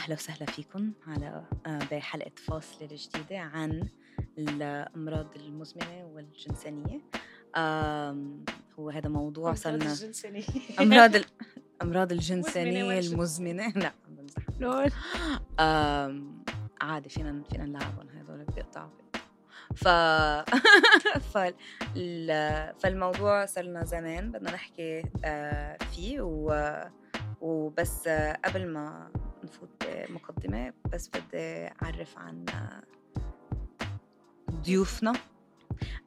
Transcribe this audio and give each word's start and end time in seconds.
أهلا 0.00 0.14
وسهلا 0.14 0.46
فيكم 0.46 0.92
على 1.06 1.44
آه، 1.66 1.78
بحلقة 1.90 2.32
فاصلة 2.36 2.88
جديدة 2.92 3.38
عن 3.38 3.88
الأمراض 4.38 5.26
المزمنة 5.36 6.04
والجنسانية. 6.14 7.00
هو 8.78 8.90
هذا 8.90 9.08
موضوع 9.08 9.54
صرنا 9.54 9.94
أمراض 10.80 11.16
الأمراض 11.80 12.12
الجنسانية 12.18 12.98
المزمنة. 12.98 13.72
لا 13.76 13.92
بمزح 14.08 14.42
لول. 14.60 14.90
عادي 16.80 17.08
فينا 17.08 17.42
فينا 17.50 17.64
نلعبهم 17.64 18.08
هذول 18.08 18.44
بيقطعوا. 18.44 18.90
ف... 19.74 19.88
فال... 21.34 21.54
فالموضوع 22.78 23.46
صرنا 23.46 23.84
زمان 23.84 24.32
بدنا 24.32 24.50
نحكي 24.52 25.02
آه، 25.24 25.78
فيه 25.92 26.20
و... 26.20 26.74
وبس 27.40 28.08
قبل 28.44 28.66
ما 28.66 29.10
نفوت 29.50 30.10
مقدمة 30.10 30.72
بس 30.92 31.08
بدي 31.08 31.68
أعرف 31.82 32.18
عن 32.18 32.44
ضيوفنا. 34.50 35.12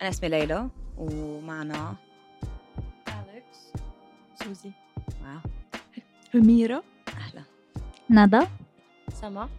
أنا 0.02 0.10
اسمي 0.10 0.30
ليلى 0.30 0.70
ومعنا 0.98 1.96
أليكس 3.08 3.74
سوزي. 4.44 4.72
واو. 5.24 5.40
أميرة. 6.36 6.84
أهلا. 7.08 7.44
ندى 8.10 8.48
سما. 9.14 9.50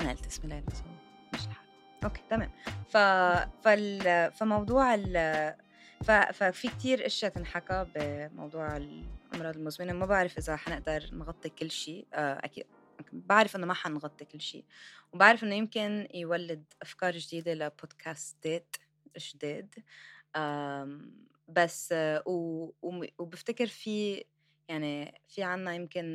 أنا 0.00 0.10
قلت 0.10 0.26
اسمي 0.26 0.50
ليلى 0.50 0.66
so 0.72 0.84
مشي 1.34 1.46
الحال 1.46 1.66
okay 2.04 2.22
تمام. 2.30 2.50
ف... 2.88 2.96
فال... 3.64 4.32
فموضوع 4.32 4.94
ال... 4.94 5.54
ف... 6.04 6.10
ففي 6.10 6.68
كتير 6.68 7.06
إشياء 7.06 7.32
تنحكى 7.32 7.86
بموضوع 7.94 8.76
الامراض 9.32 9.56
المزمنة 9.56 9.92
ما 9.92 10.06
بعرف 10.06 10.38
إذا 10.38 10.56
حنقدر 10.56 11.08
نغطي 11.12 11.48
كل 11.48 11.70
شيء 11.70 12.06
آه، 12.12 12.40
أكيد 12.44 12.66
بعرف 13.12 13.56
إنه 13.56 13.66
ما 13.66 13.74
حنغطي 13.74 14.24
كل 14.24 14.40
شيء 14.40 14.64
وبعرف 15.12 15.44
إنه 15.44 15.54
يمكن 15.54 16.08
يولد 16.14 16.64
أفكار 16.82 17.16
جديدة 17.16 17.54
لبودكاستات 17.54 18.76
جداد 19.18 19.74
بس 21.48 21.94
وبفتكر 23.18 23.66
في 23.66 24.24
يعني 24.68 25.20
في 25.28 25.42
عنا 25.42 25.74
يمكن 25.74 26.06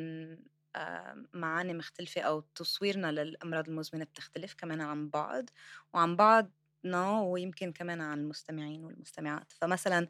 معاني 1.33 1.73
مختلفة 1.73 2.21
أو 2.21 2.39
تصويرنا 2.39 3.11
للأمراض 3.11 3.69
المزمنة 3.69 4.05
بتختلف 4.05 4.53
كمان 4.53 4.81
عن 4.81 5.09
بعض 5.09 5.49
وعن 5.93 6.15
بعض 6.15 6.51
نو 6.85 7.33
ويمكن 7.33 7.71
كمان 7.71 8.01
عن 8.01 8.19
المستمعين 8.19 8.83
والمستمعات. 8.85 9.51
فمثلا 9.51 10.07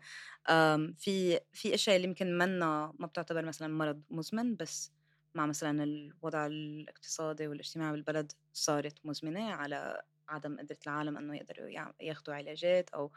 في 0.97 1.39
في 1.53 1.73
أشياء 1.73 1.95
اللي 1.95 2.08
يمكن 2.08 2.38
منا 2.38 2.94
ما 3.00 3.08
بتعتبر 3.08 3.45
مثلا 3.45 3.67
مرض 3.67 4.03
مزمن 4.09 4.55
بس 4.55 4.91
مع 5.36 5.45
مثلا 5.45 5.83
الوضع 5.83 6.45
الاقتصادي 6.45 7.47
والاجتماعي 7.47 7.91
بالبلد 7.91 8.31
صارت 8.53 9.00
مزمنة 9.05 9.52
على 9.53 10.02
عدم 10.30 10.58
قدرة 10.59 10.78
العالم 10.88 11.17
إنه 11.17 11.36
يقدروا 11.36 11.69
ياخذوا 12.02 12.36
علاجات 12.36 12.89
أو 12.89 13.11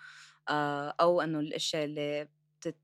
أو 1.00 1.20
إنه 1.20 1.40
الأشياء 1.40 1.84
اللي 1.84 2.28
بتت 2.60 2.76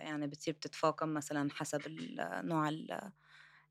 يعني 0.00 0.26
بتصير 0.26 0.54
بتتفاقم 0.54 1.14
مثلا 1.14 1.50
حسب 1.52 1.82
نوع 2.44 2.68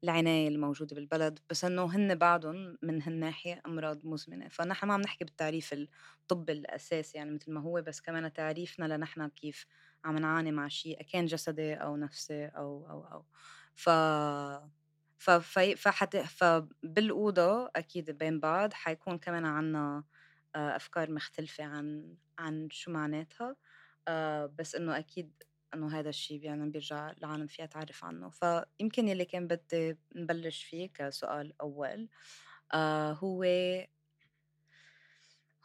العناية 0.03 0.47
الموجودة 0.47 0.95
بالبلد 0.95 1.39
بس 1.49 1.65
إنه 1.65 1.85
هن 1.95 2.15
بعدهم 2.15 2.77
من 2.83 3.01
هالناحية 3.01 3.61
أمراض 3.65 4.05
مزمنة. 4.05 4.47
فنحن 4.49 4.87
ما 4.87 4.93
عم 4.93 5.01
نحكي 5.01 5.25
بالتعريف 5.25 5.73
الطب 5.73 6.49
الأساسي 6.49 7.17
يعني 7.17 7.31
مثل 7.31 7.51
ما 7.53 7.61
هو 7.61 7.81
بس 7.81 8.01
كمان 8.01 8.33
تعريفنا 8.33 8.85
لنحن 8.97 9.27
كيف 9.27 9.65
عم 10.05 10.17
نعاني 10.17 10.51
مع 10.51 10.67
شيء 10.67 11.01
كان 11.03 11.25
جسدي 11.25 11.73
أو 11.73 11.97
نفسي 11.97 12.45
أو 12.45 12.87
أو 12.89 13.03
أو. 13.05 13.25
ف 13.75 13.89
ف 15.17 15.29
فحت 15.59 16.17
فبالأوضة 16.17 17.71
أكيد 17.75 18.11
بين 18.11 18.39
بعض 18.39 18.73
حيكون 18.73 19.17
كمان 19.17 19.45
عنا 19.45 20.03
آه، 20.55 20.75
أفكار 20.75 21.11
مختلفة 21.11 21.63
عن 21.63 22.15
عن 22.39 22.67
شو 22.71 22.91
معناتها. 22.91 23.55
آه، 24.07 24.45
بس 24.45 24.75
إنه 24.75 24.97
أكيد 24.99 25.43
إنه 25.73 25.99
هذا 25.99 26.09
الشيء 26.09 26.43
يعني 26.43 26.69
بيرجع 26.69 27.11
العالم 27.11 27.47
فيها 27.47 27.65
تعرف 27.65 28.05
عنه. 28.05 28.29
فيمكن 28.29 29.07
يلي 29.07 29.25
كان 29.25 29.47
بدي 29.47 29.97
نبلش 30.15 30.63
فيه 30.63 30.89
كسؤال 30.93 31.53
أول 31.61 32.09
آه 32.73 33.11
هو 33.13 33.43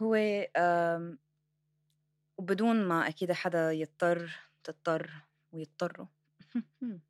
هو 0.02 0.14
آم 0.56 1.18
وبدون 2.38 2.88
ما 2.88 3.08
أكيد 3.08 3.32
حدا 3.32 3.72
يضطر 3.72 4.30
تضطر 4.64 5.10
ويضطروا. 5.52 6.06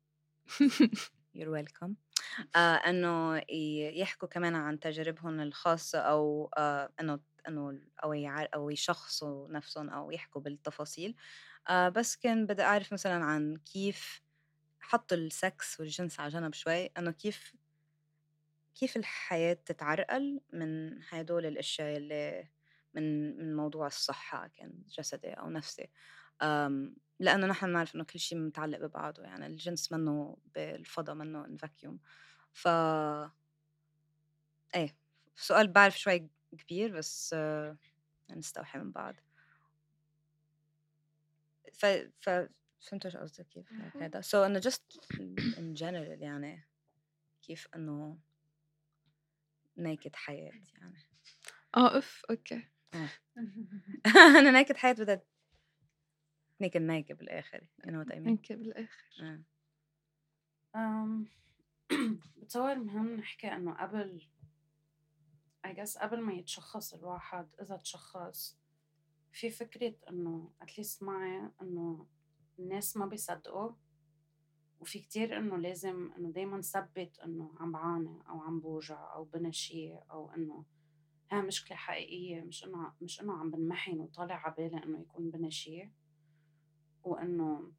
You're 1.33 1.51
welcome. 1.51 1.97
آه 2.55 2.59
إنه 2.75 3.41
يحكوا 3.99 4.27
كمان 4.27 4.55
عن 4.55 4.79
تجاربهم 4.79 5.39
الخاصة 5.39 5.99
أو 5.99 6.51
آه 6.57 6.93
إنه 6.99 7.19
إنه 7.47 7.81
أو 8.03 8.13
أو 8.55 8.69
يشخصوا 8.69 9.47
نفسهم 9.49 9.89
أو 9.89 10.11
يحكوا 10.11 10.41
بالتفاصيل. 10.41 11.15
آه 11.69 11.89
بس 11.89 12.15
كان 12.17 12.45
بدي 12.47 12.63
أعرف 12.63 12.93
مثلًا 12.93 13.23
عن 13.25 13.57
كيف 13.57 14.21
حطّوا 14.81 15.17
السكس 15.17 15.79
والجنس 15.79 16.19
على 16.19 16.29
جنب 16.33 16.53
شوي، 16.53 16.85
إنه 16.87 17.11
كيف 17.11 17.53
كيف 18.75 18.97
الحياة 18.97 19.53
تتعرقل 19.53 20.41
من 20.53 20.99
هدول 21.09 21.45
الأشياء 21.45 21.97
اللي 21.97 22.47
من 22.93 23.37
من 23.37 23.55
موضوع 23.55 23.87
الصحة 23.87 24.47
كان 24.47 24.83
جسدي 24.87 25.29
أو 25.33 25.49
نفسي، 25.49 25.87
آمم، 26.41 26.95
لإنه 27.19 27.47
نحن 27.47 27.65
بنعرف 27.67 27.95
إنه 27.95 28.03
كل 28.03 28.19
شيء 28.19 28.37
متعلق 28.37 28.79
ببعضه، 28.79 29.23
يعني 29.23 29.45
الجنس 29.47 29.91
منّه 29.91 30.37
بالفضا 30.55 31.13
منّه 31.13 31.57
vacuum. 31.65 31.95
ف 32.53 32.67
إيه، 34.75 34.95
سؤال 35.35 35.67
بعرف 35.67 35.99
شوي 35.99 36.29
كبير 36.57 36.97
بس 36.97 37.33
آه، 37.33 37.77
نستوحي 38.31 38.79
من 38.79 38.91
بعض. 38.91 39.15
ف 41.73 41.85
ف 42.19 42.29
فهمتوا 42.81 43.09
شو 43.09 43.17
قصدي 43.19 43.43
كيف؟ 43.43 43.65
هذا 44.01 44.21
so 44.21 44.43
إنه 44.43 44.59
just 44.59 44.99
in 45.57 45.73
general 45.73 46.21
يعني 46.21 46.67
كيف 47.41 47.67
إنه 47.75 48.17
ناكد 49.77 50.15
حياة 50.15 50.51
يعني. 50.81 50.97
آه 51.77 51.97
if 51.97 52.25
okay. 52.29 52.67
آه. 52.93 53.09
أنا 54.39 54.51
ناكد 54.51 54.77
حياة 54.77 54.93
بدها 54.93 55.21
ناكد 56.61 57.17
بالآخر 57.17 57.61
I 57.83 57.87
mean 57.87 58.17
ناكد 58.17 58.59
بالآخر. 58.59 59.43
آه. 60.75 61.25
بتصور 62.37 62.75
مهم 62.75 63.15
نحكي 63.15 63.47
إنه 63.47 63.73
قبل 63.73 64.27
I 65.67 65.69
guess 65.69 66.01
قبل 66.01 66.21
ما 66.21 66.33
يتشخص 66.33 66.93
الواحد 66.93 67.55
إذا 67.61 67.77
تشخص 67.77 68.59
في 69.31 69.49
فكرة 69.49 69.95
إنه 70.09 70.51
أتليست 70.61 71.03
معي 71.03 71.51
إنه 71.61 72.07
الناس 72.59 72.97
ما 72.97 73.05
بيصدقوا 73.05 73.71
وفي 74.79 74.99
كتير 74.99 75.37
إنه 75.37 75.57
لازم 75.57 76.11
إنه 76.17 76.31
دايما 76.31 76.61
ثبت 76.61 77.19
إنه 77.19 77.55
عم 77.59 77.71
بعاني 77.71 78.19
أو 78.29 78.41
عم 78.41 78.59
بوجع 78.59 79.13
أو 79.13 79.23
بنشي 79.23 79.93
أو 79.95 80.31
إنه 80.31 80.65
ها 81.31 81.41
مشكلة 81.41 81.77
حقيقية 81.77 82.41
مش 82.41 82.63
إنه 82.63 82.93
مش 83.01 83.21
إنه 83.21 83.33
عم 83.33 83.51
بنمحن 83.51 83.99
وطالع 83.99 84.35
على 84.35 84.55
بالي 84.57 84.83
إنه 84.83 84.99
يكون 84.99 85.29
بنشي 85.29 85.89
وإنه 87.03 87.71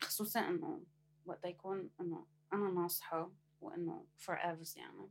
خصوصا 0.00 0.48
إنه 0.48 0.82
وقت 1.26 1.44
يكون 1.44 1.90
إنه 2.00 2.26
أنا 2.52 2.70
ناصحة 2.70 3.30
وإنه 3.60 4.06
forever 4.26 4.76
يعني. 4.76 5.10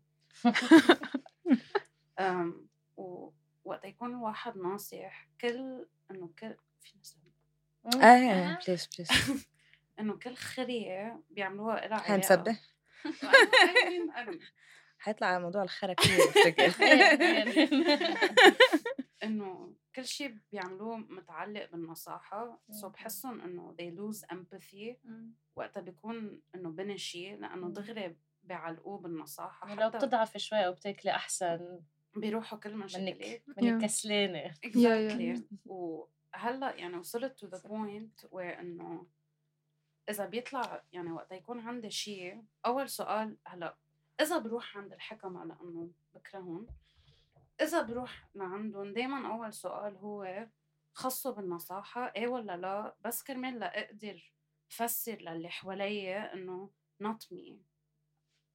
و 2.98 3.32
وقت 3.66 3.86
يكون 3.86 4.10
الواحد 4.10 4.58
ناصح 4.58 5.28
كل 5.42 5.88
إنه 6.12 6.30
كل 6.40 6.56
في 6.82 6.98
ناس 6.98 7.18
إيه 8.04 8.60
بليز 8.68 8.88
بليز 8.98 9.10
إنه 10.00 10.18
كل 10.18 10.36
خريه 10.36 11.22
بيعملوها 11.30 11.88
لها 11.88 11.98
حنسبح 11.98 12.62
حيطلع 15.00 15.28
على 15.28 15.44
موضوع 15.44 15.64
الخرا 15.64 15.94
كله 15.94 16.32
إنه 19.26 19.74
كل 19.96 20.06
شيء 20.06 20.38
بيعملوه 20.52 20.98
متعلق 20.98 21.72
بالنصاحة. 21.72 22.60
سو 22.72 22.90
بحسهم 22.90 23.42
إنه 23.42 23.76
they 23.82 23.98
lose 23.98 24.26
empathy 24.36 24.96
وقتها 25.56 25.82
بيكون 25.82 26.42
إنه 26.56 26.70
بني 26.70 26.98
شيء 26.98 27.40
لأنه 27.40 27.70
دغري 27.70 28.16
بيعلقوه 28.44 28.98
بالنصاحة 28.98 29.68
يعني 29.68 29.82
لو 29.82 29.90
بتضعفي 29.90 30.40
شوي 30.40 30.66
أو 30.66 30.74
بتاكلي 30.74 31.12
أحسن 31.12 31.80
بيروحوا 32.16 32.60
كل 32.60 32.78
مشاكلك 32.78 33.44
منك 33.58 33.84
كسلانة. 33.84 34.54
exactly 34.66 35.44
وهلأ 35.66 36.76
يعني 36.76 36.98
وصلت 36.98 37.40
to 37.40 37.48
the 37.48 37.62
point 37.66 38.20
where 38.32 38.60
إنه 38.60 39.08
إذا 40.10 40.26
بيطلع 40.26 40.84
يعني 40.92 41.12
وقت 41.12 41.32
يكون 41.32 41.60
عندي 41.60 41.90
شيء 41.90 42.44
أول 42.66 42.90
سؤال 42.90 43.38
هلأ 43.48 43.78
إذا 44.22 44.38
بروح 44.38 44.78
عند 44.78 44.94
الحكمة 44.94 45.46
لأنه 45.46 45.92
بكرههم 46.16 46.68
إذا 47.62 47.82
بروح 47.82 48.30
لعندهم 48.36 48.94
دائما 48.94 49.28
أول 49.34 49.54
سؤال 49.54 49.96
هو 49.98 50.48
خصوا 50.94 51.32
بالنصاحة 51.32 52.12
إيه 52.16 52.28
ولا 52.28 52.58
لا؟ 52.58 52.96
بس 53.02 53.24
كرمال 53.24 53.60
لاقدر 53.60 54.34
فسر 54.70 55.16
للي 55.22 55.50
حواليا 55.50 56.34
إنه 56.34 56.72
not 57.04 57.26
me. 57.34 57.54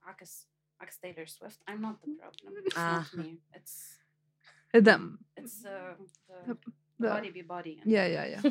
عكس 0.03 0.49
عكس 0.81 0.99
Taylor 0.99 1.27
Swift 1.27 1.59
I'm 1.71 1.81
not 1.81 2.01
the 2.03 2.11
problem. 2.21 2.55
It's 2.67 2.77
not 2.77 3.15
me. 3.15 3.39
It's 3.55 4.01
هذا 4.75 5.17
it's 5.41 5.65
uh, 5.65 5.95
the 6.47 6.57
the 7.01 7.09
body 7.09 7.31
be 7.31 7.43
body 7.43 7.67
يعني. 7.79 7.85
yeah 7.87 8.07
yeah 8.07 8.27
yeah. 8.37 8.51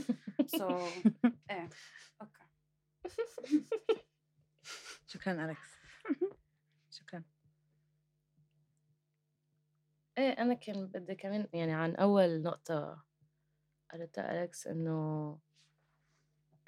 So 0.58 0.66
إيه 1.52 1.70
أوكي 2.22 2.44
شكرا 5.08 5.46
أليكس. 5.46 5.79
إيه 10.20 10.30
أنا 10.30 10.54
كان 10.54 10.88
بدي 10.88 11.16
كمان 11.16 11.48
يعني 11.54 11.74
عن 11.74 11.96
أول 11.96 12.42
نقطة 12.42 13.04
قالتها 13.92 14.32
أليكس 14.32 14.68
إنه 14.68 15.40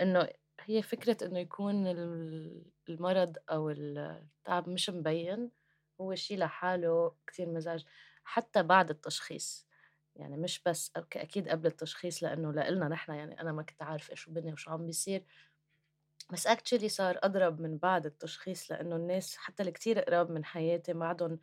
إنه 0.01 0.29
هي 0.59 0.81
فكرة 0.81 1.27
إنه 1.27 1.39
يكون 1.39 1.87
ال- 1.87 2.65
المرض 2.89 3.37
أو 3.51 3.69
التعب 3.69 4.69
مش 4.69 4.89
مبين 4.89 5.51
هو 6.01 6.15
شيء 6.15 6.37
لحاله 6.37 7.15
كتير 7.27 7.49
مزعج 7.49 7.83
حتى 8.23 8.63
بعد 8.63 8.89
التشخيص. 8.89 9.67
يعني 10.15 10.37
مش 10.37 10.63
بس 10.65 10.91
okay 10.97 11.21
أكيد 11.21 11.49
قبل 11.49 11.67
التشخيص 11.67 12.23
لأنه 12.23 12.51
لإلنا 12.53 12.87
نحن 12.87 13.11
يعني 13.13 13.41
أنا 13.41 13.51
ما 13.51 13.63
كنت 13.63 13.81
عارفة 13.81 14.15
شو 14.15 14.31
بني 14.31 14.53
وشو 14.53 14.71
عم 14.71 14.85
بيصير. 14.85 15.23
بس 16.31 16.47
actually 16.47 16.89
صار 16.89 17.19
أضرب 17.23 17.61
من 17.61 17.77
بعد 17.77 18.05
التشخيص 18.05 18.71
لأنه 18.71 18.95
الناس 18.95 19.37
حتى 19.37 19.63
اللي 19.63 19.71
كتير 19.71 19.99
قراب 19.99 20.31
من 20.31 20.45
حياتي 20.45 20.93
بعدهم 20.93 21.39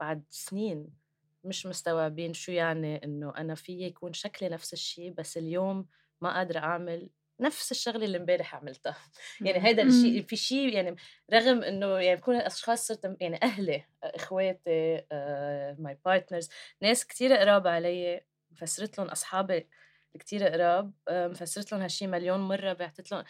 بعد 0.00 0.24
سنين. 0.30 1.03
مش 1.44 1.66
مستوعبين 1.66 2.34
شو 2.34 2.52
يعني 2.52 3.04
إنه 3.04 3.32
أنا 3.36 3.54
في 3.54 3.72
يكون 3.72 4.12
شكلي 4.12 4.48
نفس 4.48 4.72
الشيء 4.72 5.12
بس 5.12 5.36
اليوم 5.38 5.86
ما 6.20 6.34
قادرة 6.34 6.58
أعمل 6.58 7.10
نفس 7.40 7.70
الشغلة 7.70 8.04
اللي 8.04 8.18
امبارح 8.18 8.54
عملتها. 8.54 8.96
يعني 9.40 9.82
مم. 9.84 9.88
الشيء 9.88 10.22
في 10.22 10.36
شيء 10.36 10.68
يعني 10.68 10.96
رغم 11.32 11.62
إنه 11.62 11.86
يعني 11.98 12.20
بكون 12.20 12.36
الاشخاص 12.36 12.86
صرت 12.86 13.16
يعني 13.20 13.42
أهلي 13.42 13.84
إخواتي 14.02 15.04
my 15.78 15.98
partners 16.04 16.48
ناس 16.82 17.06
كتير 17.06 17.32
قراب 17.32 17.66
علي 17.66 18.24
مفسرت 18.50 18.98
لهم 18.98 19.08
أصحابي 19.08 19.68
كتير 20.18 20.48
قراب 20.48 20.92
آه، 21.08 21.28
مفسرت 21.28 21.72
لهم 21.72 21.82
هالشي 21.82 22.06
مليون 22.06 22.40
مرة 22.40 22.72
بعتت 22.72 23.12
لهم 23.12 23.24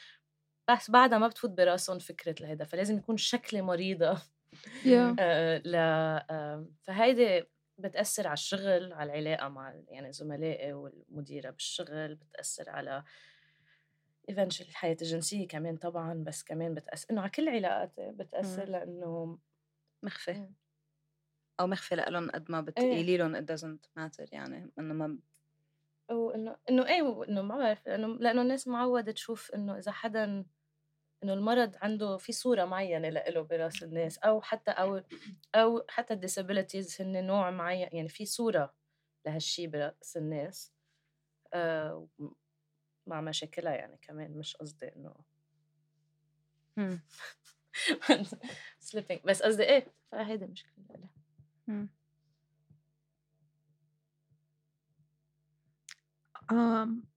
بس 0.71 0.91
بعدها 0.91 1.19
ما 1.19 1.29
بتفوت 1.29 1.51
براسهم 1.51 1.99
فكرة 1.99 2.35
الهيدا 2.41 2.65
فلازم 2.65 2.97
يكون 2.97 3.17
شكلي 3.17 3.63
مريضة. 3.63 4.15
Yeah. 4.15 5.17
آه، 5.21 5.59
ل 5.59 5.75
آه، 5.77 6.67
فهيدي 6.83 7.45
بتأثر 7.79 8.27
على 8.27 8.35
الشغل 8.35 8.93
على 8.93 9.13
العلاقة 9.13 9.49
مع 9.49 9.75
يعني 9.89 10.13
زملائي 10.13 10.73
والمديرة 10.73 11.51
بالشغل 11.51 12.15
بتأثر 12.15 12.71
على 12.71 13.05
eventually 14.33 14.69
الحياة 14.69 14.97
الجنسية 15.03 15.49
كمان 15.49 15.77
طبعا 15.77 16.25
بس 16.27 16.43
كمان 16.43 16.75
بتأثر 16.75 17.07
إنه 17.11 17.21
على 17.21 17.31
كل 17.31 17.49
علاقاتي 17.49 18.13
بتأثر. 18.13 18.69
لأنه 18.69 19.39
مخفي. 20.03 20.49
أو 21.61 21.67
مخفي 21.67 21.97
لهم 21.97 22.31
قد 22.31 22.51
ما 22.51 22.59
إيه. 22.59 22.65
بتقولي 22.65 23.17
لهم 23.17 23.37
it 23.37 23.49
doesn't 23.49 23.89
matter 23.99 24.33
يعني 24.33 24.71
إنه 24.79 24.95
ما 24.95 25.19
وإنه 26.11 26.57
إنه 26.71 26.87
إيه 26.87 27.25
إنه 27.29 27.43
ما 27.43 27.57
بعرف 27.57 27.87
لأنه 27.87 28.07
لأنه 28.07 28.43
الناس 28.43 28.69
معودة 28.69 29.13
تشوف 29.13 29.51
إنه 29.55 29.79
إذا 29.79 29.93
حدا 29.93 30.45
إنه 31.25 31.33
المرض 31.35 31.77
عنده 31.83 32.17
في 32.17 32.33
صورة 32.33 32.65
معينة 32.65 33.09
لإله 33.09 33.41
براس 33.41 33.83
الناس 33.83 34.19
أو 34.19 34.43
حتى 34.43 34.71
أو 34.71 35.03
أو 35.55 35.85
حتى 35.89 36.15
ال 36.15 36.21
disabilities 36.21 37.01
هن 37.01 37.27
نوع 37.27 37.51
معين 37.51 37.89
يعني 37.93 38.09
في 38.09 38.27
صورة 38.27 38.75
لهالشي 39.27 39.67
براس 39.67 40.17
الناس 40.17 40.73
آه 41.55 42.09
مع 43.07 43.21
مشاكلها 43.21 43.75
يعني 43.75 43.99
كمان 44.03 44.39
مش 44.39 44.57
قصدي 44.57 44.87
إنه 44.97 45.15
مم. 46.77 47.01
سليبينج 48.79 49.21
بس 49.25 49.43
قصدي 49.43 49.63
إيه 49.63 49.87
فهيدي 50.13 50.47
مشكلة 50.47 50.85
لها 51.69 51.89
um, 56.53 57.14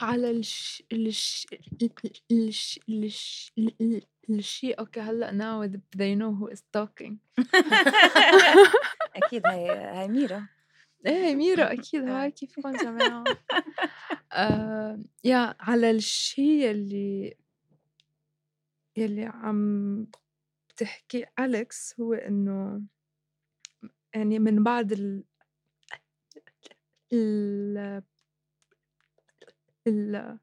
على 0.00 0.30
الش 0.30 0.82
الش 0.92 1.46
الش 2.32 2.80
الش 2.90 3.52
الشيء. 4.30 4.78
أوكي 4.78 5.00
هلأ 5.00 5.30
now 5.30 5.68
they 5.96 6.14
know 6.14 6.32
who 6.32 6.48
is 6.48 6.62
talking. 6.76 7.16
أكيد 9.16 9.46
هاي 9.46 9.70
هاي 9.70 10.08
ميرا. 10.08 10.48
إيه 11.06 11.34
ميرا. 11.34 11.72
أكيد. 11.72 12.08
هاي 12.08 12.30
كيفكم 12.30 12.72
جماعة 12.72 13.24
آه 14.32 15.00
يا 15.24 15.54
على 15.60 15.90
الشيء 15.90 16.70
اللي 16.70 17.36
يلي 18.96 19.24
عم 19.24 20.06
بتحكي 20.68 21.24
أليكس 21.38 22.00
هو 22.00 22.14
إنه 22.14 22.82
يعني 24.14 24.38
من 24.38 24.62
بعد 24.62 24.92
ال 27.12 28.02
ال 29.86 30.38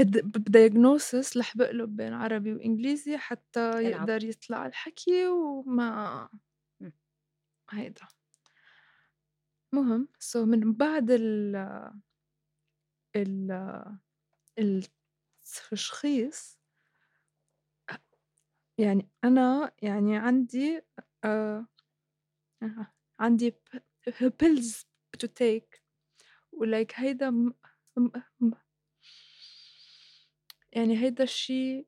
ال 0.00 0.18
ال 0.36 0.46
diagnosis 0.46 1.36
رح 1.36 1.56
بقلب 1.56 1.96
بين 1.96 2.12
عربي 2.12 2.52
وإنجليزي 2.54 3.18
حتى. 3.18 3.84
يقدر 3.90 4.24
يطلع 4.24 4.66
الحكي 4.66 5.26
وما 5.28 6.28
مم. 6.80 6.92
هيدا 7.70 8.02
مهم 9.74 10.08
so 10.18 10.44
من 10.46 10.72
بعد 10.72 11.10
ال 11.10 11.56
ال 13.16 13.50
التشخيص 15.42 16.58
يعني 18.78 19.08
أنا 19.24 19.72
يعني 19.82 20.16
عندي 20.16 20.82
آه 21.24 21.66
عندي 23.20 23.54
pills 24.42 24.84
to 25.18 25.26
take 25.28 25.80
ولايك 26.58 26.92
هيدا 26.94 27.30
م- 27.30 27.54
م- 27.96 28.10
م- 28.40 28.52
يعني 30.72 30.98
هيدا 30.98 31.24
الشي 31.24 31.86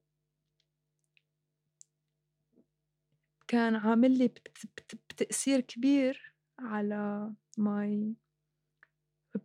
كان 3.49 3.77
عامل 3.77 4.19
لي 4.19 4.29
بت- 4.29 4.67
بت- 4.77 5.01
بتأثير 5.11 5.61
كبير 5.61 6.35
على 6.59 7.33
my 7.61 8.15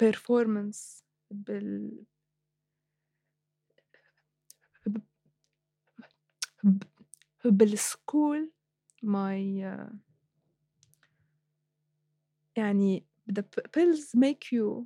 performance 0.03 1.03
بال 1.31 2.05
بالسكول 7.45 8.51
uh, 9.05 9.93
يعني 12.55 13.05
the 13.31 13.43
pills 13.77 14.15
make 14.15 14.51
you 14.53 14.85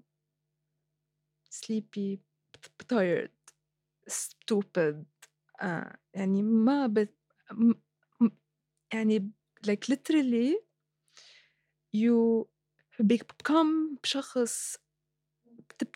sleepy 1.50 2.20
tired 2.88 3.32
stupid 4.10 5.06
آه 5.62 5.98
يعني 6.14 6.44
ما 6.44 6.88
بت 6.88 7.16
يعني 8.94 9.32
like 9.68 9.88
literally 9.92 10.56
you 11.94 12.46
become 13.02 13.98
شخص 14.04 14.78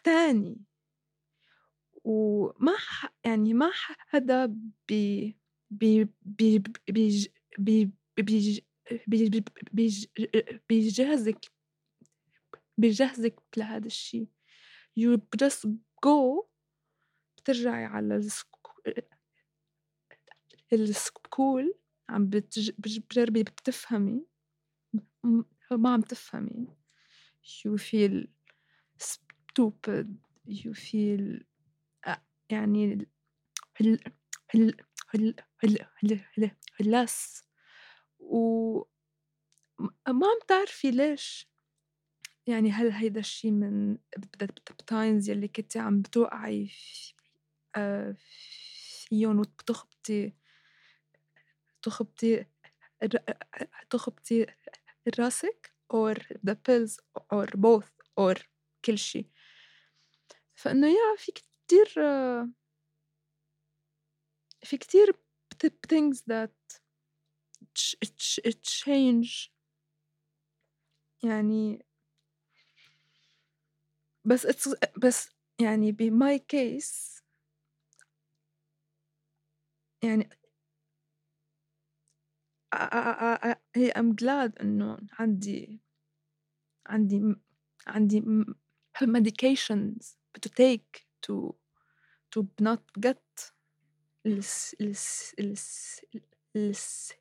تاني 0.03 0.57
وما 2.03 2.73
ح- 2.77 3.13
يعني 3.25 3.53
ما 3.53 3.71
حدا 3.97 4.45
بي 4.87 5.37
بي 5.71 6.07
بي 6.21 6.59
بي 7.59 7.91
بيج 8.17 8.59
بيج 9.73 10.05
بيجهزك 10.69 11.51
بيجهزك 12.77 13.39
لهذا 13.57 13.85
الشيء. 13.87 14.27
You 14.99 15.17
just 15.43 15.65
go 16.05 16.47
بترجعي 17.37 17.85
على 17.85 18.15
السكو- 18.17 18.81
السكول 20.73 21.73
عم 22.09 22.29
بتجربي 22.29 23.43
بتفهمي 23.43 24.25
ما 25.71 25.89
عم 25.93 26.01
تفهمي. 26.01 26.67
You 27.45 27.77
feel 27.77 28.27
stupid. 29.03 30.07
You 30.47 30.73
feel 30.73 31.43
آه، 32.07 32.21
يعني 32.49 33.07
ال- 33.81 33.99
و 38.19 38.77
ما 40.07 40.27
عم 40.27 40.39
تعرفي 40.47 40.91
ليش. 40.91 41.52
يعني 42.47 42.71
هل 42.71 42.91
هيدا 42.91 43.19
الشي 43.19 43.51
من 43.51 43.97
التايمز 44.71 45.29
يلي 45.29 45.47
كنتي 45.47 45.79
عم 45.79 46.01
بتوقعي 46.01 46.69
آه، 47.75 48.15
فيهم 49.07 49.39
وتخبطي 49.39 50.33
تخبطي 51.81 52.45
تخبطي 53.89 54.45
راسك 55.19 55.73
or 55.93 56.15
the 56.47 56.55
pills 56.55 56.97
or 57.33 57.47
both 57.57 57.91
or 58.19 58.43
كل 58.85 58.97
شي. 58.97 59.29
فإنه 60.55 60.87
يا 60.87 61.15
في 61.17 61.31
كتير 61.31 61.87
في 64.63 64.77
كتير 64.77 65.11
things 65.93 66.17
that 66.17 66.81
ch- 67.79 67.97
ch- 68.17 68.55
change 68.63 69.49
يعني 71.23 71.85
بس 74.25 74.45
it's 74.47 74.73
بس 74.97 75.29
يعني 75.61 75.91
ب 75.91 76.01
my 76.23 76.37
case 76.39 77.21
يعني 80.03 80.29
I, 82.75 82.87
I, 82.91 83.37
I, 83.49 83.55
I 83.77 83.91
I'm 83.95 84.15
glad 84.15 84.61
إنه 84.61 84.97
عندي 85.19 85.81
عندي 86.87 87.19
م- 87.19 87.41
عندي 87.87 88.21
م- 88.21 88.55
medications 89.03 90.15
to 90.41 90.49
take 90.49 91.05
to 91.27 91.55
to 92.35 92.47
not 92.61 92.81
get 92.99 93.53
الس 94.25 94.75
الس 94.81 95.35
الس 95.39 96.01
الس 96.55 97.13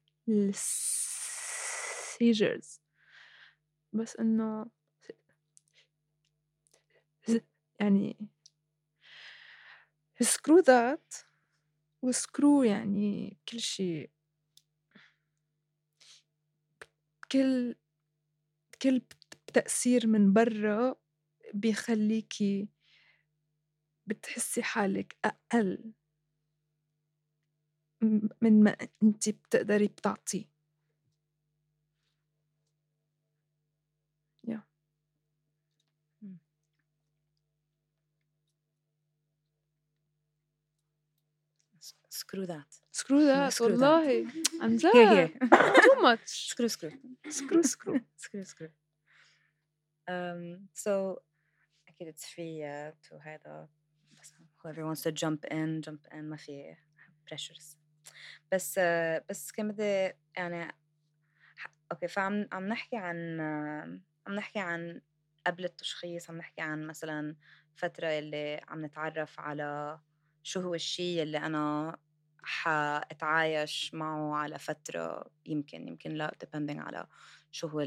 السيجرز 2.13 2.81
بس 3.93 4.17
إنه 4.17 4.67
يعني 7.81 8.17
screw 10.21 10.63
that 10.63 11.25
وسكرو 12.03 12.63
يعني 12.63 13.39
كل 13.49 13.61
شي. 13.61 14.11
كل 17.33 17.75
كل 18.83 19.03
تأثير 19.55 20.07
من 20.07 20.33
برا 20.33 20.95
بيخليكي 21.55 22.69
بتحسي 24.07 24.63
حالك 24.63 25.17
أقل. 25.25 25.93
من 28.43 28.63
ما 28.63 28.77
انت 29.03 29.29
بتقدري 29.29 29.87
بتعطيه. 29.89 30.52
سكرو 42.33 42.45
ذات 42.45 42.75
screw 42.95 43.59
that. 43.59 43.61
والله 43.61 44.27
عن 44.61 44.77
جد 44.77 45.29
too 45.85 46.03
much 46.03 46.49
screw 46.49 47.63
screw 47.63 48.01
um 50.11 50.59
so 50.75 51.21
أكيد 51.89 52.15
it's 52.15 52.25
free 52.25 52.63
uh, 52.63 53.09
to 53.09 53.15
هذا 53.27 53.69
بس 54.21 54.35
whoever 54.35 54.85
wants 54.85 55.03
to 55.03 55.13
jump 55.13 55.53
in 55.53 55.83
jump 55.83 56.13
in. 56.13 56.17
ما 56.17 56.37
في 56.37 56.77
pressures. 57.31 57.77
بس 58.53 58.79
uh, 58.79 59.23
بس 59.29 59.53
كان 59.53 59.73
بدي 59.73 60.13
يعني 60.37 60.75
okay 61.93 62.09
فعم 62.09 62.49
عم 62.53 62.69
نحكي 62.69 62.97
عن 62.97 63.41
آه، 63.41 64.01
عم 64.27 64.35
نحكي 64.35 64.59
عن 64.59 65.01
قبل 65.47 65.65
التشخيص 65.65 66.31
عم 66.31 66.37
نحكي 66.37 66.61
عن 66.61 66.87
مثلا 66.87 67.37
فترة 67.75 68.07
اللي 68.07 68.61
عم 68.69 68.85
نتعرف 68.85 69.41
على 69.41 70.01
شو 70.43 70.61
هو 70.61 70.75
الشيء 70.75 71.23
اللي 71.23 71.39
أنا 71.39 71.97
حأتعايش 72.45 73.95
معه 73.95 74.35
على 74.37 74.59
فترة 74.59 75.31
يمكن 75.47 75.89
يمكن 75.89 76.11
لا 76.13 76.37
depending 76.45 76.79
على 76.79 77.07
شو 77.53 77.67
هو 77.69 77.87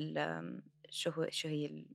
شو 0.89 1.09
هو 1.11 1.27
شو 1.29 1.47
هي 1.47 1.65
ال- 1.65 1.87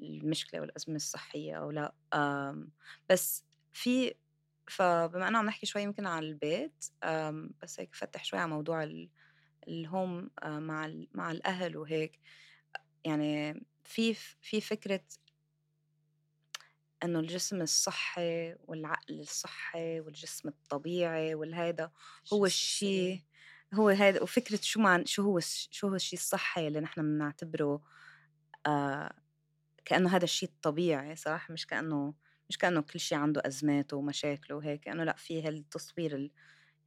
المشكلة 0.00 0.60
والأزمة 0.60 0.96
الصحية 0.96 1.54
أو 1.58 1.70
لا. 1.70 1.94
أم، 2.14 2.72
بس 3.10 3.44
في 3.72 4.14
فبما 4.70 5.28
أنه 5.28 5.38
عم 5.38 5.46
نحكي 5.46 5.66
شوي 5.66 5.82
يمكن 5.82 6.06
عن 6.06 6.22
البيت 6.22 6.84
أم، 7.04 7.54
بس 7.62 7.80
هيك 7.80 7.94
فتح 7.94 8.24
شوي 8.24 8.38
على 8.40 8.50
موضوع 8.50 8.82
ال- 8.84 9.10
الهوم 9.68 10.30
آه، 10.42 10.58
مع 10.58 10.92
مع 11.14 11.30
الأهل 11.30 11.76
وهيك. 11.76 12.20
يعني 13.04 13.54
في 13.84 14.14
في 14.42 14.60
فكرة 14.60 15.00
إنه 17.04 17.20
الجسم 17.20 17.62
الصحي 17.62 18.54
والعقل 18.64 19.20
الصحي 19.20 20.00
والجسم 20.00 20.48
الطبيعي 20.48 21.34
والهيدا 21.34 21.90
هو 22.32 22.46
الشيء 22.46 23.22
هو 23.74 23.88
هذا 23.88 24.22
وفكرة 24.22 24.60
شو 24.62 24.80
مع 24.80 25.02
شو 25.04 25.22
هو 25.22 25.40
شو 25.70 25.88
هو 25.88 25.94
الشيء 25.94 26.18
الصحي 26.18 26.68
اللي 26.68 26.80
نحن 26.80 27.02
بنعتبره 27.02 27.82
آه 28.66 29.12
كأنه 29.84 30.16
هذا 30.16 30.24
الشيء 30.24 30.48
الطبيعي 30.48 31.16
صح 31.16 31.50
مش 31.50 31.66
كأنه 31.66 32.14
مش 32.48 32.58
كأنه 32.58 32.80
كل 32.80 33.00
شيء 33.00 33.18
عنده 33.18 33.42
أزماته 33.46 33.96
ومشاكله 33.96 34.56
وهيك 34.56 34.80
كأنه 34.80 35.04
لأ 35.04 35.16
في 35.16 35.42
هالتصوير 35.42 36.16
ال... 36.16 36.30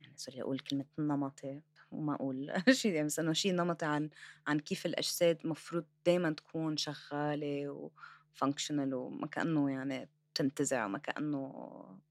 يعني 0.02 0.18
سوري 0.18 0.42
أقول 0.42 0.60
كلمة 0.60 0.86
نمطي 1.00 1.62
وما 1.92 2.16
أقول 2.16 2.54
شيء 2.72 2.94
يعني 2.94 3.08
بس 3.08 3.20
إنه 3.20 3.34
شيء 3.34 3.54
نمطي 3.56 3.86
عن 3.86 4.10
عن 4.48 4.60
كيف 4.60 4.86
الأجساد 4.86 5.48
مفروض 5.48 5.86
دايما 6.06 6.32
تكون 6.34 6.78
شغالة 6.78 7.92
وفانكشنال 8.34 8.94
وما 8.94 9.28
كأنه 9.28 9.72
يعني 9.72 10.10
تنتزع 10.36 10.86
وما 10.86 10.98
كأنه 11.00 11.40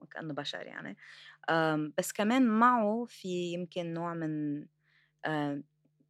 ما 0.00 0.06
كأنه 0.10 0.34
بشر 0.34 0.66
يعني. 0.66 0.96
بس 1.98 2.12
كمان 2.12 2.48
معه 2.48 3.04
في 3.08 3.28
يمكن 3.52 3.94
نوع 3.94 4.14
من 4.14 4.66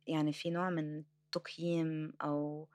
يعني 0.06 0.32
في 0.32 0.50
نوع 0.50 0.70
من 0.70 1.04
تقييم 1.32 2.12
أو 2.22 2.68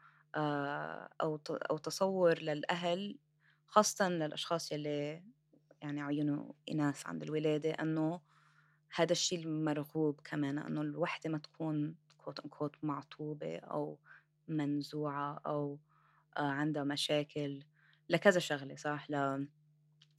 ت- 1.37 1.51
أو 1.51 1.77
تصور 1.77 2.39
للأهل 2.41 3.19
خاصة 3.67 4.09
للأشخاص 4.09 4.71
يلي 4.71 5.23
يعني 5.81 6.01
عيونه 6.01 6.53
إناث 6.71 7.07
عند 7.07 7.23
الولادة 7.23 7.71
أنه 7.71 8.21
هذا 8.95 9.11
الشيء 9.11 9.39
المرغوب 9.39 10.21
كمان 10.23 10.59
أنه 10.59 10.81
الوحدة 10.81 11.29
ما 11.29 11.37
تكون 11.37 11.95
كوت 12.17 12.39
انكوت 12.39 12.75
معطوبة 12.83 13.57
أو 13.57 13.99
منزوعة 14.47 15.41
أو 15.47 15.73
آه، 15.73 15.94
عندها 16.41 16.83
مشاكل 16.83 17.63
لكذا 18.09 18.39
شغلة 18.39 18.75
صح؟ 18.75 19.11
ل... 19.11 19.45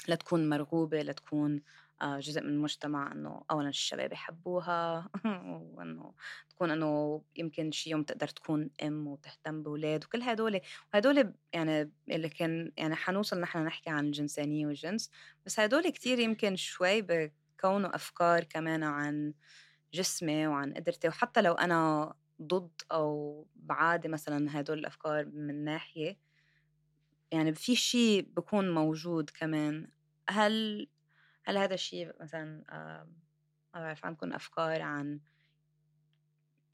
لتكون 0.08 0.48
مرغوبة 0.48 1.02
لتكون 1.02 1.62
آه، 2.02 2.20
جزء 2.20 2.40
من 2.40 2.48
المجتمع 2.48 3.12
إنه 3.12 3.44
اولا 3.50 3.68
الشباب 3.68 4.12
يحبوها 4.12 5.08
وإنه 5.74 6.14
تكون 6.50 6.70
إنه 6.70 7.22
يمكن 7.36 7.70
شي 7.70 7.90
يوم 7.90 8.02
تقدر 8.02 8.28
تكون 8.28 8.70
أم 8.82 9.06
وتهتم 9.06 9.62
بأولاد 9.62 10.04
وكل 10.04 10.22
هدول 10.22 10.60
وهدول 10.94 11.34
يعني 11.52 11.90
اللي 12.10 12.28
كان 12.28 12.72
يعني 12.76 12.94
حنوصل 12.94 13.40
نحن 13.40 13.64
نحكي 13.64 13.90
عن 13.90 14.06
الجنسانية 14.06 14.66
والجنس 14.66 15.10
بس 15.46 15.60
هدول 15.60 15.88
كتير 15.88 16.18
يمكن 16.18 16.56
شوي 16.56 17.02
بكونوا 17.02 17.94
أفكار 17.94 18.44
كمان 18.44 18.82
عن 18.82 19.34
جسمي 19.92 20.46
وعن 20.46 20.74
قدرتي 20.74 21.08
وحتى 21.08 21.42
لو 21.42 21.52
أنا 21.52 22.14
ضد 22.42 22.82
أو 22.92 23.46
بعادي 23.56 24.08
مثلا 24.08 24.60
هدول 24.60 24.78
الأفكار 24.78 25.26
من 25.26 25.64
ناحية 25.64 26.18
يعني 27.32 27.54
في 27.54 27.76
شيء 27.76 28.32
بكون 28.36 28.74
موجود 28.74 29.30
كمان. 29.30 29.90
هل 30.28 30.88
هل 31.44 31.58
هذا 31.58 31.74
الشيء 31.74 32.22
مثلا 32.22 32.64
ما 33.74 33.80
بعرف 33.80 34.04
عندكم 34.04 34.32
أفكار 34.32 34.82
عن 34.82 35.20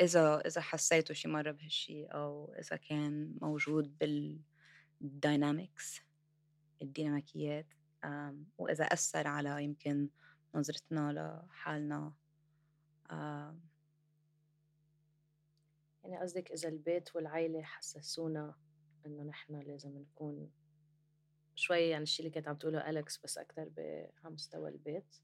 إذا 0.00 0.40
إذا 0.46 0.60
حسيتوا 0.60 1.14
شي 1.14 1.28
مرة 1.28 1.50
بهالشيء 1.50 2.14
أو 2.14 2.54
إذا 2.58 2.76
كان 2.76 3.38
موجود 3.42 3.98
بالداينامكس 5.00 6.00
الديناميكيات 6.82 7.66
آم، 8.04 8.46
وإذا 8.58 8.84
أثر 8.84 9.26
على 9.26 9.64
يمكن 9.64 10.08
نظرتنا 10.54 11.12
لحالنا 11.48 12.14
يعني 16.04 16.18
قصدك 16.18 16.50
إذا 16.52 16.68
البيت 16.68 17.16
والعيلة 17.16 17.62
حسسونا 17.62 18.54
إنه 19.06 19.22
نحن 19.22 19.60
لازم 19.60 19.98
نكون 19.98 20.50
شوي 21.54 21.88
يعني 21.88 22.02
الشيء 22.02 22.26
اللي 22.26 22.34
كانت 22.34 22.48
عم 22.48 22.56
تقوله 22.56 22.90
أليكس 22.90 23.18
بس 23.24 23.38
أكتر 23.38 23.64
ب- 23.64 24.10
على 24.24 24.34
مستوى 24.34 24.70
البيت 24.70 25.16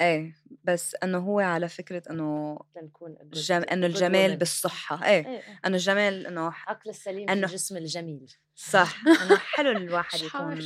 إيه 0.00 0.36
بس 0.64 0.94
إنه 1.02 1.18
هو 1.18 1.40
على 1.40 1.68
فكرة 1.68 2.02
إنه 2.10 2.58
لنكون 2.76 3.16
إنه 3.16 3.86
الجمال. 3.86 4.36
بالصحة 4.36 5.04
إيه 5.06 5.26
إيه 5.26 5.36
إيه. 5.38 5.60
إنه 5.66 5.76
الجمال 5.76 6.26
إنه 6.26 6.40
العقل 6.48 6.90
السليم 6.90 7.28
إنه- 7.28 7.32
الجسم 7.32 7.76
الجميل 7.76 8.34
صح 8.54 9.02
إنه 9.22 9.36
حلو 9.36 9.70
الواحد. 9.70 10.18
يكون 10.24 10.60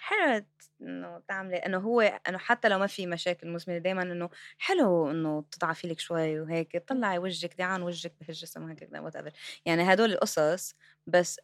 حلو 0.00 0.44
إنه 0.82 1.18
تعملي 1.28 1.56
إنه 1.56 1.78
هو 1.78 2.00
إنه 2.00 2.38
حتى 2.38 2.68
لو 2.68 2.78
ما 2.78 2.86
في 2.86 3.06
مشاكل 3.06 3.48
مزمنه 3.48 3.78
دائما 3.78 4.02
إنه 4.02 4.30
حلو 4.58 5.10
إنه 5.10 5.44
تضعفي 5.50 5.88
لك 5.88 6.00
شوي 6.00 6.40
وهيك 6.40 6.88
طلعي 6.88 7.18
وجهك 7.18 7.54
دعان 7.58 7.82
وجهك 7.82 8.12
بهالجسم 8.20 8.64
وهيك 8.64 8.88
وات 8.92 9.16
ايفر 9.16 9.32
يعني 9.64 9.92
هدول 9.92 10.12
القصص 10.12 10.74
بس 11.06 11.40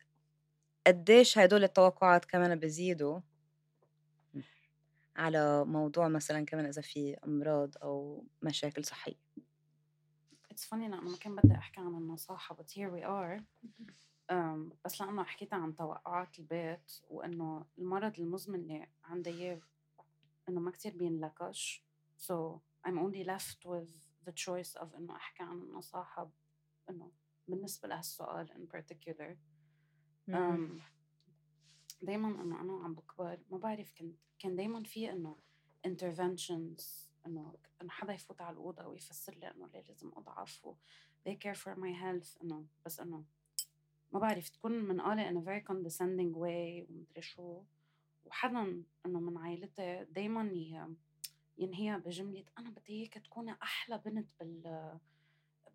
قديش 0.87 1.38
هدول 1.38 1.64
التوقعات 1.64 2.25
كمان 2.25 2.59
بزيدوا 2.59 3.21
على 5.16 5.64
موضوع 5.64 6.09
مثلا 6.09 6.45
كمان 6.45 6.66
إذا 6.66 6.83
في 6.83 7.16
أمراض 7.26 7.75
أو 7.83 8.25
مشاكل 8.42 8.85
صحية. 8.85 9.14
Funny 10.59 10.73
إنه 10.73 10.87
أنا 10.87 11.00
ما 11.00 11.16
كان 11.16 11.37
بدي 11.37 11.54
أحكي 11.54 11.80
عن 11.80 11.87
النصاحة 11.87 12.57
but 12.57 12.71
here 12.71 12.90
we 12.90 13.02
are. 13.04 13.42
بس 14.85 15.00
لأنه 15.00 15.25
حكيت 15.25 15.54
عن 15.54 15.76
توقعات 15.76 16.38
البيت 16.38 16.92
وإنه 17.08 17.66
المرض 17.78 18.20
المزمن 18.20 18.61
اللي 18.61 18.87
عندي 19.04 19.30
إياه 19.30 19.61
إنه 20.49 20.61
ما 20.61 20.70
كتير 20.70 20.97
بينلكش. 20.97 21.85
So 22.18 22.61
I'm 22.87 22.99
only 22.99 23.25
left 23.25 23.64
with 23.64 23.90
the 24.26 24.32
choice 24.32 24.80
of 24.80 24.94
إنه 24.97 25.16
أحكي 25.16 25.42
عن 25.42 25.58
النصاحة 25.58 26.30
إنه 26.90 27.12
بالنسبة 27.49 27.88
لهالسؤال 27.88 28.49
in 28.50 28.76
particular. 28.76 29.37
um, 30.30 30.80
دايما 32.02 32.42
إنه 32.42 32.61
أنا 32.61 32.85
عم 32.85 32.94
بكبر 32.94 33.38
ما 33.50 33.58
بعرف 33.58 33.92
كنت 33.99 34.16
كان 34.38 34.56
دايما 34.56 34.82
في 34.82 35.12
إنه 35.12 35.37
interventions 35.88 36.82
إنه 37.26 37.54
إنه 37.82 37.90
حدا 37.90 38.12
يفوت 38.12 38.40
على 38.40 38.52
الأوضة 38.52 38.87
ويفسر 38.87 39.35
لي 39.35 39.50
إنه 39.50 39.66
ليه 39.66 39.82
لازم 39.82 40.11
أضعف 40.16 40.64
و 40.66 40.75
they 41.28 41.32
care 41.32 41.58
for 41.58 41.75
my 41.76 41.92
health 42.02 42.42
إنه 42.42 42.66
بس 42.85 43.00
إنه 43.00 43.25
ما 44.12 44.18
بعرف 44.18 44.48
تكون 44.48 44.72
منقالة 44.72 45.30
in 45.30 45.36
a 45.36 45.44
very 45.44 45.64
condescending 45.70 46.34
way 46.34 46.90
ومدري 46.90 47.22
شو 47.22 47.62
وحدا 48.24 48.82
إنه 49.06 49.20
من 49.20 49.36
عائلتي 49.36 50.06
دايما 50.10 50.42
ينهيها 51.58 51.98
بجملة 51.98 52.44
أنا 52.58 52.70
بدي 52.70 52.92
إياك 52.92 53.14
تكوني 53.14 53.56
أحلى 53.62 53.98
بنت 54.04 54.30
بال 54.40 54.98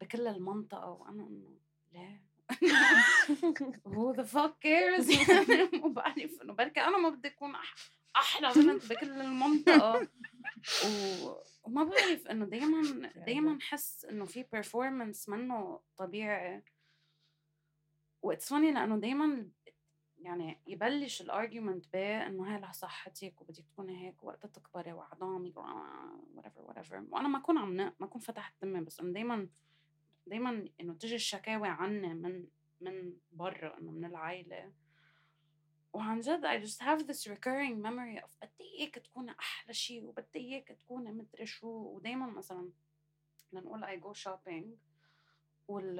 بكل 0.01 0.27
المنطقة 0.27 0.89
وأنا 0.91 1.23
إنه 1.23 1.57
ليه؟ 1.93 2.33
who 3.85 4.13
the 4.13 4.25
fuck 4.25 4.59
cares 4.61 5.07
يعني 5.29 5.79
ما 5.79 5.87
بعرف 5.87 6.41
إنه 6.41 6.53
بركي 6.53 6.81
أنا 6.81 6.97
ما 6.97 7.09
بدي 7.09 7.27
أكون 7.27 7.53
أحلى 8.15 8.51
بنت 8.55 8.85
بكل 8.85 9.21
المنطقة. 9.21 10.07
و... 10.85 11.33
وما 11.63 11.83
بعرف 11.83 12.27
إنه 12.27 12.45
دايما 12.45 12.81
دايما 13.27 13.57
حس 13.61 14.05
إنه 14.05 14.25
في 14.25 14.43
performance 14.43 15.29
منه 15.29 15.79
طبيعي. 15.97 16.63
و 18.23 18.29
it's 18.29 18.49
funny 18.49 18.71
لأنه 18.71 18.97
دايما 18.97 19.49
يعني 20.17 20.61
يبلش 20.67 21.21
ال 21.21 21.29
argument 21.29 21.93
بانه 21.93 22.53
هاي 22.53 22.61
لصحتك 22.61 23.41
وبدك 23.41 23.65
تكوني 23.65 24.07
هيك 24.07 24.23
وقت 24.23 24.45
تكبري 24.45 24.93
وعظامك 24.93 25.53
whatever 26.35 26.69
whatever. 26.69 26.93
وأنا 27.11 27.27
ما 27.27 27.37
أكون 27.37 27.57
عم 27.57 27.75
ما 27.75 27.93
أكون 28.01 28.21
فتحت 28.21 28.53
تمي 28.61 28.81
بس 28.81 28.99
إنه 28.99 29.13
دائما 29.13 29.49
دائما 30.27 30.69
إنه 30.81 30.93
تجي 30.93 31.15
الشكاوى 31.15 31.67
عني 31.67 32.13
من 32.13 32.47
من 32.81 33.13
برا 33.31 33.77
إنه 33.77 33.91
من 33.91 34.05
العائله 34.05 34.71
وعن 35.93 36.19
جد 36.19 36.45
I 36.45 36.65
just 36.65 36.81
have 36.81 37.07
this 37.07 37.27
recurring 37.27 37.81
memory 37.81 38.23
of 38.23 38.29
بدي 38.41 38.77
اياك 38.79 38.95
تكوني 38.95 39.31
أحلى 39.31 39.73
شيء 39.73 40.03
وبدي 40.03 40.39
اياك 40.39 40.67
تكوني 40.67 41.11
مدري 41.11 41.45
شو. 41.45 41.67
ودائما 41.67 42.25
مثلا 42.25 42.69
لنقول 43.53 43.85
I 43.85 44.03
go 44.03 44.13
shopping 44.23 44.65
وال 45.67 45.99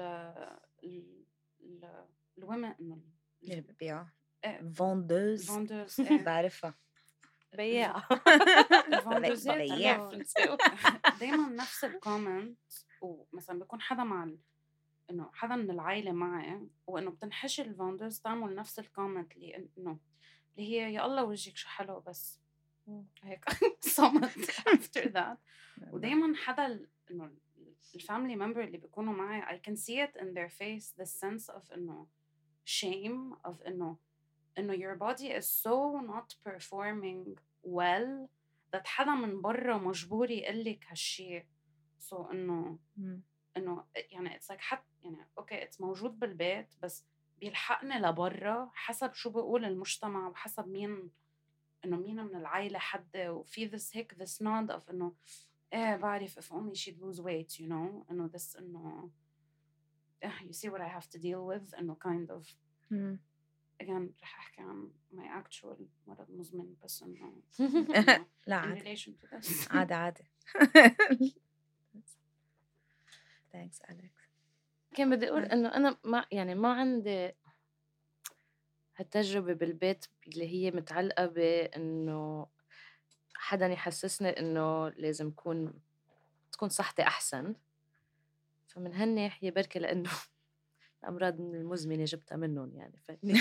ال 0.84 1.23
ال 2.38 2.42
women 2.42 2.64
إنه 2.64 3.00
ال 3.42 3.60
vendeuse 4.74 5.46
vendeuse 5.46 6.00
بعرفها. 6.00 6.74
بياعة 7.56 8.08
دايما 11.20 11.48
نفس 11.48 11.84
ال 11.84 11.93
comment 11.93 12.58
ومثلا 13.00 13.58
بيكون 13.58 13.80
حدا 13.80 14.04
مع 14.04 14.28
إنه 15.10 15.30
حدا 15.32 15.56
من 15.56 15.70
العائله 15.70 16.12
معي 16.12 16.68
وإنه 16.86 17.10
بتنحشي 17.10 17.62
ال 17.62 17.68
vendeuse 17.68 18.20
تعمل 18.20 18.54
نفس 18.54 18.78
ال 18.78 18.85
comment 18.85 19.32
اللي 19.32 19.68
إنه 19.78 19.98
اللي 20.56 20.68
هي 20.68 20.94
يا 20.94 21.06
الله 21.06 21.24
وجهك 21.24 21.56
شو 21.56 21.68
حلو 21.68 22.00
بس. 22.00 22.40
هيك. 23.22 23.44
صمت 23.80 24.50
after 24.50 25.04
that. 25.04 25.36
ودائما 25.90 26.36
حدا 26.36 26.86
إنه 27.10 27.30
ال 27.94 28.00
family 28.00 28.36
member 28.36 28.64
اللي 28.64 28.78
بيكونوا 28.78 29.12
معي 29.14 29.58
I 29.58 29.60
can 29.60 29.76
see 29.76 29.98
it 30.06 30.20
in 30.20 30.26
their 30.34 30.50
face 30.50 31.02
the 31.02 31.06
sense 31.06 31.54
of 31.54 31.72
إنه 31.72 32.06
shame 32.64 33.36
of 33.48 33.66
إنه 33.66 33.96
إنه 34.58 34.74
your 34.74 34.96
body 34.98 35.30
is 35.40 35.46
so 35.46 36.00
not 36.00 36.34
performing 36.48 37.38
well 37.64 38.28
that 38.74 38.86
حدا 38.86 39.14
من 39.14 39.40
برا 39.42 39.78
مجبور 39.78 40.30
يقول 40.30 40.64
لك 40.64 40.84
هالشيء 40.88 41.44
so 42.00 42.30
إنه 42.30 42.78
إنه 43.56 43.84
يعني 43.96 44.36
it's 44.36 44.52
like 44.52 44.58
حت 44.58 44.84
يعني 45.02 45.28
okay 45.38 45.62
it's 45.62 45.80
موجود 45.80 46.18
بالبيت 46.18 46.74
بس 46.82 47.04
بيلحقني 47.40 47.94
لبرا 47.98 48.70
حسب 48.74 49.12
شو 49.14 49.30
بيقول 49.30 49.64
المجتمع 49.64 50.28
وحسب 50.28 50.68
مين 50.68 51.10
إنه 51.84 51.96
مين 51.96 52.24
من 52.24 52.36
العائله 52.36 52.78
حد 52.78 53.16
وفي 53.16 53.70
this 53.70 53.96
هيك 53.96 54.14
this 54.14 54.38
nod 54.42 54.74
of 54.76 54.90
إنه 54.90 55.12
إيه 55.74 55.96
بعرف 55.96 56.38
if 56.38 56.52
only 56.52 56.74
she'd 56.74 56.98
lose 57.00 57.20
weight 57.20 57.58
you 57.60 57.68
know. 57.68 58.10
إنه 58.10 58.28
this 58.28 58.56
إنه 58.58 59.10
you 60.24 60.52
see 60.52 60.68
what 60.68 60.80
I 60.80 60.88
have 60.88 61.08
to 61.10 61.18
deal 61.18 61.46
with. 61.46 61.78
إنه 61.78 61.96
kind 62.00 62.30
of 62.30 62.46
mm. 62.92 63.18
again 63.82 64.12
رح 64.22 64.38
أحكي 64.38 64.62
عن 64.62 64.90
my 65.12 65.42
actual 65.42 65.82
مرض 66.06 66.30
مزمن 66.30 66.74
بس 66.84 67.02
إنه 67.02 67.42
لا 68.46 68.56
عادي. 68.56 68.96
عادي 69.70 69.94
عادي. 69.94 70.24
Thanks 73.54 73.80
Alex. 73.88 74.24
كان 74.94 75.10
بدي 75.16 75.28
أقول 75.28 75.44
إنه 75.44 75.68
أنا 75.68 75.98
ما 76.04 76.26
يعني 76.32 76.54
ما 76.54 76.72
عندي 76.72 77.32
هالتجربة 78.96 79.52
بالبيت 79.52 80.06
اللي 80.26 80.48
هي 80.48 80.70
متعلقة 80.70 81.26
بإنه 81.26 82.46
حدا 83.34 83.66
يحسسني 83.66 84.28
إنه 84.28 84.88
لازم 84.88 85.30
كون 85.30 85.72
تكون 86.52 86.68
صحتي 86.68 87.02
أحسن. 87.02 87.54
فمن 88.68 88.94
هالناحية 88.94 89.50
بركي 89.50 89.78
لأنه 89.78 90.10
الأمراض 91.04 91.40
المزمنة 91.40 92.04
جبتها 92.04 92.36
منهم 92.36 92.76
يعني 92.76 93.02
فهني 93.08 93.34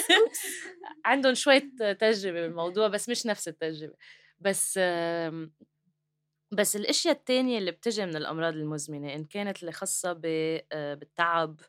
عندهم 1.04 1.34
شوية 1.34 1.70
تجربة 2.00 2.40
بالموضوع 2.40 2.88
بس 2.88 3.08
مش 3.08 3.26
نفس 3.26 3.48
التجربة. 3.48 3.94
بس 4.40 4.78
بس 6.52 6.76
الأشياء 6.76 7.14
التانية 7.14 7.58
اللي 7.58 7.70
بتجي 7.70 8.06
من 8.06 8.16
الأمراض 8.16 8.54
المزمنة 8.54 9.14
إن 9.14 9.24
كانت 9.24 9.60
اللي 9.60 9.72
خاصة 9.72 10.20
آه، 10.72 10.94
بالتعب 10.94 11.60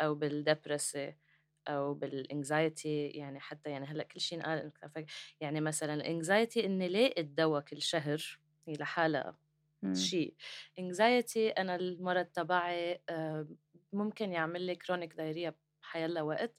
أو 0.00 0.14
بال 0.14 0.34
depressi 0.34 1.14
أو 1.68 1.94
بال 1.94 2.19
anxiety 2.19 3.06
يعني 3.06 3.40
حتى 3.40 3.70
يعني 3.70 3.86
هلأ 3.86 4.02
كل 4.02 4.20
شيء 4.20 4.38
انقال 4.38 5.06
يعني 5.40 5.60
مثلا 5.60 5.94
ال 5.94 6.03
anxiety 6.03 6.66
إني 6.66 6.88
لاقي 6.88 7.20
الدواء 7.20 7.60
كل 7.60 7.82
شهر 7.82 8.38
هي 8.66 8.74
لحالها 8.74 9.36
إمم. 9.84 9.94
شيء؟ 9.94 10.34
anxiety 10.78 11.48
أنا 11.48 11.76
المرض 11.76 12.24
تبعي 12.24 13.02
آه، 13.08 13.48
ممكن 13.92 14.32
يعمل 14.32 14.62
لي 14.62 14.74
chronic 14.74 15.14
diarrhea 15.14 15.54
بحيلا 15.82 16.22
وقت. 16.22 16.54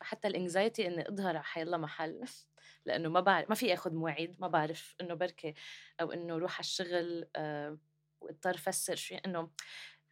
فحتى 0.00 0.28
ال 0.28 0.35
anxiety 0.35 0.86
إني 0.86 1.08
أظهر 1.08 1.28
على 1.28 1.44
حيلا 1.44 1.76
محل 1.76 2.24
لأنه 2.86 3.08
ما 3.08 3.20
بعرف 3.20 3.48
ما 3.48 3.54
في 3.54 3.74
آخذ 3.74 3.94
مواعيد 3.94 4.36
ما 4.38 4.48
بعرف 4.48 4.96
إنه 5.00 5.14
بركي 5.14 5.54
أو 6.00 6.12
إنه 6.12 6.36
روح 6.36 6.54
على 6.54 6.60
الشغل 6.60 7.28
أه 7.36 7.78
واضطر 8.20 8.54
أفسر 8.54 8.94
شيء 8.94 9.20
إنه 9.26 9.50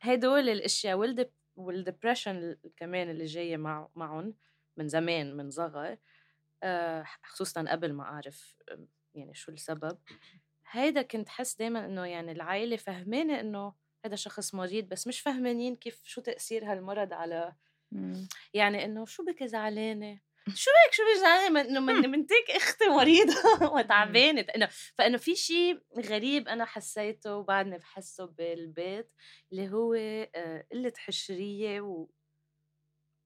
هدول 0.01 0.49
الأشياء 0.49 0.97
والدب 0.97 1.31
وال 1.57 1.74
depression 1.74 2.57
كمان 2.77 3.11
اللي 3.11 3.25
جاية 3.25 3.57
مع 3.57 3.89
معهم 3.95 4.35
من 4.77 4.89
زمان 4.89 5.37
من 5.37 5.51
صغر 5.51 5.97
أه 6.63 7.05
خصوصا 7.25 7.65
قبل 7.71 7.93
ما 7.93 8.05
أعرف 8.05 8.57
يعني 9.15 9.35
شو 9.35 9.53
السبب 9.53 9.99
هيدا 10.71 11.03
كنت 11.03 11.29
حس 11.29 11.57
دايما 11.57 11.87
إنه 11.87 12.05
يعني 12.07 12.33
العائله 12.33 12.77
فهمانة 12.77 13.41
إنه 13.41 13.75
هذا 14.07 14.17
شخص 14.17 14.55
مريض 14.55 14.89
بس 14.89 15.07
مش 15.07 15.21
فهمانين 15.21 15.77
كيف 15.77 16.03
شو 16.05 16.21
تأثير 16.21 16.73
هالمرض 16.73 17.13
على. 17.13 17.55
يعني 18.55 18.85
إنه 18.85 19.05
شو 19.07 19.25
بك 19.25 19.45
زعلانة 19.45 20.21
شو 20.55 20.71
بك 20.71 20.93
شو 20.95 21.03
بك 21.03 21.21
زعلانه 21.21 21.61
إنه 21.61 21.81
من 21.81 22.11
منتك 22.11 22.51
أختي 22.51 22.85
مريضة 22.89 23.35
وتعبانة. 23.75 24.41
انه 24.41 24.69
فإنه 24.95 25.19
في 25.19 25.37
شيء 25.37 25.81
غريب 25.99 26.49
أنا 26.49 26.65
حسيته 26.65 27.37
وبعدني 27.37 27.79
بحسه 27.79 28.27
بالبيت 28.27 29.13
اللي 29.53 29.69
هو 29.69 29.95
آه، 29.95 30.67
قلة 30.73 30.93
حشرية 30.97 31.81
و 31.81 32.09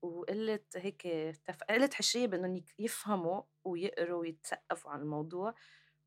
وقلة 0.03 0.61
هيك 0.77 1.03
تف... 1.45 1.63
قلة 1.63 1.91
حشرية 1.95 2.27
بأنهم 2.27 2.65
يفهموا 2.79 3.43
ويقروا 3.65 4.21
ويتثقفوا 4.21 4.91
عن 4.91 5.01
الموضوع 5.01 5.55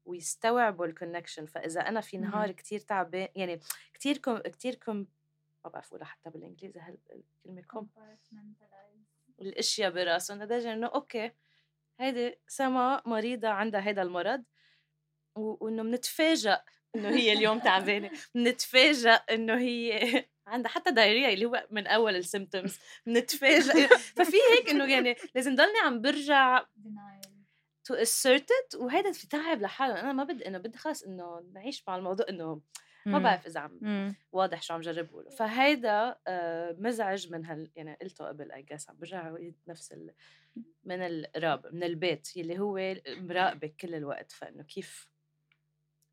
ويستوعبوا 0.05 0.85
ال 0.85 0.91
connection 0.91 1.45
فإذا 1.45 1.81
أنا 1.81 2.01
في 2.01 2.17
نهار 2.17 2.51
كتير 2.51 2.79
تعبان 2.79 3.27
يعني 3.35 3.59
كتير 3.93 4.17
كم 4.17 4.37
كتير 4.37 4.75
كم 4.75 5.05
ما 5.65 5.69
بعرف 5.69 5.87
أقولها 5.87 6.05
حتى 6.05 6.29
بالإنجليزي 6.29 6.79
هالكلمه 6.79 7.61
كم؟ 7.61 7.87
الاشياء 9.41 9.91
براسهم 9.91 10.43
لدرجه 10.43 10.73
انه 10.73 10.87
okay 10.87 11.31
هيدي 11.99 12.39
سما 12.47 13.01
مريضة 13.05 13.47
عندها 13.47 13.87
هيدا 13.87 14.01
المرض 14.01 14.43
وإنه 15.35 15.83
بنتفاجئ 15.83 16.57
إنه 16.95 17.09
هي 17.09 17.33
اليوم 17.33 17.59
تعبانة 17.59 18.11
بنتفاجئ 18.35 19.09
إنه 19.09 19.57
هي 19.57 19.99
عندها 20.47 20.71
حتى 20.71 20.91
diarrhea 20.91 21.33
اللي 21.33 21.45
هو 21.45 21.67
من 21.71 21.87
أول 21.87 22.15
ال 22.15 22.22
symptoms 22.22 22.79
بنتفاجئ 23.05 23.87
ففي 23.87 24.37
هيك 24.51 24.69
إنه 24.69 24.91
يعني 24.91 25.15
لازم 25.35 25.55
ضلني 25.55 25.79
عم 25.83 26.01
برجع 26.01 26.65
تو 27.83 27.95
assert 27.95 28.43
it 28.43 28.79
وهذا 28.79 29.11
في 29.11 29.27
تعب 29.27 29.61
لحاله 29.61 29.99
أنا 29.99 30.13
ما 30.13 30.23
بدي 30.23 30.47
انه 30.47 30.57
بدي 30.57 30.77
خلص 30.77 31.03
إنه 31.03 31.43
نعيش 31.53 31.83
مع 31.87 31.95
الموضوع 31.95 32.25
إنه 32.29 32.61
ما 33.05 33.19
بعرف 33.19 33.47
إذا 33.47 33.59
عم 33.59 34.15
واضح 34.31 34.61
شو 34.61 34.73
عم 34.73 34.81
جرب 34.81 35.09
اقوله 35.09 35.29
فهيدا 35.29 36.15
آه، 36.27 36.75
مزعج 36.79 37.31
من 37.31 37.45
هال 37.45 37.71
يعني 37.75 37.97
قلته 38.01 38.27
قبل 38.27 38.51
اي 38.51 38.61
جاس 38.61 38.89
عم 38.89 38.97
برجع 38.97 39.35
نفس 39.67 39.91
ال... 39.91 40.13
من 40.83 41.01
الراب 41.01 41.73
من 41.73 41.83
البيت 41.83 42.29
اللي 42.37 42.59
هو 42.59 42.95
مراقبك 43.07 43.75
كل 43.75 43.95
الوقت 43.95 44.31
فإنه 44.31 44.63
كيف 44.63 45.07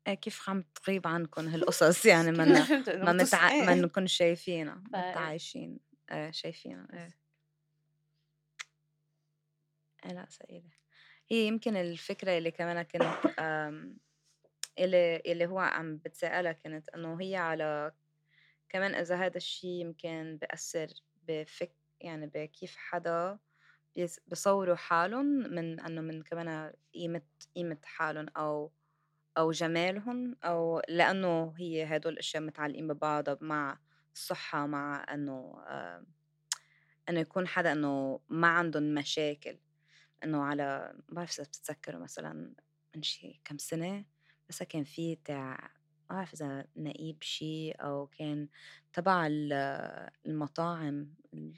إيه 0.07 0.13
كيف 0.13 0.49
عم 0.49 0.63
تغيب 0.83 1.07
عنكم 1.07 1.47
هالقصص؟ 1.53 2.05
يعني 2.05 2.31
ما 2.31 2.45
ما 2.87 3.13
متع... 3.13 3.65
ما 3.65 3.75
نكون 3.75 4.07
شايفينها 4.07 4.75
متعايشين. 4.87 5.79
إيه 6.11 6.31
شايفينها 6.31 6.87
إيه. 6.93 7.17
إيه 10.05 10.11
لا 10.11 10.25
سئيلة 10.29 10.69
هي 11.31 11.47
يمكن 11.47 11.75
الفكرة 11.75 12.37
اللي 12.37 12.51
كمان 12.51 12.81
كنت 12.81 13.03
اللي 14.79 15.17
اللي 15.25 15.45
هو 15.45 15.59
عم 15.59 15.97
بتسألها 15.97 16.51
كنت 16.51 16.89
إنه 16.89 17.21
هي 17.21 17.35
على 17.35 17.91
كمان 18.69 18.95
إذا 18.95 19.15
هذا 19.15 19.37
الشيء 19.37 19.69
يمكن 19.69 20.37
بأثر 20.41 20.87
بفك 21.27 21.75
يعني 22.01 22.27
بكيف 22.27 22.75
حدا 22.77 23.39
بصوروا 24.27 24.75
حالهم 24.75 25.25
من 25.25 25.79
إنه 25.79 26.01
من 26.01 26.23
كمان 26.23 26.73
قيمة 26.93 27.21
قيمة 27.55 27.77
حالهم 27.83 28.25
أو 28.37 28.71
أو 29.37 29.51
جمالهم 29.51 30.35
أو 30.43 30.81
لأنه 30.89 31.53
هي 31.57 31.83
هدول 31.95 32.13
الأشياء 32.13 32.43
متعلقين 32.43 32.87
ببعضها 32.87 33.37
مع 33.41 33.79
الصحة 34.13 34.65
مع 34.67 35.05
إنه 35.13 35.63
إنه 37.09 37.19
يكون 37.19 37.47
حدا 37.47 37.71
إنه 37.71 38.19
ما 38.29 38.47
عندهم 38.47 38.93
مشاكل. 38.93 39.57
إنه 40.23 40.43
على 40.43 40.93
ما 41.09 41.15
بعرف 41.15 41.39
إذا 41.39 41.43
بتتذكروا 41.43 42.01
مثلا 42.01 42.53
من 42.95 43.03
شي 43.03 43.41
كم 43.45 43.57
سنة 43.57 44.05
بس 44.51 44.63
كان 44.63 44.83
في 44.83 45.15
تاع 45.15 45.71
ما 46.09 46.15
بعرف 46.15 46.33
إذا 46.33 46.65
نقيب 46.77 47.23
شي 47.23 47.71
أو 47.71 48.07
كان 48.07 48.47
تبع 48.93 49.27
المطاعم 50.25 51.13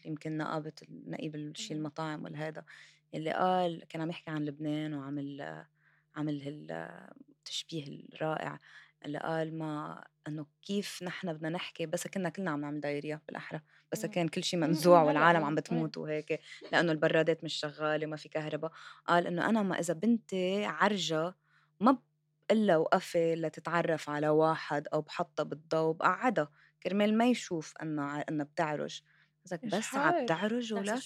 يمكن 0.06 0.38
نقابة 0.38 0.72
نقيب 0.90 1.36
الشي 1.36 1.74
المطاعم 1.74 2.24
والهذا 2.24 2.66
اللي 3.14 3.32
قال 3.32 3.84
كان 3.90 4.02
عم 4.02 4.10
يحكي 4.10 4.32
عن 4.32 4.46
لبنان 4.46 4.94
وعمل 4.94 5.64
عمل 6.16 6.42
هالتشبيه 6.42 8.06
الرائع 8.14 8.60
اللي 9.06 9.20
قال 9.20 9.58
ما 9.58 10.04
إنه 10.28 10.46
كيف 10.62 11.04
نحن 11.04 11.34
بدنا 11.34 11.50
نحكي 11.50 11.86
بس 11.86 12.08
كنا 12.08 12.30
كلنا 12.30 12.52
عم 12.52 12.62
نعمل 12.62 12.82
دايريا 12.82 13.22
بالأحرى 13.28 13.62
بس 13.92 14.06
كان 14.06 14.28
كل 14.28 14.44
شيء 14.44 14.60
منزوع 14.60 15.04
والعالم 15.04 15.44
عم 15.44 15.56
بتموت 15.56 15.98
وهيك 15.98 16.40
لأنه 16.72 16.92
البرادات 16.92 17.44
مش 17.44 17.54
شغالة 17.54 18.08
وما 18.08 18.16
في 18.16 18.30
كهرباء 18.30 18.72
قال 19.08 19.28
إنه 19.28 19.50
أنا 19.50 19.64
ما 19.64 19.80
إذا 19.80 19.94
بنتي 19.94 20.66
عرجة 20.66 21.36
ما 21.80 21.98
إلا 22.52 22.78
وقفة 22.78 23.34
لتتعرف 23.34 24.10
على 24.10 24.30
واحد 24.30 24.88
أو 24.94 25.02
بحطها 25.02 25.44
بالضوء 25.44 25.94
بقعدها. 25.94 26.50
كرمال 26.84 27.18
ما 27.18 27.26
يشوف 27.30 27.74
أنه 27.82 28.20
أنه 28.20 28.44
بتعرج. 28.44 29.02
بس 29.64 29.96
عم 29.96 30.26
تعرج 30.26 30.74
ولا؟ 30.74 31.02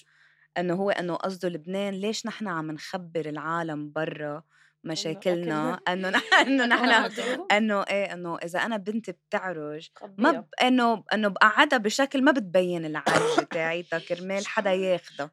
إنه 0.58 0.74
هو 0.74 0.90
إنه 0.90 1.14
قصده 1.14 1.48
لبنان 1.48 1.94
ليش 1.94 2.26
نحن 2.26 2.48
عم 2.48 2.70
نخبر 2.70 3.26
العالم 3.26 3.92
برا 3.92 4.42
مشاكلنا؟ 4.84 5.80
إنه 5.88 6.08
إنه 6.42 6.66
نحن 6.66 7.10
إنه 7.52 7.82
إيه 7.82 8.12
إنه 8.12 8.36
إذا 8.36 8.58
أنا 8.58 8.76
بنتي 8.76 9.12
بتعرج 9.12 9.88
ما 10.18 10.30
ب... 10.32 10.46
إنه 10.62 11.04
إنه 11.12 11.28
بقعدها 11.28 11.78
بشكل 11.78 12.24
ما 12.24 12.32
بتبين 12.32 12.84
العرجه 12.84 13.40
تاعيتها. 13.52 13.98
كرمال 13.98 14.46
حدا 14.46 14.72
ياخدها 14.72 15.30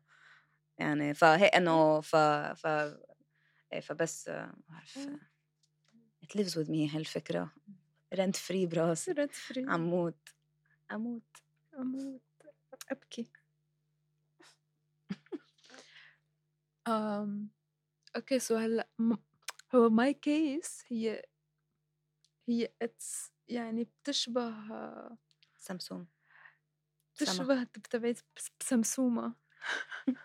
يعني 0.78 1.14
فهي 1.14 1.46
إنه 1.46 2.02
ف 2.02 2.16
ف 2.56 2.68
إيه 3.74 3.80
فبس 3.82 4.30
بعرف. 4.30 4.98
It 6.26 6.36
lives 6.40 6.56
with 6.56 6.70
me 6.70 6.96
هالفكرة. 6.96 7.52
رنت 8.14 8.36
فري 8.36 8.66
براسي 8.66 9.12
رنت 9.12 9.36
فري 9.36 9.66
عموت 9.68 10.30
أموت. 10.92 11.38
أموت. 11.80 12.22
أبكي. 12.92 13.32
um, 16.90 17.30
أوكي 18.16 18.40
سو 18.40 18.56
هلأ 18.56 18.90
هو 19.76 19.90
ماي 19.90 20.14
كيس 20.14 20.84
هي 20.88 21.22
هي 22.50 22.70
اتس 22.82 23.32
يعني 23.48 23.84
بتشبه 23.84 24.54
سمسوم 25.58 26.08
بتشبه 27.16 27.64
تبعت 27.64 28.20
بسمسومة 28.60 29.34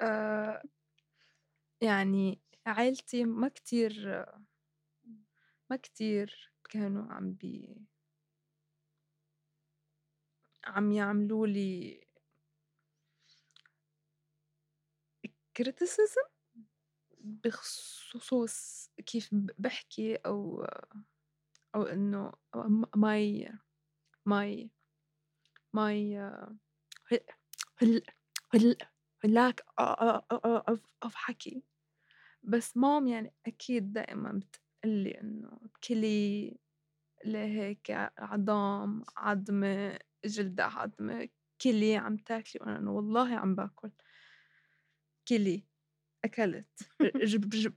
آه 0.00 0.62
يعني 1.80 2.40
عيلتي 2.66 3.24
ما 3.24 3.48
كتير 3.48 4.24
ما 5.70 5.76
كتير 5.76 6.52
كانوا 6.70 7.12
عم 7.12 7.32
بي 7.32 7.76
عم 10.64 10.92
يعملوا 10.92 11.46
لي 11.46 12.04
criticism 15.58 16.28
بخصوص 17.20 18.88
كيف 19.06 19.30
بحكي 19.58 20.16
أو 20.16 20.66
أو 21.74 21.82
إنه 21.82 22.32
my 22.96 23.52
my 24.26 24.70
my 25.72 26.30
lack 29.26 29.60
of 31.04 31.14
حكي. 31.14 31.62
بس 32.42 32.76
مام 32.76 33.06
يعني 33.08 33.32
أكيد 33.46 33.92
دائما 33.92 34.40
بتقلي 34.84 35.20
إنه 35.20 35.50
كلي 35.88 36.56
هيك 37.24 38.10
عظام 38.18 39.04
عظمة 39.16 39.98
جلدة 40.24 40.64
عظمة 40.64 41.28
كلي 41.60 41.96
عم 41.96 42.16
تاكلي. 42.16 42.60
وأنا 42.60 42.90
والله 42.90 43.34
عم 43.34 43.54
باكل 43.54 43.90
كلي 45.28 45.64
أكلت. 46.24 46.66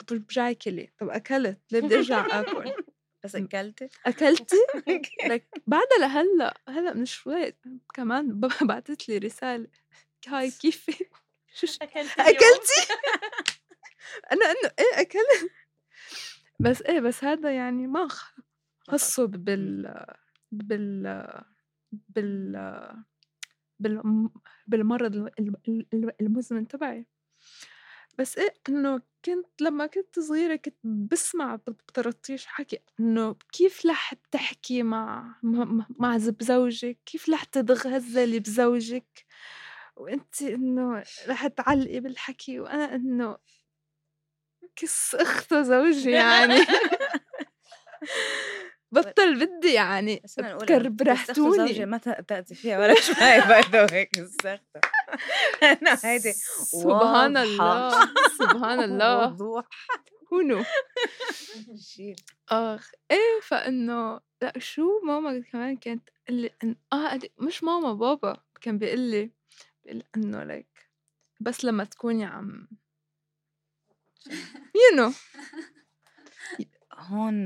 برجعي 0.10 0.56
كلي. 0.66 0.90
طب 1.00 1.10
أكلت؟ 1.10 1.62
ليه 1.72 1.80
بدي 1.80 1.96
أرجع 1.96 2.40
آكل؟ 2.40 2.72
بس 3.24 3.36
أكلتي؟ 3.36 3.90
أكلتي؟ 4.06 4.56
لك 5.30 5.48
بعدها 5.68 5.98
لهلأ 6.00 6.62
هلأ 6.70 6.94
من 6.94 7.06
شوي 7.06 7.54
كمان 7.94 8.40
بعثت 8.62 9.10
لي 9.10 9.18
رسالة. 9.18 9.68
هاي 10.28 10.52
كيفي؟ 10.52 11.06
أكلتي 11.82 12.22
أكلتي؟ 12.22 12.94
أنا 14.32 14.46
إنه 14.46 14.72
إيه 14.80 15.02
أكلت؟ 15.02 15.52
بس 16.60 16.82
إيه 16.82 17.00
بس 17.00 17.24
هذا 17.24 17.56
يعني 17.56 17.88
ما 17.88 18.08
خصه 18.88 19.26
بال 19.28 20.06
بال 20.52 21.04
بال 22.10 22.56
بالمرض 24.68 25.30
المزمن 26.22 26.68
تبعي. 26.68 27.08
بس 28.20 28.38
إيه 28.38 28.54
إنه 28.70 29.02
كنت 29.26 29.62
لما 29.62 29.86
كنت 29.86 30.20
صغيرة 30.20 30.56
كنت 30.56 30.76
بسمع 30.84 31.56
بطرطيش 31.56 32.46
حكي 32.46 32.80
إنه 33.00 33.36
كيف 33.52 33.86
رح 33.86 34.14
تحكي 34.32 34.84
مع 34.84 35.36
مع 36.00 36.18
بزوجك 36.18 37.00
كيف 37.06 37.30
رح 37.30 37.44
تتغزلي 37.44 38.40
بزوجك؟ 38.40 39.26
وانت 39.98 40.42
إنه 40.42 41.04
رح 41.28 41.48
تعلقي 41.48 42.00
بالحكي 42.00 42.60
وأنا 42.60 42.96
إنه 42.96 43.38
كس 44.78 45.16
أخته 45.16 45.62
زوجي 45.62 46.12
يعني. 46.22 46.60
بطل 48.92 49.46
بدي 49.46 49.74
يعني 49.74 50.22
كربرحتوني 50.68 51.58
زوجي 51.68 51.86
ما 51.86 51.98
تأتي 51.98 52.56
فيها 52.56 52.80
ولا 52.80 52.96
شوي 53.02 53.16
برضه 53.48 53.96
هيك 53.96 54.10
أنا 55.64 55.98
هيدي 56.04 56.34
سبحان 56.72 57.38
الله 57.38 58.06
سبحان 58.40 58.80
الله. 58.88 59.28
وضوح 59.28 59.66
هونو. 60.34 60.64
آخ 62.50 62.92
إيه 63.12 63.40
فإنه 63.44 64.20
لأ 64.42 64.54
شو 64.60 65.00
ماما 65.04 65.40
كمان 65.52 65.78
كانت 65.78 66.10
اللي 66.30 66.52
آه 66.94 67.20
مش 67.38 67.64
ماما 67.64 67.94
بابا 67.94 68.38
كان 68.62 68.78
بيقول 68.78 69.00
لي 69.00 69.32
بيقول 69.86 70.04
إنه 70.16 70.44
ليك 70.44 70.90
بس 71.40 71.66
لما 71.66 71.84
تكوني 71.84 72.26
عم 72.26 72.68
يو 74.76 74.98
نو 74.98 75.12
هون 76.98 77.46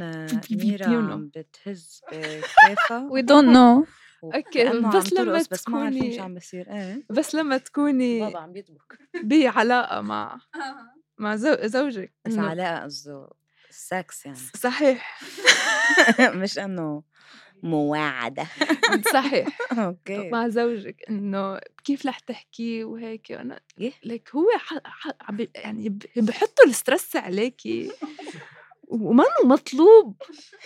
ميرا 0.51 0.87
عم 0.87 1.31
بتهز 1.35 2.01
بكيفها 2.11 3.07
we 3.11 3.21
don't 3.21 3.49
know 3.49 3.85
okay 4.23 4.63
بس 4.97 5.13
لما 5.13 5.37
بس 5.37 5.47
تكوني 5.47 5.77
ما 5.79 5.85
عارفين 5.85 6.13
شو 6.13 6.21
عم 6.23 6.33
بيصير 6.33 6.71
إيه. 6.71 7.05
بس 7.09 7.35
لما 7.35 7.57
تكوني 7.57 8.19
بابا 8.19 8.39
عم 8.39 8.51
بيطبخ. 8.53 8.87
بعلاقة 9.23 10.01
مع 10.01 10.39
مع 11.17 11.35
زوجك. 11.35 12.13
بس 12.25 12.37
علاقة 12.37 12.83
قصده 12.83 13.29
سكس 13.69 14.25
يعني. 14.25 14.37
صحيح. 14.37 15.19
مش 16.41 16.59
إنه 16.59 17.03
مواعدة 17.63 18.47
صحيح. 19.13 19.47
okay. 19.79 20.29
مع 20.29 20.47
زوجك 20.47 21.05
إنه 21.09 21.59
كيف 21.83 22.05
رح 22.05 22.19
تحكي 22.19 22.83
وهيك؟ 22.83 23.31
أنا 23.31 23.59
ليك 24.03 24.29
هو 24.35 24.47
ح... 24.57 24.73
ح... 24.85 25.11
يعني 25.55 25.99
بحطوا 26.15 26.65
ال 26.65 26.72
stress 26.72 27.15
عليكي 27.15 27.91
وما 28.87 29.25
مطلوب. 29.45 30.21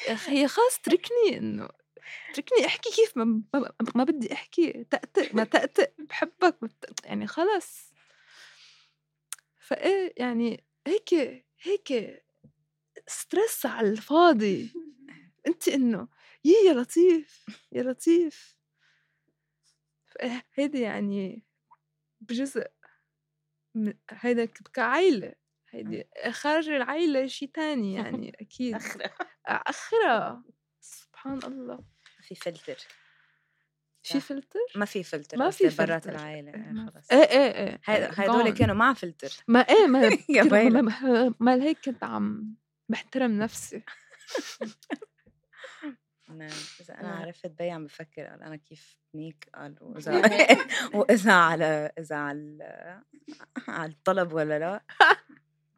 يا 0.08 0.14
أخي 0.14 0.48
خلاص 0.48 0.80
تركني 0.84 1.38
إنه 1.38 1.70
اتركني 2.32 2.66
أحكي 2.66 2.90
كيف 2.96 3.18
ما, 3.18 3.42
ما 3.96 4.04
بدي 4.04 4.34
أحكي. 4.34 4.86
تأتئ 4.92 5.36
ما 5.36 5.44
تأتئ. 5.44 5.92
بحبك. 6.00 6.58
يعني 7.04 7.28
خلص 7.28 7.94
فإيه 9.60 10.14
يعني 10.18 10.64
هيك 10.88 11.14
هيك 11.62 12.24
stress 13.08 13.66
على 13.66 13.90
الفاضي. 13.90 14.74
انت 15.48 15.68
إنه 15.68 16.08
يي 16.46 16.54
يا 16.68 16.74
لطيف 16.74 17.46
يا 17.72 17.84
لطيف. 17.84 18.56
ف- 20.06 20.18
هيدي 20.54 20.80
يعني 20.82 21.44
بجزء 22.22 22.68
هيدا 24.10 24.46
كعيلة 24.74 25.34
هيدي 25.70 26.04
خارج 26.32 26.70
العيلة 26.70 27.28
شي 27.28 27.48
تاني 27.48 27.94
يعني 27.94 28.30
أكيد. 28.42 28.76
أخرى. 28.76 29.10
آخرها 29.46 30.44
سبحان 30.82 31.40
الله. 31.44 31.84
في 32.22 32.36
فلتر. 32.36 32.78
في. 34.04 34.20
فلتر؟ 34.20 34.60
ما 34.76 34.86
في 34.86 35.04
فلتر 35.04 35.38
ما 35.38 35.50
في 35.50 35.66
قصدي 35.68 35.78
برات 35.86 36.04
فلتر. 36.04 36.16
العائلة. 36.20 36.52
ما 36.52 36.92
خلص 36.96 37.12
إيه 37.12 37.18
إيه 37.20 37.68
إيه. 37.68 37.82
هيدا- 37.86 38.22
هيدول 38.22 38.54
gone. 38.54 38.58
كانوا 38.58 38.76
مع 38.76 38.94
فلتر. 38.94 39.30
ما 39.48 39.60
إيه. 39.60 39.88
ما, 39.88 40.10
ما, 40.82 41.34
ما 41.40 41.54
هيك 41.64 41.78
كنت 41.86 42.04
عم 42.04 42.56
بحترم 42.90 43.32
نفسي. 43.32 43.84
أنا 46.30 46.50
آه. 46.90 47.06
عرفت 47.06 47.48
بي 47.48 47.72
عم 47.72 47.86
بفكر 47.86 48.26
قال 48.26 48.44
أنا 48.44 48.56
كيف 48.56 48.98
نيك 49.16 49.50
قال 49.56 49.76
وإذا 49.82 50.12
يعني 50.12 50.62
وإذا 51.00 51.34
على 51.34 51.92
إذا 52.00 52.16
على 52.16 53.02
على 53.68 53.92
الطلب 53.92 54.34
ولا 54.34 54.60
لا 54.60 54.84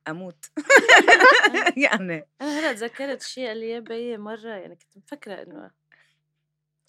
أموت. 0.08 0.46
يعني. 1.86 2.28
أنا 2.42 2.60
هلأ 2.60 2.74
تذكرت 2.74 3.22
شيء 3.22 3.48
قال 3.48 3.58
لي 3.58 3.82
بيي 3.82 4.18
مرة 4.18 4.50
يعني 4.50 4.76
كنت 4.76 4.98
مفكرة 4.98 5.34
إنه 5.34 5.72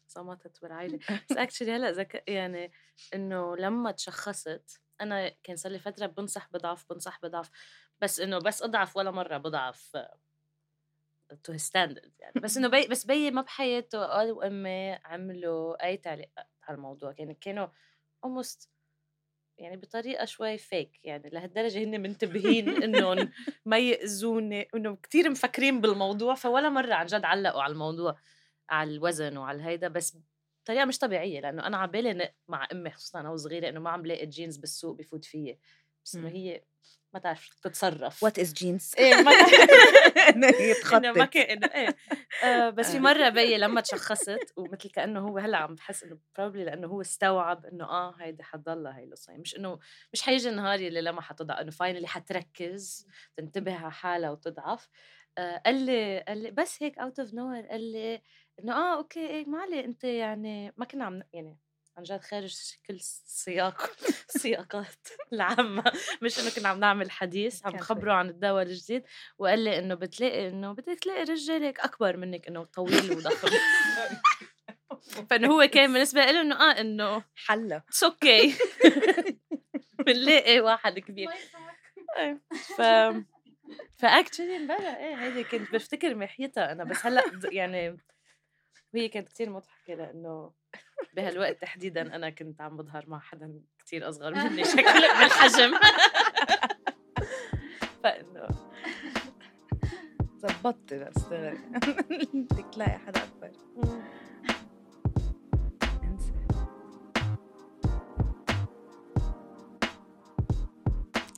صمتت 0.09 0.62
بالعائله 0.62 0.99
بس 1.31 1.37
اكشلي 1.37 1.73
هلأ 1.73 1.90
ذك... 1.90 2.25
يعني 2.29 2.73
إنه 3.14 3.57
لما 3.57 3.90
تشخصت 3.90 4.81
أنا 5.01 5.29
كان 5.29 5.57
صار 5.57 5.73
لي 5.73 5.79
فترة 5.79 6.07
بنصح 6.07 6.49
بضعف 6.53 6.85
بنصح 6.90 7.18
بضعف. 7.23 7.51
بس 8.01 8.21
إنه 8.21 8.38
بس 8.38 8.62
أضعف 8.62 8.97
ولا 8.97 9.11
مرة 9.11 9.37
بضعف. 9.37 9.97
to 11.35 11.57
standard 11.57 12.12
يعني 12.19 12.37
بس 12.43 12.57
إنه 12.57 12.69
بي 12.69 12.87
بس 12.88 13.07
بيي 13.07 13.31
ما 13.31 13.43
بحياته 13.43 14.07
قال 14.07 14.33
وامي 14.33 14.93
عملوا 14.93 15.85
أي 15.87 15.97
تعليقات 15.97 16.47
على 16.62 16.77
الموضوع 16.77 17.14
يعني 17.19 17.35
كانوا 17.35 17.67
almost 18.27 18.69
يعني 19.59 19.77
بطريقة 19.77 20.25
شوي 20.25 20.59
فيك 20.59 21.01
يعني 21.05 21.31
لهالدرجة 21.31 21.85
هن 21.85 22.01
منتبهين 22.01 22.75
انهم 22.83 23.29
ما 23.64 23.79
يأذوني 23.79 24.69
انه 24.75 24.97
كثير 24.97 25.31
مفكرين 25.31 25.81
بالموضوع 25.81 26.35
فولا 26.35 26.69
مرة 26.69 26.95
عن 26.95 27.07
جد 27.07 27.25
علقوا 27.25 27.62
على 27.62 27.73
الموضوع 27.73 28.19
على 28.71 28.91
الوزن 28.95 29.37
وعلى 29.37 29.57
الهيدا 29.59 29.88
بس 29.88 30.19
بطريقة 30.64 30.85
مش 30.85 30.99
طبيعية 30.99 31.41
لأنه 31.41 31.67
أنا 31.67 31.77
على 31.77 31.91
بالي 31.91 32.35
مع 32.49 32.69
امي 32.73 32.91
خصوصا 32.91 33.21
أنا 33.21 33.31
وصغيرة 33.31 33.69
انه 33.69 33.81
ما 33.81 33.91
عم 33.91 34.07
لاقي 34.07 34.27
جينز 34.27 34.57
بالسوق 34.57 34.97
بفوت 34.97 35.25
فيي 35.25 35.59
بس 36.05 36.19
انه 36.19 36.29
مم. 36.29 36.35
هي 36.35 36.62
ما 37.14 37.21
تعرف 37.21 37.49
تتصرف. 37.62 38.23
what 38.23 38.38
is 38.38 38.53
jeans 38.53 38.92
إيه 38.99 39.14
ما 39.23 39.33
إنه 40.94 41.12
ما 41.12 41.25
كان 41.25 41.64
إيه. 41.64 41.97
آه 42.44 42.71
بس 42.71 42.92
في. 42.92 42.99
مرة 42.99 43.29
بيي 43.29 43.59
لما 43.59 43.81
تشخصت 43.81 44.53
ومثل 44.57 44.90
كأنه 44.90 45.21
هو 45.29 45.38
هلأ 45.38 45.59
عم 45.59 45.75
بحس 45.75 46.05
إنه 46.05 46.18
probably 46.38 46.64
لأنه 46.64 46.87
هو 46.88 47.01
استوعب 47.01 47.66
إنه 47.66 47.85
آه 47.85 48.14
هيدي 48.21 48.42
حتضلها 48.42 48.99
هي 48.99 49.05
القصة. 49.05 49.31
يعني 49.31 49.42
مش 49.42 49.57
انه 49.57 49.79
مش 50.12 50.23
حيجي 50.23 50.49
النهار 50.49 50.79
اللي 50.79 51.01
لما 51.03 51.21
حتضعف 51.23 51.59
إنه 51.61 51.71
finally 51.71 52.07
حتركز 52.07 53.07
تنتبه 53.37 53.75
على 53.75 53.92
حالها 53.92 54.31
وتضعف. 54.31 54.88
آه 55.38 55.62
قال 55.66 55.75
لي 55.87 56.21
قال 56.29 56.42
لي 56.42 56.51
بس 56.51 56.83
هيك 56.83 56.99
out 56.99 57.21
of 57.21 57.35
nowhere 57.35 57.61
قال 57.66 57.92
لي 57.92 58.23
إنه 58.61 58.73
آه 58.73 58.97
okay 58.97 59.27
إيه 59.29 59.47
ما 59.47 59.59
عليه 59.59 59.85
أنت 59.85 60.05
يعني 60.05 60.73
ما 60.77 60.85
كنا 60.85 61.05
عم 61.05 61.23
يعني 61.33 61.59
عن 61.99 62.05
جد 62.05 62.21
خارج 62.21 62.57
كل 62.87 63.01
سياق 63.01 63.91
السياقات 64.35 65.09
العامة. 65.33 65.93
مش 66.23 66.39
إنه 66.39 66.51
كنا 66.51 66.69
عم 66.69 66.81
نعمل 66.81 67.11
حديث 67.11 67.67
عم 67.67 67.73
كان 67.73 67.81
بخبره 67.81 68.13
عن 68.13 68.29
الدواء 68.29 68.63
الجديد 68.63 69.03
وقال 69.39 69.59
لي 69.59 69.79
إنه 69.79 69.95
بتلاقي 69.95 70.49
إنه 70.49 70.73
بدك 70.73 70.99
تلاقي 70.99 71.23
رجال 71.23 71.63
هيك 71.63 71.81
أكبر 71.81 72.17
منك 72.17 72.49
إنه 72.49 72.65
طويل 72.65 73.13
وضخم. 73.13 73.49
فإنه 75.31 75.49
هو 75.49 75.67
كان 75.67 75.93
بالنسبة 75.93 76.25
له 76.25 76.41
إنه 76.41 76.71
آه 76.71 76.81
إنه 76.81 77.25
حلا 77.35 77.77
it's 77.77 78.05
okay 78.05 78.55
بنلاقي 80.07 80.61
واحد 80.61 80.99
كبير. 80.99 81.29
إيه. 82.17 82.41
ف 82.77 82.83
ف 84.01 84.07
actually 84.07 84.57
امبارح 84.57 84.97
إيه 84.97 85.15
هيدي 85.15 85.45
كنت 85.45 85.73
بفتكر 85.73 86.15
محيتها 86.15 86.73
أنا 86.73 86.85
بس 86.85 87.07
هلأ 87.07 87.25
يعني 87.53 87.99
وهي 88.95 89.09
كانت 89.09 89.29
كتير 89.29 89.51
مضحكة 89.51 89.95
لإنه 89.95 90.58
بهالوقت 91.17 91.61
تحديدا 91.63 92.17
أنا 92.17 92.31
كنت 92.31 92.61
عم 92.61 92.77
بظهر 92.77 93.05
مع 93.09 93.19
حدا 93.19 93.61
كتير 93.79 94.09
أصغر 94.09 94.35
مني 94.45 94.65
شكل 94.65 95.01
بالحجم. 95.21 95.75
فإنه 98.03 98.49
بس 100.93 101.23
دغري 101.25 101.59
بدك 102.35 102.67
تلاقي 102.75 102.99
حدا 102.99 103.21
أكبر. 103.25 103.51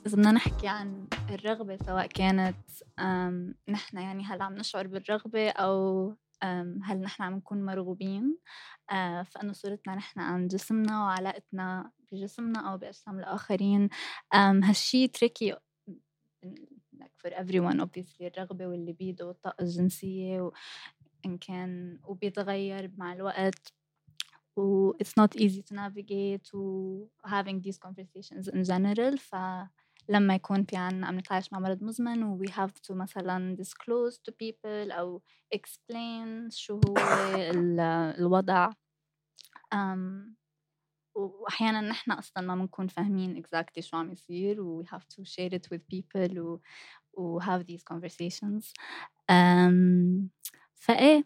إذا 0.05 0.17
بدنا 0.17 0.31
نحكي 0.31 0.67
عن 0.67 1.07
الرغبة 1.29 1.77
سواء 1.77 2.07
كانت 2.07 2.57
نحن 3.69 3.97
يعني 3.97 4.23
هل 4.23 4.41
عم 4.41 4.55
نشعر 4.55 4.87
بالرغبة 4.87 5.49
أو 5.49 6.15
هل 6.83 7.01
نحن 7.01 7.23
عم 7.23 7.33
نكون 7.35 7.65
مرغوبين؟ 7.65 8.37
فإنه 9.25 9.53
صورتنا 9.53 9.95
نحن 9.95 10.19
عن 10.19 10.47
جسمنا 10.47 11.03
وعلاقتنا 11.03 11.91
بجسمنا 12.11 12.71
أو 12.71 12.77
بأجسام 12.77 13.19
الآخرين. 13.19 13.89
هالشي 14.33 15.07
تريكي 15.07 15.55
like 17.01 17.15
for 17.23 17.29
everyone 17.33 17.79
obviously 17.81 18.21
الرغبة 18.21 18.67
والليبيدو 18.67 19.27
والطاقة 19.27 19.61
الجنسية 19.61 20.41
و- 20.41 20.51
إن 21.25 21.37
كان 21.37 21.99
وبيتغير 22.03 22.91
مع 22.97 23.13
الوقت. 23.13 23.73
و 24.57 24.91
it's 24.93 25.13
not 25.21 25.41
easy 25.41 25.61
to 25.61 25.75
navigate 25.75 26.53
و 26.53 27.05
having 27.25 27.61
these 27.61 27.77
conversations 27.87 28.47
in 28.47 28.63
general 28.63 29.17
فلما 30.07 30.35
يكون 30.35 30.63
في 30.63 30.77
عنا 30.77 31.07
عم 31.07 31.17
نتعايش 31.19 31.53
مع 31.53 31.59
مرض 31.59 31.83
مزمن 31.83 32.23
و 32.23 32.43
we 32.45 32.49
have 32.49 32.71
to 32.87 32.91
مثلا 32.91 33.55
disclose 33.61 34.15
to 34.15 34.31
people 34.33 34.91
أو 34.97 35.21
explain 35.55 36.49
شو 36.49 36.79
هو 36.89 36.95
ال- 37.35 37.79
الوضع. 38.19 38.71
um, 39.75 40.31
وأحيانا 41.15 41.81
نحن 41.81 42.11
أصلا 42.11 42.43
ما 42.43 42.55
بنكون 42.55 42.87
فاهمين 42.87 43.43
exactly 43.43 43.79
شو 43.79 43.97
عم 43.97 44.11
يصير 44.11 44.61
و 44.61 44.83
we 44.83 44.87
have 44.87 45.03
to 45.15 45.23
share 45.25 45.53
it 45.53 45.67
with 45.73 45.81
people 45.95 46.37
و, 46.37 46.59
و 47.13 47.39
have 47.41 47.63
these 47.65 47.83
conversations. 47.93 48.73
um, 49.31 50.29
فإيه 50.73 51.23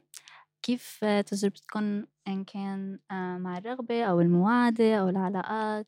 كيف 0.61 1.05
تجربتكم 1.05 2.05
إن 2.27 2.43
كان 2.43 2.99
مع 3.41 3.57
الرغبة 3.57 4.03
أو 4.03 4.21
المواعدة 4.21 4.95
أو 4.95 5.09
العلاقات؟ 5.09 5.88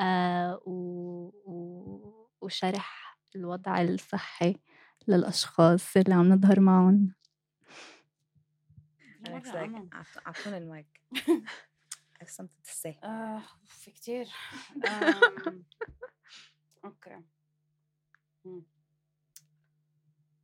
آه، 0.00 0.60
و- 0.66 1.30
و- 1.44 2.19
وشرح 2.40 3.18
الوضع 3.36 3.80
الصحي 3.82 4.56
للأشخاص 5.08 5.96
اللي 5.96 6.14
عم 6.14 6.28
نظهر 6.28 6.60
معهم. 6.60 7.14
أنا 9.26 9.38
مرة 9.38 9.64
أنا. 9.64 9.88
أعط- 10.02 10.26
اعطوني 10.26 10.56
المايك. 10.58 11.00
I 12.20 12.24
have 12.24 12.28
something 12.30 12.62
to 12.64 12.72
say. 12.82 13.04
آه 13.04 13.42
في 13.66 13.90
كتير. 13.90 14.28
آم، 14.88 15.64
okay. 16.84 17.20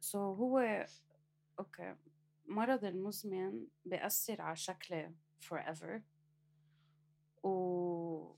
سو 0.01 0.19
so 0.35 0.39
هو 0.39 0.87
أوكي. 1.59 1.97
مرض 2.49 2.85
المزمن 2.85 3.67
بيأثر 3.85 4.43
على 4.43 4.57
شكلي 4.57 5.15
forever. 5.49 6.01
و 7.43 8.35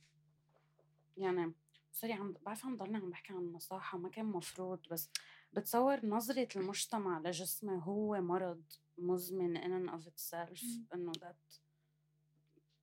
يعني 1.17 1.55
sorry 2.01 2.13
عم 2.13 2.35
بعرف 2.47 2.67
عم 2.67 2.77
ضلني 2.77 2.97
عم 2.97 3.11
بحكي 3.11 3.33
عن 3.33 3.39
النصاحة 3.39 3.99
ما 3.99 4.09
كان 4.09 4.25
مفروض 4.25 4.89
بس 4.91 5.11
بتصور 5.53 6.07
نظرة 6.07 6.49
المجتمع 6.57 7.19
لجسمي 7.19 7.81
هو 7.85 8.21
مرض 8.21 8.63
مزمن 8.99 9.57
in 9.59 9.89
and 9.89 9.93
of 9.95 10.07
itself 10.07 10.65
إنه 10.95 11.13
that 11.13 11.61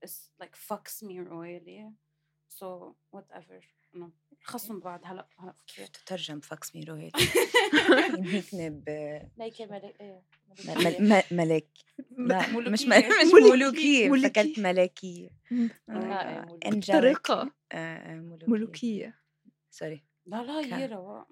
is 0.06 0.12
like 0.44 0.56
fucks 0.56 1.04
me 1.04 1.20
royally 1.20 1.92
so 2.50 2.96
whatever 3.16 3.64
إنه 3.96 4.12
خصم 4.46 4.80
بعض 4.80 5.02
هلا 5.04 5.28
هلا 5.40 5.54
كيف 5.68 5.90
تترجم 5.90 6.40
fucks 6.40 6.76
me 6.76 6.84
royally 6.84 7.12
هيك 8.24 8.56
ب 8.56 8.90
ليكي 9.38 9.66
ملك 9.66 11.32
ملك 11.32 11.68
لا 12.18 12.50
مش. 12.50 12.86
مش 12.86 13.34
ملوكية. 13.52 14.10
فكرت 14.30 14.60
ملكية 14.60 15.30
آه، 15.90 15.94
آه، 15.94 16.46
ملوكية. 16.66 16.94
طريقة 16.94 17.52
آه، 17.72 18.16
ملوكية. 18.48 19.16
سوري. 19.72 20.04
لا 20.26 20.44
لا 20.44 20.78
هي 20.78 20.86
رواق 20.86 21.28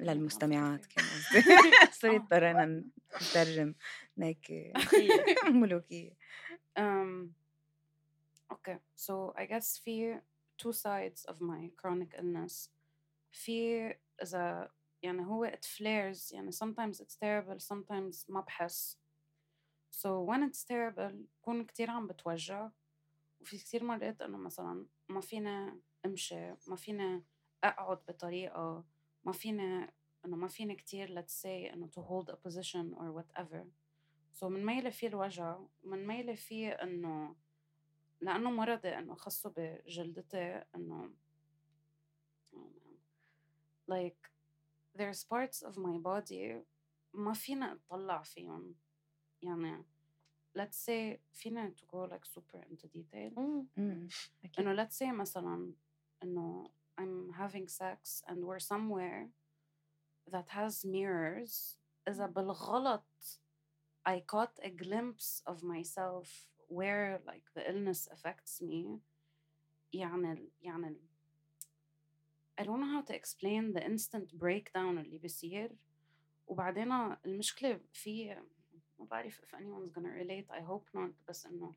للمستمعات 0.00 0.86
كان. 0.86 1.04
قصدي. 1.04 1.42
sorry. 2.00 2.16
اضطرينا 2.16 2.84
نترجم. 3.22 3.74
هيك. 4.18 4.52
ملوكية. 5.44 6.16
okay, 8.52 8.76
so 8.96 9.32
I 9.36 9.44
guess 9.46 9.80
في 9.84 10.20
two 10.62 10.72
sides 10.72 11.24
of 11.24 11.40
my 11.40 11.70
chronic 11.76 12.14
illness. 12.18 12.70
في 13.32 13.94
إذا 14.22 14.70
يعني 15.02 15.26
هو 15.26 15.46
it 15.46 15.64
flares 15.64 16.32
يعني 16.32 16.52
sometimes 16.52 17.00
it's 17.00 17.16
terrible 17.16 17.60
sometimes 17.60 18.30
ما 18.30 18.40
بحس. 18.40 18.98
So 19.90 20.24
when 20.24 20.42
it's 20.42 20.64
terrible 20.64 21.14
بكون 21.40 21.64
كتير 21.64 21.90
عم 21.90 22.06
بتوجع. 22.06 22.70
وفي 23.40 23.58
كتير 23.58 23.84
مرات 23.84 24.22
إنه 24.22 24.38
مثلا 24.38 24.86
ما 25.08 25.20
فينا 25.20 25.80
أمشي 26.06 26.54
ما 26.66 26.76
فينا 26.76 27.22
أقعد 27.64 27.98
بطريقة 28.08 28.84
ما 29.24 29.32
فينا 29.32 29.92
إنه 30.24 30.36
ما 30.36 30.48
فينا 30.48 30.74
كتير 30.74 31.22
let's 31.22 31.42
say 31.42 31.72
إنه 31.72 31.86
to 31.86 32.00
hold 32.00 32.30
a 32.30 32.36
position 32.36 32.94
or 32.96 33.12
whatever. 33.12 33.66
So 34.32 34.44
من 34.44 34.66
ميلة 34.66 34.90
فيه 34.90 35.08
الوجع 35.08 35.58
ومن 35.84 36.06
ميلة 36.06 36.34
فيه 36.34 36.70
إنه 36.70 37.36
لأنه 38.21 38.51
مرضي 38.51 38.89
إنه 38.89 39.15
خصه 39.15 39.53
بجلدتي 39.57 40.63
إنه 40.75 41.11
like 43.91 44.31
there's 44.95 45.23
parts 45.23 45.61
of 45.61 45.77
my 45.77 45.97
body 45.97 46.63
ما 47.13 47.33
فينا 47.33 47.79
اطلع 47.91 48.21
فيهم 48.23 48.75
يعني 49.41 49.83
let's 50.59 50.75
say 50.89 51.19
فينا 51.33 51.73
to 51.77 51.85
go 51.85 52.07
like 52.13 52.25
super 52.25 52.63
into 52.71 52.87
detail 52.87 53.37
إمم، 53.37 54.07
أكيد. 54.43 54.59
إنه 54.67 54.83
let's 54.85 54.93
say 54.97 55.11
مثلا 55.11 55.73
إنه 56.23 56.69
I'm 56.99 57.31
having 57.33 57.67
sex 57.67 58.23
and 58.27 58.43
we're 58.43 58.59
somewhere 58.59 59.29
that 60.31 60.49
has 60.49 60.83
mirrors 60.85 61.77
إذا 62.07 62.25
بالغلط 62.25 63.39
I 64.05 64.19
caught 64.21 64.57
a 64.63 64.69
glimpse 64.69 65.41
of 65.47 65.63
myself 65.63 66.47
where 66.71 67.19
like 67.31 67.45
the 67.55 67.63
illness 67.71 68.07
affects 68.11 68.61
me 68.61 68.99
يعني 69.93 70.31
ال- 70.31 70.51
يعني 70.61 70.87
ال- 70.87 71.07
I 72.61 72.63
don't 72.63 72.79
know 72.81 72.91
how 72.95 73.03
to 73.11 73.13
explain 73.15 73.73
the 73.73 73.83
instant 73.83 74.33
breakdown 74.39 74.97
اللي 74.97 75.17
بيصير 75.17 75.75
وبعدين 76.47 76.91
المشكلة 77.25 77.79
في 77.93 78.35
ما 78.99 79.05
بعرف 79.05 79.41
if 79.41 79.55
anyone's 79.55 79.91
gonna 79.93 80.13
relate 80.23 80.51
I 80.51 80.61
hope 80.61 80.97
not 80.99 81.11
بس 81.27 81.45
إنه 81.45 81.75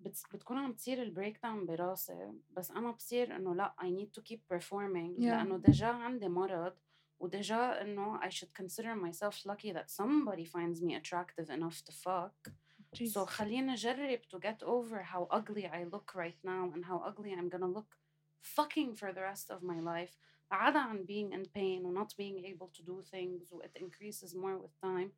بت- 0.00 0.24
بتكون 0.32 0.58
عم 0.58 0.72
تصير 0.72 1.02
البريك 1.02 1.42
داون 1.42 1.66
براسي 1.66 2.32
بس 2.50 2.70
أنا 2.70 2.90
بصير 2.90 3.36
إنه 3.36 3.54
لا 3.54 3.74
I 3.80 3.84
need 3.84 4.20
to 4.20 4.24
keep 4.24 4.40
performing 4.56 5.16
Yeah. 5.18 5.22
لأنه 5.22 5.56
ديجا 5.58 5.86
عندي 5.86 6.28
مرض 6.28 6.76
وديجا 7.20 7.82
إنه 7.82 8.20
I 8.20 8.28
should 8.30 8.52
consider 8.62 8.94
myself 8.94 9.46
lucky 9.46 9.72
that 9.72 9.90
somebody 9.90 10.44
finds 10.44 10.80
me 10.82 10.94
attractive 10.96 11.50
enough 11.50 11.82
to 11.84 11.92
fuck 11.92 12.52
So 12.95 12.97
Jesus. 12.97 13.17
خليني 13.29 13.73
أجرب 13.73 14.21
to 14.29 14.39
get 14.39 14.63
over 14.63 15.03
how 15.03 15.27
ugly 15.31 15.65
I 15.67 15.83
look 15.83 16.15
right 16.15 16.37
now 16.43 16.71
and 16.73 16.85
how 16.85 16.97
ugly 17.09 17.33
I'm 17.33 17.49
gonna 17.49 17.67
look 17.77 17.97
fucking 18.41 18.95
for 18.95 19.11
the 19.13 19.21
rest 19.21 19.51
of 19.51 19.63
my 19.63 19.79
life 19.79 20.17
عدا 20.51 20.79
عن 20.79 21.05
being 21.05 21.33
in 21.33 21.45
pain 21.49 21.85
و 21.85 21.93
not 21.93 22.13
being 22.17 22.45
able 22.45 22.69
to 22.77 22.83
do 22.83 23.01
things 23.01 23.51
و 23.53 23.61
it 23.61 23.75
increases 23.81 24.33
more 24.35 24.57
with 24.57 24.81
time 24.83 25.09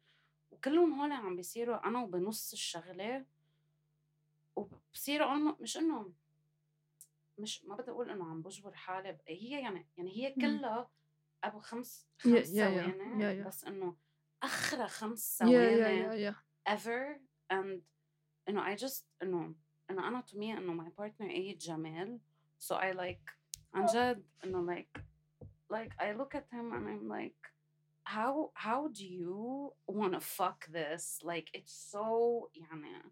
وكلهم 0.51 0.99
هول 1.01 1.11
عم 1.11 1.35
بيصيروا 1.35 1.87
أنا 1.87 2.03
وبنص 2.03 2.53
الشغلة 2.53 3.25
وبصيروا 4.55 5.55
مش 5.61 5.77
إنه 5.77 6.13
مش 7.37 7.65
ما 7.65 7.75
بدي 7.75 7.91
أقول 7.91 8.09
إنه 8.09 8.29
عم 8.29 8.41
بجبر 8.41 8.73
حالي 8.75 9.17
هي 9.27 9.61
يعني 9.61 9.87
يعني 9.97 10.17
هي. 10.17 10.31
كلها 10.33 10.89
أبو 11.43 11.59
خمس 11.59 12.07
خمس 12.17 12.47
yeah, 12.47 12.53
yeah, 12.53 12.53
ثواني 12.53 12.93
yeah, 12.93 13.43
yeah. 13.43 13.47
بس 13.47 13.65
إنه 13.65 13.95
أخرى 14.43 14.87
خمس 14.87 15.37
Yeah, 15.41 15.45
ثواني 15.45 16.03
yeah, 16.03 16.11
yeah, 16.11 16.33
yeah. 16.33 16.73
ever 16.75 17.26
and 17.52 17.80
انه 18.48 18.74
I 18.74 18.78
just 18.78 19.04
انه 19.22 19.54
انه 19.90 20.08
انا 20.08 20.22
to 20.22 20.34
me 20.34 20.58
انه 20.58 20.84
my 20.84 20.88
partner 20.88 21.20
ايه 21.30 21.58
جمال 21.58 22.20
so 22.60 22.74
I 22.74 22.94
like 22.96 23.32
عن 23.74 23.86
جد 23.86 24.24
انه 24.44 24.74
like 24.74 25.00
like 25.72 25.92
I 25.98 26.12
look 26.20 26.34
at 26.34 26.46
him 26.52 26.72
and 26.72 26.88
I'm 26.88 27.08
like 27.08 27.52
how 28.04 28.50
how 28.54 28.88
do 28.88 29.06
you 29.06 29.72
want 29.86 30.12
to 30.12 30.20
fuck 30.20 30.66
this 30.66 31.22
like 31.22 31.48
it's 31.54 31.92
so 31.92 32.48
يعني 32.54 33.02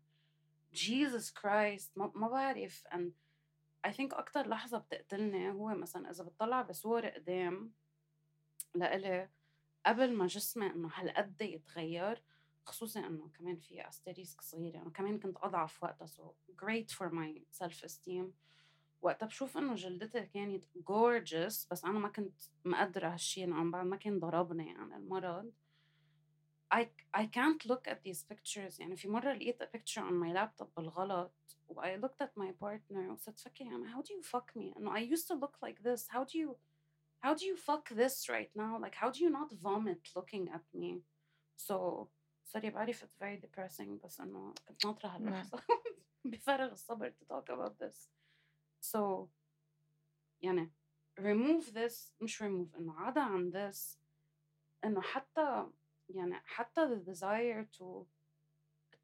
Jesus 0.73 1.31
Christ 1.31 1.91
ما, 1.97 2.13
ما 2.15 2.29
بعرف 2.29 2.85
and 2.87 3.13
I 3.87 3.93
think 3.93 4.15
أكتر 4.15 4.49
لحظة 4.49 4.79
بتقتلني 4.79 5.51
هو 5.51 5.69
مثلا 5.75 6.11
إذا 6.11 6.25
بتطلع 6.25 6.63
بصور 6.63 7.07
قدام 7.07 7.73
لإلي 8.75 9.29
قبل 9.87 10.17
ما 10.17 10.27
جسمي 10.27 10.67
إنه 10.67 10.91
هالقد 10.95 11.43
يتغير 11.43 12.23
خصوصا 12.66 13.00
إنه 13.00 13.30
كمان 13.38 13.58
في 13.58 13.88
أستريسك 13.88 14.42
صغيرة 14.42 14.82
أنا 14.82 14.90
كمان 14.90 15.20
كنت 15.20 15.38
أضعف 15.38 15.84
وقتها 15.84 16.08
so 16.08 16.24
great 16.64 16.92
for 16.92 17.10
my 17.10 17.42
self 17.62 17.86
esteem 17.86 18.26
وقتها 19.02 19.26
بشوف 19.26 19.58
إنه 19.58 19.76
جلدتي 19.76 20.22
كانت 20.26 20.66
gorgeous 20.66 21.68
بس 21.72 21.86
أنا 21.86 22.00
ما 22.00 22.10
كنت 22.10 22.42
مقدرة 22.66 23.08
هالشي 23.08 23.44
إنه 23.44 23.56
عم 23.56 23.72
بعد 23.72 23.86
ما 23.86 23.96
كان 23.96 24.20
ضربني 24.20 24.68
يعني 24.68 24.96
المرض 24.96 25.54
I 26.74 26.88
I 27.14 27.26
can't 27.28 27.66
look 27.66 27.88
at 27.88 28.04
these 28.04 28.24
pictures 28.24 28.80
يعني 28.80 28.96
في 28.96 29.08
مرة 29.08 29.34
لقيت 29.34 29.64
a 29.64 29.66
picture 29.66 30.02
on 30.02 30.14
my 30.14 30.34
laptop 30.34 30.68
بالغلط 30.78 31.34
و 31.68 31.82
I 31.82 31.98
looked 32.02 32.22
at 32.22 32.42
my 32.42 32.52
partner 32.64 33.12
وصرت 33.12 33.40
فكر 33.40 33.66
يعني 33.66 33.94
how 33.94 34.02
do 34.02 34.10
you 34.10 34.24
fuck 34.24 34.56
me 34.56 34.78
إنه 34.78 34.96
I 34.96 35.16
used 35.16 35.28
to 35.28 35.36
look 35.36 35.58
like 35.62 35.84
this 35.84 36.08
how 36.08 36.24
do 36.24 36.40
you 36.40 36.56
how 37.26 37.34
do 37.34 37.46
you 37.46 37.58
fuck 37.58 37.90
this 37.90 38.30
right 38.30 38.52
now 38.56 38.80
like 38.80 38.96
how 38.96 39.10
do 39.12 39.20
you 39.20 39.30
not 39.30 39.52
vomit 39.66 40.04
looking 40.16 40.50
at 40.50 40.66
me 40.74 41.02
so 41.68 42.08
sorry 42.57 42.67
بعرف 42.67 43.05
it's 43.05 43.17
very 43.23 43.41
depressing 43.41 44.05
بس 44.05 44.21
إنه 44.21 44.55
كنت 44.69 44.87
ناطرة 44.87 45.09
هاللحظة 45.09 45.63
بفارغ 46.25 46.73
الصبر 46.73 47.11
to 47.11 47.25
talk 47.25 47.49
about 47.49 47.79
this 47.85 48.09
so 48.93 49.29
يعني 50.43 50.71
remove 51.21 51.65
this 51.75 52.13
مش 52.21 52.43
remove 52.43 52.77
إنه 52.79 53.01
عدا 53.01 53.21
عن 53.21 53.53
this 53.53 53.99
إنه 54.85 55.01
حتى 55.01 55.67
يعني 56.09 56.35
حتى 56.45 56.81
the 56.89 57.11
desire 57.11 57.67
to 57.79 58.07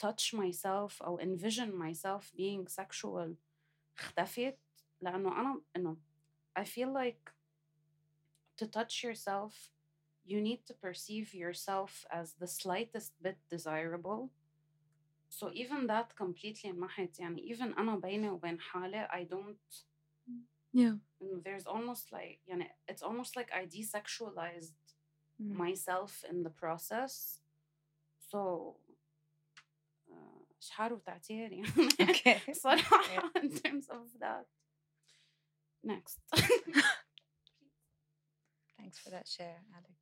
touch 0.07 0.35
myself 0.35 1.03
أو 1.03 1.21
envision 1.21 1.73
myself 1.73 2.33
being 2.37 2.69
sexual 2.69 3.35
اختفت 3.99 4.59
لأنه 5.01 5.41
أنا 5.41 5.63
إنه 5.77 5.97
I 6.59 6.65
feel 6.65 6.93
like 6.93 7.31
to 8.57 8.67
touch 8.67 9.05
yourself 9.05 9.71
you 10.31 10.41
need 10.41 10.61
to 10.67 10.75
perceive 10.75 11.35
yourself 11.35 12.05
as 12.11 12.33
the 12.41 12.47
slightest 12.47 13.13
bit 13.23 13.39
desirable 13.51 14.31
so 15.29 15.51
even 15.53 15.87
that 15.87 16.15
completely 16.17 16.67
انمحت 16.71 17.19
يعني 17.21 17.55
even 17.55 17.79
أنا 17.79 17.97
بيني 17.97 18.31
وبين 18.31 18.61
حالي 18.61 19.09
I 19.09 19.25
don't 19.35 19.85
Yeah. 20.73 20.99
إنه 21.23 21.43
there's 21.43 21.67
almost 21.67 22.13
like 22.13 22.41
يعني 22.47 22.69
it's 22.91 23.03
almost 23.03 23.37
like 23.37 23.51
I 23.53 23.67
desexualized 23.67 24.75
Mm. 25.41 25.57
myself 25.67 26.25
in 26.31 26.43
the 26.43 26.51
process 26.51 27.41
so 28.19 28.41
uh, 30.11 30.43
شحار 30.61 30.93
وتعتير 30.93 31.53
يعني 31.53 31.69
Okay. 32.01 32.53
صراحة 32.53 33.21
in 33.43 33.51
terms 33.51 33.89
of 33.89 34.19
that 34.21 34.47
next 35.85 36.19
Thanks 38.79 38.99
for 38.99 39.11
that 39.11 39.27
share, 39.27 39.61
Alex. 39.75 40.00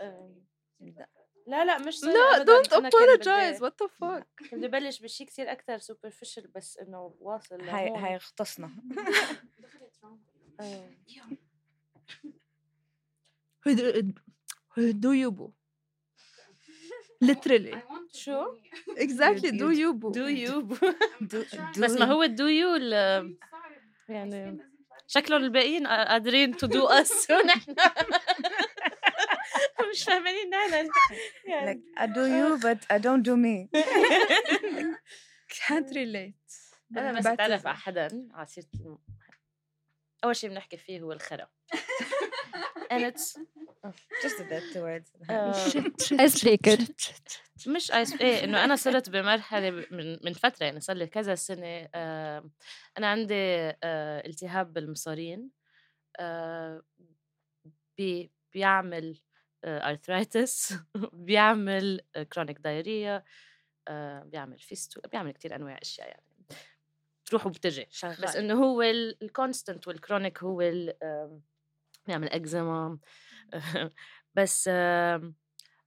آه، 0.00 0.34
لا 1.46 1.64
لا 1.64 1.78
مش 1.78 2.04
لا 2.04 2.42
don't 2.42 2.72
apologize 2.72 3.62
what 3.62 3.82
the 3.82 3.88
fuck 3.88 4.24
كنت 4.38 4.54
ببلش 4.54 5.00
بشيء 5.00 5.26
كثير 5.26 5.52
أكثر 5.52 5.78
superficial 5.78 6.46
بس 6.46 6.78
إنه 6.78 7.16
واصل 7.20 7.60
هاي 7.60 7.90
هاي 7.90 8.16
اختصنا. 8.16 8.70
do 14.76 15.12
you 15.12 15.30
boo 15.30 15.50
literally 17.22 17.82
شو؟ 18.12 18.58
exactly 18.98 19.50
do 19.50 19.70
you 19.70 19.92
boo 19.92 20.10
do 20.10 20.26
you 20.26 20.62
boo 20.62 20.76
بس 21.78 21.90
ما 21.90 22.04
هو 22.04 22.26
do 22.26 22.48
you 22.60 22.82
يعني 24.08 24.58
شكلهم 25.10 25.44
الباقيين 25.44 25.86
قا- 25.86 26.08
قادرين 26.08 26.54
to 26.54 26.66
do 26.68 26.88
us. 26.88 27.30
ونحن 27.30 27.74
مش 29.90 30.04
فاهمين 30.04 30.50
نحن 30.50 30.88
يعني. 31.46 31.74
Like 31.74 32.00
I 32.00 32.06
do 32.06 32.26
you 32.26 32.62
but 32.62 32.78
I 32.94 32.98
don't 32.98 33.22
do 33.22 33.36
me. 33.36 33.68
Can't 35.60 35.90
relate. 35.90 36.34
أنا 36.96 37.12
بس 37.12 37.24
بعتذر. 37.24 37.32
أتعرف 37.44 37.66
على 37.66 37.76
حدا 37.76 38.28
على 38.34 38.46
سيرة 38.46 38.98
أول 40.24 40.36
شيء 40.36 40.50
بنحكي 40.50 40.76
فيه 40.76 41.00
هو 41.00 41.12
الخرا. 41.12 41.48
And 42.92 43.02
it's 43.12 43.38
just 44.22 44.40
a 44.40 44.44
bit 44.44 44.64
towards 44.74 45.30
آه، 45.30 46.20
ice 46.20 46.44
breaker 46.44 46.78
مش 47.66 47.92
ice 47.92 48.20
إيه 48.20 48.44
إنه 48.44 48.64
أنا 48.64 48.76
صرت 48.76 49.10
بمرحلة 49.10 49.70
من 49.70 50.18
من 50.24 50.32
فترة 50.32 50.66
يعني 50.66 50.80
صار 50.80 50.96
لي 50.96 51.06
كذا 51.06 51.34
سنة 51.34 51.88
آه، 51.94 52.50
أنا 52.98 53.06
عندي 53.06 53.34
آه، 53.34 54.26
التهاب 54.26 54.72
بالمصارين 54.72 55.50
آه، 56.20 56.82
بي 57.98 58.30
بيعمل 58.52 59.20
arthritis 59.64 60.74
بيعمل 61.12 62.00
chronic 62.32 62.58
diarrhea 62.58 63.24
بيعمل 64.24 64.58
fistula 64.58 65.00
بيعمل 65.00 65.32
كتير 65.32 65.56
أنواع 65.56 65.78
أشياء 65.82 66.08
يعني. 66.08 66.22
بتروح 67.24 67.46
وبتجي. 67.46 67.86
شغال. 67.90 68.22
بس 68.22 68.36
إنه 68.36 68.54
هو 68.54 68.82
ال 68.82 68.94
constant 68.94 69.88
وال 69.88 70.00
chronic 70.00 70.42
هو 70.42 70.58
بيعمل 72.06 72.28
اكزيما 72.28 72.98
بس 74.34 74.68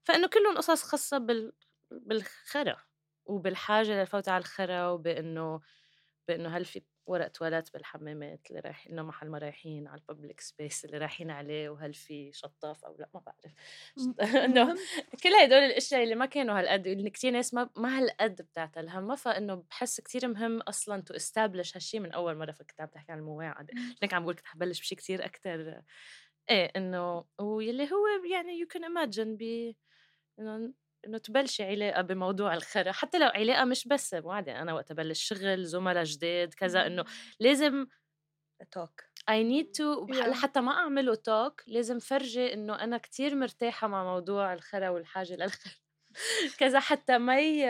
فإنه 0.03 0.27
كلهم 0.27 0.57
قصص 0.57 0.83
خاصة 0.83 1.17
بال 1.17 1.53
بالخرا 1.91 2.77
وبالحاجة 3.25 3.99
للفوت 4.01 4.29
على 4.29 4.41
الخرا 4.41 4.87
وبإنه 4.87 5.61
بإنه 6.27 6.57
هل 6.57 6.65
في 6.65 6.81
ورق 7.05 7.27
تواليت 7.27 7.73
بالحمامات 7.73 8.39
اللي 8.49 8.59
رايحين 8.59 8.91
إنه 8.93 9.03
محل 9.03 9.29
ما 9.29 9.37
رايحين 9.37 9.87
على 9.87 10.01
ال 10.01 10.07
public 10.07 10.39
space 10.39 10.85
اللي 10.85 10.97
رايحين 10.97 11.31
عليه 11.31 11.69
وهل 11.69 11.93
في 11.93 12.31
شطاف 12.33 12.85
أو 12.85 12.95
لأ 12.99 13.09
ما 13.13 13.19
بعرف. 13.19 13.53
إنه 14.45 14.75
كل 15.23 15.29
هدول 15.43 15.59
الأشياء 15.59 16.03
اللي 16.03 16.15
ما 16.15 16.25
كانوا 16.25 16.59
هالقد 16.59 16.87
اللي 16.87 17.09
كثير 17.09 17.31
ناس 17.31 17.53
ما 17.53 17.69
ما 17.77 17.97
هالقد 17.99 18.41
بتاعت 18.41 18.77
الهمها 18.77 19.15
فإنه 19.15 19.55
بحس 19.55 20.01
كثير 20.01 20.27
مهم 20.27 20.61
أصلا 20.61 21.01
to 21.01 21.13
establish 21.15 21.75
هالشيء 21.77 21.99
من 21.99 22.11
أول 22.11 22.37
مرة 22.37 22.51
فكنت 22.51 22.81
عم 22.81 22.87
تحكي 22.87 23.11
عن 23.11 23.19
المواعده 23.19 23.73
هيك 24.03 24.13
عم 24.13 24.23
بقول 24.23 24.35
كنت 24.35 24.47
حبلش 24.47 24.79
بشيء 24.81 24.97
كثير 24.97 25.25
أكثر 25.25 25.81
إيه 26.51 26.71
إنه 26.75 27.25
واللي 27.39 27.83
هو 27.91 28.07
يعني 28.31 28.59
يو 28.59 28.67
كان 28.67 28.83
ايماجن 28.83 29.37
ب 29.37 29.73
إنه 30.39 30.73
إنه 31.07 31.17
تبلشي 31.17 31.63
علاقة 31.63 32.01
بموضوع 32.01 32.53
الخرا 32.53 32.91
حتى 32.91 33.19
لو 33.19 33.27
علاقة 33.27 33.65
مش 33.65 33.87
بس 33.87 34.15
وعدين 34.23 34.55
أنا 34.55 34.73
وقت 34.73 34.91
أبلش 34.91 35.23
شغل 35.23 35.65
زملاء 35.65 36.03
جداد 36.03 36.53
كذا 36.53 36.87
إنه 36.87 37.05
لازم 37.39 37.87
توك 38.71 39.01
I 39.31 39.43
need 39.43 39.73
to 39.77 40.07
Yeah. 40.13 40.33
حتى 40.33 40.61
ما 40.61 40.71
أعمله 40.71 41.15
توك 41.15 41.63
لازم 41.67 41.99
فرجي 41.99 42.53
إنه 42.53 42.75
أنا 42.83 42.97
كتير 42.97 43.35
مرتاحة 43.35 43.87
مع 43.87 44.03
موضوع 44.03 44.53
الخرا 44.53 44.89
والحاجة 44.89 45.33
للخرا. 45.35 45.73
كذا 46.59 46.79
حتى 46.79 47.17
ما 47.17 47.39
ي... 47.39 47.65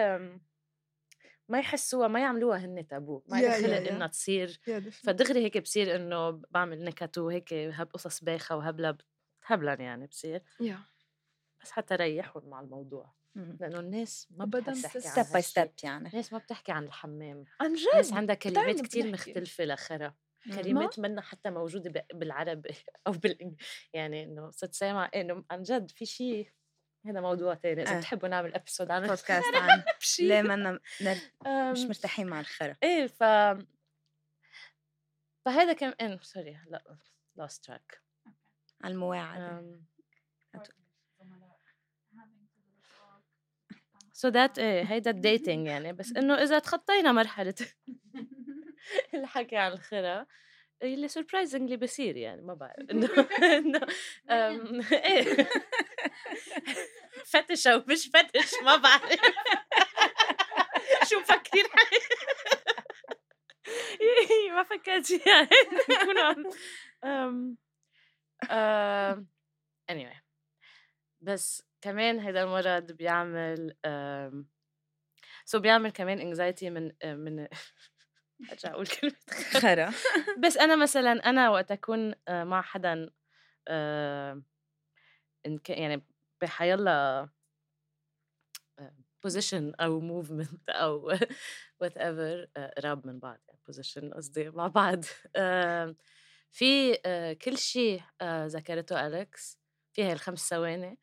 ما 1.51 1.59
يحسوها 1.59 2.07
ما 2.07 2.19
يعملوها 2.19 2.57
هن 2.57 2.87
تابو 2.87 3.23
ما 3.27 3.37
خلق 3.37 3.83
yeah. 3.83 3.91
انها 3.91 4.07
تصير. 4.07 4.59
فدغري 4.91 5.43
هيك 5.45 5.57
بصير 5.57 5.95
انه 5.95 6.31
بعمل 6.31 6.83
نكت 6.83 7.17
وهيك 7.17 7.53
هب 7.53 7.87
قصص 7.93 8.23
بايخة 8.23 8.55
وهبلة 8.57 8.97
بتهبلن 9.41 9.81
يعني 9.81 10.07
بصير 10.07 10.43
يا 10.59 10.79
بس 11.63 11.71
حتى 11.71 11.95
ريحهم 11.95 12.49
مع 12.49 12.59
الموضوع 12.61 13.13
لأنه 13.35 13.79
الناس 13.79 14.27
ما 14.31 14.51
عن 14.67 14.73
step 14.75 15.25
by. 15.33 15.41
step 15.41 15.71
يعني 15.83 16.09
الناس 16.09 16.33
ما 16.33 16.39
بتحكي 16.39 16.71
عن 16.71 16.83
الحمام 16.83 17.45
عن 17.61 17.73
جد 17.73 18.13
عندها 18.13 18.35
كلمات 18.35 18.65
بتعرف 18.65 18.81
كتير 18.81 19.03
بنحكي. 19.07 19.31
مختلفة 19.31 19.65
لخرا. 19.65 20.13
كلمات 20.55 20.99
منا 20.99 21.21
حتى 21.21 21.49
موجودة 21.49 21.89
ب- 21.89 22.17
بالعربي 22.19 22.69
أو 23.07 23.11
بال 23.11 23.55
يعني 23.93 24.23
إنه 24.23 24.49
صرت 24.51 24.73
سامع 24.73 25.09
إنه 25.15 25.45
عن 25.51 25.61
جد 25.63 25.91
في 25.91 26.05
شيء 26.05 26.49
هذا 27.05 27.21
موضوع 27.21 27.53
تاني. 27.53 27.81
إذا 27.83 27.95
آه. 27.95 27.99
بتحبوا 27.99 28.27
نعمل 28.29 28.53
episode 28.55 28.91
عن 28.91 29.01
بودكاست 29.07 29.55
عن 29.55 29.83
ليه 30.19 30.41
منا 30.41 30.79
نر- 31.01 31.71
مش 31.71 31.79
مرتاحين 31.79 32.27
مع 32.27 32.39
الخرا. 32.39 32.75
إيه 32.83 33.07
ف 33.07 33.23
فهذا 35.45 35.73
كان 35.73 35.93
إن 36.01 36.19
sorry 36.21 36.57
لا 36.67 36.97
lost 37.39 37.59
track. 37.67 37.97
على 38.83 38.93
um, 38.93 39.81
so 44.13 44.31
that 44.31 44.59
إيه 44.59 44.83
هيدا 44.83 45.11
ال 45.11 45.19
dating 45.19 45.67
يعني. 45.67 45.93
بس 45.93 46.11
إنه 46.17 46.33
إذا 46.33 46.59
تخطينا 46.59 47.11
مرحلة 47.11 47.55
الحكي 49.13 49.57
عن 49.57 49.71
الخرا 49.71 50.25
اللي 50.83 51.07
surprisingly 51.07 51.77
بصير 51.77 52.17
يعني 52.17 52.41
ما 52.41 52.53
بعرف. 52.53 52.89
انه 52.91 53.09
إنه 54.31 54.85
إيه. 54.91 55.47
فتش 57.31 57.67
أو 57.67 57.83
مش 57.87 58.09
فتش 58.13 58.53
ما 58.63 58.75
بعرف. 58.75 59.19
شو 61.09 61.19
مفكرين؟ 61.19 61.65
إيه، 64.01 64.51
ما 64.51 64.63
فكرت 64.63 65.27
يعني 65.27 65.49
كنا 66.05 66.21
عم 66.21 67.57
anyway. 69.91 70.21
بس 71.21 71.63
كمان 71.81 72.19
هذا 72.19 72.43
المرض 72.43 72.91
بيعمل 72.91 73.75
سو 75.45 75.59
بيعمل 75.59 75.89
كمان 75.89 76.35
anxiety 76.35 76.63
من 76.63 76.91
من 77.03 77.47
أرجع 78.51 78.71
أقول 78.71 78.87
كلمة 78.87 79.15
خرا. 79.61 79.93
بس 80.37 80.57
أنا 80.57 80.75
مثلا 80.75 81.11
أنا 81.11 81.49
وقت 81.49 81.71
أكون 81.71 82.13
آه، 82.27 82.43
مع 82.43 82.61
حدا 82.61 83.09
آه، 83.67 84.41
يعني 85.69 86.05
بحيلا 86.41 87.29
position 89.23 89.73
أو 89.79 89.99
movement 89.99 90.69
أو 90.83 91.13
whatever 91.79 92.47
قراب 92.77 93.07
من 93.07 93.19
بعض 93.19 93.39
يعني 93.47 93.59
position 93.67 94.13
قصدي 94.13 94.49
مع 94.49 94.67
بعض. 94.67 94.99
آه، 95.35 95.95
في 96.51 96.97
آه، 97.05 97.33
كل 97.33 97.57
شيء 97.57 98.01
آه، 98.21 98.45
ذكرته 98.47 99.07
أليكس. 99.07 99.59
في 99.93 100.03
هاي 100.03 100.13
الخمس 100.13 100.49
ثواني. 100.49 100.99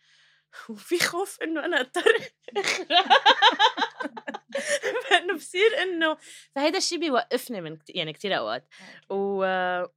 وفي 0.70 0.98
خوف 0.98 1.42
إنه 1.42 1.64
أنا 1.64 1.80
أضطر 1.80 2.18
فانه 5.08 5.34
بصير 5.34 5.82
إنه 5.82 6.16
فهيدا 6.54 6.78
الشيء 6.78 6.98
بيوقفني 6.98 7.60
من 7.60 7.76
كتير 7.76 7.96
يعني 7.96 8.12
كثير 8.12 8.38
أوقات. 8.38 8.68
و... 9.10 9.44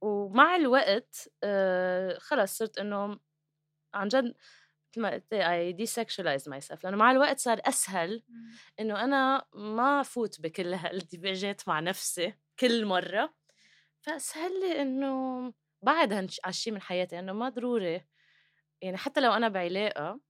ومع 0.00 0.56
الوقت 0.56 1.28
آه، 1.42 2.18
خلص 2.18 2.58
صرت 2.58 2.78
إنه 2.78 3.18
عن 3.94 4.08
جد 4.08 4.34
مثل 4.92 5.00
ما 5.00 5.10
قلت 5.10 5.34
I 5.34 5.74
desexualize 5.86 6.52
myself. 6.52 6.84
لأنه 6.84 6.96
مع 6.96 7.10
الوقت 7.12 7.38
صار 7.38 7.60
أسهل 7.64 8.22
إنه 8.80 9.04
أنا 9.04 9.44
ما 9.54 10.00
افوت 10.00 10.40
بكل 10.40 10.74
هالديباجات 10.74 11.62
مع 11.68 11.80
نفسي 11.80 12.34
كل 12.60 12.86
مرة. 12.86 13.34
فأسهل 14.00 14.60
لي 14.60 14.82
إنه 14.82 15.54
بعد 15.82 16.12
هالش- 16.12 16.40
هالشي 16.46 16.70
من 16.70 16.80
حياتي 16.82 17.18
إنه 17.18 17.32
ما 17.32 17.48
ضروري. 17.48 18.06
يعني 18.82 18.96
حتى 18.96 19.20
لو 19.20 19.32
أنا 19.32 19.48
بعلاقة 19.48 20.20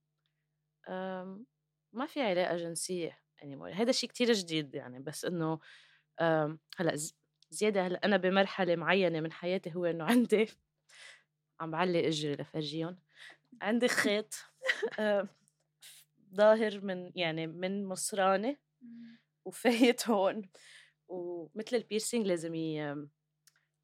ما 1.93 2.07
في 2.07 2.23
علاقة 2.23 2.57
جنسية 2.57 3.19
anymore. 3.43 3.75
هذا 3.75 3.91
الشيء 3.91 4.11
كتير 4.11 4.33
جديد 4.33 4.75
يعني 4.75 5.01
بس 5.01 5.25
إنه 5.25 5.59
هلأ 6.79 6.95
زيادة 7.51 7.87
هلأ 7.87 8.01
أنا 8.05 8.17
بمرحلة 8.17 8.77
معينة 8.77 9.21
من 9.21 9.33
حياتي 9.33 9.75
هو 9.75 9.85
إنه 9.85 10.05
عندي 10.05 10.49
عم 11.61 11.71
بعلي 11.71 12.09
إجري 12.09 12.35
لفرجيهم. 12.37 12.99
عندي 13.63 13.89
خيط. 13.89 14.52
ظاهر 16.35 16.81
من 16.81 17.13
يعني 17.15 17.47
من 17.47 17.85
مصرانة 17.85 18.57
وفايت 19.45 20.03
هون 20.11 20.49
ومثل 21.09 21.77
ال 21.77 21.82
piercing 21.82 22.27
لازم 22.27 22.55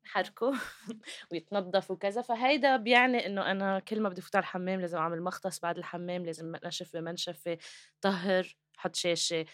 يحركه 0.05 0.53
ويتنظف 1.33 1.91
وكذا. 1.91 2.23
فهيدا 2.23 2.77
بيعني 2.77 3.27
إنه 3.27 3.51
أنا 3.51 3.79
كل 3.81 4.01
ما 4.01 4.09
بدي 4.09 4.21
فوت 4.21 4.37
على 4.37 4.43
الحمام 4.43 4.81
لازم 4.81 4.99
أعمل 4.99 5.23
مختص 5.23 5.61
بعد 5.61 5.79
الحمام 5.79 6.27
لازم 6.27 6.57
نشف 6.65 6.97
بمنشفه 6.97 7.59
طهر 8.01 8.57
حط 8.77 8.95
شاشة 8.97 9.47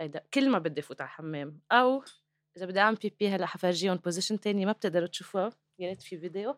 هيدا. 0.00 0.24
كل 0.34 0.50
ما 0.50 0.58
بدي 0.58 0.82
فوت 0.82 1.00
على 1.00 1.08
الحمام. 1.08 1.60
أو 1.72 2.04
إذا 2.56 2.66
بدي 2.66 2.80
أعمل 2.80 2.96
بيبي 2.96 3.28
هلأ 3.28 3.46
حفرجيهم 3.46 3.96
position 3.96 4.40
تاني 4.40 4.66
ما 4.66 4.72
بتقدروا 4.72 5.06
تشوفوها. 5.06 5.50
يا 5.78 5.88
ريت 5.88 6.02
في 6.02 6.18
فيديو 6.18 6.50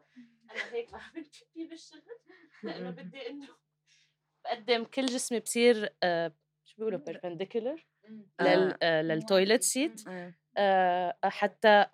أنا 0.50 0.72
هيك 0.72 0.92
بعمل 0.92 1.26
بيبي 1.54 1.68
بالشغل. 1.68 2.02
لأنه 2.62 2.90
بدي 2.90 3.30
إنه 3.30 3.48
بقدم 4.48 4.84
كل 4.84 5.06
جسمي 5.06 5.40
بصير 5.40 5.94
آه 6.02 6.32
شو 6.64 6.74
بيقولوا 6.78 7.00
perpendicular 7.08 7.80
لل 8.40 8.74
آه. 8.82 9.02
لل 9.02 9.17
toilet 9.17 9.62
seat 9.62 10.00
حتى 11.24 11.86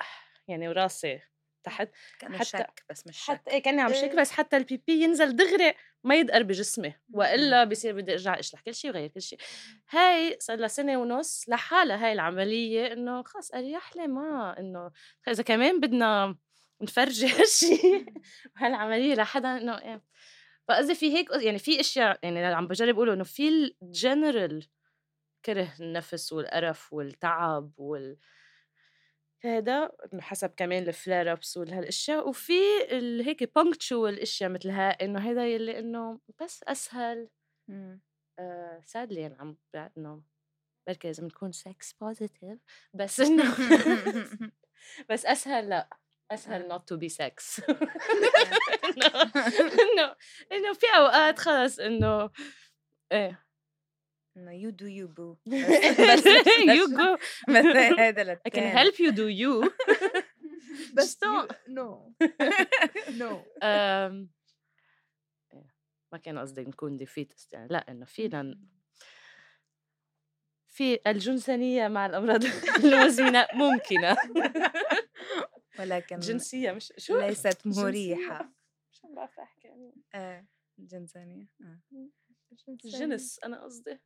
يعني 0.48 0.68
وراسي 0.68 1.20
تحت 1.64 1.88
كأنه 2.18 2.38
حتى- 2.38 2.42
شيك 2.44 2.84
بس 2.90 3.06
مش 3.06 3.18
شيك. 3.18 3.30
حتى 3.30 3.50
إيه 3.50 3.62
كأني 3.62 3.80
عم 3.80 3.92
شك 3.92 4.02
إيه. 4.02 4.16
بس 4.16 4.30
حتى 4.30 4.56
البيبي 4.56 4.92
ينزل 5.02 5.36
دغري 5.36 5.74
ما 6.04 6.14
يدقر 6.14 6.42
بجسمي 6.42 6.94
وإلا 7.12 7.64
بصير 7.64 7.94
بدي 7.94 8.12
أرجع 8.12 8.38
أشلح 8.38 8.60
كل 8.60 8.74
شيء 8.74 8.90
وغير 8.90 9.08
كل 9.08 9.22
شيء 9.22 9.38
هاي 9.90 10.36
صار 10.40 10.58
لها 10.58 10.68
سنة 10.68 10.96
ونص 10.98 11.44
لحالها 11.48 12.06
هاي 12.06 12.12
العملية 12.12 12.92
إنه 12.92 13.22
خلص 13.22 13.54
أريح 13.54 13.96
لي 13.96 14.06
ما 14.06 14.58
إنه 14.58 14.90
إذا 15.28 15.42
كمان 15.42 15.80
بدنا 15.80 16.36
نفرجي 16.80 17.26
هالشيء 17.40 18.06
وهالعمليه 18.56 19.14
لحدا 19.14 19.56
إنه 19.56 19.78
إيه. 19.78 20.02
فقصدي 20.68 20.94
في 20.94 21.12
هيك 21.16 21.28
يعني 21.30 21.58
في 21.58 21.80
أشياء 21.80 22.18
يعني 22.22 22.44
عم 22.46 22.66
بجرب 22.66 22.94
أقوله 22.94 23.12
إنه 23.14 23.24
في 23.24 23.48
الجنرال 23.82 24.66
كره 25.44 25.74
النفس 25.80 26.32
والقرف 26.32 26.92
والتعب 26.92 27.72
وال 27.78 28.18
هذا 29.42 29.90
حسب 30.20 30.50
كمان 30.56 30.88
الفلير 30.88 31.32
ابس 31.32 31.56
وهالاشياء 31.56 32.28
وفي 32.28 32.52
هيك 33.26 33.54
punctual 33.54 34.20
أشياء 34.20 34.50
مثل 34.50 34.70
ها 34.70 34.90
إنه 34.90 35.20
هذا 35.20 35.48
يلي 35.54 35.78
إنه 35.78 36.20
بس 36.40 36.62
أسهل 36.62 37.28
مم. 37.68 38.00
آه 38.38 38.80
sadly 38.84 39.20
يعني 39.20 39.34
عم 39.40 39.56
إنه 39.74 40.22
بركي 40.88 41.08
لازم 41.08 41.26
نكون 41.26 41.52
sex 41.52 41.92
positive 41.92 42.58
بس 42.94 43.20
إنه 43.20 43.44
بس 45.10 45.26
أسهل 45.26 45.68
لا 45.68 45.88
أسهل 46.30 46.68
not 46.68 46.82
to 46.86 46.96
be 46.98 47.08
sex. 47.08 47.60
إنه 49.84 50.16
إنه 50.52 50.72
في 50.72 50.86
أوقات 50.96 51.38
خلص 51.38 51.78
إنه 51.78 52.30
إيه. 53.12 53.44
إنه 54.36 54.52
you 54.52 54.70
do 54.70 54.86
you 54.86 55.08
boo 55.08 55.36
you 55.46 56.88
go. 56.98 57.18
بس 57.48 57.64
هذا 57.98 58.40
I 58.48 58.50
can 58.50 58.76
help 58.78 58.94
you 58.98 59.12
do 59.12 59.28
you. 59.28 59.70
بس 60.94 61.18
don't. 61.24 61.54
no 61.68 62.14
no 63.08 63.42
um, 63.62 64.30
إيه، 65.52 65.74
ما 66.12 66.18
كان 66.18 66.38
قصدي 66.38 66.60
نكون 66.64 66.96
defeatist 66.96 67.52
يعني 67.52 67.68
لا 67.70 67.90
إنه 67.90 68.04
فينا 68.06 68.58
في 70.68 71.00
الجنسانية 71.06 71.88
مع 71.88 72.06
الأمراض 72.06 72.44
المزمنة 72.84 73.46
ممكنة. 73.54 74.16
ولكن 75.78 76.18
جنسية 76.18 76.72
مش 76.72 76.92
شو 76.98 77.20
ليست. 77.20 77.66
مريحة. 77.78 78.52
شو 79.00 79.14
بعرف 79.14 79.38
أحكي 79.40 79.68
يعني. 79.68 79.92
إيه 80.14 80.46
جنسانية. 80.78 81.48
آه. 81.60 81.80
الجنس 82.84 83.38
أنا 83.44 83.64
قصدي 83.64 83.90
إيه. 83.90 84.00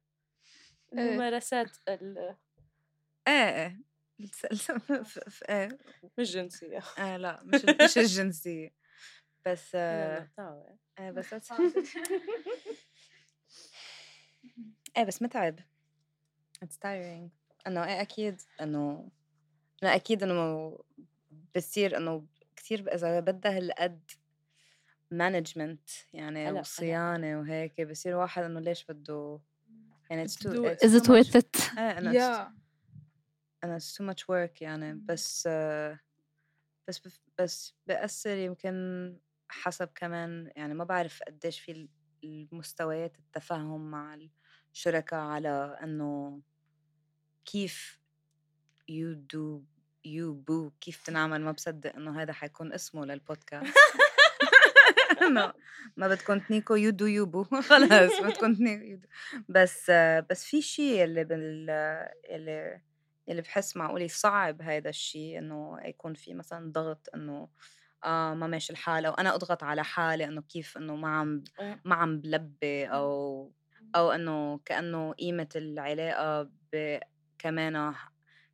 الممارسات 0.93 1.71
ال- 1.89 2.37
إيه 3.29 3.35
إيه 3.67 3.81
إيه 5.49 5.79
مش 6.19 6.33
جنسية. 6.33 6.79
آه 6.99 7.17
لا 7.17 7.43
مش 7.43 7.65
مش 7.85 7.99
الجنسية. 7.99 8.75
بس 9.47 9.75
آه. 9.75 10.29
إيه 10.99 11.11
بس 11.11 11.35
إيه 14.97 15.05
بس 15.05 15.23
متعب. 15.23 15.61
It's 16.65 16.77
tiring. 16.77 17.29
أنه 17.67 17.85
إيه 17.85 18.01
أكيد 18.01 18.41
أنه 18.61 19.11
انه 19.83 19.95
أكيد 19.95 20.23
أنه 20.23 20.79
بصير 21.59 21.97
إنه 21.97 22.27
كثير 22.57 22.95
اذا 22.95 23.21
بدها 23.21 23.57
هالقد 23.57 24.11
مانجمنت 25.11 25.91
يعني 26.13 26.47
هلأ- 26.55 26.61
وصيانة 26.61 27.39
وهيك 27.41 27.81
بصير 27.81 28.17
واحد 28.17 28.43
إنه 28.43 28.61
ليش 28.61 28.85
بده 28.85 29.41
يعني 30.11 30.29
it's 30.29 30.33
too, 30.33 30.65
it's 30.65 30.85
Is 30.85 30.95
it 31.03 31.09
worth 31.09 31.35
it? 31.35 31.57
إيه 31.79 31.99
انه 31.99 32.13
it's 32.13 32.15
يا 32.15 32.55
أنا 33.65 33.79
it's 33.79 33.83
too 33.95 34.05
much 34.15 34.23
work 34.23 34.63
يعني 34.63 34.95
بس 34.95 35.45
آه، 35.47 36.01
بس 36.89 36.99
بف- 36.99 37.21
بس 37.39 37.75
بأثر 37.87 38.37
يمكن 38.37 39.19
حسب 39.49 39.89
كمان 39.95 40.53
يعني 40.57 40.75
ما 40.75 40.85
بعرف 40.85 41.23
قديش 41.23 41.61
في 41.61 41.73
ال- 41.73 41.89
المستويات 42.25 43.19
التفاهم 43.19 43.91
مع 43.91 44.19
الشركاء 44.73 45.21
على 45.21 45.79
إنه 45.83 46.41
كيف 47.45 48.01
you 48.91 49.17
do 49.35 49.61
you 50.07 50.35
boo 50.51 50.71
كيف 50.81 51.03
تنعمل 51.05 51.41
ما 51.41 51.53
بصدق 51.53 51.97
إنه 51.97 52.23
هذا 52.23 52.33
حيكون 52.33 52.73
اسمه 52.73 53.05
للبودكاست 53.07 53.75
ما 55.97 56.09
بدكم 56.09 56.39
تنيكو 56.39 56.75
you 56.75 56.91
do 56.91 57.07
you 57.07 57.27
boo 57.27 57.45
خلص 57.69 58.21
بدكم 58.21 58.55
تنيكو. 58.55 59.07
بس 59.49 59.91
آه، 59.91 60.27
بس 60.31 60.45
في 60.45 60.63
شيء 60.63 61.05
اللي 61.05 61.25
بال 61.25 61.71
اللي 62.31 62.81
اللي 63.29 63.43
بحس 63.43 63.77
معقول 63.77 64.03
يصعب 64.03 64.63
هذا 64.63 64.89
الشيء 64.89 65.39
إنه 65.39 65.79
يكون 65.85 66.15
في 66.15 66.35
مثلا 66.35 66.73
ضغط 66.73 67.09
إنه 67.15 67.49
آه 68.05 68.35
ما 68.35 68.47
ماشي 68.47 68.73
الحال 68.73 69.07
أو 69.07 69.15
أنا 69.15 69.35
أضغط 69.35 69.63
على 69.63 69.85
حالي 69.85 70.25
إنه 70.25 70.43
كيف 70.43 70.77
إنه 70.77 70.97
ما 70.97 71.09
عم. 71.09 71.45
ما 71.85 71.95
عم 71.95 72.21
بلبي 72.21 72.87
أو 72.87 73.53
أو 73.97 74.11
إنه 74.11 74.59
كأنه 74.65 75.13
قيمة 75.13 75.49
العلاقة 75.57 76.51
كمان 77.39 77.95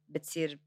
بتصير 0.08 0.58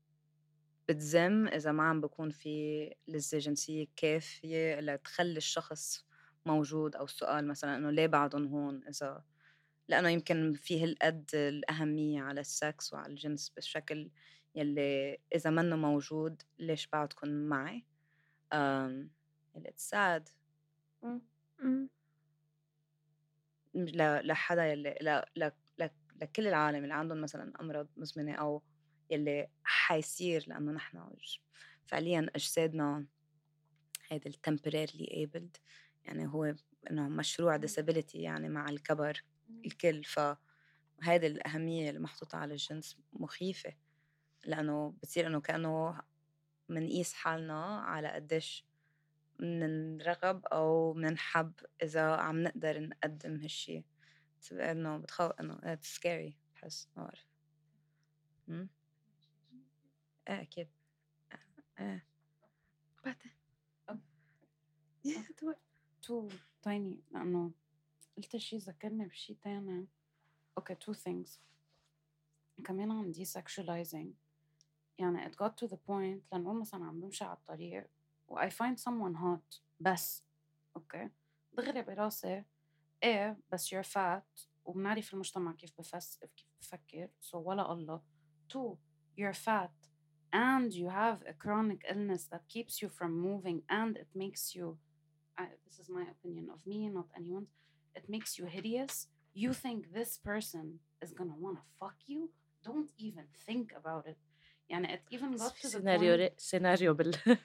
بتزم 0.89 1.47
إذا 1.47 1.71
ما 1.71 1.83
عم 1.83 2.01
بكون 2.01 2.29
في 2.29 2.85
لذة 3.07 3.37
جنسيه 3.37 3.87
كافية 3.95 4.79
لتخلي 4.79 5.37
الشخص 5.37 6.05
موجود 6.45 6.95
أو 6.95 7.05
السؤال 7.05 7.47
مثلا 7.47 7.75
إنه 7.75 7.91
ليه 7.91 8.07
بعدهم 8.07 8.47
هون؟ 8.47 8.87
إذا 8.87 9.23
لأنه 9.87 10.09
يمكن 10.09 10.53
في 10.53 10.83
هالقد 10.83 11.29
الأهمية 11.33 12.21
على 12.21 12.41
السكس 12.41 12.93
وعلى 12.93 13.11
الجنس 13.11 13.49
بالشكل 13.49 14.09
يلي 14.55 15.17
إذا 15.35 15.49
منه 15.49 15.75
موجود 15.75 16.41
ليش 16.59 16.87
بعدكم 16.87 17.29
معي؟ 17.29 17.85
um, 18.53 19.07
اللي 19.55 19.69
it's 19.69 19.89
sad 19.89 20.29
لحدا 24.23 24.65
يلي 24.65 25.25
لكل 26.21 26.47
العالم 26.47 26.83
اللي 26.83 26.93
عندهم 26.93 27.21
مثلا 27.21 27.53
أمراض 27.61 27.87
مزمنة 27.97 28.33
أو 28.33 28.63
يلي 29.09 29.47
حيصير 29.63 30.43
لأنه 30.47 30.71
نحن 30.71 31.15
فعليا 31.85 32.27
أجسادنا 32.35 33.05
هيدا 34.07 34.29
ال 34.29 34.35
temporarily 34.47 35.09
abled 35.09 35.59
يعني 36.05 36.27
هو 36.27 36.55
إنه 36.91 37.09
مشروع 37.09 37.57
disability 37.57 38.15
يعني 38.15 38.49
مع 38.49 38.69
الكبر 38.69 39.23
الكل 39.65 40.03
فهيدي 40.03 41.27
الأهمية 41.27 41.89
اللي 41.89 41.99
محطوطة 41.99 42.37
على 42.37 42.53
الجنس 42.53 42.97
مخيفة 43.13 43.73
لأنه 44.45 44.89
بتصير 44.89 45.27
إنه 45.27 45.41
كأنه 45.41 46.01
منقيس 46.69 47.13
حالنا 47.13 47.79
على 47.79 48.07
قديش 48.07 48.65
منرغب 49.39 50.45
أو 50.45 50.93
منحب 50.93 51.53
إذا 51.83 52.01
عم 52.01 52.43
نقدر 52.43 52.79
نقدم 52.79 53.35
هالشي. 53.41 53.83
إنه 54.51 54.97
بتخوف 54.97 55.31
إنه 55.31 55.57
it's 55.57 55.97
scary 55.97 56.33
بحس 56.55 56.89
ما 56.95 57.03
بعرف. 57.03 57.27
أمم. 60.29 60.35
إيه 60.35 60.41
أكيد 60.41 60.69
إيه 61.79 62.05
تو 66.01 66.29
تايني 66.61 67.01
لأنه 67.11 67.51
قلت 68.17 68.37
شي 68.37 68.57
ذكرني 68.57 69.05
بشي 69.05 69.33
تاني. 69.33 69.87
okay 70.57 70.75
two 70.75 70.93
things. 70.93 71.29
كمان 72.63 72.91
عن 72.91 73.13
desexualizing 73.13 74.07
يعني 74.99 75.29
it 75.29 75.35
got 75.35 75.51
to 75.61 75.67
the 75.69 75.77
point 75.77 76.33
لنقول 76.33 76.59
مثلا 76.59 76.85
عم 76.85 77.01
بمشي 77.01 77.23
على 77.23 77.37
الطريق 77.37 77.89
و 78.27 78.39
I 78.39 78.49
find 78.49 78.77
someone 78.77 79.17
hot. 79.17 79.61
بس. 79.79 80.23
okay 80.75 81.09
دغري 81.53 81.81
براسي. 81.81 82.43
إيه 83.03 83.39
بس 83.51 83.75
you're 83.75 83.87
fat 83.87 84.47
وبنعرف 84.65 85.13
المجتمع 85.13 85.51
كيف 85.51 85.77
بفس 85.77 86.19
كيف 86.35 86.47
بفكر. 86.61 87.09
So 87.21 87.35
ولا 87.35 87.71
الله. 87.71 88.03
Two 88.53 88.77
you're 89.19 89.37
fat. 89.45 89.86
and 90.36 90.68
you 90.80 90.88
have 91.02 91.18
a 91.32 91.34
chronic 91.42 91.80
illness 91.92 92.22
that 92.32 92.42
keeps 92.54 92.74
you 92.82 92.88
from 92.98 93.10
moving 93.28 93.58
and 93.80 93.92
it 94.04 94.08
makes 94.24 94.42
you 94.56 94.66
I, 95.38 95.44
this 95.66 95.76
is 95.82 95.88
my 95.98 96.04
opinion 96.14 96.46
of 96.54 96.60
me 96.66 96.78
not 96.98 97.08
anyone's 97.20 97.52
it 97.98 98.04
makes 98.14 98.30
you 98.38 98.44
hideous 98.56 98.94
you 99.42 99.50
think 99.64 99.78
this 99.98 100.12
person 100.30 100.64
is 101.04 101.10
gonna 101.18 101.36
wanna 101.44 101.64
fuck 101.80 101.96
you 102.12 102.20
don't 102.68 102.90
even 103.06 103.26
think 103.46 103.66
about 103.80 104.04
it 104.12 104.18
يعني 104.70 104.94
it 104.94 105.02
even 105.14 105.36
got 105.36 105.52
to 105.56 105.62
the 105.62 105.68
سيناريو 105.68 106.14
point 106.16 106.20
ري- 106.20 106.34
سيناريو 106.38 106.94
بال 106.94 107.14
ايه 107.28 107.38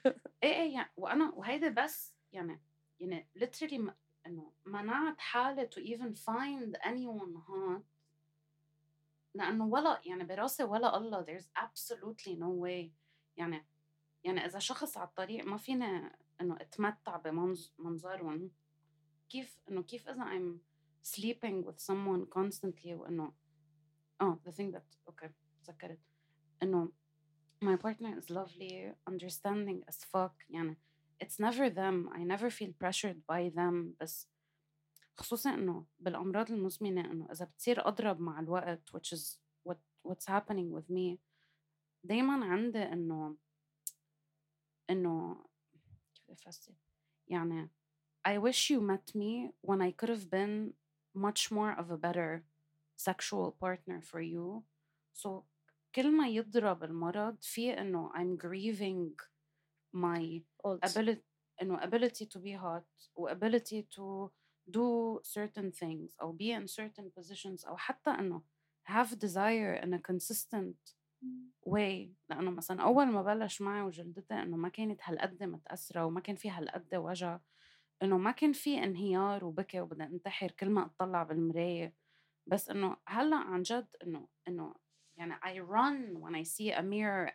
ايه 0.44 0.74
يعني 0.74 0.90
وانا 0.98 1.34
وهيدا 1.36 1.70
بس 1.70 2.14
يعني 2.34 2.62
يعني 3.00 3.28
literally 3.40 3.74
م- 3.80 3.94
انه 4.28 4.52
منعت 4.66 5.20
حالي 5.20 5.70
to 5.76 5.80
even 5.80 6.14
find 6.16 6.78
anyone 6.84 7.36
hot 7.48 7.84
لأنه 9.35 9.67
ولا 9.67 10.01
يعني 10.05 10.25
براسي 10.25 10.65
ولا 10.65 10.97
الله 10.97 11.25
there's 11.25 11.49
absolutely 11.59 12.37
no 12.37 12.65
way 12.65 12.91
يعني 13.37 13.67
يعني 14.25 14.47
اذا 14.47 14.59
شخص 14.59 14.97
على 14.97 15.09
الطريق 15.09 15.45
ما 15.45 15.57
فيني 15.57 16.13
انه 16.41 16.57
اتمتع 16.61 17.17
بمنظرهم 17.17 18.51
كيف 19.29 19.59
انه 19.71 19.83
كيف 19.83 20.09
اذا 20.09 20.25
I'm 20.25 20.59
sleeping 21.09 21.67
with 21.67 21.81
someone 21.81 22.27
constantly 22.39 22.93
وانه 22.93 23.33
آه 24.21 24.41
the 24.47 24.53
thing 24.53 24.73
that 24.73 25.11
okay 25.11 25.31
تذكرت 25.65 26.01
انه 26.63 26.93
my 27.65 27.77
partner 27.77 28.19
is 28.19 28.31
lovely 28.31 28.93
understanding 29.11 29.85
as 29.91 30.05
fuck 30.05 30.51
يعني 30.51 30.79
it's 31.25 31.39
never 31.39 31.71
them 31.71 32.09
I 32.13 32.25
never 32.25 32.51
feel 32.51 32.73
pressured 32.85 33.21
by 33.33 33.51
them 33.55 33.97
بس 34.01 34.32
خصوصا 35.17 35.55
انه 35.55 35.87
بالامراض 35.99 36.51
المزمنه 36.51 37.11
انه 37.11 37.33
اذا 37.33 37.45
بتصير 37.45 37.89
اضرب 37.89 38.21
مع 38.21 38.41
الوقت 38.41 38.91
which 38.97 39.19
is 39.19 39.39
what 39.69 39.79
what's 40.09 40.27
happening 40.27 40.79
with 40.79 40.91
me 40.91 41.19
دايما 42.05 42.45
عندي 42.45 42.83
انه 42.83 43.37
انه 44.91 45.45
كيف 46.15 46.25
بدي 46.25 46.33
افسر 46.33 46.75
يعني 47.29 47.71
I 48.29 48.39
wish 48.39 48.71
you 48.71 48.81
met 48.81 49.15
me 49.15 49.53
when 49.63 49.81
I 49.81 49.91
could 49.91 50.09
have 50.09 50.31
been 50.31 50.75
much 51.15 51.51
more 51.51 51.73
of 51.81 51.91
a 51.91 51.97
better 51.97 52.45
sexual 52.97 53.57
partner 53.65 54.01
for 54.01 54.21
you 54.21 54.63
so 55.13 55.45
كل 55.95 56.17
ما 56.17 56.29
يضرب 56.29 56.85
المرض 56.85 57.43
في 57.43 57.71
انه 57.71 58.13
I'm 58.13 58.37
grieving 58.43 59.15
my 59.95 60.43
ability 60.67 61.23
انه 61.63 61.81
ability 61.81 62.27
to 62.27 62.39
be 62.39 62.57
hot 62.63 63.11
و 63.15 63.29
ability 63.29 63.83
to 63.97 64.31
do 64.71 65.21
certain 65.23 65.71
things 65.71 66.21
أو 66.21 66.37
be 66.37 66.53
in 66.53 66.67
certain 66.67 67.11
positions 67.21 67.67
أو 67.67 67.77
حتى 67.77 68.11
إنه 68.11 68.43
have 68.89 69.11
desire 69.19 69.77
in 69.85 69.93
a 69.95 69.99
consistent 69.99 70.95
way. 71.67 72.09
لأنه 72.31 72.51
مثلا 72.51 72.83
أول 72.83 73.07
ما 73.07 73.23
بلش 73.23 73.63
معي 73.63 73.83
وجلدتي 73.83 74.35
إنه 74.35 74.57
ما 74.57 74.69
كانت 74.69 75.01
هالقد 75.05 75.43
متأثرة 75.43 76.05
وما 76.05 76.21
كان 76.21 76.37
في 76.37 76.51
هالقد 76.51 76.95
وجع 76.95 77.41
إنه 78.03 78.19
ما 78.19 78.31
كان 78.31 78.53
في 78.53 78.85
انهيار 78.85 79.45
وبكي 79.45 79.81
وبدي 79.81 80.03
انتحر 80.05 80.51
كل 80.51 80.71
ما 80.71 80.87
أطلع 80.87 81.23
بالمراية. 81.23 81.95
بس 82.47 82.71
إنه 82.71 82.97
هلأ 83.09 83.37
عن 83.37 83.63
جد 83.63 83.89
إنه 84.03 84.29
إنه 84.49 84.75
يعني 85.17 85.35
I 85.35 85.59
run 85.61 86.21
when 86.21 86.35
I 86.35 86.43
see 86.43 86.73
a 86.73 86.83
mirror 86.83 87.33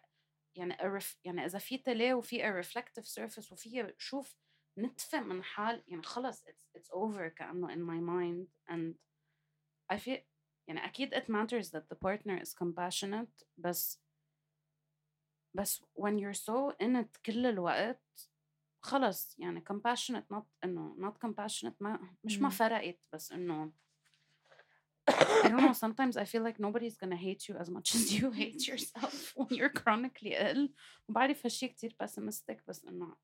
يعني 0.55 0.73
a 0.73 0.99
ref, 0.99 1.15
يعني 1.23 1.45
إذا 1.45 1.59
في 1.59 1.77
تلاه 1.77 2.13
وفي 2.13 2.43
a 2.43 2.65
reflective 2.65 3.05
surface 3.05 3.51
وفي 3.51 3.93
شوف 3.97 4.37
نتفه 4.77 5.19
من 5.19 5.43
حال 5.43 5.83
يعني 5.87 6.03
خلص 6.03 6.43
it's, 6.43 6.79
it's 6.79 6.89
over 6.91 7.27
كأنه 7.27 7.67
in 7.67 7.79
my 7.79 7.99
mind 7.99 8.73
and 8.73 8.95
I 9.93 9.97
feel 9.97 10.19
يعني 10.67 10.85
أكيد 10.85 11.15
it 11.15 11.29
matters 11.29 11.69
that 11.71 11.83
the 11.89 11.95
partner 11.95 12.41
is 12.41 12.53
compassionate 12.53 13.45
بس 13.57 14.01
بس 15.53 15.83
when 15.95 16.17
you're 16.17 16.33
so 16.33 16.73
in 16.83 16.95
it 16.95 17.21
كل 17.25 17.45
الوقت 17.45 18.29
خلص 18.81 19.35
يعني 19.39 19.63
compassionate 19.71 20.33
not 20.33 20.45
إنه 20.63 20.95
not 20.99 21.27
compassionate 21.27 21.75
ما 21.79 22.15
مش 22.23 22.39
ما 22.39 22.49
فرقت 22.49 22.99
بس 23.13 23.31
إنه 23.31 23.73
I 25.09 25.49
don't 25.49 25.61
know. 25.61 25.73
Sometimes 25.73 26.17
I 26.17 26.25
feel 26.25 26.43
like 26.43 26.59
nobody's 26.59 26.97
gonna 26.97 27.15
hate 27.27 27.47
you 27.47 27.55
as 27.63 27.69
much 27.69 27.95
as 27.95 28.03
you 28.17 28.31
hate 28.31 28.67
yourself 28.67 29.33
when 29.37 29.47
you're 29.57 29.69
chronically 29.69 30.35
ill. 30.35 30.69
وبعرف 31.09 31.45
هالشي 31.45 31.67
كتير 31.67 31.95
pessimistic 32.03 32.57
بس 32.67 32.85
إنه 32.85 33.15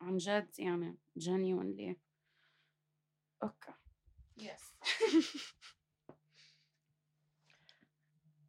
عن 0.00 0.16
جد 0.16 0.58
يعني 0.58 0.98
genuinely. 1.18 1.96
Okay. 3.44 3.74
Yes. 4.36 4.62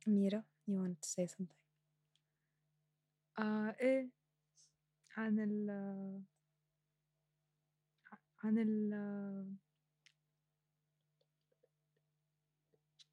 Mira, 0.06 0.44
you 0.68 0.80
wanted 0.80 1.02
to 1.02 1.08
say 1.10 1.28
something? 1.28 1.58
آه 3.40 3.76
إيه 3.82 4.10
عن 5.18 5.40
ال 5.40 5.70
عن 8.44 8.58
ال 8.58 8.94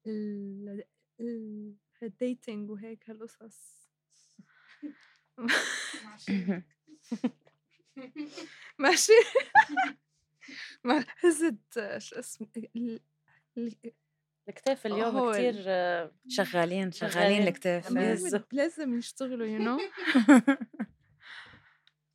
ال 0.07 0.83
ال 1.19 1.75
الdating 2.03 2.69
وهيك 2.69 3.09
هالقصص 3.09 3.89
ماشي. 8.79 9.11
ما 10.83 11.05
حزت 11.07 11.97
شو 11.97 12.19
اسمه 12.19 12.47
الكتاف 14.49 14.85
اليوم 14.85 15.31
كثير 15.31 15.53
شغالين 16.27 16.91
شغالين 16.91 17.47
الكتاف. 17.47 17.91
لازم 17.91 18.43
لازم 18.51 18.97
يشتغلوا 18.97 19.47
يو 19.47 19.59
نو 19.59 19.77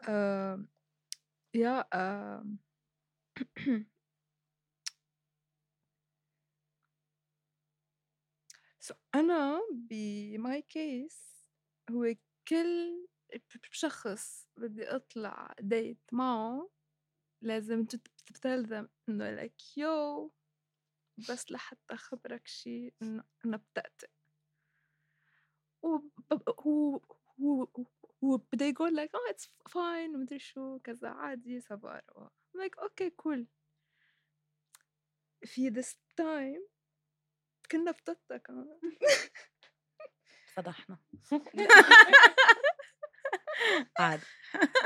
يا 1.55 1.85
so 8.80 8.95
أنا 9.14 9.61
ب 9.72 10.03
my 10.03 10.62
case 10.62 11.47
هو 11.91 12.14
كل 12.49 13.07
شخص 13.70 14.49
بدي 14.57 14.89
أطلع 14.89 15.55
date 15.61 16.01
معه 16.12 16.70
لازم 17.43 17.87
تتلزم 18.26 18.89
إنه 19.09 19.37
like 19.37 19.78
you 19.78 20.32
بس 21.28 21.53
لحتى 21.53 21.95
أخبرك 21.95 22.47
شي 22.47 22.93
إنه 23.03 23.24
أنا 23.45 23.57
بتأتئ 23.57 24.09
بده 28.53 28.66
يقول 28.66 28.97
لك 28.97 29.14
آه 29.14 29.30
it's 29.30 29.51
fine 29.70 30.14
ومدري 30.16 30.39
شو 30.39 30.78
كذا 30.78 31.09
عادي 31.09 31.61
سبارة 31.61 32.30
like 32.57 32.82
okay 32.82 33.11
cool 33.11 33.47
في 35.45 35.70
this 35.70 35.95
time 36.20 36.74
كنا 37.70 37.91
بتتا 37.91 38.37
كمان. 38.37 38.78
فضحنا. 40.55 40.99
عادي. 43.99 44.22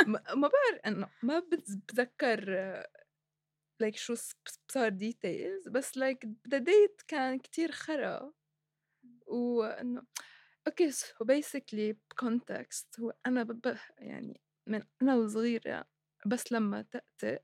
ما 0.07 0.49
بعرف 0.49 0.81
انه 0.87 1.09
ما 1.23 1.39
بتذكر 1.39 2.51
like 3.81 3.97
شو 3.97 4.15
صار 4.69 4.89
details 4.89 5.69
بس 5.69 5.97
like 5.97 6.29
the 6.49 6.59
date 6.59 7.03
كان 7.09 7.39
كتير 7.39 7.73
خرا. 7.73 8.33
وإنه 9.27 10.03
okay 10.67 10.91
so 10.91 11.25
basically 11.25 11.93
ب 11.93 12.06
context 12.06 13.01
هو 13.01 13.15
أنا 13.27 13.61
يعني 13.99 14.41
من 14.67 14.83
أنا 15.03 15.17
وصغيرة 15.17 15.85
بس 16.27 16.53
لما 16.53 16.83
تأتئ 16.83 17.43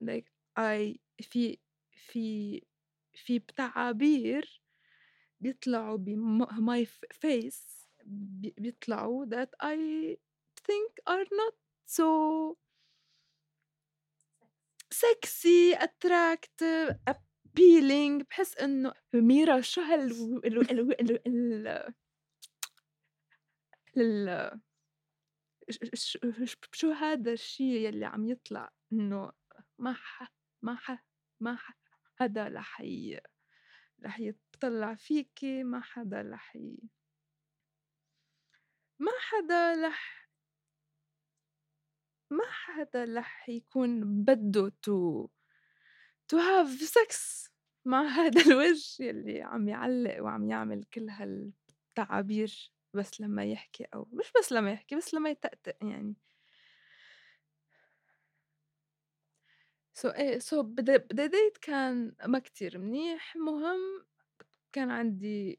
like 0.00 0.32
اي 0.58 1.00
في 1.20 1.58
في 1.92 2.62
في 3.14 3.38
تعابير 3.38 4.62
بيطلعوا 5.40 5.96
ب 5.96 6.26
my 6.26 6.86
face 7.12 7.88
بيطلعوا 8.04 9.26
that 9.26 9.48
I 9.62 9.76
think 10.68 10.90
are 11.12 11.26
not 11.40 11.54
so 11.96 12.08
sexy 15.02 15.74
attractive 15.86 16.88
appealing. 17.12 18.22
بحس 18.30 18.56
إنه 18.56 18.92
ميرا 19.14 19.60
شو 19.60 19.80
هال 19.80 20.02
ال 20.44 20.70
ال 20.70 21.20
ال 21.26 21.94
ال 23.96 24.60
شو 26.72 26.90
هذا 26.90 27.32
الشيء 27.32 27.86
يلي 27.86 28.04
عم 28.04 28.26
يطلع 28.26 28.72
إنه 28.92 29.32
ما 29.78 29.92
ح 29.92 30.32
ما 30.62 30.76
ح 30.76 31.04
ما 31.40 31.56
ح 31.56 31.72
حدا 32.16 32.48
رح 32.48 32.82
رح 34.04 34.20
يطلع 34.20 34.94
فيكي 34.94 35.62
ما 35.64 35.80
حدا 35.80 36.22
رح 36.22 36.56
ما 38.98 39.12
حدا 39.20 39.88
رح 39.88 40.17
ما 42.30 42.44
حدا 42.50 43.04
رح 43.04 43.48
يكون 43.48 44.24
بده 44.24 44.72
to 44.82 45.28
to 46.28 46.36
have 46.38 46.68
sex 46.82 47.50
مع 47.84 48.02
هذا 48.18 48.40
الوجه 48.42 49.02
يلي 49.04 49.42
عم 49.42 49.68
يعلق 49.68 50.22
وعم 50.22 50.50
يعمل 50.50 50.84
كل 50.84 51.08
هالتعابير 51.10 52.72
بس 52.94 53.20
لما 53.20 53.44
يحكي 53.44 53.84
أو 53.94 54.08
مش 54.12 54.32
بس 54.38 54.52
لما 54.52 54.72
يحكي 54.72 54.96
بس 54.96 55.14
لما 55.14 55.30
يتأتأ 55.30 55.74
يعني. 55.82 56.14
so 59.94 60.08
إيه 60.08 60.38
so 60.38 60.62
بديت 60.62 61.58
كان 61.58 62.14
ما 62.26 62.38
كتير 62.38 62.78
منيح. 62.78 63.36
مهم 63.36 64.06
كان 64.72 64.90
عندي 64.90 65.58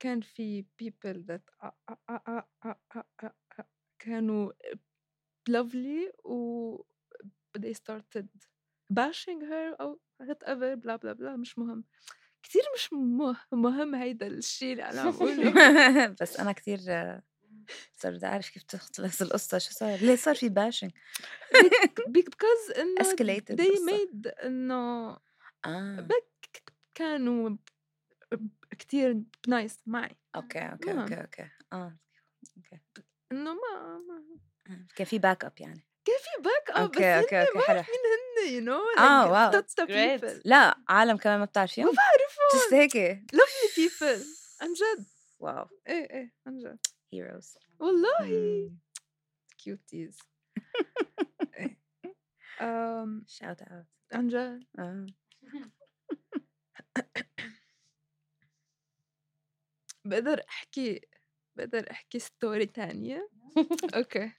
كان 0.00 0.20
في 0.20 0.64
people 0.82 1.18
that 1.30 1.68
كانوا 3.98 4.52
lovely 5.50 6.26
و 6.26 6.76
they 7.58 7.74
started 7.74 8.26
bashing 8.92 9.40
her 9.50 9.80
أو 9.80 10.00
whatever 10.22 10.74
بلا 10.74 10.96
بلا 10.96 11.12
بلا 11.12 11.36
مش 11.36 11.58
مهم. 11.58 11.84
كتير 12.42 12.62
مش 12.74 12.92
مه- 12.92 13.36
مهم 13.52 13.94
هيدا 13.94 14.26
الشيء 14.26 14.72
اللي 14.72 14.82
أنا 14.90 15.00
عم 15.00 15.08
أقوله 15.08 15.52
بس 16.20 16.36
أنا 16.40 16.52
كثير 16.52 16.78
صار 18.00 18.12
بدي 18.14 18.26
أعرف 18.26 18.48
كيف 18.50 18.62
تخلص 18.62 19.22
القصة 19.22 19.58
شو 19.58 19.70
صار؟ 19.70 19.98
ليه 19.98 20.16
صار 20.16 20.34
في 20.34 20.48
bashing 20.48 20.90
because 22.18 22.78
إنه 22.78 23.00
escalated 23.02 23.56
they 23.56 23.80
made 23.90 24.44
إنه 24.44 25.08
آه. 25.64 26.00
بك 26.00 26.62
كانوا 26.94 27.56
كتير 28.70 29.22
nice 29.48 29.78
معي. 29.86 30.16
okay 30.36 30.58
okay. 30.58 30.92
okay 31.00 31.20
okay. 31.20 31.48
آه. 31.72 31.96
إنه 33.32 33.54
ما, 33.54 33.98
ما 33.98 34.14
آه. 34.16 34.40
كان 34.96 35.06
في 35.06 35.18
backup 35.18 35.52
يعني. 35.60 35.86
كان 36.04 36.16
في 36.18 36.42
backup 36.42 36.90
بس 36.90 36.96
okay 36.96 37.04
هن 37.04 37.18
okay 37.18 37.40
okay 37.40 37.58
ما 37.58 37.64
حلو. 37.64 37.74
بعرف 37.76 37.88
مين 37.88 37.98
هن 38.48 38.54
you 38.54 38.60
know 38.60 38.80
آه، 38.98 39.30
wow. 39.32 39.62
لا 40.44 40.76
عالم 40.88 41.16
كمان 41.16 41.38
ما 41.38 41.44
بتعرفيهم 41.44 41.88
just 41.88 41.96
بعرفهم 41.96 42.80
هيك. 42.80 43.20
Lovely 43.34 43.76
people. 43.76 44.26
عن 44.62 44.72
جد 44.72 45.06
wow. 45.38 45.66
إيه 45.88 46.10
إيه 46.10 46.32
عن 46.46 46.58
جد 46.58 46.78
heroes 47.12 47.54
والله. 47.78 48.70
cuties 49.58 50.18
shout 53.26 53.62
out 53.62 53.86
عن 54.12 54.28
جد 54.28 54.64
آه. 54.78 55.06
بقدر 60.04 60.42
أحكي 60.48 61.00
بقدر 61.56 61.90
أحكي 61.90 62.18
story 62.18 62.66
تانية. 62.66 63.30
okay. 63.96 64.32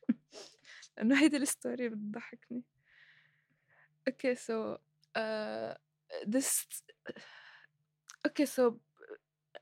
لأنه 0.98 1.22
هيدي 1.22 1.38
ال 1.38 1.46
story 1.46 1.90
بتضحكني. 1.90 2.64
okay 4.08 4.36
so 4.36 4.78
this 6.28 6.66
okay 8.26 8.46
so 8.46 8.78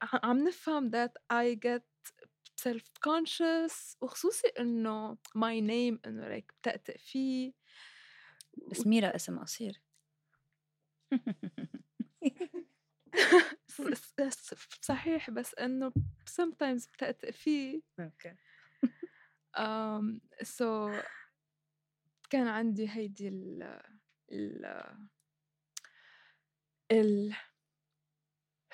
عم 0.04 0.48
نفهم 0.48 0.92
that 0.92 1.12
I 1.34 1.56
get 1.56 2.14
self 2.62 2.84
conscious 3.08 3.98
وخصوصي 4.02 4.48
إنه 4.60 5.16
my 5.16 5.62
name 5.62 6.00
إنه 6.08 6.40
like 6.40 6.54
بتأتئ 6.62 6.98
فيه. 6.98 7.54
بس 8.72 8.88
ميرا 8.88 9.16
اسم 9.16 9.40
قصير. 9.40 9.82
صحيح 14.82 15.30
بس 15.30 15.56
إنه 15.56 15.92
sometimes 16.30 16.88
بتأتئ 16.94 17.32
فيه. 17.32 17.82
okay. 18.00 18.36
um, 19.58 20.20
so 20.44 20.96
كان 22.30 22.48
عندي 22.48 22.90
هيدي 22.90 23.28
ال 23.28 23.64
ال 24.32 24.66
ال 26.92 27.34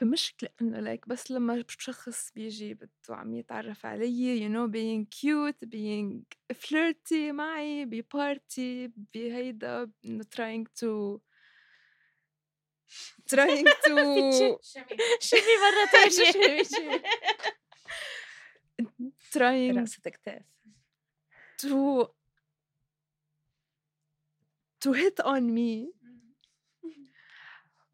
المشكلة 0.02 0.50
إنه 0.62 0.96
like 0.96 1.08
بس 1.08 1.32
لما 1.32 1.64
شخص 1.68 2.32
بيجي 2.32 2.74
بده 2.74 2.90
عم 3.10 3.34
يتعرف 3.36 3.86
علي 3.86 4.40
you 4.40 4.52
know 4.54 4.72
being 4.72 5.06
cute 5.20 5.68
being 5.70 6.24
flirty 6.56 7.32
معي 7.32 7.86
ببارتي 7.86 8.88
بهيدا 9.14 9.92
إنه 10.06 10.24
trying 10.24 10.66
to 10.84 11.20
trying 13.34 13.66
to 13.88 13.94
شمي 15.20 15.54
مرة 15.62 16.10
شمي. 16.10 17.02
trying 19.34 19.78
رقصة 19.78 20.10
كتاف 20.10 20.44
to 21.62 22.08
to 24.86 24.94
hit 24.94 25.20
on 25.26 25.42
me. 25.58 25.94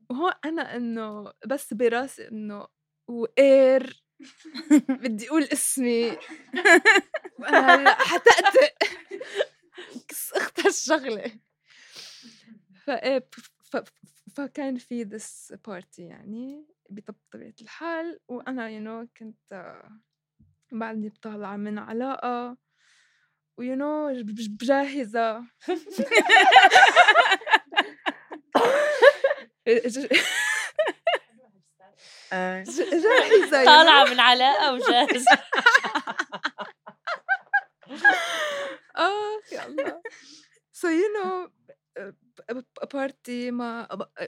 وهون 0.10 0.32
أنا 0.46 0.76
إنه 0.76 1.34
بس 1.46 1.74
براسي 1.74 2.28
إنه 2.28 2.68
وقير 3.08 4.04
بدي 4.90 5.28
أقول 5.30 5.44
اسمي 5.44 6.18
وأنا 7.40 7.76
هلا 7.76 7.96
حتأتئ 8.04 8.76
كس 10.08 10.34
أختها 10.34 10.68
الشغلة 10.70 11.40
فإيه 12.86 13.30
فكان 14.38 14.78
في 14.78 15.06
this 15.06 15.56
party 15.70 16.00
يعني 16.00 16.66
بطبيعة 16.90 17.54
الحال 17.62 18.20
وأنا 18.28 18.70
you 18.70 18.84
know 18.84 19.08
كنت 19.18 19.76
بعدني 20.72 21.10
طالعة 21.10 21.56
من 21.56 21.80
علاقة 21.80 22.58
و 23.58 23.76
you 23.76 23.90
know 23.90 24.10
آه. 32.34 32.64
جاهزة 32.64 33.64
you 33.64 33.64
know. 33.64 33.66
طالعة 33.66 34.06
من 34.14 34.20
علاقة 34.20 34.74
وجاهزة 34.74 35.32
آه 38.98 39.42
يا 39.52 39.66
الله 39.66 40.02
so 40.74 40.88
you 40.88 41.10
know 41.18 41.50
party 42.94 43.52
ما 43.52 43.88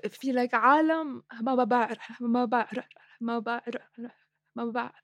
في 0.09 0.33
like 0.33 0.53
عالم 0.53 1.23
ما 1.41 1.63
بعرف 1.63 2.21
ما 2.21 2.45
بعرف 2.45 2.85
ما 3.21 3.39
بعرف 3.39 3.81
ما 4.55 4.65
بعرف 4.65 5.03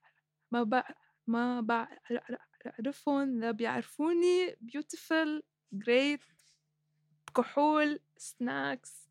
ما 0.52 0.64
بعرف 0.64 0.98
ما 1.28 1.62
بعرفهم 1.62 3.40
لا 3.40 3.52
بيعرفوني 3.52 4.52
beautiful 4.56 5.42
great 5.76 6.22
كحول 7.36 8.00
snacks 8.18 9.08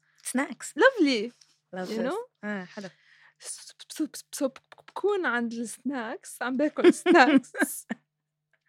you 1.86 1.88
this. 1.88 2.12
know 2.12 2.28
آه 2.44 2.64
حلو. 2.64 2.88
بكون 4.88 5.26
عند 5.26 5.52
ال 5.52 5.65
snacks 5.65 6.42
عم 6.42 6.56
باكل 6.56 6.94
snacks 6.94 7.86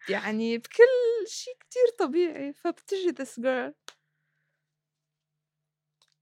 يعني 0.08 0.58
بكل 0.58 1.26
شيء 1.26 1.56
كتير 1.60 1.88
طبيعي 1.98 2.52
فبتجي 2.52 3.12
this 3.12 3.40
girl 3.40 3.95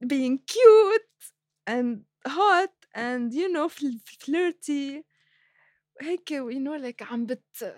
being 0.07 0.39
cute 0.55 1.13
and 1.67 2.05
hot 2.27 2.75
and 2.95 3.33
you 3.35 3.49
know 3.53 3.69
fl- 3.69 4.01
flirty. 4.25 5.05
هيك 6.01 6.31
you 6.31 6.61
know 6.61 6.77
like 6.79 7.03
عم 7.03 7.27
بت 7.27 7.77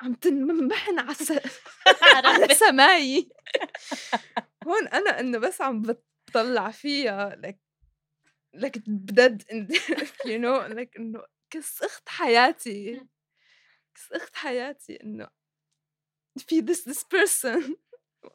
عم 0.00 0.14
تنمحن 0.14 0.98
على 0.98 1.40
على 2.26 2.54
سماي 2.54 3.28
هون 4.66 4.88
أنا 4.88 5.20
إنه 5.20 5.38
بس 5.38 5.60
عم 5.60 5.82
بتطلع 5.82 6.70
فيها 6.70 7.36
like 7.46 7.58
like 8.56 8.80
بدد 8.86 9.42
you 10.30 10.38
know 10.38 10.74
like 10.78 10.98
إنه 10.98 11.24
كس 11.50 11.82
اخت 11.82 12.08
حياتي. 12.08 13.00
كس 13.94 14.12
اخت 14.12 14.36
حياتي 14.36 15.02
إنه 15.02 15.28
في 16.38 16.62
this 16.62 16.78
this 16.92 17.02
person. 17.02 17.76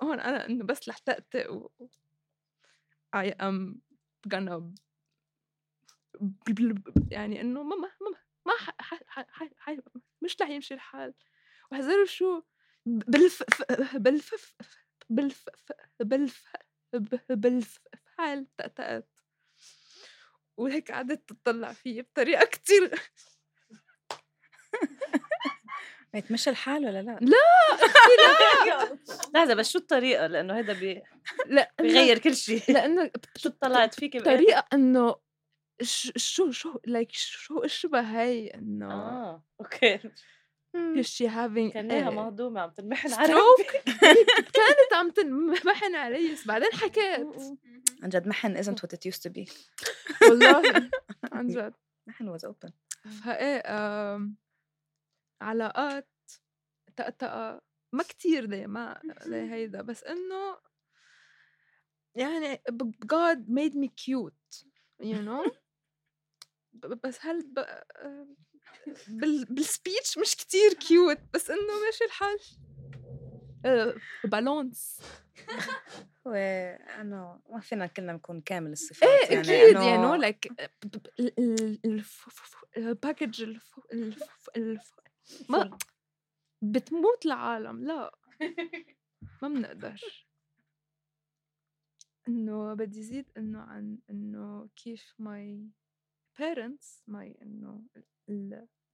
هون 0.04 0.20
أنا 0.20 0.46
إنه 0.46 0.66
بس 0.66 0.90
رح 0.90 0.98
تأتئ 0.98 1.52
و 1.52 1.72
I 3.18 3.34
am 3.40 3.82
gonna 4.30 4.62
يعني 7.12 7.42
إنه 7.42 7.64
ما 7.64 7.76
ما 7.76 7.90
ما 8.46 8.54
ح 8.60 8.70
ح 8.82 8.94
ح 9.08 9.26
ح 9.58 9.76
مش 10.22 10.38
رح 10.42 10.50
يمشي 10.50 10.74
الحال. 10.74 11.14
وحزر 11.72 12.06
شو؟ 12.06 12.42
بالف 12.86 13.44
بالف 14.00 14.56
بالف 15.10 15.46
بالف 17.30 17.80
حال 18.18 18.48
تأتأت. 18.58 19.10
وهيك 20.58 20.92
قعدت 20.92 21.30
تطلع 21.34 21.74
فيي 21.74 22.02
بطريقة 22.02 22.46
كتير. 22.46 22.92
يتمشى 26.18 26.50
الحال 26.50 26.86
ولا 26.86 27.02
لا؟ 27.02 27.20
لحظة 29.34 29.54
بس 29.54 29.72
شو 29.72 29.80
الطريقة؟ 29.80 30.28
لأنه 30.28 30.60
هذا 30.60 30.74
بي... 30.74 31.02
لا 31.46 31.72
بيغير 31.82 32.18
كل 32.18 32.36
شيء 32.36 32.62
لأنه 32.70 33.12
شو 33.42 33.50
طلعت 33.50 33.94
فيك؟ 34.00 34.24
طريقة 34.26 34.66
إنه 34.74 35.16
شو 36.16 36.52
شو 36.52 36.80
لايك 36.86 37.12
شو 37.12 37.60
اشبه 37.60 38.02
هي 38.02 38.48
إنه 38.48 38.92
آه 38.94 39.44
أوكي. 39.62 40.00
Is 40.78 41.08
she 41.08 41.28
having 41.28 41.74
كانها 41.74 42.10
مهضومة 42.10 42.62
عم 42.62 42.70
تنمحن 42.70 43.10
stroke? 43.10 43.72
كانت 44.54 44.94
عم 44.94 45.10
تنمحن 45.10 45.96
علي 45.96 46.32
بس 46.32 46.48
بعدين 46.48 46.70
حكيت. 46.74 47.28
عن 48.04 48.10
جد 48.10 48.28
محن 48.28 48.64
isn't 48.64 48.80
what 48.80 48.94
it 48.94 49.12
used 49.12 49.22
to 49.24 49.30
be. 49.30 49.54
والله 50.22 50.90
عن 51.32 51.48
جد. 51.48 51.74
محن 52.08 52.38
was 52.38 52.42
open. 52.42 52.72
فإيه 53.26 53.64
علاقات 55.42 56.10
تأتأة 56.96 57.62
ما 57.94 58.04
كتير 58.04 58.46
دي 58.46 58.68
ما 58.68 59.02
دي 59.26 59.36
هيدا 59.54 59.82
بس 59.82 60.04
إنه 60.04 60.58
يعني 62.16 62.62
God 63.14 63.38
made 63.50 63.74
me 63.76 63.88
cute 63.88 64.66
you 65.04 65.22
know 65.28 65.52
بس 67.04 67.18
هل 67.22 67.44
ب... 67.54 67.60
آم، 67.60 68.36
بال... 69.08 69.46
بالسبيتش 69.46 70.18
مش 70.18 70.36
كتير 70.36 70.74
كيوت 70.74 71.18
بس 71.34 71.50
إنه 71.50 71.80
ماشي 71.86 72.04
الحال. 72.04 72.40
بالونس 74.24 75.02
هو 76.28 76.34
إنه 77.02 77.42
ما 77.50 77.60
فينا 77.60 77.88
كلنا 77.88 78.14
نكون 78.14 78.42
كامل 78.42 78.72
الصفات 78.72 79.10
إيه 79.10 79.36
يعني 79.36 79.40
أكيد 79.42 79.76
يعني 79.76 80.18
لايك 80.18 80.52
ال 82.78 82.88
package 82.88 83.58
ما 85.50 85.78
بتموت 86.62 87.26
العالم 87.26 87.84
لا. 87.84 88.18
ما 89.42 89.48
بنقدر 89.48 90.02
إنه 92.28 92.74
بدي 92.74 93.04
زيد 93.04 93.32
إنه 93.38 93.62
عن 93.62 94.00
إنه 94.10 94.70
كيف 94.76 95.16
my 95.20 95.70
parents 96.40 97.02
my 97.08 97.38
إنه 97.42 97.84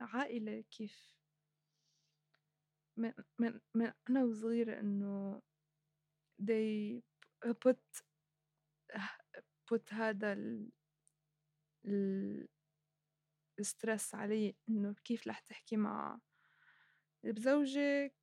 العائلة 0.02 0.62
كيف 0.62 1.14
من 2.98 3.14
من 3.40 3.60
من 3.76 3.94
أنا 4.10 4.24
وصغيرة 4.24 4.80
إنه 4.80 5.42
they 6.42 7.02
put 7.66 8.04
put 9.72 9.94
هذا 9.94 10.34
ال 10.34 10.70
ال 13.60 13.60
الستريس 13.60 14.16
علي 14.16 14.56
إنه 14.70 14.96
كيف 15.04 15.28
رح 15.28 15.40
تحكي 15.40 15.78
مع 15.78 16.20
بزوجك 17.24 18.14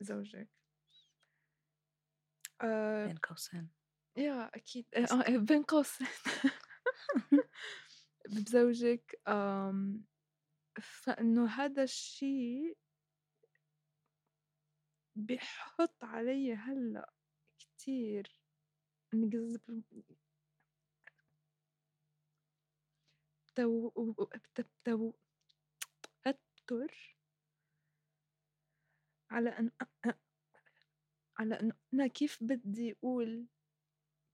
زوجك. 0.00 0.48
آه 2.62 3.06
بين 3.06 3.16
قوسين. 3.16 3.70
يا 4.16 4.50
أكيد. 4.54 4.86
آه 4.94 5.00
آه، 5.00 5.36
بين 5.36 5.62
قوسين. 5.62 6.06
بزوجك 8.28 9.20
آم، 9.28 10.04
فإنه 10.82 11.46
هذا 11.46 11.82
الشيء 11.82 12.76
بيحط 15.16 16.04
علي 16.04 16.54
هلأ 16.54 17.12
كتير 17.58 18.36
تو 23.54 23.92
على 29.30 29.50
أن 29.50 29.70
على 31.38 31.60
أنه 31.60 31.74
أنا 31.94 32.06
كيف 32.06 32.38
بدي 32.42 32.92
أقول 32.92 33.46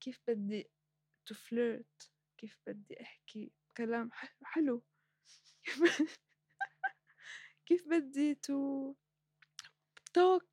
كيف 0.00 0.20
بدي 0.28 0.70
to 1.30 1.34
flirt 1.36 2.08
كيف 2.38 2.58
بدي 2.66 3.02
أحكي 3.02 3.52
كلام 3.76 4.10
حلو. 4.42 4.82
كيف 7.66 7.88
بدي 7.88 8.34
تو 8.34 8.94
توك 10.14 10.48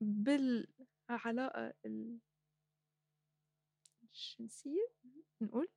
بالعلاقة 0.00 1.74
ال- 1.86 2.18
الجنسية 4.02 4.88
نقول؟ 5.40 5.68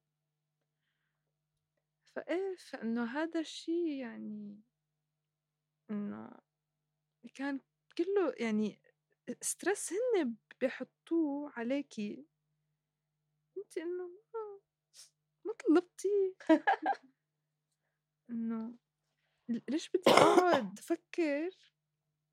فإيه 2.16 2.56
فإنه 2.56 3.04
هذا 3.04 3.40
الشيء 3.40 3.88
يعني 3.88 4.62
إنه 5.92 6.40
كان 7.36 7.60
كله 7.98 8.34
يعني 8.38 8.82
ستريس 9.42 9.94
هن 9.94 10.36
بيحطوه 10.62 11.52
عليكي 11.56 12.28
انت 13.58 13.78
إنه 13.78 14.08
ما 14.08 14.60
ما 15.46 15.54
طلبتي 15.54 16.36
إنه 18.30 18.78
ليش 19.50 19.90
بدي 19.90 20.12
أقعد 20.12 20.80
أفكر 20.80 21.50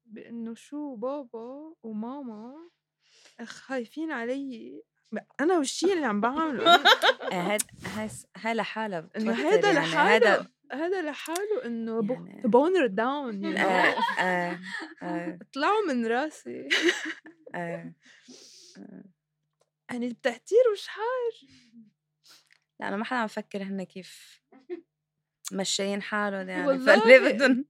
بإنه 0.05 0.55
شو 0.55 0.97
بابا 0.97 1.75
وماما 1.83 2.71
خايفين 3.43 4.11
علي؟ 4.11 4.83
أنا 5.41 5.59
والشيء 5.59 5.93
اللي 5.93 6.07
عم 6.07 6.21
بعمله 6.21 6.65
هاد 7.33 7.63
هاي 8.37 8.55
لحالها 8.55 9.09
إنه 9.17 9.33
هذا 9.33 9.73
لحاله 9.73 10.35
هذا 10.35 10.47
هذا 10.73 11.03
لحاله 11.03 11.65
إنه 11.65 12.01
يعني- 12.03 12.43
boner 12.45 12.87
down 12.87 13.57
آه 13.57 13.95
آه 14.21 14.59
آه. 15.03 15.39
طلعوا 15.55 15.87
من 15.89 16.07
راسي. 16.07 16.69
يعني 19.91 20.09
بتحتير 20.09 20.59
وشحار 20.73 21.33
لا 22.81 22.89
أنا 22.89 22.97
ما 22.97 23.05
حدا 23.05 23.19
عم 23.19 23.27
فكر 23.27 23.63
هن 23.63 23.83
كيف 23.83 24.41
مشايين 25.53 26.03
حالهم 26.03 26.49
يعني 26.49 26.79
فليه 26.79 27.19
بدهم 27.19 27.65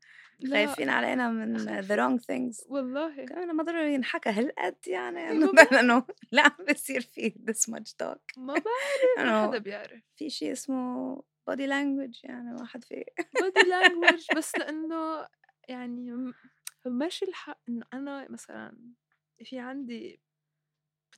خايفين 0.51 0.89
علينا 0.89 1.29
من 1.31 1.59
the 1.89 1.91
wrong 1.97 2.25
things. 2.25 2.71
والله. 2.71 3.25
كمان 3.27 3.57
ما 3.57 3.63
ضروري 3.63 3.95
ينحكى 3.95 4.31
هالقد 4.31 4.77
يعني 4.87 5.21
إنه. 5.31 5.53
لأنه 5.73 6.07
لا 6.33 6.43
عم 6.43 6.65
بصير 6.73 7.01
في 7.01 7.31
this 7.31 7.73
much 7.75 7.93
talk. 8.03 8.21
ما 8.39 8.53
بعرف 8.55 8.65
ما 9.19 9.23
إنه 9.23 9.49
حدا 9.49 9.59
بيعرف. 9.59 10.03
في 10.17 10.31
شيء 10.31 10.53
اسمه 10.53 11.17
body 11.51 11.67
language 11.69 12.21
يعني 12.25 12.55
واحد 12.61 12.85
في 12.85 13.05
body 13.39 13.63
language 13.63 14.37
بس 14.37 14.57
لأنه 14.59 15.27
يعني 15.69 16.33
ماشي 16.87 17.25
الحق 17.25 17.59
إنه 17.69 17.87
أنا 17.93 18.27
مثلا 18.31 18.79
في 19.45 19.59
عندي 19.59 20.21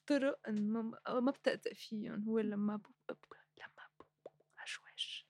طرق 0.06 0.40
إنه 0.48 0.82
ما 1.08 1.30
بتأتأ 1.30 1.74
فيهم 1.74 2.24
هو 2.28 2.38
لما 2.38 2.76
ب... 2.76 2.82
ب- 3.12 3.34
لما 3.58 3.88
ب- 4.00 4.62
أشوش 4.62 5.26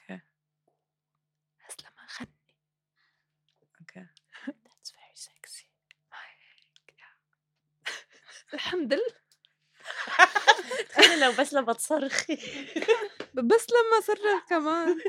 okay 0.00 0.20
بس 1.68 1.76
لما 1.80 2.02
أغني 2.20 2.56
okay 3.80 4.06
that's 4.46 4.90
very 4.90 5.16
sexy 5.28 5.66
الحمد 8.54 8.92
لله. 8.94 9.20
تخيلي 10.88 11.20
لو 11.20 11.32
بس 11.38 11.52
لما 11.54 11.72
تصرخي. 11.72 12.34
بس 13.34 13.66
لما 13.70 14.00
صرخ 14.02 14.48
كمان. 14.48 15.00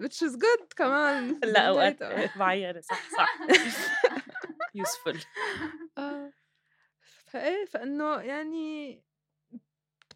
Which 0.00 0.26
is 0.28 0.32
good 0.36 0.74
كمان. 0.76 1.40
لا 1.44 1.68
أوقات. 1.68 2.02
معينة. 2.38 2.80
صح 2.80 3.10
صح. 3.16 3.38
يوسفول 4.74 5.18
آه. 5.98 6.32
فإيه 7.26 7.64
فإنه 7.64 8.20
يعني 8.20 9.02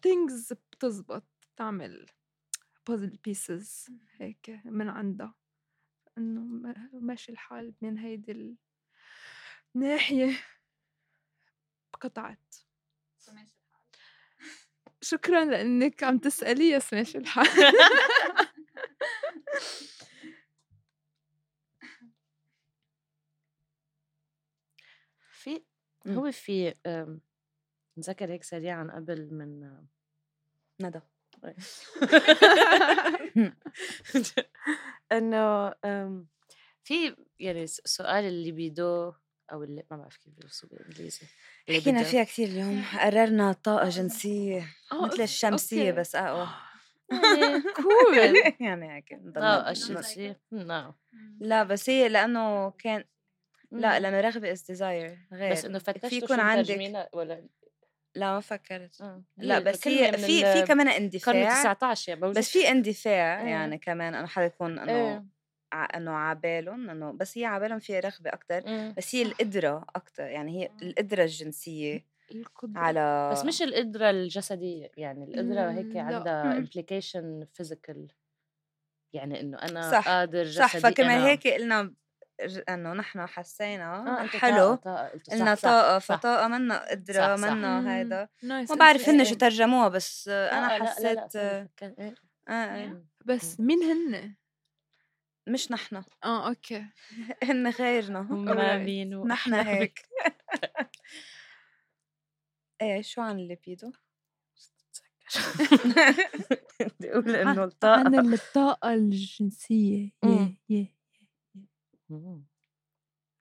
things 0.07 0.53
بتزبط 0.71 1.23
بتعمل 1.55 2.05
puzzle 2.91 3.15
pieces 3.29 3.91
هيك 4.17 4.59
من 4.65 4.89
عندها. 4.89 5.35
إنه 6.17 6.41
ما- 6.41 6.89
ماشي 6.93 7.31
الحال 7.31 7.73
من 7.81 7.97
هيدي 7.97 8.57
الناحية 9.75 10.39
قطعت. 12.01 12.55
شكرا 15.01 15.45
لأنك 15.45 16.03
عم 16.03 16.17
تسألي 16.17 16.69
يا 16.69 16.81
ماشي 16.93 17.17
الحال. 17.17 17.47
في. 25.31 25.63
هو 26.07 26.31
في 26.31 26.73
نذكر 27.97 28.31
هيك 28.31 28.43
سريعا 28.43 28.91
قبل 28.95 29.33
من 29.33 29.77
ندى. 30.81 30.99
إنه 35.11 35.73
في 36.83 37.15
يعني 37.39 37.67
س- 37.67 37.81
سؤال 37.85 38.23
اللي 38.25 38.51
بيدو 38.51 39.13
أو 39.51 39.63
اللي 39.63 39.83
ما 39.91 39.97
بعرف 39.97 40.17
كيف 40.17 40.33
بيوصوا 40.39 40.69
بالإنجليزي. 40.69 41.21
حكينا 41.69 42.03
فيها 42.03 42.23
كثير 42.23 42.47
اليوم. 42.47 42.83
قررنا 42.99 43.53
طاقة 43.53 43.89
جنسية 43.89 44.67
آه، 44.91 45.05
مثل 45.05 45.21
الشمسية 45.23 45.89
okay. 45.89 45.99
بس. 45.99 46.15
أقوى 46.15 46.47
يعني 47.11 47.61
cool 47.75 48.17
يعني 48.67 48.95
هيك 48.95 49.13
ب- 49.13 49.37
الشمسية 49.67 50.39
نعم. 50.51 50.93
لا 51.39 51.63
بس 51.63 51.89
هي 51.89 52.09
لأنه 52.09 52.69
كان 52.71 53.03
لا. 53.71 53.99
لأنه 53.99 54.21
رغبة 54.21 54.55
is 54.55 54.59
desire 54.59 55.33
غير. 55.33 55.51
بس 55.51 55.65
انه 55.65 55.79
فتشتوا 55.79 56.09
في 56.09 56.15
يكون 56.17 56.39
عندك 56.39 57.09
ولا؟ 57.13 57.47
لا 58.15 58.33
ما 58.33 58.39
فكرت. 58.39 59.01
آه. 59.01 59.23
لا 59.37 59.59
بس 59.59 59.87
هي 59.87 60.11
في 60.17 60.53
في 60.53 60.61
كمان 60.67 60.89
قرن 60.89 61.03
اندفاع 61.03 61.61
19 61.61 62.09
يعني 62.09 62.33
بس 62.33 62.49
في 62.49 62.71
اندفاع. 62.71 63.43
يعني 63.43 63.77
كمان 63.77 64.15
انه 64.15 64.27
حدا 64.27 64.45
يكون 64.45 64.79
إنه 64.79 65.25
ع- 65.73 65.97
إنه 65.97 66.11
عبالهم 66.11 66.89
إنه 66.89 67.11
بس 67.11 67.37
هي 67.37 67.45
عبالهم 67.45 67.79
فيها 67.79 67.99
رغبة 67.99 68.29
أكثر 68.29 68.63
مم. 68.67 68.93
بس 68.97 69.15
هي 69.15 69.21
القدرة 69.21 69.85
أكثر 69.95 70.23
يعني 70.23 70.61
هي 70.63 70.69
القدرة 70.81 71.23
الجنسية 71.23 72.05
القدرة 72.31 72.79
على 72.79 73.29
بس 73.33 73.45
مش 73.45 73.61
القدرة 73.61 74.09
الجسدية 74.09 74.91
يعني 74.97 75.23
القدرة 75.23 75.71
هيك 75.71 75.85
مم، 75.85 75.91
لأ. 75.93 76.01
عندها 76.01 76.61
implication 76.65 77.45
physical 77.61 77.97
يعني 79.13 79.39
إنه 79.41 79.57
أنا 79.57 79.91
صح، 79.91 80.07
قادر 80.07 80.43
جسدي 80.43 80.59
صح 80.59 80.77
فكمان 80.77 81.21
أنا- 81.21 81.25
هيك 81.25 81.47
قلنا 81.47 81.93
إنه 82.69 82.93
نحن 82.93 83.25
حسينا 83.25 84.21
أنتوا 84.21 84.39
حلو 84.39 84.75
صح، 85.55 85.61
طاقة. 85.61 85.99
فطاقة 85.99 86.47
منا 86.47 86.89
قدرة. 86.91 87.35
منا 87.35 87.95
هيدا 87.97 88.27
nice 88.43 88.69
ما 88.71 88.75
بعرف 88.77 89.09
هن 89.09 89.15
إيه، 89.17 89.23
شو 89.23 89.31
إيه. 89.31 89.37
ترجموها 89.37 89.87
بس 89.87 90.27
أنا 90.27 90.75
آه، 90.75 90.77
لا- 90.77 90.83
لا- 90.83 90.83
لا، 90.83 90.91
حسيت 90.91 91.35
آه 91.35 91.63
فكر- 91.77 91.93
إيه. 91.99 92.15
آه 92.47 92.85
مم. 92.85 93.05
بس 93.25 93.59
مين 93.59 93.79
هن؟ 93.83 94.35
مش 95.49 95.71
نحن. 95.71 96.03
آه 96.23 96.47
okay. 96.49 96.85
هن 97.43 97.67
غيرنا. 97.69 98.19
هم. 98.19 98.85
مين 98.85 99.27
نحن 99.27 99.53
هيك. 99.53 99.99
إيه 102.81 103.01
شو 103.01 103.21
عن 103.21 103.39
الليبيدو؟ 103.39 103.91
بدي 106.99 107.11
أقول 107.11 107.35
إنه 107.35 107.49
عن 107.49 107.59
الطاقة. 107.59 108.19
الطاقة 108.33 108.93
الجنسية. 108.93 110.11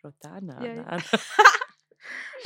رتعنا 0.07 0.67
ياي. 0.67 1.01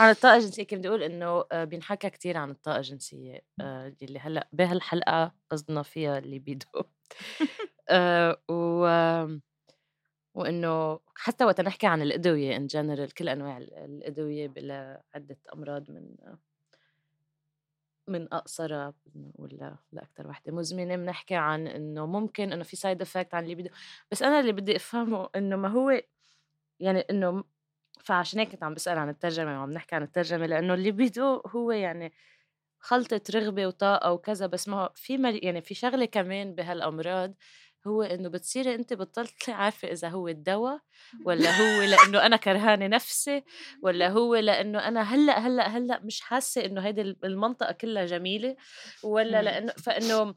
عن 0.01 0.11
الطاقة 0.11 0.37
الجنسية 0.37 0.63
كنت 0.63 0.79
بدي 0.79 0.89
أقول 0.89 1.03
إنه 1.03 1.45
آه، 1.53 1.65
بينحكى 1.65 2.11
كتير 2.11 2.37
عن 2.37 2.51
الطاقة 2.51 2.77
الجنسية 2.77 3.45
آه، 3.61 3.97
اللي 4.03 4.19
هلأ 4.19 4.49
بهالحلقة 4.53 5.35
قصدنا 5.51 5.83
فيها 5.83 6.19
اللي 6.19 6.39
بيدو. 6.39 6.67
آه، 7.89 8.43
و 8.51 8.87
وإنه 10.35 11.01
حتى 11.17 11.45
وقت 11.45 11.61
نحكي 11.61 11.87
عن 11.87 12.03
الأدوية 12.03 12.57
إن 12.57 12.67
جنرال 12.67 13.15
كل 13.15 13.29
أنواع 13.29 13.59
ال- 13.59 13.75
الأدوية 13.75 14.49
بلا 14.49 15.03
عدة 15.15 15.39
أمراض 15.55 15.91
من 15.91 16.17
من 18.09 18.33
أقصر 18.35 18.93
ولا 19.35 19.77
لأكثر 19.93 20.29
وحدة 20.29 20.53
مزمنة 20.53 20.97
بنحكي 20.97 21.35
عن 21.35 21.67
إنه 21.67 22.07
ممكن 22.07 22.53
إنه 22.53 22.63
في 22.65 22.77
side 22.77 23.01
effect 23.03 23.35
عن 23.35 23.43
اللي 23.45 23.55
بده. 23.55 23.71
بس 24.13 24.23
أنا 24.23 24.41
اللي 24.41 24.53
بدي 24.53 24.77
أفهمه 24.77 25.29
إنه 25.37 25.57
ما 25.57 25.69
هو 25.69 26.03
يعني 26.81 27.01
إنه 27.01 27.45
فعشان 28.05 28.41
هيك 28.41 28.51
كنت 28.53 28.65
عم 28.65 28.75
بسأل 28.75 28.99
عن 28.99 29.09
الترجمة 29.11 29.61
وعم 29.61 29.71
نحكي 29.73 29.97
عن 29.97 30.03
الترجمة 30.03 30.47
لأنه 30.47 30.75
اللي 30.75 30.91
بيدو 30.93 31.43
هو 31.47 31.73
يعني 31.73 32.13
خلطة 32.81 33.21
رغبة 33.35 33.67
وطاقة 33.67 34.13
وكذا 34.13 34.47
بس 34.47 34.69
ما 34.69 34.91
في 34.97 35.19
مل... 35.19 35.45
يعني 35.47 35.63
في 35.63 35.75
شغلة 35.75 36.05
كمان 36.07 36.55
بهالأمراض 36.55 37.35
هو 37.87 38.03
إنه 38.03 38.29
بتصيري 38.29 38.75
أنت 38.75 38.93
بطلتي 38.95 39.53
عارفة 39.63 39.89
إذا 39.89 40.09
هو 40.09 40.29
الدواء 40.29 40.81
ولا 41.27 41.51
هو 41.51 41.83
لأنه 41.83 42.27
أنا 42.27 42.37
كرهانة 42.37 42.87
نفسي 42.87 43.43
ولا 43.83 44.09
هو 44.19 44.35
لأنه 44.37 44.89
أنا 44.89 45.03
هلأ 45.03 45.39
هلأ 45.39 45.69
هلأ 45.69 46.01
مش 46.05 46.21
حاسة 46.21 46.65
إنه 46.65 46.81
هيدي 46.81 47.01
المنطقة 47.01 47.73
كلها 47.73 48.07
جميلة 48.07 48.57
ولا 49.03 49.67
فإنه 49.67 50.25
م- 50.25 50.35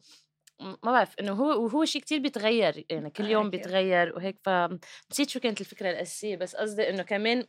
ما 0.83 0.91
بعرف 0.91 1.15
إنه 1.19 1.31
هو 1.33 1.63
وهو 1.65 1.85
شيء 1.85 2.01
كتير 2.01 2.19
بيتغير 2.19 2.85
يعني 2.89 3.09
كل 3.09 3.25
يوم. 3.25 3.49
بيتغير 3.49 4.15
وهيك 4.15 4.37
فنسيت 4.43 5.29
شو 5.29 5.39
كانت 5.39 5.61
الفكرة 5.61 5.91
الأساسية 5.91 6.35
بس 6.35 6.55
قصدي 6.55 6.89
إنه 6.89 7.03
كمان 7.03 7.45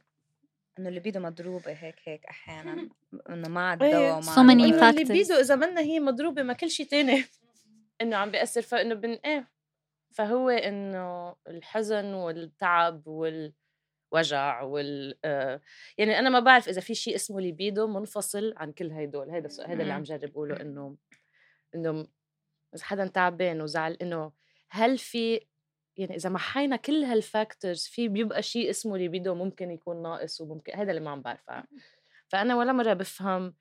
إنه 0.78 0.88
الليبيدو 0.88 1.20
مضروبة 1.20 1.72
هيك 1.72 1.96
هيك 2.04 2.24
أحيانا 2.26 2.88
إنه 3.30 3.48
مع 3.48 3.72
إيه. 3.72 3.86
الدواء 3.86 4.16
ومع 4.18 4.34
So 4.34 4.38
many. 4.48 4.82
اللي 4.88 5.04
بيدو 5.04 5.34
إذا 5.34 5.56
منا 5.56 5.80
هي 5.80 6.00
مضروبة 6.00 6.42
ما 6.42 6.52
كل 6.52 6.70
شيء 6.70 6.86
تاني 6.86 7.24
إنه 8.00 8.16
عم 8.16 8.30
بيأثّر 8.30 8.62
فإنه 8.62 8.94
بن 8.94 9.10
إيه 9.24 9.48
فهو 10.10 10.50
إنه 10.50 11.36
الحزن 11.48 12.14
والتعب 12.14 13.06
والوجع 13.06 14.62
وال 14.62 15.18
آه، 15.24 15.60
يعني 15.98 16.18
أنا 16.18 16.30
ما 16.30 16.40
بعرف 16.40 16.68
إذا 16.68 16.80
في 16.80 16.94
شيء 16.94 17.14
اسمه 17.14 17.40
ليبيدو 17.40 17.86
منفصل 17.86 18.54
عن 18.56 18.72
كل 18.72 18.90
هيدا 18.90 19.46
السؤال 19.46 19.68
هيدا 19.68 19.82
اللي 19.82 19.92
عم 19.92 20.02
جرب 20.02 20.24
أقوله 20.24 20.60
إنه 20.60 20.96
إنه 21.74 22.06
إذا 22.74 22.84
حدا 22.84 23.06
تعبان 23.06 23.60
وزعل 23.60 23.92
إنه 23.92 24.32
هل 24.70 24.98
في 24.98 25.40
يعني 25.96 26.16
إذا 26.16 26.30
محينا 26.30 26.76
كل 26.76 27.04
هال 27.04 27.22
factors 27.22 27.86
في 27.86 28.08
بيبقى 28.08 28.42
شيء 28.42 28.70
اسمه 28.70 28.98
ليبيدو 28.98 29.34
ممكن 29.34 29.70
يكون 29.70 30.02
ناقص 30.02 30.40
وممكن 30.40 30.72
هذا 30.72 30.90
اللي 30.90 31.00
ما 31.00 31.10
عم 31.10 31.22
بعرفه. 31.22 31.64
فأنا 32.28 32.56
ولا 32.56 32.72
مرة 32.72 32.92
بفهم 32.92 33.54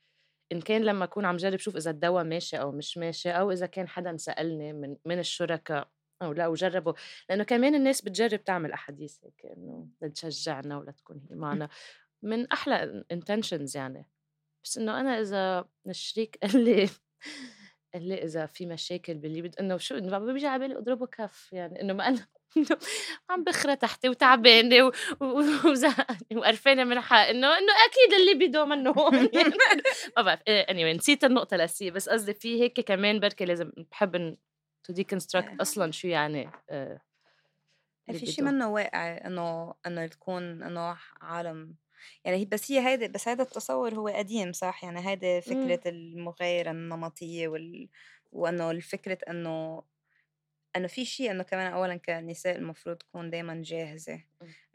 إن 0.52 0.62
كان 0.62 0.82
لما 0.82 1.06
أكون 1.06 1.26
عم 1.26 1.38
جرب 1.38 1.60
شوف 1.60 1.76
إذا 1.76 1.92
الدواء 1.92 2.24
ماشي 2.24 2.58
أو 2.58 2.72
مش 2.72 2.98
ماشي 2.98 3.30
أو 3.30 3.52
إذا 3.52 3.66
كان 3.66 3.88
حدا 3.88 4.18
سألني 4.18 4.74
من 4.74 4.98
من 5.06 5.20
الشركاء 5.20 5.90
أو 6.22 6.34
لا 6.34 6.48
وجربوا 6.48 6.94
لأنه 7.30 7.44
كمان 7.44 7.76
الناس 7.76 8.02
بتجرب 8.02 8.44
تعمل 8.44 8.72
أحاديث 8.72 9.18
هيك 9.24 9.46
إنه 9.58 9.88
لتشجعنا 10.02 10.78
ولا 10.78 10.92
تكون 10.92 11.22
هي 11.30 11.36
معنا 11.36 11.70
من 12.24 12.52
أحلى 12.52 13.04
intentions 13.14 13.76
يعني. 13.76 14.06
بس 14.64 14.78
إنه 14.78 15.00
أنا 15.00 15.20
إذا 15.22 15.66
الشريك 15.88 16.38
قال 16.44 16.64
لي 16.64 16.90
قال 17.94 18.08
لي 18.08 18.24
إذا 18.24 18.46
في 18.46 18.66
مشاكل 18.66 19.14
بال 19.14 19.42
libid 19.42 19.56
إنه 19.60 19.78
شو 19.78 19.96
إنه 19.96 20.20
بيجي 20.20 20.48
على 20.48 20.68
بالي 20.68 20.78
أضربه 20.78 21.06
كف 21.06 21.54
يعني 21.54 21.82
إنه 21.82 21.94
ما 21.94 22.08
أنا 22.08 22.28
عم 23.30 23.44
بخرى 23.44 23.76
تحتي 23.76 24.10
وتعبانة 24.10 24.92
وزهقانة 25.66 26.20
وقرفانة 26.36 26.84
من 26.84 27.00
حق 27.00 27.18
إنه 27.18 27.48
إنه 27.48 27.74
أكيد 27.86 28.14
اللي 28.20 28.48
بده 28.48 28.66
منه 28.66 28.92
هون 28.92 29.30
يعني. 29.34 29.54
ما 30.18 30.22
بعرف 30.24 30.40
anyway 30.72 30.98
نسيت 30.98 31.24
النقطة 31.24 31.56
الأساسية 31.56 31.92
بس 31.92 32.10
قصدي 32.10 32.34
في 32.34 32.62
هيك 32.62 32.80
كمان 32.80 33.20
بركي 33.20 33.46
لازم 33.46 33.72
بحب 33.92 34.36
to 34.86 34.94
deconstruct 34.94 35.48
إيه. 35.48 35.62
أصلا 35.62 35.92
شو 35.92 36.08
يعني 36.08 36.50
آه 36.70 37.02
في 38.12 38.26
شيء 38.26 38.46
منه 38.46 38.70
واقع 38.70 39.28
إنه 39.28 39.74
إنه 39.88 40.08
تكون 40.08 40.64
انه 40.64 40.98
عالم. 41.22 41.76
يعني 42.26 42.46
بس 42.46 42.72
هي 42.72 42.88
هيدا 42.88 43.08
بس 43.08 43.28
هذا 43.28 43.44
التصور 43.44 43.96
هو 43.96 44.08
قديم 44.08 44.52
صح؟ 44.52 44.84
يعني 44.84 45.10
هيدا 45.10 45.40
فكرة 45.40 45.82
المغايرة 45.86 46.72
النمطية 46.72 47.48
وال 47.48 47.90
وإنه 48.32 48.72
الفكرة 48.72 49.18
إنه 49.30 49.84
إنه 50.76 50.88
في 50.88 51.06
شيء 51.06 51.32
إنه 51.32 51.44
كمان 51.44 51.74
اولا 51.74 51.96
كنساء 51.96 52.56
المفروض 52.58 52.96
تكون 52.96 53.30
دائما 53.30 53.62
جاهزة. 53.62 54.24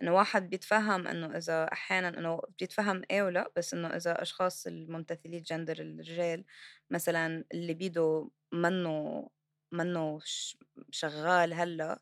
إنه 0.03 0.15
واحد 0.15 0.51
بيتفهم 0.51 1.07
إنه 1.07 1.37
إذا 1.37 1.73
أحيانا 1.73 2.09
إنه 2.09 2.41
بيتفهم 2.59 3.03
إيه 3.11 3.23
ولا 3.23 3.53
بس 3.57 3.75
إنه 3.75 3.89
إذا 3.89 4.23
أشخاص 4.23 4.67
الممتثلي 4.67 5.41
جندر 5.41 5.81
الرجال 5.81 6.45
مثلا 6.91 7.45
اللي 7.53 7.75
بيدو 7.75 8.31
منه 8.53 9.29
منه 9.73 10.21
شغال 10.91 11.55
هلا 11.55 12.01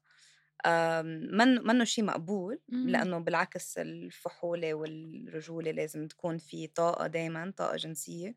من 1.05 1.49
منه 1.67 1.85
شيء 1.85 2.05
مقبول 2.05 2.61
إمم. 2.73 2.89
لأنه 2.93 3.19
بالعكس 3.19 3.79
الفحولة 3.79 4.75
والرجولة 4.75 5.71
لازم 5.71 6.09
تكون 6.09 6.39
في 6.39 6.67
طاقة 6.67 7.07
دائما 7.07 7.53
طاقة 7.57 7.77
جنسية. 7.77 8.35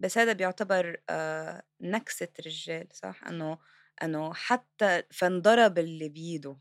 بس 0.00 0.18
هذا 0.18 0.32
بيعتبر 0.32 0.96
آه، 1.10 1.62
نكسة 1.80 2.28
رجال 2.46 2.88
صح؟ 2.92 3.24
إنه 3.24 3.58
إنه 4.02 4.34
حتى 4.34 5.02
فانضرب 5.12 5.78
اللي 5.78 6.08
بيده 6.08 6.58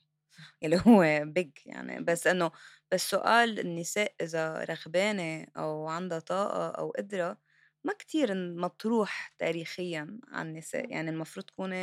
اللي 0.64 0.78
هو 0.88 1.26
بيج 1.26 1.52
يعني. 1.66 2.02
بس 2.04 2.28
إنه 2.28 2.52
بس 2.92 3.10
سؤال 3.12 3.60
النساء 3.60 4.14
إذا 4.22 4.66
رغبانة 4.66 5.48
أو 5.58 5.88
عندها 5.88 6.20
طاقة 6.20 6.70
أو 6.70 6.92
قدرة 6.92 7.38
ما 7.86 7.94
كتير 7.94 8.34
مطروح 8.36 9.34
تاريخيا 9.40 10.20
عن 10.28 10.48
النساء 10.48 10.92
يعني 10.92 11.10
المفروض 11.10 11.46
تكون 11.46 11.74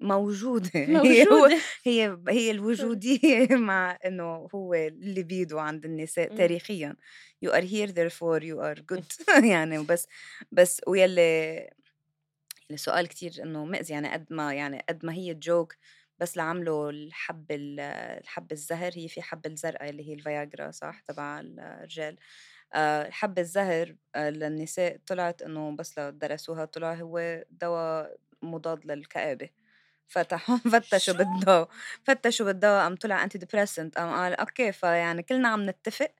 موجودة. 0.00 0.70
هي 1.04 1.26
هو 1.26 1.30
موجودة. 1.30 1.60
هي 1.84 2.18
هي 2.28 2.50
الوجودية 2.56 3.48
مع 3.50 3.98
إنه 4.06 4.48
هو 4.54 4.74
اللي 4.74 5.22
بيده 5.22 5.60
عند 5.60 5.84
النساء 5.84 6.28
إمم. 6.28 6.38
تاريخيا. 6.38 6.96
You 7.46 7.50
are 7.50 7.64
here 7.64 7.92
therefore 7.92 8.40
you 8.40 8.58
are 8.58 8.80
good. 8.92 9.26
يعني 9.52 9.78
وبس 9.78 10.06
بس 10.52 10.80
ويلي 10.86 11.70
اللي 12.66 12.76
سؤال 12.76 13.08
كتير 13.08 13.32
إنه 13.42 13.64
مأذي 13.64 13.94
يعني 13.94 14.12
قد 14.12 14.26
ما 14.30 14.54
يعني 14.54 14.84
قد 14.88 15.06
ما 15.06 15.12
هي 15.12 15.34
جوك 15.34 15.76
بس 16.18 16.36
لعملوا 16.36 16.90
الحب 16.90 17.46
الحب 17.50 18.52
الزهر 18.52 18.92
هي 18.94 19.08
في 19.08 19.22
حب 19.22 19.46
الزرقاء 19.46 19.90
اللي 19.90 20.08
هي 20.08 20.14
الفياجرا 20.14 20.70
صح؟ 20.70 21.00
تبع 21.00 21.40
الرجال. 21.40 22.16
آه، 22.18 22.18
حب 23.10 23.38
الزهر 23.38 23.96
آه، 24.14 24.30
للنساء 24.30 24.98
طلعت 25.06 25.42
إنه 25.42 25.76
بس 25.76 25.98
لو 25.98 26.10
درسوها 26.10 26.64
طلع 26.64 26.94
هو 26.94 27.44
دواء 27.50 28.16
مضاد 28.42 28.86
للكآبة. 28.86 29.50
فتحوا 30.08 30.56
فتشوا 30.72 31.14
بالدواء 31.14 31.68
فتشوا 32.04 32.46
بالدواء 32.46 32.82
قام 32.82 32.96
طلع 32.96 33.24
antidepressant 33.24 33.98
قام 33.98 34.10
قال 34.14 34.34
okay 34.34 34.72
فيعني 34.72 35.22
كلنا 35.22 35.48
عم 35.48 35.70
نتفق 35.70 36.10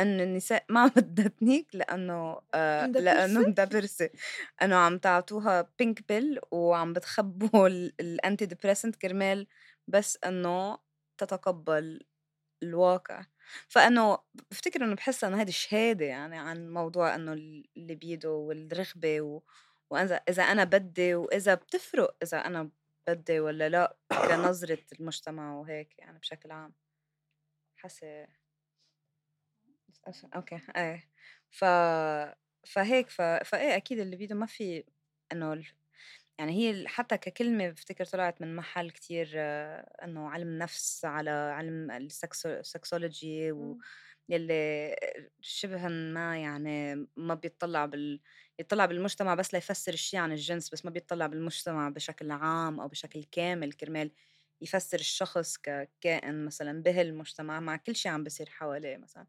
إنه 0.00 0.22
النساء 0.22 0.64
ما 0.70 0.86
بدها 0.86 1.28
تنيك 1.28 1.68
لأنه 1.74 2.40
آه 2.54 2.90
لأنه 2.98 3.40
مدبرسة. 3.40 4.10
إنه 4.62 4.76
عم 4.76 4.98
تعطوها 4.98 5.68
pink 5.78 6.08
pill 6.08 6.40
وعم 6.52 6.92
بتخبوا 6.92 7.68
ال 8.00 8.46
antidepressant 8.46 8.96
كرمال 8.96 9.46
بس 9.88 10.18
إنه 10.26 10.78
تتقبل 11.18 12.00
الواقع. 12.62 13.24
فإنه 13.68 14.18
بفتكر 14.50 14.84
إنه 14.84 14.94
بحس 14.94 15.24
إنه 15.24 15.40
هذه 15.42 15.50
شهادة 15.50 16.04
يعني 16.06 16.38
عن 16.38 16.70
موضوع 16.70 17.14
إنه 17.14 17.32
اللي 17.32 17.94
بيده 17.94 18.30
والرغبة 18.30 19.20
و... 19.20 19.42
وإذا 19.90 20.16
إذا 20.16 20.42
أنا 20.42 20.64
بدي 20.64 21.14
وإذا 21.14 21.54
بتفرق 21.54 22.16
إذا 22.22 22.38
أنا 22.38 22.70
بدي 23.08 23.40
ولا 23.40 23.68
لأ 23.68 23.96
كنظرة 24.10 24.78
المجتمع 25.00 25.54
وهيك 25.54 25.98
يعني 25.98 26.18
بشكل 26.18 26.50
عام. 26.50 26.74
حاسة 27.76 28.26
أوكي 30.36 30.60
إيه. 30.76 31.10
ف 31.50 31.64
فهيك 32.66 33.08
ف... 33.10 33.22
فإيه 33.22 33.76
أكيد 33.76 33.98
اللي 33.98 34.16
بيده 34.16 34.34
ما 34.34 34.46
في 34.46 34.84
إنه 35.32 35.64
يعني 36.38 36.52
هي 36.52 36.88
حتى 36.88 37.16
ككلمة 37.18 37.68
بفتكر 37.70 38.04
طلعت 38.04 38.40
من 38.42 38.56
محل 38.56 38.90
كتير 38.90 39.30
إنه 40.04 40.28
علم 40.30 40.58
نفس 40.58 41.04
على 41.04 41.30
علم 41.30 41.90
السكسولوجي 41.90 43.52
و 43.52 43.78
يلي 44.28 44.96
شبه 45.40 45.88
ما 45.88 46.36
يعني 46.42 46.94
ما 47.16 47.34
بيطلع 47.34 47.86
بال 47.86 48.20
يطلع 48.58 48.86
بالمجتمع 48.86 49.34
بس 49.34 49.54
ليفسر 49.54 49.92
الشيء 49.92 50.20
عن 50.20 50.32
الجنس 50.32 50.70
بس 50.70 50.84
ما 50.84 50.90
بيطلع 50.90 51.26
بالمجتمع 51.26 51.88
بشكل 51.88 52.30
عام 52.30 52.80
أو 52.80 52.88
بشكل 52.88 53.24
كامل 53.24 53.72
كرمال 53.72 54.10
يفسر 54.60 54.98
الشخص 55.00 55.56
ككائن 55.58 56.44
مثلا 56.44 56.82
بهالمجتمع 56.82 57.60
مع 57.60 57.76
كل 57.76 57.96
شيء 57.96 58.12
عم 58.12 58.24
بصير 58.24 58.48
حواليه 58.50 58.96
مثلا. 58.96 59.26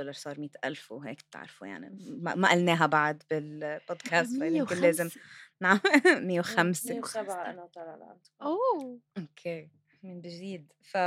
الدولار 0.00 0.14
صار 0.14 0.40
مئة 0.40 0.50
ألف 0.64 0.92
وهيك 0.92 1.22
بتعرفوا 1.30 1.66
يعني 1.66 1.98
ما, 2.00 2.34
ما 2.34 2.50
قلناها 2.50 2.86
بعد 2.86 3.22
بالبودكاست 3.30 4.38
فيمكن 4.38 4.76
لازم 4.76 5.10
نعم 5.62 5.80
105 6.06 6.94
107 6.94 7.50
أنا 7.50 7.66
طالعة 7.66 8.20
أوه. 8.42 9.00
أوكي 9.18 9.70
من 10.02 10.20
جديد. 10.20 10.72
ف 10.82 10.98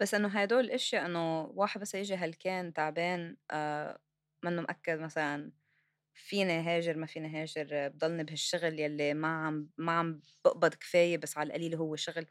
بس 0.00 0.14
إنه 0.14 0.28
هدول 0.28 0.64
الاشياء 0.64 1.06
إنه 1.06 1.42
واحد 1.42 1.80
بس 1.80 1.94
يجي 1.94 2.14
هلكان 2.14 2.72
تعبان 2.72 3.36
آه 3.50 3.98
منه 4.44 4.62
مأكد 4.62 4.98
مثلا 4.98 5.52
فيني 6.14 6.60
هاجر 6.60 6.96
ما 6.96 7.06
فيني 7.06 7.28
هاجر 7.42 7.88
بضلني 7.88 8.24
بهالشغل 8.24 8.80
يلي 8.80 9.14
ما 9.14 9.28
عم 9.28 9.68
ما 9.78 9.92
عم 9.92 10.20
بقبض 10.44 10.74
كفاية 10.74 11.18
بس 11.18 11.38
على 11.38 11.46
القليل 11.46 11.74
هو 11.74 11.96
شغل. 11.96 12.26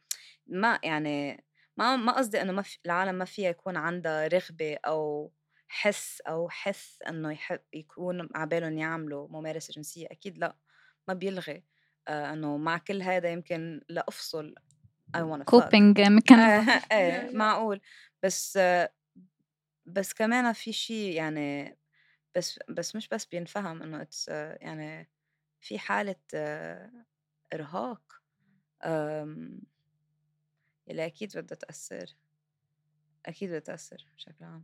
ما 0.48 0.80
يعني 0.84 1.44
ما 1.78 1.96
ما 1.96 2.12
قصدي 2.12 2.42
إنه 2.42 2.52
ما 2.52 2.62
في 2.62 2.78
العالم 2.86 3.16
ما 3.16 3.26
فيها 3.26 3.50
يكون 3.50 3.78
عندها 3.78 4.28
رغبة 4.28 4.78
أو 4.88 5.32
حس 5.68 6.22
أو 6.22 6.50
حث 6.50 6.98
إنه 7.10 7.32
يحب 7.32 7.60
يكون 7.74 8.30
عبالهم 8.36 8.78
يعملوا 8.78 9.28
ممارسة 9.28 9.72
جنسية 9.74 10.08
أكيد 10.12 10.38
لأ 10.38 10.58
ما 11.08 11.14
بيلغي. 11.14 11.64
آه 12.08 12.34
إنه 12.34 12.58
مع 12.58 12.78
كل 12.78 13.02
هذا 13.02 13.32
يمكن 13.32 13.82
لافصل 13.90 14.56
I 15.18 15.20
wanna 15.20 15.40
fuck. 15.44 15.46
كوبينج 15.46 16.00
آه 16.02 16.10
ميكانيزم 16.10 16.72
إيه 16.92 17.32
معقول. 17.38 17.82
بس 18.24 18.60
بس 19.86 20.14
كمان 20.14 20.54
في 20.54 20.74
شيء 20.74 21.16
يعني 21.16 21.78
بس 22.36 22.60
بس 22.70 22.96
مش 22.96 23.08
بس 23.10 23.26
بينفهم 23.26 23.84
إنه 23.84 24.02
it's 24.02 24.28
يعني 24.62 25.10
في 25.62 25.80
حالة 25.80 26.16
إرهاق. 27.54 28.22
اللي 30.90 31.06
أكيد 31.06 31.38
بدها 31.38 31.58
تأثر. 31.58 32.16
أكيد 33.26 33.50
بدها 33.50 33.60
تأثر 33.60 34.06
بشكل 34.16 34.44
عام. 34.46 34.64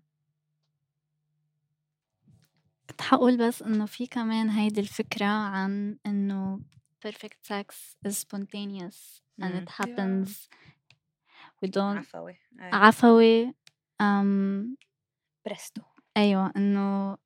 كنت 2.89 3.01
حقول 3.01 3.37
بس 3.37 3.61
إنه 3.61 3.85
في 3.85 4.07
كمان 4.07 4.49
هيدي 4.49 4.81
الفكرة 4.81 5.25
عن 5.25 5.97
إنه 6.05 6.59
perfect 7.07 7.47
sex 7.47 7.97
is 8.07 8.17
spontaneous 8.17 9.21
and 9.41 9.53
it 9.53 9.69
happens 9.69 10.49
we 11.61 11.67
don't 11.67 11.97
عفوي 11.97 12.37
أيوة. 12.59 12.75
عفوي 12.75 13.53
um, 14.01 14.75
برستو 15.45 15.81
أيوة 16.17 16.51
إنه 16.57 17.17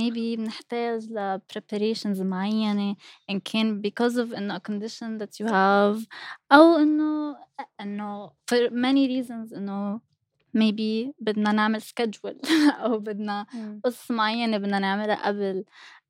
maybe 0.00 0.36
بنحتاج 0.36 1.12
ل 1.12 1.40
preparations 1.52 2.20
معيّنة 2.20 2.96
إن 3.30 3.40
كان 3.40 3.82
because 3.82 4.14
of 4.14 4.34
إنه 4.34 4.56
a 4.56 4.60
condition 4.60 5.18
that 5.18 5.40
you 5.40 5.46
have 5.46 6.06
أو 6.52 6.76
إنه 6.76 7.36
إنه 7.80 8.28
for 8.28 8.70
many 8.70 9.08
reasons 9.08 9.56
إنه 9.56 10.00
maybe 10.56 11.12
بدنا 11.20 11.52
نعمل 11.52 11.82
schedule 11.82 12.36
أو 12.84 12.98
بدنا 12.98 13.46
إمم. 13.54 13.82
قصص 13.84 14.10
معيّنة 14.10 14.58
بدنا 14.58 14.78
نعملها 14.78 15.26
قبل 15.26 15.64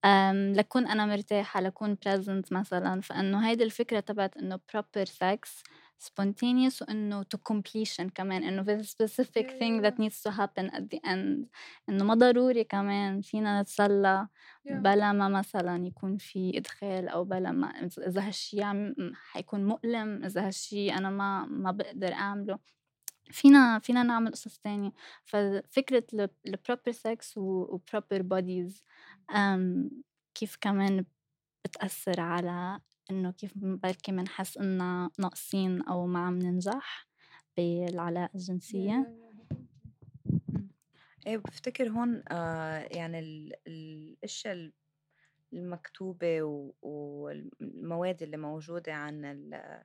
آمم 0.04 0.52
لكون 0.56 0.86
أنا 0.86 1.06
مرتاحة 1.06 1.60
لكون 1.60 1.96
present 2.06 2.52
مثلًا. 2.52 3.00
فإنه 3.00 3.48
هيدي 3.48 3.64
الفكرة 3.64 4.00
تبعت 4.00 4.36
إنه 4.36 4.60
proper 4.76 5.04
sex 5.06 5.62
spontaneous 6.04 6.82
وإنه 6.82 7.22
to 7.22 7.38
completion 7.52 8.02
كمان. 8.14 8.42
إنه 8.44 8.62
في 8.62 8.82
specific 8.82 9.44
Yeah, 9.44 9.50
thing 9.50 9.82
yeah, 9.82 9.82
that 9.82 9.98
needs 9.98 10.22
to 10.22 10.30
happen 10.30 10.70
at 10.76 10.82
the 10.94 11.00
end. 11.06 11.46
إنه 11.88 12.04
ما 12.04 12.14
ضروري 12.14 12.64
كمان 12.64 13.20
فينا 13.20 13.62
نتسلى 13.62 14.28
Yeah. 14.68 14.74
بلا 14.82 15.12
ما 15.12 15.28
مثلًا 15.28 15.86
يكون 15.86 16.16
في 16.16 16.58
إدخال 16.58 17.08
أو 17.08 17.24
بلا 17.24 17.52
ما. 17.52 17.68
إذا 17.98 18.28
هالشي 18.28 18.60
حيكون 19.32 19.64
مؤلم. 19.66 20.24
إذا 20.24 20.46
هالشي 20.46 20.92
أنا 20.94 21.10
ما 21.10 21.46
ما 21.46 21.70
باقدر 21.72 22.12
أعمله. 22.12 22.58
فينا 23.30 23.78
فينا 23.78 24.02
نعمل 24.02 24.32
قصص 24.32 24.58
تانية. 24.58 24.92
ففكرة 25.24 26.04
ال 26.14 26.20
ال 26.46 26.58
proper 26.68 26.92
sex 26.92 27.36
و 27.36 27.40
و 27.40 27.80
proper 27.90 28.18
bodies 28.22 28.82
آمم 29.36 29.90
كيف 30.34 30.56
كمان 30.60 31.04
بتأثّر 31.64 32.20
على 32.20 32.80
إنه 33.10 33.30
كيف 33.30 33.52
بلكي 33.56 34.12
منحس 34.12 34.58
إنّا 34.58 35.10
ناقصين 35.18 35.82
أو 35.82 36.06
ما 36.06 36.18
عم 36.26 36.38
ننجح 36.38 37.06
بالعلاقة 37.56 38.30
الجنسية. 38.34 39.16
إيه 41.26 41.36
بافتكر 41.36 41.88
هون 41.88 42.22
آه 42.28 42.78
يعني 42.78 43.18
ال- 43.18 43.52
الأشياء 43.66 44.54
ال- 44.54 44.72
المكتوبة 45.52 46.42
والمواد 46.82 48.22
اللي 48.22 48.36
موجودة 48.36 48.94
عن 48.94 49.24
ال- 49.24 49.82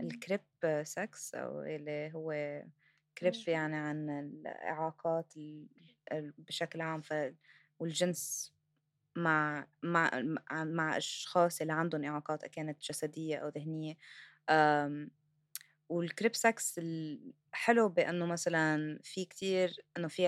ال 0.00 0.08
crip 0.08 0.40
sex 0.82 1.34
أو 1.34 1.62
اللي 1.62 2.12
هو 2.14 2.32
crip 3.18 3.34
يعني 3.48 3.76
عن 3.76 4.10
الإعاقات 4.10 5.36
ال- 5.36 5.68
ال- 6.12 6.34
بشكل 6.38 6.80
عام 6.80 7.00
ف 7.00 7.14
والجنس 7.78 8.54
مع 9.16 9.66
مع 9.82 10.10
مع- 10.64 10.96
أشخاص 10.96 11.60
اللي 11.60 11.72
عندهم 11.72 12.04
إعاقات 12.04 12.46
كانت 12.46 12.82
جسدية 12.82 13.36
أو 13.38 13.48
ذهنية. 13.48 13.96
آم، 14.50 15.10
وال 15.88 16.03
crip 16.03 16.34
sex 16.36 16.78
الحلو 16.78 17.88
بأنه 17.88 18.26
مثلا 18.26 19.00
في 19.04 19.24
كتير 19.24 19.86
إنه 19.96 20.08
في 20.08 20.22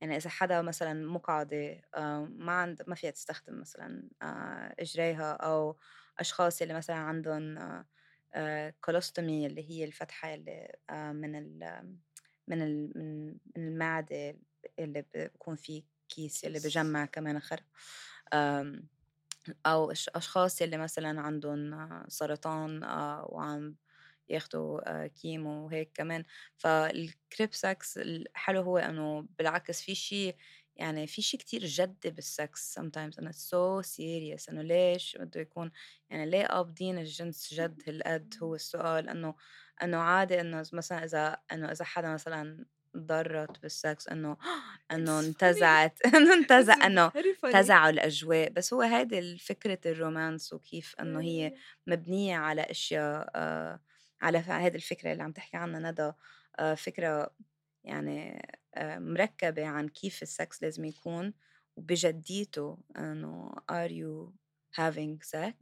يعني 0.00 0.16
إذا 0.16 0.30
حدا 0.30 0.62
مثلا 0.62 0.94
مقعدة 1.06 1.82
آه، 1.96 2.28
ما 2.32 2.52
عند 2.52 2.82
ما 2.88 2.94
فيها 2.94 3.10
تستخدم 3.10 3.60
مثلا 3.60 4.10
آه، 4.22 4.74
إجريها 4.80 5.32
أو 5.34 5.78
أشخاص 6.18 6.62
اللي 6.62 6.74
مثلا 6.74 6.96
عندهم 6.96 7.58
colostomy 8.80 9.46
اللي 9.46 9.70
هي 9.70 9.84
الفتحة 9.84 10.34
اللي 10.34 10.76
آه، 10.90 11.12
من 11.12 11.36
ال 11.36 11.82
من 12.48 12.62
ال 12.62 12.92
من 13.56 13.64
المعدة 13.64 14.36
اللي 14.78 15.04
بيكون 15.14 15.56
فيه 15.56 15.82
كيس 16.08 16.44
اللي. 16.44 16.58
بجمع 16.58 17.04
كمان 17.04 17.40
خر 17.40 17.62
أو 19.66 19.94
أش- 19.94 20.08
أشخاص 20.14 20.62
اللي 20.62 20.76
مثلا 20.76 21.20
عندهم 21.20 21.74
آه، 21.74 22.04
سرطان 22.08 22.82
آه، 22.84 23.26
وعم 23.30 23.76
ياخدوا 24.28 25.04
آه، 25.04 25.06
chemo 25.06 25.66
وهيك 25.66 25.90
كمان 25.94 26.24
فال 26.56 26.89
crip 26.89 27.54
sex 27.54 27.98
الحلو 27.98 28.60
هو 28.62 28.78
إنه 28.78 29.26
بالعكس 29.38 29.82
في 29.82 29.94
شيء 29.94 30.36
يعني 30.76 31.06
في 31.06 31.22
شيء 31.22 31.40
كتير 31.40 31.64
جدي 31.64 32.10
بالسكس 32.10 32.78
sometimes 32.78 33.18
انه 33.18 33.32
so 33.32 33.82
serious 33.86 34.48
أنه 34.48 34.62
ليش 34.62 35.16
بده 35.20 35.40
يكون 35.40 35.70
يعني 36.10 36.30
ليه 36.30 36.46
قابضين 36.46 36.98
الجنس 36.98 37.54
جد 37.54 37.82
هالقد 37.88 38.34
هو 38.42 38.54
السؤال 38.60 39.08
أنه 39.08 39.34
أنه 39.82 39.96
عادي 39.98 40.40
إنه 40.40 40.64
مثلا 40.72 41.04
إذا 41.04 41.36
إنه 41.52 41.72
إذا 41.72 41.84
حدا 41.84 42.12
مثلا 42.14 42.64
ضرطت 42.96 43.62
بال 43.62 43.80
sex 43.80 44.08
إنه 44.08 44.36
إنه. 44.92 45.20
انتزعت 45.20 45.98
إنه 46.16 46.34
انتزع 46.34 46.86
إنه. 46.86 47.12
انتزعوا 47.44 47.90
الأجواء 47.90 48.50
بس 48.50 48.74
هو 48.74 48.80
هيدي 48.82 49.38
فكره 49.38 49.78
ال 49.86 49.94
romance 49.94 50.52
وكيف 50.52 50.94
إنه 51.00 51.20
هي. 51.20 51.54
مبنية 51.86 52.36
على 52.36 52.62
أشياء 52.62 53.30
آه 53.34 53.80
على 54.22 54.38
هذه 54.38 54.74
الفكرة 54.74 55.12
اللي 55.12 55.22
عم 55.22 55.32
تحكي 55.32 55.56
عنها 55.56 55.90
ندى 55.90 56.12
آه، 56.58 56.74
فكرة 56.74 57.30
يعني 57.84 58.42
مركبة 58.98 59.66
عن 59.66 59.88
كيف 59.88 60.22
السكس 60.22 60.62
لازم 60.62 60.84
يكون 60.84 61.32
وبجديته 61.76 62.78
إنه 62.96 63.54
are 63.72 63.90
you 63.90 64.32
having 64.80 65.18
sex 65.22 65.54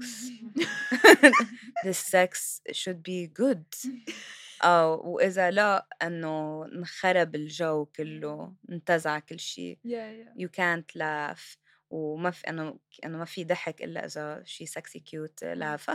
this 1.84 1.98
sex 1.98 2.60
should 2.72 3.02
be 3.02 3.26
good. 3.26 3.64
أو 4.62 5.10
وإذا 5.14 5.50
لا 5.50 5.86
إنه 6.02 6.64
انخرب 6.64 7.34
الجو 7.34 7.84
كله 7.84 8.54
انتزع 8.70 9.18
كل 9.18 9.40
شيء. 9.40 9.78
Yeah, 9.84 9.88
yeah. 9.88 10.42
you 10.42 10.48
can't 10.48 10.96
laugh. 10.96 11.58
وما 11.94 12.30
في 12.30 12.48
انه 12.48 12.78
انه 13.04 13.18
ما 13.18 13.24
في 13.24 13.44
ضحك 13.44 13.82
إلا 13.82 14.04
إذا 14.04 14.42
شي 14.44 14.66
sexy 14.66 15.00
cute 15.00 15.44
laugh 15.44 15.90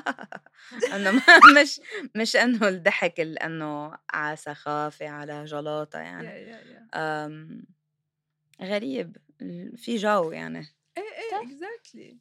انه 0.93 1.11
ما- 1.11 1.21
مش 1.61 1.81
مش 2.15 2.35
إنه 2.35 2.67
الضحك 2.67 3.19
ال- 3.19 3.39
انه 3.39 3.97
على 4.09 4.35
سخافه 4.35 5.09
على 5.09 5.45
جلاطة 5.45 5.99
يعني. 5.99 6.27
أم 6.93 7.63
غريب 8.61 9.17
في 9.75 9.95
جو 9.97 10.31
يعني. 10.31 10.67
exactly. 11.43 12.15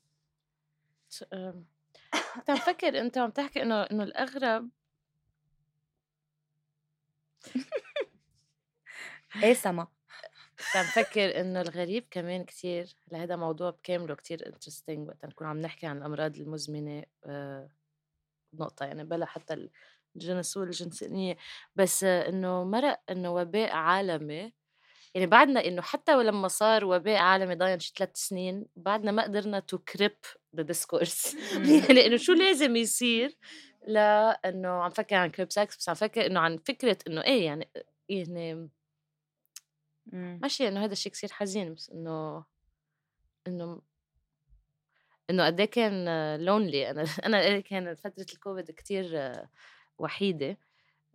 ت- 1.10 1.28
أم، 1.32 1.66
كنت 2.34 2.50
عم 2.50 2.56
فكر 2.56 3.00
أنت 3.00 3.18
عم 3.18 3.30
تحكي 3.30 3.62
إنه 3.62 3.82
إنه 3.82 4.02
الأغرب 4.02 4.68
إيه 9.44 9.54
سما؟ 9.54 9.86
كنت 10.58 10.76
عم 10.76 10.84
فكر 10.84 11.40
إنه 11.40 11.60
الغريب 11.60 12.04
كمان 12.10 12.44
كتير 12.44 12.96
لهذا 13.12 13.36
موضوع 13.36 13.70
بكامله 13.70 14.14
كتير 14.14 14.46
interesting 14.46 15.08
وقت 15.08 15.24
نكون 15.24 15.46
عم 15.46 15.60
نحكي 15.60 15.86
عن 15.86 15.98
الأمراض 15.98 16.36
المزمنة 16.36 17.04
آه، 17.26 17.70
نقطة 18.54 18.86
يعني 18.86 19.04
بلا 19.04 19.26
حتى 19.26 19.68
الجنس 20.16 20.56
والجنسانيه 20.56 21.36
بس 21.76 22.04
آه، 22.04 22.28
إنه 22.28 22.64
مرق 22.64 23.00
إنه 23.10 23.34
وباء 23.34 23.70
عالمي 23.72 24.52
يعني 25.14 25.26
بعدنا 25.26 25.64
إنه 25.64 25.82
حتى 25.82 26.14
ولما 26.14 26.48
صار 26.48 26.84
وباء 26.84 27.16
عالمي 27.16 27.54
ضاين 27.54 27.80
شي 27.80 27.92
ثلاث 27.96 28.10
سنين 28.14 28.66
بعدنا 28.76 29.10
ما 29.10 29.22
قدرنا 29.22 29.60
to 29.60 29.78
crip 29.78 30.16
the 30.56 30.62
discourse 30.62 31.34
يعني 31.88 32.06
إنه 32.06 32.16
شو 32.16 32.32
لازم 32.32 32.76
يصير 32.76 33.36
لأنه 33.86 34.68
عم 34.68 34.90
فكر 34.90 35.16
عن 35.16 35.30
crip 35.30 35.52
sex 35.52 35.76
بس 35.76 35.88
عم 35.88 35.94
فكر 35.94 36.26
إنه 36.26 36.40
عن 36.40 36.56
فكرة 36.58 36.98
إنه 37.08 37.22
إيه 37.24 37.46
يعني 37.46 37.68
يعني. 38.08 38.68
ماشي 40.12 40.68
إنه 40.68 40.84
هذا 40.84 40.92
الشيء 40.92 41.12
كثير 41.12 41.32
حزين 41.32 41.74
بس 41.74 41.90
إنه 41.90 42.44
إنه 43.46 43.82
إنه 45.30 45.46
قد 45.46 45.60
إيه 45.60 45.70
كان 45.70 46.04
لونلي 46.44 46.90
أنا 46.90 47.02
أنا 47.26 47.60
كان 47.60 47.94
فترة 47.94 48.26
الكوفيد 48.34 48.70
كثير 48.70 49.36
وحيدة 49.98 50.58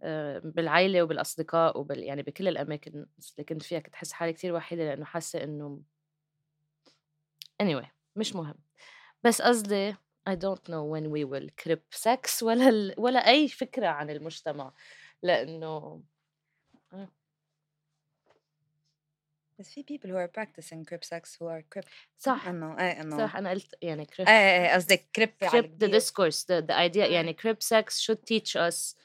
آه، 0.03 0.39
بالعائله 0.39 1.03
وبالأصدقاء 1.03 1.79
وبال 1.79 2.03
يعني 2.03 2.21
بكل 2.21 2.47
الأماكن 2.47 2.91
اللي 2.91 3.43
كنت 3.49 3.63
فيها 3.63 3.79
كنت 3.79 3.93
احس 3.93 4.11
حالي 4.11 4.33
كثير 4.33 4.53
وحيدة 4.53 4.83
لأنه 4.83 5.05
حاسة 5.05 5.43
إنه 5.43 5.81
anyway 7.63 7.87
مش 8.15 8.35
مهم. 8.35 8.55
بس 9.23 9.41
قصدي 9.41 9.93
I 10.29 10.35
don't 10.35 10.69
know 10.69 10.83
when 10.83 11.09
we 11.11 11.23
will 11.25 11.49
crip 11.63 11.95
sex 11.95 12.43
ولا 12.43 12.69
ال... 12.69 12.95
ولا 12.97 13.19
أي 13.19 13.47
فكرة 13.47 13.87
عن 13.87 14.09
المجتمع 14.09 14.73
لأنه 15.23 16.03
بس 19.63 19.69
في 19.69 19.83
people 19.83 20.09
who 20.09 20.17
are 20.17 20.41
practicing 20.41 20.83
crip 20.83 21.03
sex 21.03 21.37
who 21.39 21.47
are 21.47 21.63
crip 21.75 21.87
صح 22.17 22.47
انه 22.47 22.79
إيه 22.79 23.01
انه 23.01 23.17
صح 23.17 23.35
أنا 23.35 23.49
قلت 23.49 23.75
يعني 23.81 24.05
crip 24.05 24.19
إيه 24.19 24.27
إيه 24.27 24.67
إيه، 24.67 24.73
قصدك 24.73 25.05
على 25.43 25.61
crip 25.61 25.65
the 25.65 25.87
discourse 25.87 26.43
the, 26.43 26.61
the 26.67 26.91
idea 26.91 26.97
يعني 26.97 27.37
crip 27.41 27.63
sex 27.63 27.99
should 27.99 28.19
teach 28.25 28.55
us 28.55 28.95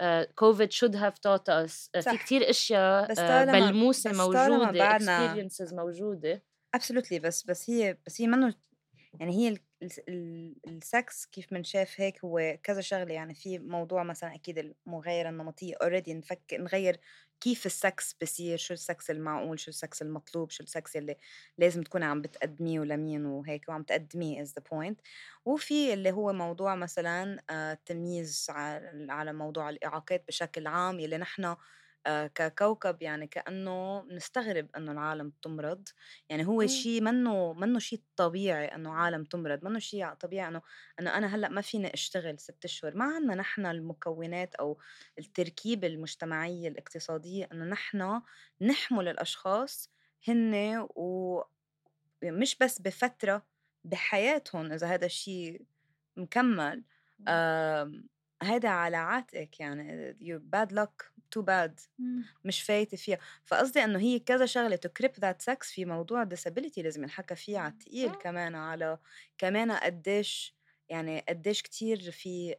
uh, 0.00 0.24
should 0.70 0.94
have 0.94 1.20
taught 1.20 1.48
us 1.48 1.90
uh, 1.96 2.00
في 2.00 2.02
صح. 2.02 2.24
كتير 2.24 2.50
اشياء 2.50 3.14
uh, 3.14 3.20
ملموسه 3.48 4.12
موجوده 4.12 4.98
experiences 4.98 5.74
موجوده 5.74 6.42
absolutely 6.76 7.14
بس 7.14 7.42
بس 7.42 7.70
هي 7.70 7.96
بس 8.06 8.20
هي 8.20 8.26
منه 8.26 8.54
يعني 9.20 9.32
هي 9.32 9.56
السكس 10.68 11.26
كيف 11.26 11.52
منشاف 11.52 12.00
هيك 12.00 12.24
هو 12.24 12.58
كذا 12.62 12.80
شغلة. 12.80 13.14
يعني 13.14 13.34
في 13.34 13.58
موضوع 13.58 14.02
مثلا 14.02 14.34
أكيد 14.34 14.74
المغايرة 14.86 15.28
النمطية 15.28 15.74
already 15.82 16.14
نفك 16.14 16.40
نغير 16.54 17.00
كيف 17.40 17.66
السكس 17.66 18.16
بصير 18.22 18.56
شو 18.58 18.74
السكس 18.74 19.10
المعقول 19.10 19.60
شو 19.60 19.70
السكس 19.70 20.02
المطلوب 20.02 20.50
شو 20.50 20.62
السكس 20.64 20.96
اللي 20.96 21.16
لازم 21.58 21.82
تكوني 21.82 22.04
عم 22.04 22.22
بتقدميه 22.22 22.80
لمين 22.80 23.26
وهيك 23.26 23.68
وعم 23.68 23.82
تقدميه 23.82 24.44
is 24.44 24.48
the 24.48 24.62
point. 24.74 24.94
وفي 25.44 25.92
اللي 25.94 26.10
هو 26.12 26.32
موضوع 26.32 26.74
مثلا 26.74 27.42
آه، 27.50 27.72
التمييز 27.72 28.46
على 29.08 29.32
موضوع 29.32 29.70
الإعاقات 29.70 30.24
بشكل 30.28 30.66
عام 30.66 31.00
يلي 31.00 31.18
نحن 31.18 31.56
ككوكب 32.34 33.02
يعني 33.02 33.26
كأنه 33.26 34.00
بنستغرب 34.00 34.68
إنه 34.76 34.92
العالم 34.92 35.32
تمرض 35.42 35.88
يعني 36.28 36.46
هو. 36.46 36.66
شيء 36.66 37.00
منه 37.02 37.52
منه 37.52 37.78
شيء 37.78 38.02
طبيعي 38.16 38.66
إنه 38.66 38.92
عالم 38.92 39.24
تمرض 39.24 39.64
منه 39.64 39.78
شيء 39.78 40.14
طبيعي 40.14 40.48
إنه 40.48 40.62
إنه 41.00 41.16
أنا 41.18 41.26
هلأ 41.34 41.48
ما 41.48 41.60
فيني 41.60 41.94
أشتغل 41.94 42.38
ست 42.38 42.64
أشهر. 42.64 42.96
ما 42.96 43.04
عنا 43.04 43.34
نحن 43.34 43.66
المكونات 43.66 44.54
أو 44.54 44.78
التركيبة 45.18 45.86
المجتمعية 45.88 46.68
الاقتصادية 46.68 47.48
إنه 47.52 47.64
نحن 47.64 48.20
نحمل 48.62 49.08
الأشخاص 49.08 49.90
هن 50.28 50.86
ومش 50.96 52.56
بس 52.60 52.82
بفترة 52.82 53.46
بحياتهم 53.84 54.72
إذا 54.72 54.86
هذا 54.86 55.06
الشيء 55.06 55.62
مكمل. 56.16 56.84
هيدا 58.42 58.68
على 58.68 58.96
عاتقك 58.96 59.60
يعني 59.60 60.12
bad 60.56 60.68
luck 60.72 61.04
too 61.36 61.42
bad 61.42 61.72
مم. 61.98 62.24
مش 62.44 62.62
فايتة 62.62 62.96
فيها 62.96 63.18
فقصدي 63.44 63.84
إنه 63.84 63.98
هي 63.98 64.18
كذا 64.18 64.46
شغلة 64.46 64.76
to 64.76 64.88
crip 64.88 65.10
that 65.20 65.42
sex 65.42 65.72
في 65.72 65.84
موضوع 65.84 66.24
disability 66.24 66.78
لازم 66.78 67.02
ينحكى 67.02 67.34
فيه 67.34 67.58
على 67.58 67.72
التقيل 67.72 68.08
آه. 68.08 68.14
كمان 68.14 68.54
على 68.54 68.98
كمان 69.38 69.72
قديش 69.72 70.54
يعني 70.88 71.20
قديش 71.28 71.62
كتير 71.62 72.10
في 72.10 72.54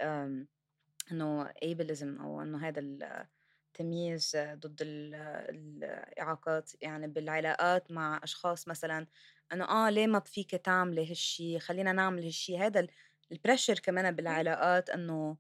إنه 1.11 1.47
ableism 1.49 2.22
أو 2.22 2.41
إنه 2.41 2.68
هذا 2.68 2.80
التمييز 2.80 4.38
ضد 4.38 4.81
ال- 4.81 5.15
الإعاقات 5.49 6.72
يعني 6.81 7.07
بالعلاقات 7.07 7.91
مع 7.91 8.19
أشخاص 8.23 8.68
مثلا 8.68 9.07
إنه 9.53 9.65
آه 9.65 9.89
ليه 9.89 10.07
ما 10.07 10.19
فيك 10.19 10.51
تعملي 10.51 11.10
هالشي 11.11 11.60
خلينا 11.60 11.91
نعمل 11.91 12.23
هالشي 12.23 12.57
هذا 12.57 12.88
ال 13.32 13.37
pressure 13.37 13.80
كمان 13.80 14.15
بالعلاقات 14.15 14.89
إنه 14.89 15.38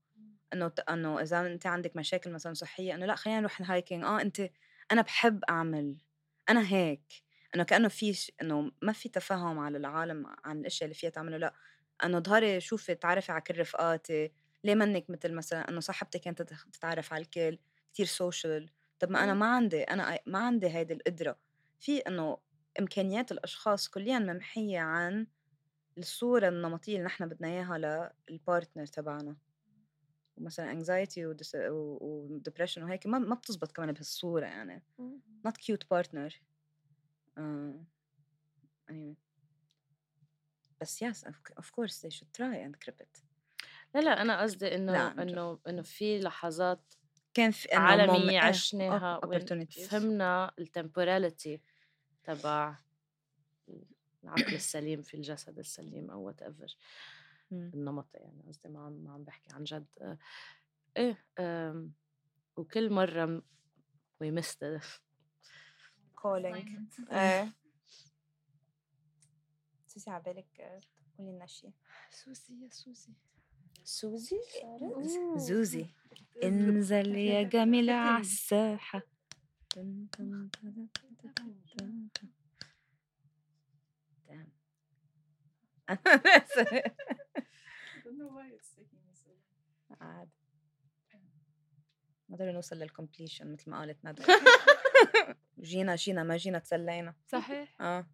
إنه 0.53 0.71
إنه 0.89 1.21
إذا 1.21 1.41
أنت 1.47 1.65
عندك 1.67 1.95
مشاكل 1.95 2.31
مثلا 2.31 2.53
صحية 2.53 2.95
إنه 2.95 3.05
لأ 3.05 3.15
خلينا 3.15 3.39
نروح 3.39 3.59
ال 3.59 3.65
hiking 3.65 4.03
آه 4.03 4.21
أنت 4.21 4.49
أنا 4.91 5.01
بحب 5.01 5.43
أعمل. 5.49 5.97
أنا 6.49 6.67
هيك. 6.73 7.01
إنه 7.55 7.63
كأنه 7.63 7.87
في 7.87 8.13
ش- 8.13 8.31
إنه 8.41 8.71
ما 8.81 8.93
في 8.93 9.09
تفهم 9.09 9.59
على 9.59 9.77
العالم 9.77 10.25
عن 10.45 10.59
الأشياء 10.59 10.85
اللي 10.85 10.95
فيها 10.95 11.09
تعمله. 11.09 11.37
لأ 11.37 11.53
إنه 12.05 12.19
ظهري 12.19 12.59
شوفي 12.61 12.95
تعرفي 12.95 13.31
على 13.31 13.41
كل 13.41 13.59
رفقاتي. 13.59 14.31
ليه 14.63 14.75
منك 14.75 15.09
مثل 15.09 15.33
مثلا 15.33 15.69
إنه 15.69 15.79
صاحبتك 15.79 16.19
كانت 16.21 16.41
تتعرف 16.73 17.13
على 17.13 17.21
الكل؟ 17.23 17.59
كتير 17.93 18.05
social 18.05 18.69
طب 18.99 19.09
ما 19.11 19.23
أنا. 19.23 19.33
ما 19.33 19.45
عندي 19.55 19.83
أنا 19.83 20.19
ما 20.27 20.39
عندي 20.39 20.67
هيدي 20.69 20.93
القدرة. 20.93 21.39
في 21.79 21.97
إنه 21.99 22.37
إمكانيات 22.79 23.31
الأشخاص 23.31 23.87
كليا 23.89 24.19
ممحية 24.19 24.79
عن 24.79 25.27
الصورة 25.97 26.47
النمطية 26.49 26.93
اللي 26.95 27.05
نحن 27.05 27.27
بدنا 27.29 27.47
إياها 27.47 27.77
لل 28.29 28.41
partner 28.41 28.85
تبعنا. 28.85 29.37
ومثلا 30.39 30.79
anxiety 30.83 31.17
ودس- 31.17 31.55
و 31.55 31.97
و 32.01 32.09
depression 32.09 32.83
وهيك 32.83 33.07
ما 33.07 33.19
ما 33.19 33.35
بتزبط 33.35 33.71
كمان 33.71 33.91
بهالصورة 33.91 34.45
يعني. 34.45 34.83
not 35.47 35.51
cute 35.51 35.85
partner. 35.93 36.31
uh, 37.39 37.75
anyway. 38.91 39.15
بس 40.81 41.03
yes 41.03 41.17
of, 41.27 41.65
course 41.71 42.01
they 42.01 42.09
should 42.09 42.31
try 42.37 42.55
and 42.67 42.75
crip 42.85 43.01
it. 43.01 43.23
لا 43.95 43.99
لا 43.99 44.21
أنا 44.21 44.41
قصدي 44.41 44.65
جد. 44.65 44.73
إنه 45.19 45.59
إنه 45.67 45.81
في 45.81 46.19
لحظات 46.19 46.93
كان 47.33 47.51
في 47.51 47.73
إنه 47.73 47.81
عالمية 47.81 48.29
إيه، 48.31 48.39
عشناها 48.39 49.19
فهمنا 49.87 50.51
ال 50.59 50.68
temporality 50.68 51.61
تبع 52.23 52.75
العقل 54.23 54.53
السليم 54.55 55.01
في 55.01 55.13
الجسد 55.13 55.59
السليم 55.59 56.11
أو 56.11 56.21
whatever. 56.21 56.75
النمط 57.51 58.07
يعني 58.15 58.43
قصدي 58.47 58.69
ما 58.69 58.85
عم 58.85 58.91
ما 58.93 59.13
عم 59.13 59.23
بحكي 59.23 59.53
عن 59.53 59.63
جد. 59.63 59.85
آه، 60.01 60.17
إيه 60.97 61.17
وكل 62.57 62.89
مرة 62.93 63.25
م- 63.25 63.41
we 64.23 64.27
missed 64.41 64.61
it. 64.77 64.83
Calling. 66.21 66.67
إيه. 67.11 67.53
سوسي 69.87 70.09
عبالك 70.09 70.81
قولي 71.17 71.31
لنا 71.31 71.45
شيء 71.45 71.71
سوزي 72.09 72.63
يا 72.63 72.69
سوزي 72.69 73.13
سوزي 73.83 74.39
زوزي. 75.37 75.85
انزل 76.43 77.15
يا 77.15 77.43
جميلة 77.53 77.93
على 77.93 78.21
الساحة. 78.21 79.01
عاد. 90.01 90.29
ما 92.29 92.35
قدرنا 92.35 92.51
نوصل 92.51 92.75
للكومبليشن 92.75 93.53
مثل 93.53 93.69
ما 93.69 93.79
قالت 93.79 94.05
ندى. 94.05 94.23
جينا 95.69 95.95
جينا 95.95 96.23
ما 96.23 96.37
جينا 96.37 96.59
تسلينا. 96.59 97.15
صحيح. 97.27 97.81
آه. 97.81 98.07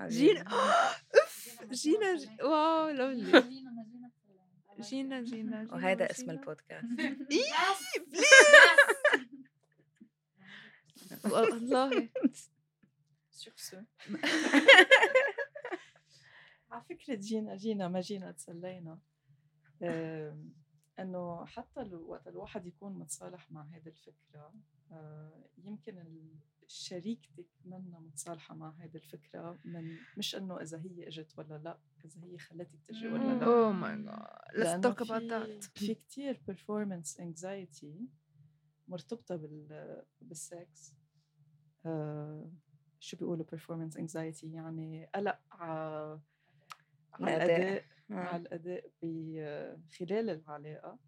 جينا. 0.00 0.44
اف 1.22 1.64
جينا 1.70 2.16
ج- 2.16 2.40
واو 2.42 2.88
لولي 2.90 3.24
جينا 3.40 3.72
جينا 4.80 5.20
جينا. 5.22 5.68
وهذا 5.72 6.10
اسم 6.10 6.22
جينا. 6.26 6.32
البودكاست. 6.40 6.86
والله. 11.32 12.08
Sur 13.42 13.54
ce. 13.56 13.74
على 13.74 15.11
فكرة 16.94 17.14
جينا 17.14 17.56
جينا 17.56 17.88
ما 17.88 18.00
جينا 18.00 18.32
تسلينا 18.32 18.98
إنه 20.98 21.44
حتى 21.44 21.80
وقت 21.94 22.28
الواحد 22.28 22.66
يكون 22.66 22.98
متصالح 22.98 23.50
مع 23.52 23.62
هذه 23.62 23.88
الفكرة 23.88 24.54
آه، 24.92 25.44
يمكن 25.64 26.04
شريكتك 26.66 27.46
منا 27.64 27.98
متصالحة 28.00 28.54
مع 28.54 28.70
هذه 28.78 28.94
الفكرة 28.94 29.58
من 29.64 29.96
مش 30.18 30.36
إنه 30.36 30.60
إذا 30.60 30.78
هي 30.78 31.08
إجت 31.08 31.38
ولا 31.38 31.58
لا 31.58 31.78
إذا 32.04 32.24
هي 32.24 32.38
خلتك 32.38 32.80
تجي 32.88 33.08
ولا 33.08 33.38
لا. 33.38 33.44
oh 33.44 33.72
my 33.72 34.04
God 34.56 34.86
talk 34.86 34.98
about 34.98 35.08
في- 35.12 35.60
that. 35.60 35.78
في 35.78 35.94
كتير 35.94 36.40
performance 36.50 37.16
anxiety 37.20 38.06
مرتبطة 38.88 39.36
بال 39.36 40.02
بالسكس 40.20 40.94
آه 41.86 42.50
شو 43.00 43.16
بيقولوا 43.16 43.46
performance 43.56 43.94
anxiety 43.94 44.44
يعني 44.44 45.06
قلق 45.14 45.38
على. 45.52 45.72
الأداء 45.72 46.31
على 47.12 47.30
آه. 48.10 48.36
الأداء. 48.36 48.90
ب- 49.02 49.80
خلال 49.98 50.30
العلاقة 50.30 50.98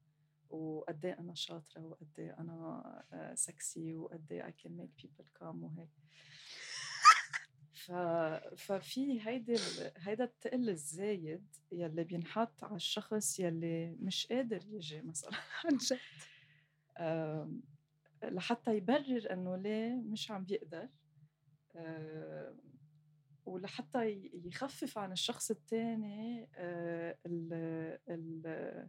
وقد 0.50 1.04
إيه 1.06 1.18
أنا 1.18 1.34
شاطرة 1.34 1.82
وقد 1.86 2.08
إيه 2.18 2.36
أنا 2.38 3.32
سكسي 3.34 3.94
وقد 3.94 4.32
إيه 4.32 4.42
I 4.42 4.52
can 4.62 4.70
make 4.70 5.02
people 5.04 5.24
come 5.40 5.62
وهيك. 5.62 5.88
ف... 7.72 7.92
ففي 8.56 9.26
هيدي 9.28 9.52
ال... 9.54 9.92
هيدا 9.98 10.24
التقل 10.24 10.68
الزايد 10.70 11.46
يلي 11.72 12.04
بينحط 12.04 12.64
على 12.64 12.76
الشخص 12.76 13.40
يلي 13.40 13.96
مش 14.00 14.26
قادر 14.26 14.60
يجي 14.66 15.02
مثلا 15.02 15.30
عن 15.64 15.76
جد. 15.76 15.98
لحتى 18.24 18.76
يبرر 18.76 19.32
إنه 19.32 19.56
ليه 19.56 19.94
مش 19.94 20.30
عم 20.30 20.44
بيقدر. 20.44 20.88
آم، 21.76 22.60
ولحتى 23.46 24.30
يخفف 24.34 24.98
عن 24.98 25.12
الشخص 25.12 25.50
الثاني 25.50 26.48
ال 27.26 27.52
ال 28.08 28.88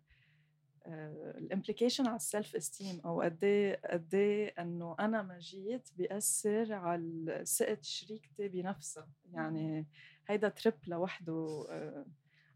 ال 1.37 1.43
implication 1.43 2.07
على 2.07 2.15
ال 2.15 2.55
self-esteem 2.55 3.01
أو 3.05 3.21
قد 3.21 3.43
إيه 3.43 3.81
قد 3.91 4.15
إيه 4.15 4.53
إنه 4.59 4.95
أنا 4.99 5.21
ما 5.21 5.39
جيت 5.39 5.89
بيأثر 5.97 6.73
على 6.73 7.45
ثقة 7.45 7.77
شريكتي 7.81 8.47
بنفسها. 8.47 9.07
يعني 9.31 9.87
هيدا 10.27 10.49
trip 10.49 10.75
لوحده 10.87 11.67
آه، 11.69 12.05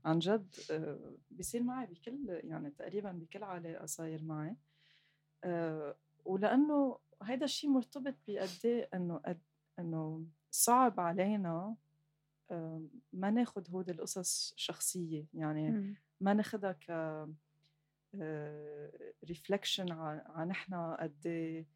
عن 0.05 0.19
جد 0.19 0.55
آه، 0.71 1.17
بيصير 1.31 1.63
معي 1.63 1.85
بكل 1.85 2.41
يعني 2.43 2.71
تقريبا 2.71 3.11
بكل 3.11 3.43
علاقة 3.43 3.85
صاير 3.85 4.23
معي. 4.23 4.55
آه، 5.43 5.95
ولأنه 6.25 6.99
هيدا 7.23 7.45
الشيء 7.45 7.69
مرتبط 7.69 8.15
بقد 8.27 8.49
إيه 8.65 8.89
إنه 8.93 9.21
إنه 9.79 10.25
صعب 10.51 10.99
علينا 10.99 11.49
آه، 11.49 11.77
ما 13.13 13.29
ناخد 13.31 13.69
هود 13.69 13.89
القصص 13.89 14.53
شخصية 14.57 15.25
يعني. 15.33 15.69
ما 16.21 16.33
ناخدها 16.33 16.71
ك 16.71 16.89
reflection 19.23 19.91
عن 19.91 20.51
إحنا 20.51 20.97
قد 21.01 21.25
إيه 21.27 21.67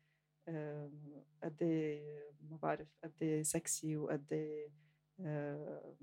آم، 0.48 1.24
قد 1.44 1.64
إيه 1.64 2.32
ما 2.50 2.58
بعرف 2.58 2.88
قد 3.04 3.40
سكسي 3.46 3.98
وقد 3.98 4.34
إيه 4.34 4.72
آه، 5.20 5.96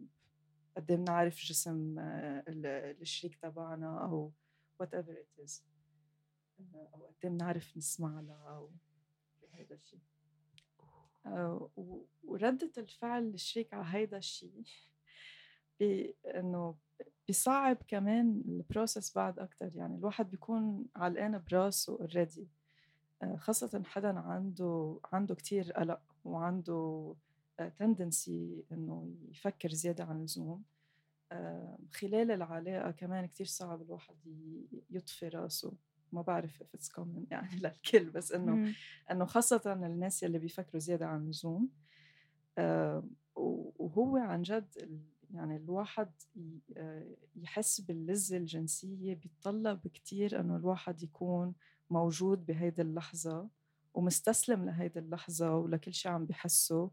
قد 0.77 0.87
بنعرف 0.93 1.35
جسم 1.45 1.99
آه، 1.99 2.45
ال- 2.49 2.67
الشريك 3.03 3.37
تبعنا 3.37 4.05
أو 4.05 4.33
whatever 4.81 5.13
it 5.21 5.39
is 5.43 5.65
أو 6.75 7.07
قد 7.07 7.15
بنعرف 7.23 7.77
نسمع 7.77 8.21
لها 8.21 8.57
أو 8.57 8.71
هذا 9.53 9.75
الشيء 9.75 10.01
آه، 10.01 10.20
وردة 12.25 12.73
الفعل 12.79 13.25
الشريك 13.25 13.75
على 13.75 13.85
هيدا 13.87 14.19
الشيء 14.19 14.63
إنه 16.39 16.75
بيصعب 17.29 17.77
كمان 17.89 18.43
ال 18.49 18.57
process 18.57 19.15
بعد 19.15 19.39
أكتر. 19.39 19.77
يعني 19.77 19.97
الواحد 19.97 20.31
بيكون 20.31 20.87
علقان 20.97 21.43
براسه 21.51 21.93
already 22.01 22.49
آه، 23.23 23.37
خاصة 23.37 23.83
حدا 23.87 24.19
عنده 24.19 25.01
عنده 25.13 25.35
كتير 25.35 25.73
قلق 25.73 26.01
وعنده 26.25 27.15
tendency 27.79 28.65
إنه 28.73 29.15
يفكر 29.31 29.69
زيادة 29.69 30.05
عن 30.05 30.17
اللزوم. 30.17 30.65
خلال 31.93 32.31
العلاقة 32.31 32.91
كمان 32.91 33.27
كتير 33.27 33.47
صعب 33.47 33.83
الواحد 33.83 34.17
يطفي 34.91 35.29
راسه. 35.29 35.73
ما 36.15 36.23
بعرف 36.23 36.63
if 36.63 36.79
it's 36.79 36.89
common 36.89 37.27
يعني 37.31 37.57
للكل 37.57 38.11
بس 38.11 38.33
إنه 38.33 38.75
إنه 39.11 39.25
خاصة 39.25 39.73
الناس 39.73 40.23
يلي 40.23 40.39
بيفكروا 40.39 40.81
زيادة 40.81 41.07
عن 41.07 41.23
اللزوم 41.23 41.69
وهو 43.79 44.17
عن 44.17 44.43
جد 44.43 45.01
يعني 45.35 45.57
الواحد 45.57 46.11
يحس 47.37 47.81
باللذة 47.81 48.37
الجنسية 48.37 49.15
بيتطلب 49.15 49.87
كتير 49.87 50.41
إنه 50.41 50.57
الواحد 50.57 51.03
يكون 51.03 51.55
موجود 51.91 52.47
بهيدي 52.47 52.83
اللحظة 52.83 53.49
ومستسلم 53.95 54.65
لهيدي 54.65 54.99
اللحظة 54.99 55.57
ولكل 55.57 55.95
شيء 55.95 56.13
عم 56.13 56.27
بحسه 56.27 56.91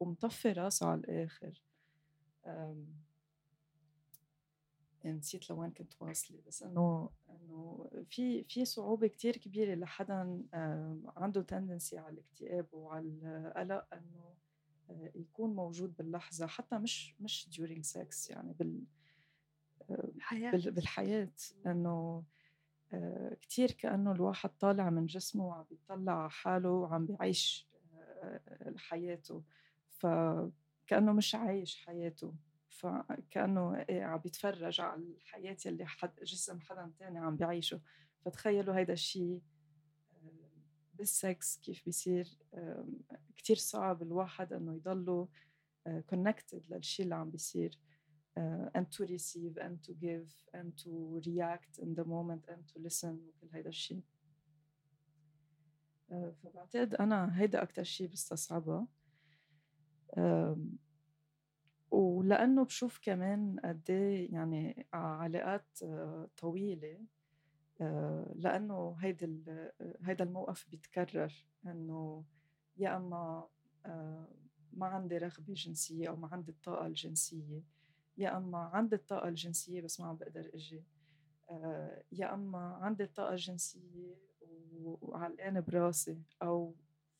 ومطفي 0.00 0.52
راسه 0.52 0.86
على 0.86 1.00
الآخر. 1.00 1.62
نسيت 5.06 5.50
لوين 5.50 5.70
كنت 5.70 5.94
واصلة 6.00 6.38
بس 6.46 6.62
إنه 6.62 7.10
إنه 7.30 7.90
في 8.10 8.44
في 8.44 8.64
صعوبة 8.64 9.06
كتير 9.06 9.36
كبيرة 9.36 9.74
لحدا 9.74 10.42
عنده 11.16 11.42
تندنسي 11.42 11.98
على 11.98 12.14
الاكتئاب 12.14 12.66
وعلى 12.72 13.06
القلق 13.06 13.86
إنه 13.94 14.34
آه، 14.90 15.10
يكون 15.14 15.54
موجود 15.54 15.96
باللحظة 15.96 16.46
حتى 16.46 16.78
مش 16.78 17.14
مش 17.20 17.48
during 17.52 17.82
sex 17.96 18.30
يعني 18.30 18.52
بال 18.52 18.84
بالحياة. 19.88 20.50
بالحياة 20.70 21.32
إنه 21.66 22.24
آه، 22.92 23.36
كتير 23.42 23.70
كأنه 23.70 24.12
الواحد 24.12 24.50
طالع 24.50 24.90
من 24.90 25.06
جسمه 25.06 25.46
وعم 25.46 25.64
بيطلع 25.70 26.12
على 26.12 26.30
حاله 26.30 26.70
وعم 26.70 27.06
بيعيش 27.06 27.68
آه، 27.94 28.74
حياته 28.76 29.42
فكأنه 29.88 31.12
مش 31.12 31.34
عايش 31.34 31.76
حياته. 31.76 32.34
فكأنه 32.80 33.76
إيه 33.88 34.02
عم 34.02 34.18
بيتفرج 34.18 34.80
على 34.80 35.02
الحياة 35.02 35.56
اللي 35.66 35.86
حد 35.86 36.14
جسم 36.22 36.60
حدا 36.60 36.92
تاني 36.98 37.18
عم 37.18 37.36
بيعيشه. 37.36 37.80
فتخيلوا 38.24 38.76
هيدا 38.76 38.92
الشيء 38.92 39.42
بالسكس 40.94 41.56
كيف 41.58 41.84
بيصير. 41.84 42.38
كتير 43.36 43.56
صعب 43.56 44.02
الواحد 44.02 44.52
إنه 44.52 44.74
يضله 44.74 45.28
connected 45.88 46.60
للشيء 46.70 47.04
اللي 47.04 47.14
عم 47.14 47.30
بيصير. 47.30 47.78
and 48.78 48.86
to 48.96 49.02
receive 49.06 49.54
and 49.66 49.76
to 49.86 49.92
give 50.06 50.28
and 50.58 50.68
to 50.82 50.90
react 51.28 51.72
in 51.84 51.90
the 51.98 52.04
moment 52.04 52.42
and 52.52 52.62
to 52.72 52.78
listen 52.86 53.06
وكل 53.06 53.48
هيدا 53.52 53.68
الشيء 53.68 54.02
فبعتقد 56.10 56.94
أنا 56.94 57.40
هيدا 57.40 57.62
أكتر 57.62 57.82
شيء 57.82 58.08
بستصعبها 58.08 58.86
ولأنه 61.90 62.64
بشوف 62.64 62.98
كمان 63.02 63.60
قد 63.64 63.90
إيه 63.90 64.32
يعني 64.34 64.86
علاقات 64.92 65.78
طويلة 66.36 66.98
لأنه 68.34 68.96
هيدا 69.00 69.42
هيدا 70.02 70.24
الموقف 70.24 70.66
بيتكرر 70.70 71.32
إنه 71.66 72.24
يا 72.76 72.96
أما 72.96 73.48
ما 74.72 74.86
عندي 74.86 75.18
رغبة 75.18 75.54
جنسية 75.54 76.08
أو 76.08 76.16
ما 76.16 76.28
عندي 76.32 76.50
الطاقة 76.50 76.86
الجنسية 76.86 77.62
يا 78.18 78.36
أما 78.36 78.58
عندي 78.58 78.96
الطاقة 78.96 79.28
الجنسية 79.28 79.80
بس 79.80 80.00
ما 80.00 80.06
عم 80.06 80.16
بقدر 80.16 80.50
أجي 80.54 80.84
يا 82.12 82.34
أما 82.34 82.58
عندي 82.58 83.04
الطاقة 83.04 83.32
الجنسية 83.32 84.16
وعلقانة 84.82 85.60
براسي 85.60 86.22
أو 86.42 86.74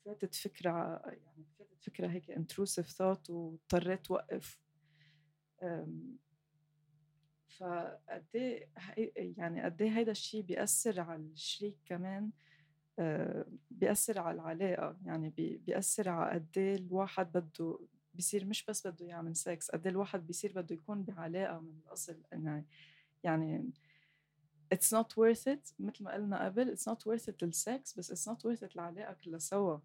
فاتت 0.05 0.35
فكرة 0.35 1.03
يعني 1.07 1.47
فكرة 1.81 2.07
هيك 2.09 2.33
intrusive 2.33 2.87
thought 2.87 3.31
واضطريت 3.31 4.11
وقف 4.11 4.61
فقد 7.49 8.27
يعني 9.07 9.63
قد 9.63 9.83
إيه 9.83 9.91
هيدا 9.99 10.11
الشيء 10.13 10.43
بيأثر 10.43 11.01
على 11.01 11.23
الشريك 11.23 11.77
كمان؟ 11.87 12.31
بيأثر 13.71 14.19
على 14.19 14.35
العلاقة 14.35 14.97
يعني 15.05 15.31
بيأثر 15.67 16.09
على 16.09 16.35
قد 16.35 16.49
إيه 16.57 16.77
الواحد 16.77 17.33
بده 17.33 17.79
بيصير 18.15 18.45
مش 18.45 18.65
بس 18.65 18.87
بده 18.87 19.07
يعمل 19.07 19.37
سكس 19.37 19.71
قد 19.71 19.87
إيه 19.87 19.93
الواحد 19.93 20.27
بيصير 20.27 20.53
بده 20.53 20.75
يكون 20.75 21.03
بعلاقة 21.03 21.61
من 21.61 21.81
الأصل 21.87 22.23
يعني 22.33 22.67
يعني 23.25 23.71
it's 24.75 24.89
not 24.99 25.07
worth 25.07 25.45
it 25.55 25.73
مثل 25.79 26.05
ما 26.05 26.13
قلنا 26.15 26.45
قبل 26.45 26.77
it's 26.77 26.93
not 26.93 26.99
worth 26.99 27.25
it 27.33 27.43
للسكس 27.43 27.99
بس 27.99 28.13
it's 28.13 28.33
not 28.33 28.39
worth 28.39 28.63
it 28.69 28.73
العلاقة 28.77 29.13
كلها 29.13 29.39
سوا. 29.39 29.79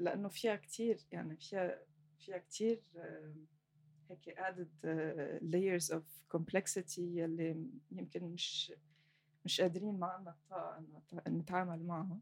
لأنه 0.00 0.28
فيها 0.28 0.56
كتير 0.56 1.06
يعني 1.12 1.36
فيها 1.36 1.78
فيها 2.18 2.38
كتير 2.38 2.82
هيك 4.10 4.40
added 4.40 4.86
layers 5.42 5.96
of 5.96 6.36
complexity 6.36 6.98
يلي 6.98 7.66
يمكن 7.92 8.24
مش 8.24 8.72
مش 9.44 9.60
قادرين 9.60 9.98
ما 9.98 10.06
عندنا 10.06 10.30
الطاقة 10.30 10.78
إنه 10.78 11.38
نتعامل 11.38 11.86
معها. 11.86 12.18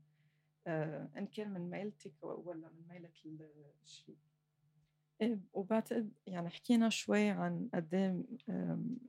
إن 1.16 1.26
كان 1.26 1.50
من 1.50 1.70
ميلتك 1.70 2.12
ولا 2.22 2.68
من 2.68 2.88
ميلة 2.88 3.10
الشريك 3.84 4.18
إيه، 5.20 5.40
وبعتقد 5.52 6.12
يعني 6.26 6.48
حكينا 6.48 6.88
شوي 6.88 7.28
عن 7.28 7.68
قد 7.74 7.94
إيه، 7.94 8.22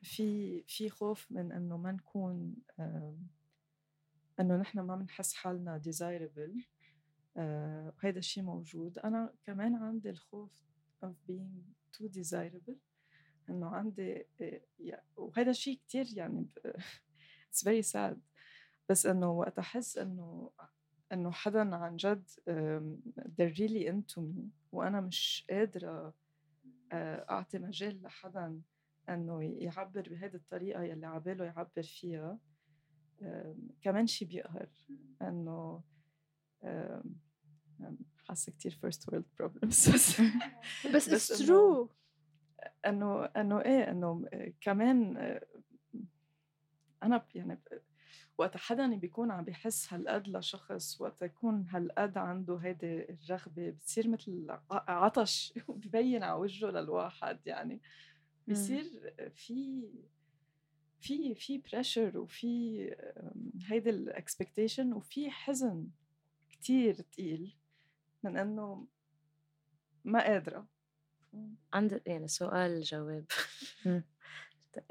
في 0.04 0.62
في 0.68 0.90
خوف 0.90 1.32
من 1.32 1.52
إنه 1.52 1.78
ما 1.78 1.92
نكون 1.92 2.56
إنه 4.40 4.58
نحن 4.58 4.80
ما 4.80 4.96
بنحس 4.96 5.34
حالنا 5.34 5.78
ديزايربل 5.78 6.64
وهذا 7.36 8.20
الشيء 8.20 8.44
موجود. 8.44 9.00
أنا 9.00 9.34
كمان 9.46 9.76
عندي 9.76 10.10
الخوف 10.10 10.64
of 11.06 11.14
being 11.30 11.64
too 11.98 12.08
desirable 12.08 12.76
إنه 13.50 13.68
عندي 13.68 14.26
وهذا 15.16 15.50
الشيء 15.50 15.80
كثير 15.88 16.06
يعني 16.18 16.48
it's 17.52 17.64
very 17.64 17.84
sad. 17.84 18.18
بس 18.90 19.06
إنه 19.06 19.32
وقت 19.32 19.60
أحس 19.60 19.98
إنه 19.98 20.52
إنه 21.14 21.32
حدا 21.32 21.76
عن 21.76 21.96
جد 21.96 22.30
they're 23.18 23.56
really 23.58 23.90
into 23.92 24.22
me 24.22 24.44
وأنا 24.72 25.02
مش 25.02 25.46
قادرة 25.50 26.14
أعطي 26.94 27.60
مجال 27.60 28.02
لحدا 28.02 28.62
إنه 29.10 29.44
يعبر 29.44 30.10
بهذه 30.10 30.36
الطريقة 30.36 30.84
يلي 30.84 31.08
عباله 31.08 31.46
يعبر 31.46 31.84
فيها. 31.84 32.40
كمان 33.82 34.08
شيء 34.08 34.28
بيقهر 34.28 34.70
إنه 35.22 35.84
حاسه 38.28 38.52
كثير 38.52 38.72
first 38.72 39.10
world 39.10 39.26
problems 39.40 39.90
بس 39.90 40.22
بس 40.96 41.10
it's 41.10 41.28
true 41.28 41.90
انه 42.86 43.26
انه 43.26 43.62
إيه 43.62 43.92
إنه 43.92 44.26
كمان 44.62 45.18
أنا 47.04 47.26
يعني 47.36 47.60
وقت 48.40 48.58
حدا 48.58 48.96
بيكون 48.96 49.32
عم 49.32 49.44
بيحس 49.44 49.94
هالقد 49.94 50.28
لشخص 50.28 51.02
وقت 51.02 51.22
يكون 51.22 51.66
هالقد 51.70 52.18
عنده 52.18 52.56
هيدي 52.56 53.10
الرغبة 53.10 53.70
بتصير 53.70 54.08
مثل 54.08 54.58
عطش 54.72 55.54
ببين 55.70 56.24
على 56.24 56.40
وجهه 56.40 56.70
للواحد 56.72 57.40
يعني. 57.46 57.82
بصير 58.48 59.14
في 59.36 59.90
في 61.00 61.36
في 61.36 61.58
pressure 61.58 62.18
وفي 62.18 62.82
هيدي 63.66 63.90
ال 63.90 63.99
expectation 63.99 64.94
وفي 64.94 65.32
حزن. 65.32 65.88
كتير 66.60 66.94
تقيل 66.94 67.56
من 68.24 68.38
إنه 68.38 68.88
ما 70.06 70.24
قادرة. 70.24 70.68
عندي 71.74 72.02
يعني 72.06 72.28
سؤال 72.28 72.82
جواب. 72.82 73.26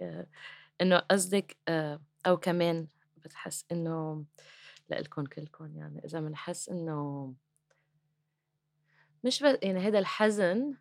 آه، 0.01 0.27
إنه 0.81 0.99
قصدك 0.99 1.57
آه، 1.69 2.03
أو 2.27 2.37
كمان 2.37 2.89
بتحس 3.17 3.65
إنه 3.73 4.25
لإلكم 4.89 5.25
كلكم 5.25 5.77
يعني 5.77 6.05
إذا 6.05 6.21
بنحس 6.21 6.69
إنه 6.69 7.35
مش 9.25 9.43
بس 9.43 9.59
يعني 9.63 9.79
هذا 9.79 9.99
الحزن 9.99 10.75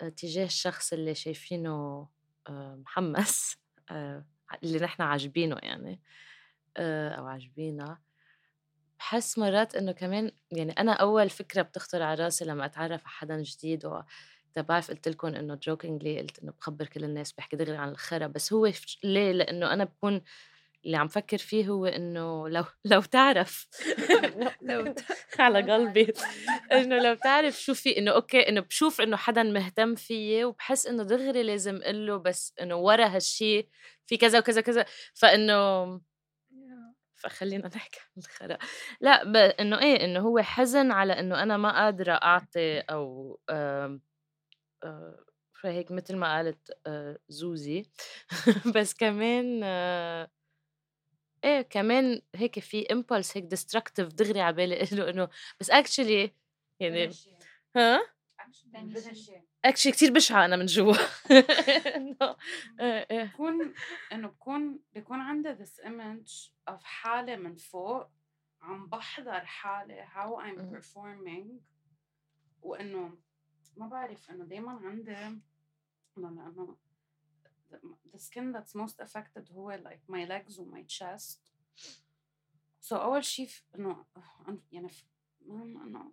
آه، 0.00 0.08
تجاه 0.08 0.44
الشخص 0.44 0.92
اللي 0.92 1.14
شايفينه 1.14 2.08
محمس 2.50 3.58
اللي 4.62 4.78
نحن 4.82 5.02
عاجبينه 5.02 5.56
يعني 5.62 6.00
أو 6.78 7.26
عاجبينا 7.26 7.98
بحس 9.04 9.38
مرات 9.38 9.74
إنه 9.74 9.92
كمان 9.92 10.32
يعني 10.52 10.72
أنا 10.72 10.92
أول 10.92 11.30
فكرة 11.30 11.62
بتخطر 11.62 12.02
على 12.02 12.24
رأسي 12.24 12.44
لما 12.44 12.64
أتعرف 12.64 13.00
على 13.00 13.08
حدا 13.08 13.42
جديد 13.42 13.86
و 13.86 14.00
بعرف 14.56 14.90
قلت 14.90 15.08
لكم 15.08 15.28
إنه 15.28 15.58
jokingly 15.62 16.20
قلت 16.20 16.38
إنه 16.38 16.52
بخبر 16.60 16.86
كل 16.86 17.04
الناس 17.04 17.32
بحكي 17.32 17.56
دغري 17.56 17.76
عن 17.76 17.88
الخرا 17.88 18.26
بس 18.26 18.52
هو 18.52 18.72
ليه؟ 19.04 19.32
لأنه 19.32 19.72
أنا 19.72 19.84
بكون 19.84 20.20
اللي 20.84 20.96
عم 20.96 21.08
فكر 21.08 21.38
فيه 21.38 21.68
هو 21.68 21.86
إنه 21.86 22.48
لو 22.48 22.64
لو 22.92 23.00
تعرف 23.00 23.68
لو 24.62 24.94
على 25.38 25.72
قلبي 25.72 26.12
إنه 26.72 26.98
لو 26.98 27.14
تعرف 27.14 27.60
شو 27.60 27.74
في 27.74 27.98
إنه 27.98 28.10
okay 28.10 28.48
إنه 28.48 28.60
بشوف 28.60 29.00
إنه 29.00 29.16
حدا 29.16 29.42
مهتم 29.42 29.94
فيي 29.94 30.44
وبحس 30.44 30.86
إنه 30.86 31.02
دغري 31.02 31.42
لازم 31.42 31.80
أقول 31.82 32.06
له 32.06 32.16
بس 32.16 32.54
إنه 32.60 32.76
ورا 32.76 33.06
هالشيء 33.06 33.68
في 34.06 34.16
كذا 34.16 34.38
وكذا 34.38 34.60
كذا 34.60 34.84
فإنه 35.14 36.00
فخلينا 37.24 37.68
نحكي 37.76 38.00
عن 38.00 38.22
الخرا 38.22 38.58
لا 39.00 39.24
ب... 39.24 39.36
إنه 39.36 39.80
إيه 39.82 40.04
إنه 40.04 40.20
هو 40.20 40.38
حزن 40.42 40.90
على 40.92 41.12
إنه 41.20 41.42
أنا 41.42 41.56
ما 41.56 41.72
قادرة 41.84 42.12
أعطي 42.12 42.80
أو 42.80 43.40
آم... 43.50 44.00
آه... 44.84 45.24
مثل 45.90 46.16
ما 46.16 46.36
قالت 46.36 46.70
آه... 46.86 47.18
زوزي. 47.28 47.86
بس 48.76 48.94
كمان 48.94 49.60
آه... 49.64 50.30
إيه 51.44 51.62
كمان 51.62 52.22
هيك 52.34 52.58
في 52.58 52.86
impulse 52.92 53.36
هيك 53.36 53.44
destructive 53.44 54.08
دغري 54.08 54.40
على 54.40 54.56
بالي 54.56 54.80
إنه 55.10 55.28
بس 55.60 55.70
actually 55.70 56.34
يعني 56.80 57.18
ها؟ 57.76 58.14
actually 59.64 59.92
كثير 59.92 60.12
بشعه 60.12 60.44
أنا 60.44 60.56
من 60.56 60.66
جوا 60.66 60.94
انه 61.96 62.36
إيه، 62.80 63.06
إيه. 63.10 63.24
بكون 63.24 63.74
انه 64.12 64.28
بكون 64.28 64.80
بكون 64.94 65.20
عندي 65.20 65.54
this 65.54 65.84
image 65.84 66.50
of 66.70 66.82
حالة 66.82 67.36
من 67.36 67.56
فوق 67.56 68.06
عم 68.62 68.86
بحضر 68.86 69.44
حالي 69.44 70.06
how 70.06 70.40
I'm 70.40 70.76
performing 70.76 71.62
وانه 72.62 73.18
ما 73.76 73.88
بعرف 73.88 74.30
انه 74.30 74.44
دائما 74.44 74.72
عندي 74.72 75.40
لأنه 76.16 76.76
the 78.12 78.18
skin 78.18 78.52
that's 78.52 78.74
most 78.74 79.00
affected 79.00 79.52
هو 79.52 79.78
like 79.84 80.12
my 80.14 80.24
legs 80.24 80.58
و 80.58 80.64
my 80.64 80.82
chest 80.82 81.38
so 82.80 82.92
أول 82.92 83.24
شيء 83.24 83.48
إنه 83.74 84.04
يعني 84.72 84.90
إنه 85.46 86.12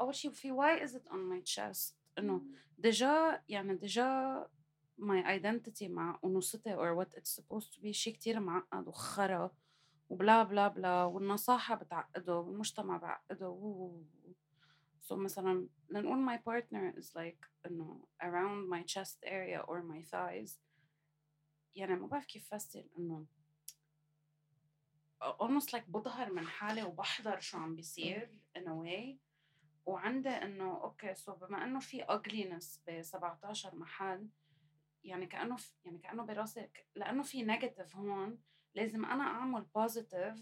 أول 0.00 0.14
شيء 0.14 0.30
في 0.30 0.52
why 0.52 0.88
is 0.88 0.94
it 0.94 1.08
on 1.08 1.18
my 1.32 1.42
chest 1.54 2.03
إنه 2.18 2.46
déjà 2.78 3.42
يعني 3.48 3.74
déjà 3.76 4.46
my 5.00 5.24
identity 5.24 5.82
مع 5.82 6.18
أنوثتي 6.24 6.76
or 6.76 6.94
what 7.04 7.18
it's 7.18 7.40
supposed 7.40 7.72
to 7.74 7.80
be 7.82 7.90
شيء 7.90 8.14
كتير 8.14 8.40
معقد 8.40 8.88
وخرا 8.88 9.50
و 10.08 10.15
blah 10.15 10.42
blah 10.42 10.68
blah 10.68 11.04
والنصاحة 11.04 11.74
بتعقده 11.74 12.36
والمجتمع 12.36 12.96
بعقده 12.96 14.02
so 15.08 15.12
مثلا 15.12 15.68
لنقول 15.90 16.26
my 16.26 16.38
partner 16.38 16.98
is 17.00 17.14
like 17.14 17.48
إنه 17.66 18.06
around 18.22 18.68
my 18.68 18.82
chest 18.82 19.18
area 19.24 19.60
or 19.68 19.82
my 19.82 20.02
thighs. 20.02 20.60
يعني 21.74 21.96
ما 21.96 22.06
بعرف 22.06 22.26
كيف 22.26 22.54
فسر 22.54 22.84
إنه 22.98 23.26
almost 25.24 25.70
like 25.76 25.88
بظهر 25.88 26.32
من 26.32 26.46
حالي 26.46 26.82
وبحضر 26.82 27.40
شو 27.40 27.58
عم 27.58 27.76
بيصير 27.76 28.38
in 28.58 28.62
a 28.62 28.74
way. 28.74 29.18
وعندي 29.86 30.28
إنه 30.28 30.82
okay 30.82 31.14
so 31.14 31.34
بما 31.34 31.64
إنه 31.64 31.80
في 31.80 32.04
ugliness 32.04 32.78
ب 32.86 33.02
17 33.02 33.74
محل 33.74 34.28
يعني 35.04 35.26
كأنه 35.26 35.56
يعني 35.84 35.98
كأنه 35.98 36.24
براسي 36.24 36.68
لأنه 36.96 37.22
في 37.22 37.42
negative 37.42 37.96
هون 37.96 38.38
لازم 38.74 39.04
أنا 39.04 39.24
أعمل 39.24 39.66
positive 39.78 40.38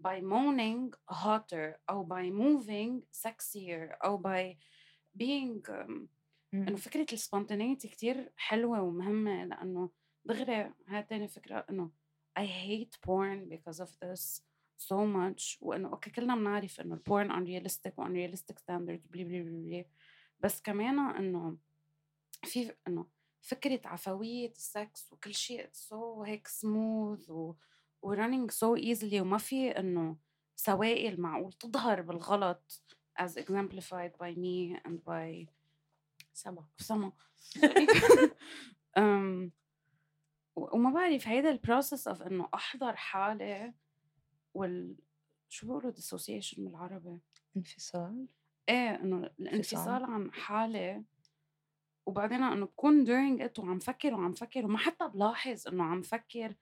by 0.00 0.20
moaning 0.20 1.14
hotter 1.14 1.78
أو 1.90 2.06
by 2.06 2.30
moving 2.30 3.02
sexier 3.26 3.96
أو 4.04 4.22
by 4.22 4.56
being 5.18 5.62
um, 5.68 6.08
إنه 6.54 6.76
فكرة 6.76 7.06
ال 7.12 7.18
spontaneity 7.18 7.88
كتير 7.88 8.32
حلوة 8.36 8.82
ومهمة 8.82 9.44
لأنه 9.44 9.90
دغري 10.24 10.72
هاي 10.88 11.02
تاني 11.02 11.28
فكرة 11.28 11.66
إنه 11.70 11.90
I 12.36 12.46
hate 12.46 12.98
porn 13.00 13.48
because 13.48 13.80
of 13.80 13.90
this. 14.00 14.42
So 14.78 14.94
much 14.94 15.58
وإنه 15.60 15.88
okay 15.88 16.10
كلنا 16.10 16.36
بنعرف 16.36 16.80
إنه 16.80 16.94
ال 16.94 17.01
porn 17.01 17.30
unrealistic 17.30 17.92
و 17.98 18.04
unrealistic 18.04 18.56
standards 18.58 19.10
blah 19.10 19.24
blah 19.24 19.42
blah 19.42 19.86
بس 20.40 20.60
كمان 20.62 20.98
إنه 20.98 21.56
في 22.44 22.74
إنه 22.88 23.06
فكرة 23.42 23.80
عفوية 23.84 24.50
السكس 24.50 25.12
وكل 25.12 25.34
شيء 25.34 25.68
so 25.72 26.22
هيك 26.22 26.48
سموث 26.48 27.30
و 27.30 27.54
و 28.02 28.08
running 28.08 28.50
so 28.50 28.76
easily 28.76 29.20
وما 29.20 29.38
في 29.38 29.70
إنه 29.70 30.16
سوائل 30.56 31.20
معقول 31.20 31.52
تظهر 31.52 32.02
بالغلط 32.02 32.82
as 33.16 33.36
exemplified 33.36 34.12
by 34.18 34.34
me 34.34 34.76
and 34.84 35.04
by 35.04 35.46
سما. 36.34 36.64
سما. 36.78 37.12
um, 38.98 39.50
وما 40.56 40.90
بعرف 40.90 41.28
هيدا 41.28 41.50
ال 41.50 41.57
process 41.57 42.08
of 42.08 42.22
إنه 42.22 42.48
أحضر 42.54 42.96
حالي 42.96 43.74
وال 44.54 44.96
شو 45.48 45.66
بيقولوا 45.66 45.92
dissociation 45.92 46.58
بالعربي؟ 46.60 47.18
انفصال. 47.56 48.26
إيه 48.68 48.94
إنه 48.94 49.30
الانفصال 49.40 50.04
عن 50.04 50.32
حالي 50.32 51.04
وبعدين 52.06 52.42
انه 52.42 52.66
بكون 52.66 53.06
during 53.06 53.42
it 53.42 53.58
وعم 53.58 53.78
فكر 53.78 54.14
وعم 54.14 54.32
فكر 54.32 54.64
وما 54.64 54.78
حتى 54.78 55.08
بلاحظ 55.08 55.68
إنه 55.68 55.84
عم 55.84 56.02
فكر 56.02 56.54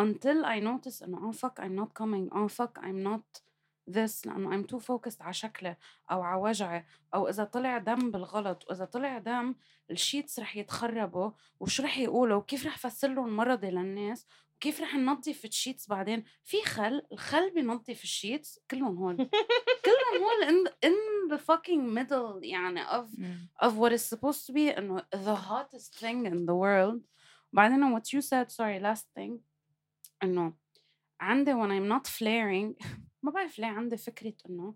until 0.00 0.44
I 0.44 0.60
notice 0.60 1.02
إنه 1.02 1.32
oh 1.32 1.34
fuck 1.34 1.60
I'm 1.60 1.76
not 1.80 2.02
coming 2.02 2.30
oh 2.32 2.48
fuck 2.48 2.78
I'm 2.82 3.02
not 3.02 3.42
this 3.90 4.26
لأنه 4.26 4.50
I'm 4.50 4.66
too 4.66 4.80
focused 4.80 5.22
على 5.22 5.32
شكلي 5.32 5.76
أو 6.10 6.22
على 6.22 6.40
وجعي 6.40 6.84
أو 7.14 7.28
إذا 7.28 7.44
طلع 7.44 7.78
دم 7.78 8.10
بالغلط 8.10 8.64
وإذا 8.68 8.84
طلع 8.84 9.18
دم 9.18 9.54
ال 9.90 9.97
sheets 9.97 10.40
رح 10.40 10.56
يتخربوا 10.56 11.30
وشو 11.60 11.82
رح 11.82 11.98
يقولوا؟ 11.98 12.36
وكيف 12.36 12.66
رح 12.66 12.78
فسر 12.78 13.08
لهم 13.08 13.36
مرضي 13.36 13.70
للناس؟ 13.70 14.26
وكيف 14.56 14.80
رح 14.80 14.94
ننظف 14.94 15.44
ال 15.44 15.50
sheets 15.50 15.88
بعدين 15.88 16.24
في 16.44 16.62
خل 16.62 17.02
الخل 17.12 17.50
بينظف 17.54 18.02
ال 18.02 18.10
sheets 18.10 18.60
كلهم 18.70 18.96
هول 18.96 19.16
كلهم 19.84 20.22
هول 20.24 20.44
in, 20.48 20.70
in 20.86 21.34
the 21.34 21.38
fucking 21.38 21.94
middle 21.98 22.44
يعني 22.44 22.86
of 22.86 23.06
of 23.64 23.72
what 23.72 23.92
is 23.92 24.02
supposed 24.02 24.46
to 24.46 24.52
be 24.52 24.78
انه 24.78 25.06
the 25.14 25.36
hottest 25.36 25.94
thing 25.98 26.26
in 26.26 26.46
the 26.46 26.54
world 26.54 27.02
وبعدين 27.52 27.98
what 27.98 28.02
you 28.02 28.20
said 28.20 28.50
sorry 28.50 28.80
last 28.80 29.06
thing 29.18 29.38
انه 30.22 30.52
عندي 31.20 31.52
when 31.52 31.70
I'm 31.70 31.88
not 31.98 32.06
flaring 32.06 32.86
ما 33.22 33.30
بعرف 33.30 33.58
ليه 33.58 33.66
عندي 33.66 33.96
فكرة 33.96 34.34
إنه 34.50 34.74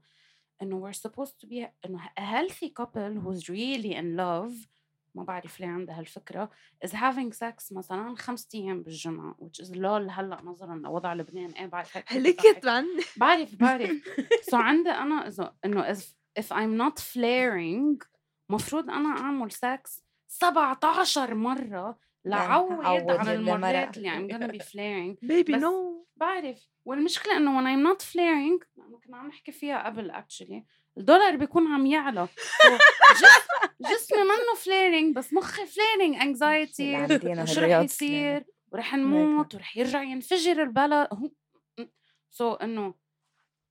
إنه 0.62 0.90
we're 0.90 0.96
supposed 0.96 1.34
to 1.44 1.48
be 1.48 1.66
إنه 1.86 2.10
a 2.18 2.22
healthy 2.22 2.70
couple 2.80 3.20
who's 3.22 3.48
really 3.48 3.94
in 3.94 4.16
love 4.16 4.68
ما 5.14 5.24
بعرف 5.24 5.60
ليه 5.60 5.68
عندها 5.68 5.98
هالفكرة 5.98 6.50
is 6.86 6.90
having 6.90 7.32
sex 7.36 7.72
مثلا 7.72 8.14
خمسة 8.16 8.48
أيام 8.54 8.82
بالجمعة 8.82 9.36
which 9.40 9.64
is 9.66 9.76
لول 9.76 10.10
هلأ 10.10 10.42
نظرا 10.42 10.74
لوضع 10.74 11.14
لبنان 11.14 11.50
إيه 11.50 11.66
بعرف 11.66 11.96
هيك 11.96 12.12
هلكت 12.12 12.66
عني 12.66 12.88
بعرف 13.16 13.54
بعرف. 13.54 13.90
سو 14.42 14.50
so 14.58 14.60
عندي 14.60 14.90
أنا 14.90 15.26
إذا 15.26 15.54
إنه 15.64 15.94
if, 15.94 15.98
if 16.40 16.46
I'm 16.46 16.78
not 16.82 17.02
flaring 17.02 18.06
مفروض 18.50 18.90
أنا 18.90 19.08
أعمل 19.08 19.52
سكس 19.52 20.02
17 20.28 21.34
مرة 21.34 21.98
لعود 22.24 22.84
على 23.10 23.34
المرات 23.34 23.96
اللي 23.96 24.10
I'm 24.10 24.32
gonna 24.32 24.52
be 24.52 24.64
flaring. 24.72 25.26
baby 25.26 25.52
no 25.56 26.06
بعرف. 26.16 26.68
والمشكلة 26.84 27.36
إنه 27.36 27.60
when 27.60 27.64
I'm 27.66 27.92
not 27.96 28.02
flaring 28.06 28.66
كنا 29.06 29.16
عم 29.16 29.26
نحكي 29.28 29.52
فيها 29.52 29.86
قبل 29.86 30.10
actually 30.10 30.64
الدولار 30.98 31.36
بيكون 31.36 31.72
عم 31.72 31.86
يعلى. 31.86 32.28
جسمي 33.80 34.22
منه 34.22 34.54
flaring 34.56 35.16
بس 35.16 35.32
مخي 35.32 35.66
flaring 35.66 36.16
anxiety 36.16 37.06
شو 37.46 37.60
رح 37.60 37.80
يصير؟ 37.80 38.44
ورح 38.72 38.94
نموت 38.94 39.54
ورح 39.54 39.76
يرجع 39.76 40.02
ينفجر 40.02 40.62
البلد 40.62 41.08
so 42.30 42.54
so 42.54 42.62
إنه 42.62 42.94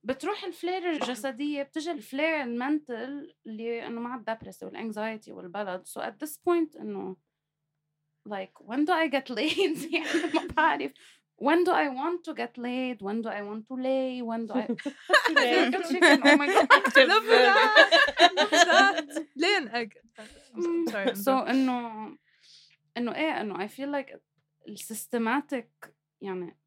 بتروح 0.04 0.44
ال 0.44 0.52
flare 0.52 0.90
الجسدية 0.90 1.64
بتجي 1.64 1.92
الفلير 1.92 2.42
ال 2.42 2.55
mental 2.55 3.34
اللي 3.46 3.88
إنه 3.88 4.02
مع 4.02 4.16
ال 4.16 4.22
depress 4.22 4.64
وال 4.64 4.79
anxiety 4.79 5.32
والبلد 5.32 5.86
so 5.86 6.02
so 6.02 6.04
at 6.04 6.26
this 6.26 6.32
point 6.32 6.82
إنه 6.82 7.16
like 8.30 8.60
when 8.62 8.86
do 8.86 8.92
I 8.94 9.08
get 9.08 9.30
laid 9.38 9.94
يعني 9.94 10.24
ما 10.36 10.48
بعرف. 10.58 10.92
When 11.40 11.64
do 11.64 11.72
I 11.72 11.88
want 11.90 12.24
to 12.26 12.34
get 12.34 12.58
laid? 12.58 13.02
When 13.02 13.22
do 13.22 13.30
I 13.30 13.42
want 13.42 13.68
to 13.70 13.76
lay? 13.76 14.22
When 14.22 14.46
do 14.46 14.54
I 14.54 14.68
oh 14.68 16.38
my 16.42 16.48
god. 16.56 16.70
Love 17.14 17.26
that. 17.26 17.90
Love 18.40 18.52
that. 18.52 19.08
Sorry 20.92 21.16
so 21.16 21.30
انه 21.30 22.18
انه 22.98 23.16
إيه 23.16 23.42
انه 23.42 23.68
I 23.68 23.70
feel 23.70 23.92
like 23.92 24.18
ال 24.68 24.79
systematic 24.79 25.94
يعني 26.22 26.58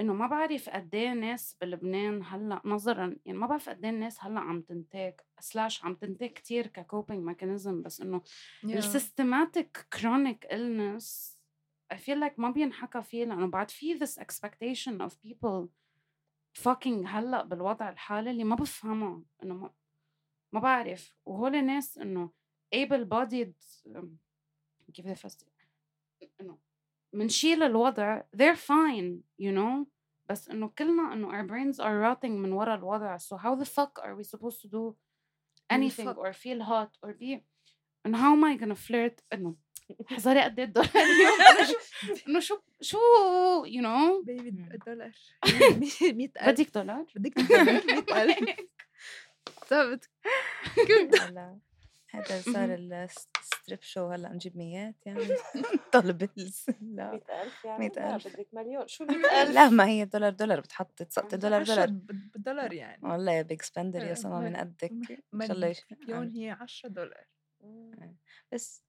انه 0.00 0.14
ما 0.14 0.26
بعرف 0.26 0.68
قد 0.68 0.94
إيه 0.94 1.12
ناس 1.12 1.56
بلبنان 1.60 2.22
هلأ 2.24 2.60
نظرا 2.64 3.16
يعني 3.26 3.38
ما 3.38 3.46
بعرف 3.46 3.68
قد 3.68 3.84
إيه 3.84 3.90
الناس 3.90 4.24
هلأ 4.24 4.40
عم 4.40 4.60
تنتاك 4.60 5.24
slash 5.40 5.84
عم 5.84 5.94
تنتاك 5.94 6.32
كثير 6.32 6.66
ك 6.66 6.74
coping 6.74 7.24
mechanism 7.24 7.82
بس 7.82 8.00
انه 8.00 8.22
ال 8.64 8.75
systematic 8.75 9.86
chronic 9.92 10.46
illness 10.46 11.37
I 11.93 11.97
feel 11.97 12.17
like 12.17 12.39
ما 12.39 12.49
بينحكى 12.49 13.03
فيه 13.03 13.25
لأنه 13.25 13.47
بعد 13.47 13.71
في 13.71 13.99
this 13.99 14.17
expectation 14.17 15.01
of 15.01 15.13
people 15.27 15.69
fucking 16.63 17.05
هلأ 17.05 17.43
بالوضع 17.43 17.89
الحالي 17.89 18.31
اللي 18.31 18.43
ما 18.43 18.55
بفهمه 18.55 19.23
إنه 19.43 19.53
ما, 19.53 19.73
ما 20.51 20.59
بعرف 20.59 21.15
وهول 21.25 21.55
الناس 21.55 21.97
إنه 21.97 22.31
able 22.75 23.05
bodied 23.05 23.53
كيف 24.93 25.05
بدي 25.05 25.11
أفسر 25.11 25.47
إنه 26.41 26.57
منشيل 27.13 27.63
الوضع 27.63 28.21
they're 28.21 28.57
fine 28.57 29.21
you 29.41 29.51
know 29.51 29.87
بس 30.29 30.49
إنه 30.49 30.67
كلنا 30.67 31.13
إنه 31.13 31.31
our 31.31 31.47
brains 31.47 31.77
are 31.77 32.01
rotting 32.01 32.31
من 32.31 32.51
ورا 32.51 32.75
الوضع 32.75 33.17
so 33.17 33.37
how 33.37 33.55
the 33.55 33.65
fuck 33.65 33.99
are 34.03 34.15
we 34.15 34.23
supposed 34.23 34.61
to 34.61 34.67
do 34.67 34.95
anything 35.73 36.07
or 36.07 36.33
feel 36.33 36.63
hot 36.63 36.97
or 37.03 37.13
be 37.13 37.43
and 38.07 38.15
how 38.15 38.33
am 38.33 38.43
I 38.43 38.57
gonna 38.57 38.75
flirt 38.75 39.23
إنه 39.33 39.55
احذري 40.12 40.40
قد 40.42 40.58
إيه 40.58 40.66
الدولار 40.66 40.90
إنه 42.28 42.40
شو 42.40 42.58
شو 42.80 42.98
يو 43.66 43.82
نو 43.82 44.22
بيبي. 44.22 44.48
الدولار. 44.74 45.12
100000 46.02 46.48
بدك 46.48 46.74
دولار؟ 46.74 47.04
بدك 47.16 47.38
دولار 47.40 47.64
100000 48.10 48.56
طب 49.70 50.00
هلا 51.20 51.58
هذا 52.10 52.40
صار 52.40 52.74
ال 52.74 52.92
strip 52.92 53.82
شو 53.82 54.06
هلأ 54.06 54.28
نجيب 54.32 54.56
ميات 54.56 54.94
يعني. 55.06 55.20
طلب 55.92 56.28
لا. 56.36 57.10
100000 57.12 57.64
يعني؟ 57.64 57.78
مئة 57.88 57.92
لا 58.00 58.14
ألف. 58.14 58.28
بدك 58.28 58.46
مليون. 58.52 58.88
شو 58.88 59.04
100000 59.04 59.50
لا 59.50 59.68
ما 59.68 59.86
هي 59.86 60.04
دولار 60.04 60.32
دولار. 60.32 60.60
بتحط 60.60 61.02
تسقطي 61.02 61.36
دولار 61.36 61.62
دولار. 61.62 61.86
بالدولار 61.90 62.72
يعني. 62.72 63.08
والله 63.08 63.32
يا 63.32 63.42
big 63.42 63.62
spender 63.62 64.02
يا 64.04 64.10
آه، 64.10 64.14
سما 64.14 64.40
ما- 64.40 64.48
من 64.48 64.56
قدك. 64.56 64.92
إن 65.34 65.40
شاء 65.46 65.52
الله 65.56 65.74
مليون 66.02 66.28
هي 66.30 66.50
10 66.50 66.88
دولار. 66.88 67.24
بس 68.52 68.82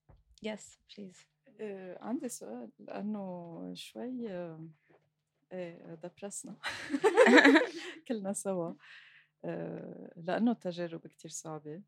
yes 0.43 0.79
please 0.97 1.17
آه، 1.59 1.97
عندي 2.03 2.29
سؤال 2.29 2.69
لأنه 2.79 3.71
شوي 3.75 4.29
دبرسنا 6.03 6.55
كلنا 8.07 8.33
سوا 8.33 8.73
لأنه 10.15 10.51
التجارب 10.51 11.07
كتير 11.07 11.31
صعبة 11.31 11.81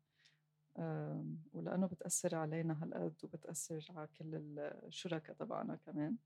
آم، 0.78 1.38
ولأنه 1.52 1.86
بتأثر 1.86 2.34
علينا 2.34 2.82
هالقد 2.82 3.14
وبتأثر 3.24 3.86
على 3.96 4.08
كل 4.18 4.58
الشركاء 4.58 5.36
تبعنا 5.36 5.76
كمان. 5.86 6.16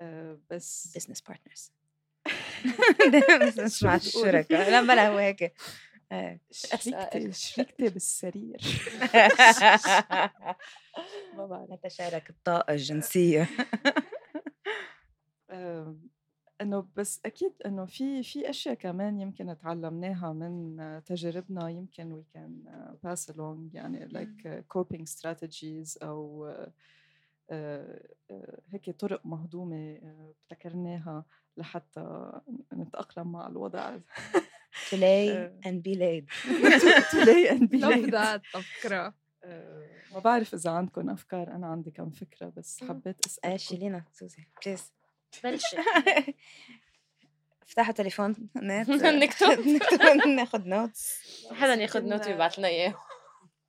آه، 0.00 0.38
بس 0.50 0.96
business 0.96 1.20
partners 1.20 1.72
بس 3.64 3.82
مع؟ 3.82 3.94
الشركاء. 3.94 4.70
لا 4.70 4.82
بلا 4.82 5.08
هو 5.08 5.18
هيك. 5.18 5.52
شريكتي 6.50 7.32
شريكتي 7.32 7.88
بالسرير. 7.88 8.56
ما 11.36 11.46
بعرف. 11.46 11.70
نتشارك 11.70 12.30
الطاقة 12.30 12.72
الجنسية. 12.72 13.48
إنه 16.60 16.86
بس 16.96 17.20
أكيد 17.26 17.52
إنه 17.66 17.84
في 17.84 18.22
في 18.22 18.50
أشياء 18.50 18.74
كمان 18.74 19.20
يمكن 19.20 19.56
تعلمناها 19.58 20.32
من 20.32 20.80
آه، 20.80 20.98
تجاربنا 20.98 21.68
يمكن 21.68 22.22
we 22.22 22.38
can 22.38 22.68
آه، 22.68 22.96
pass 23.06 23.34
along 23.34 23.74
يعني 23.74 24.08
like 24.08 24.46
آه، 24.46 24.64
coping 24.74 25.02
strategies 25.04 26.02
أو 26.02 26.46
آه، 26.46 26.72
آه، 27.50 28.08
آه، 28.30 28.58
هيك 28.70 28.90
طرق 28.90 29.26
مهضومة 29.26 29.76
آه، 30.02 30.34
ابتكرناها 30.42 31.24
لحتى 31.56 32.32
نتأقلم 32.72 33.32
مع 33.32 33.46
الوضع. 33.46 33.98
to 34.90 34.94
lay 34.96 35.28
آه. 35.30 35.52
and 35.66 35.82
be 35.82 35.94
laid 35.94 36.24
today 37.14 37.48
and 37.50 37.68
be 37.70 37.78
love 37.78 38.04
late. 38.04 38.10
that 38.12 38.60
فكرة 38.62 39.14
آه، 39.44 39.86
ما 40.12 40.18
بعرف 40.18 40.54
إذا 40.54 40.70
عندكم 40.70 41.10
أفكار 41.10 41.48
أنا 41.48 41.66
عندي 41.66 41.90
كم 41.90 42.10
فكرة 42.10 42.52
بس 42.56 42.84
حبيت 42.84 43.26
أسألكم. 43.26 43.56
شيلينا 43.56 44.04
سوزي 44.12 44.44
please 44.66 44.92
بلشي. 45.44 45.76
افتحوا 47.62 47.92
تليفون 47.92 48.30
نت 48.56 48.88
نكتب. 48.90 49.60
نكتب 49.68 50.26
ناخذ 50.28 50.68
notes 50.68 51.18
حدا 51.52 51.74
ياخذ 51.74 52.04
note 52.08 52.26
ويبعث 52.26 52.58
لنا 52.58 52.68
إياه. 52.68 52.94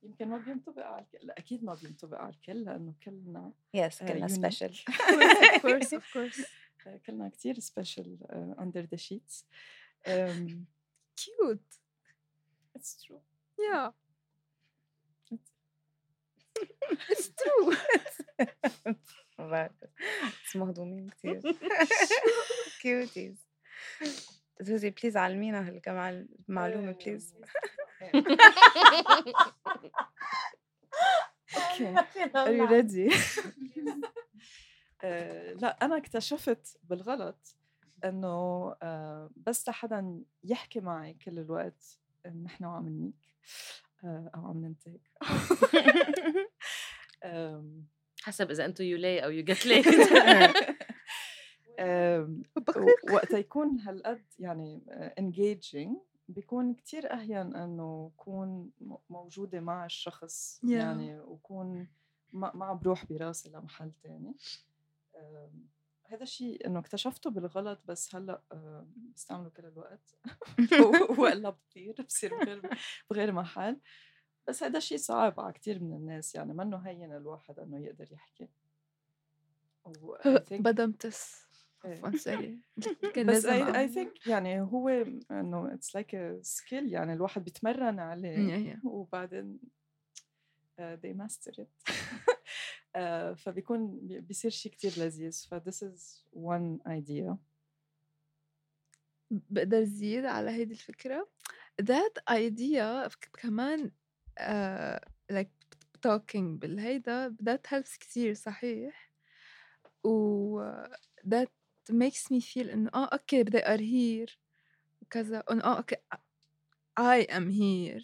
يمكن 0.02 0.28
ما 0.28 0.38
بينطبق 0.38 0.82
على 0.86 1.04
الكل 1.04 1.26
لا 1.26 1.34
أكيد 1.38 1.64
ما 1.64 1.74
بينطبق 1.74 2.18
على 2.18 2.32
الكل 2.32 2.64
لأنه 2.64 2.94
كلنا 3.04 3.52
yes 3.74 4.02
آه، 4.02 4.06
كلنا. 4.12 4.28
special 4.28 4.74
course 5.62 5.98
of 5.98 6.02
course 6.16 6.46
آه، 6.86 7.00
كلنا 7.06 7.28
كتير 7.28 7.58
special 7.58 8.18
under 8.60 8.80
the 8.80 8.96
sheets 8.96 9.46
cute. 11.20 11.78
it's 12.76 12.96
true 12.96 13.22
yeah. 13.60 13.90
It's 17.10 17.28
true. 17.40 17.76
بس 19.38 20.56
مهضومين 20.56 21.10
كثير 21.10 21.40
cuties 22.82 23.46
زوزي 24.60 24.90
please 24.90 25.16
علمينا 25.16 25.68
هالكم 25.68 25.98
المعلومة 26.48 26.92
please 26.92 27.34
okay 31.56 31.94
Are 32.34 32.52
you 32.58 32.66
ready؟ 32.70 33.14
لا 35.62 35.78
أنا 35.82 35.96
اكتشفت 35.96 36.78
بالغلط 36.82 37.56
إنه 38.04 38.74
آه، 38.82 39.30
بس 39.36 39.68
لحدا 39.68 40.22
يحكي 40.44 40.80
معي 40.80 41.14
كل 41.14 41.38
الوقت 41.38 41.98
نحن 42.42 42.64
عم 42.64 42.88
نيك 42.88 43.34
آه، 44.04 44.30
أو 44.34 44.46
عم 44.46 44.64
ننتج. 44.64 45.00
حسب 48.22 48.50
إذا 48.50 48.64
أنتم 48.64 48.84
you 48.84 48.98
lay 48.98 49.24
أو 49.24 49.30
you 49.30 49.44
get 49.44 49.66
بقولك 52.56 53.12
وقت 53.12 53.30
يكون 53.30 53.80
هالقد 53.80 54.24
يعني 54.38 54.82
engaging 55.18 55.96
بيكون 56.28 56.74
كتير 56.74 57.12
أهين 57.12 57.56
إنه 57.56 58.12
كون 58.16 58.70
موجودة 59.10 59.60
مع 59.60 59.84
الشخص 59.84 60.60
Yeah. 60.64 60.68
يعني 60.68 61.20
وكون 61.20 61.88
ما 62.32 62.52
ما 62.54 62.64
عم 62.64 62.78
بروح 62.78 63.04
براسي 63.04 63.50
لمحل 63.50 63.92
تاني. 64.02 64.36
هذا 66.14 66.22
الشيء 66.22 66.66
إنه 66.66 66.78
اكتشفته 66.78 67.30
بالغلط 67.30 67.80
بس 67.84 68.14
هلأ 68.14 68.42
آم، 68.52 68.94
بستعمله 69.14 69.50
كل 69.50 69.64
الوقت 69.66 70.14
والا 71.18 71.50
بطير 71.70 71.94
بصير 72.08 72.34
بغير 72.36 72.70
بغير 73.10 73.32
محل 73.32 73.80
بس 74.48 74.62
هذا 74.62 74.78
الشيء 74.78 74.98
صعب 74.98 75.40
على 75.40 75.52
كثير 75.52 75.82
من 75.82 75.92
الناس 75.96 76.34
يعني 76.34 76.52
منه 76.54 76.76
هين 76.76 77.12
الواحد 77.12 77.58
إنه 77.58 77.78
يقدر 77.78 78.12
يحكي 78.12 78.48
بدمتس 80.60 81.44
إيه. 81.84 82.00
بس 82.00 82.28
I. 82.28 82.58
think 83.88 84.26
يعني 84.26 84.60
هو 84.60 84.88
إنه 85.30 85.74
it's 85.74 85.94
like 85.94 86.38
skill 86.42 86.92
يعني 86.92 87.12
الواحد 87.12 87.44
بيتمرن 87.44 87.98
عليه. 87.98 88.38
وبعدين 88.84 89.60
uh, 90.80 90.96
they 91.02 91.12
master 91.22 91.52
it 91.62 91.94
فبيكون 93.36 93.98
بي- 94.06 94.20
بيصير 94.20 94.50
شيء 94.50 94.72
كتير 94.72 94.92
لذيذ. 94.98 95.46
ف 95.50 95.54
this 95.54 95.82
is 95.82 96.24
one 96.34 96.78
idea. 96.88 97.36
بقدر 99.30 99.84
زيد 99.84 100.24
على 100.24 100.50
هيدي 100.50 100.72
الفكرة؟ 100.72 101.28
That 101.82 102.34
idea 102.34 103.08
كمان 103.32 103.90
uh, 104.40 104.98
like 105.32 105.76
talking 106.06 106.58
بالهيدا 106.58 107.36
that 107.42 107.66
helps 107.70 107.98
كتير 107.98 108.34
صحيح. 108.34 109.10
و 110.04 110.60
that 111.26 111.48
makes 111.92 112.30
me 112.32 112.40
feel 112.40 112.70
إنه 112.72 112.90
آه 112.94 113.04
أوكي 113.04 113.44
they 113.44 113.62
are 113.64 113.80
here 113.80 114.36
وكذا. 115.02 115.44
إنه 115.50 115.64
آه 115.64 115.76
أوكي 115.76 115.96
I 117.00 117.26
am 117.30 117.50
here 117.50 118.02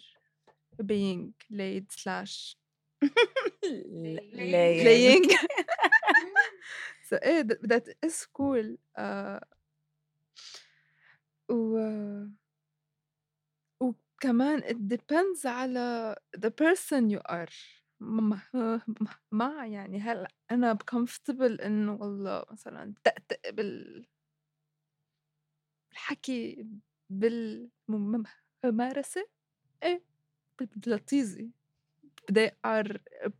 being 0.83 1.33
laid 1.51 1.85
slash 1.91 2.55
playing. 4.81 5.25
So 7.09 7.17
إيه 7.23 7.41
that, 7.41 7.87
is 8.05 8.25
cool 8.33 8.77
uh, 8.97 9.39
و 11.49 11.77
وكمان 13.79 14.61
it 14.61 14.77
depends 14.87 15.45
على 15.45 16.15
the 16.37 16.51
person 16.51 17.09
you 17.09 17.19
are. 17.29 17.49
مع, 18.01 18.41
مع 19.31 19.65
يعني 19.65 19.99
هل 19.99 20.27
أنا 20.51 20.77
comfortable 20.91 21.61
إنه 21.63 21.93
والله 21.93 22.43
مثلا 22.51 22.93
تأتأ 23.03 23.51
بال 23.51 24.05
الحكي 25.91 26.67
بالممارسة؟ 27.09 29.27
إيه 29.83 30.03
بلطيزي 30.59 31.51
they 32.31 32.51
are 32.63 32.89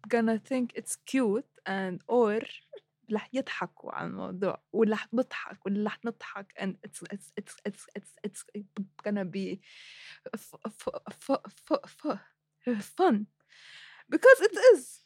gonna 0.08 0.38
think 0.50 0.74
it's 0.76 0.96
cute 1.06 1.52
and 1.66 2.00
or 2.08 2.42
رح 3.14 3.30
يضحكوا 3.34 3.92
على 3.92 4.08
الموضوع 4.08 4.64
ورح 4.74 5.14
نضحك 5.14 5.66
ورح 5.66 6.06
نضحك 6.06 6.54
and 6.60 6.74
it's 6.88 7.04
it's 7.14 7.32
it's 7.40 7.56
it's 7.68 7.86
it's 7.98 8.12
it's 8.28 8.44
gonna 9.04 9.26
be 9.26 9.60
f- 10.36 10.56
f- 10.66 11.02
f- 11.08 11.46
f- 11.72 11.86
f- 12.68 12.86
fun 12.98 13.26
because 14.10 14.40
it 14.42 14.56
is. 14.74 15.02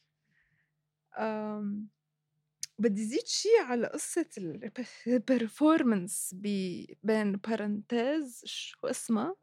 Um, 1.18 1.88
بدي 2.80 3.06
زيد 3.06 3.26
شي 3.28 3.50
على 3.60 3.88
قصة 3.88 4.30
ال 5.08 5.19
performance 5.19 6.36
بين 7.04 7.32
parentheses 7.36 8.42
شو 8.46 8.88
اسمها؟ 8.88 9.36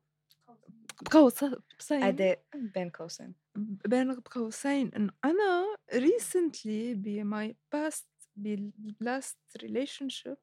قوسين 1.11 1.57
أداء 2.03 2.45
بين 2.55 2.91
قوسين 2.91 3.35
بين 3.57 4.21
قوسين 4.21 4.95
انه 4.95 5.13
أنا 5.25 5.77
recently 5.93 6.95
ب 6.97 7.23
my 7.25 7.55
past 7.75 8.07
ب 8.37 8.71
last 9.05 9.63
relationship 9.63 10.39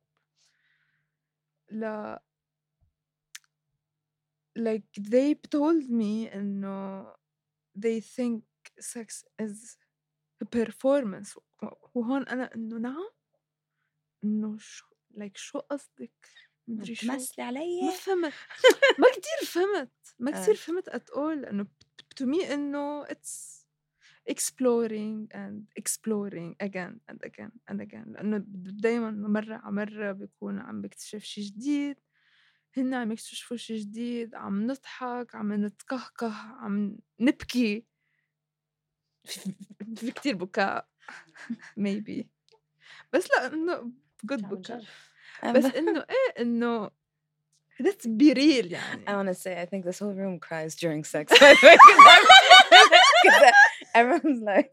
ل 1.71 2.15
like 4.59 4.91
they 4.99 5.35
told 5.55 5.89
me 5.89 6.33
إنه 6.35 7.13
they 7.77 7.99
think 8.01 8.43
sex 8.79 9.23
is 9.41 9.77
performance. 10.55 11.37
وهون 11.93 12.27
أنا 12.27 12.55
إنه 12.55 12.77
نعم 12.77 13.09
إنه 14.23 14.57
شو 14.57 14.85
لايك 15.11 15.37
شو 15.37 15.59
قصدك؟ 15.59 16.27
مدري 16.67 16.95
شو؟ 16.95 17.07
تمثلي 17.07 17.43
ما 17.43 17.47
علي 17.47 17.91
فهمت 17.97 18.33
ما 18.99 19.07
كتير 19.11 19.47
فهمت 19.47 19.91
ما 20.19 20.37
آه. 20.37 20.43
كتير 20.43 20.55
فهمت 20.55 20.89
at 20.89 21.15
all 21.15 21.37
لأنه 21.41 21.67
to 22.19 22.25
me 22.25 22.43
إنه 22.53 23.05
it's 23.05 23.59
exploring 24.29 25.27
and 25.33 25.63
exploring 25.81 26.55
again 26.59 26.93
and 27.09 27.19
again 27.23 27.51
and 27.71 27.81
again. 27.81 28.07
لأنه 28.11 28.43
دايما 28.81 29.11
مرة 29.11 29.55
على 29.55 29.71
مرة 29.75 30.11
بيكون 30.11 30.59
عم 30.59 30.81
بكتشف 30.81 31.23
شي 31.23 31.41
جديد. 31.41 31.99
هن 32.77 32.93
عم 32.93 33.11
يكتشفوا 33.11 33.57
شي 33.57 33.77
جديد 33.77 34.35
عم 34.35 34.67
نضحك 34.71 35.35
عم 35.35 35.53
نتكهكه 35.65 36.33
عم 36.33 36.97
نبكي. 37.19 37.85
في- 39.25 40.11
كتير 40.11 40.35
بكاء. 40.35 40.89
Maybe. 41.79 42.23
بس 43.13 43.27
لأ 43.29 43.53
إنه 43.53 43.91
جود 44.23 44.45
عم 44.45 44.49
بكاء. 44.55 44.83
بس 45.55 45.65
إنه 45.79 45.99
إيه 46.09 46.41
إنه 46.41 46.91
let's 47.82 48.06
be 48.06 48.32
real 48.34 48.72
يعني 48.72 49.04
I 49.08 49.12
want 49.16 49.28
to 49.28 49.34
say, 49.34 49.60
I 49.62 49.66
think 49.66 49.84
this 49.84 49.98
whole 49.98 50.14
room 50.22 50.38
cries 50.38 50.74
during 50.76 51.02
sex. 51.04 51.26
by 51.40 51.54
the 51.54 51.66
way, 51.66 51.76
'cause 51.76 52.06
I'm- 52.14 52.26
'cause 53.22 53.52
everyone's 54.00 54.42
like, 54.52 54.70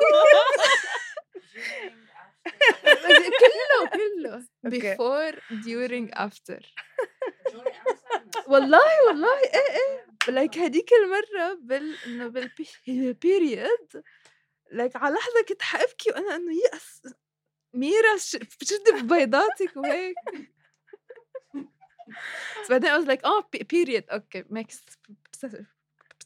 كله 3.42 3.90
كله 3.94 4.46
Okay. 4.68 4.96
before 4.96 5.34
during 5.66 6.14
after 6.16 6.60
والله 8.48 9.06
والله 9.08 9.40
ايه 9.40 9.72
ايه 9.72 10.06
لايك 10.34 10.58
هديك 10.58 10.90
المرة 10.94 11.54
بال 11.62 11.96
انه 12.06 12.28
بالبيريد 12.28 14.04
لايك 14.72 14.96
على 14.96 15.16
لحظة 15.16 15.42
كنت 15.50 15.62
حابكي 15.62 16.10
وانا 16.12 16.36
انه 16.36 16.54
يأس 16.74 17.02
ميرا 17.74 18.18
ش- 18.18 18.36
بتشدي 18.36 18.92
ببيضاتك 19.02 19.78
وهيك 19.78 20.16
بس 22.63 22.71
بعدين 22.71 22.91
I 22.91 22.99
was 22.99 23.07
like 23.07 23.25
آه 23.25 23.49
period. 23.73 24.05
Okay 24.11 24.45
makes 24.51 24.79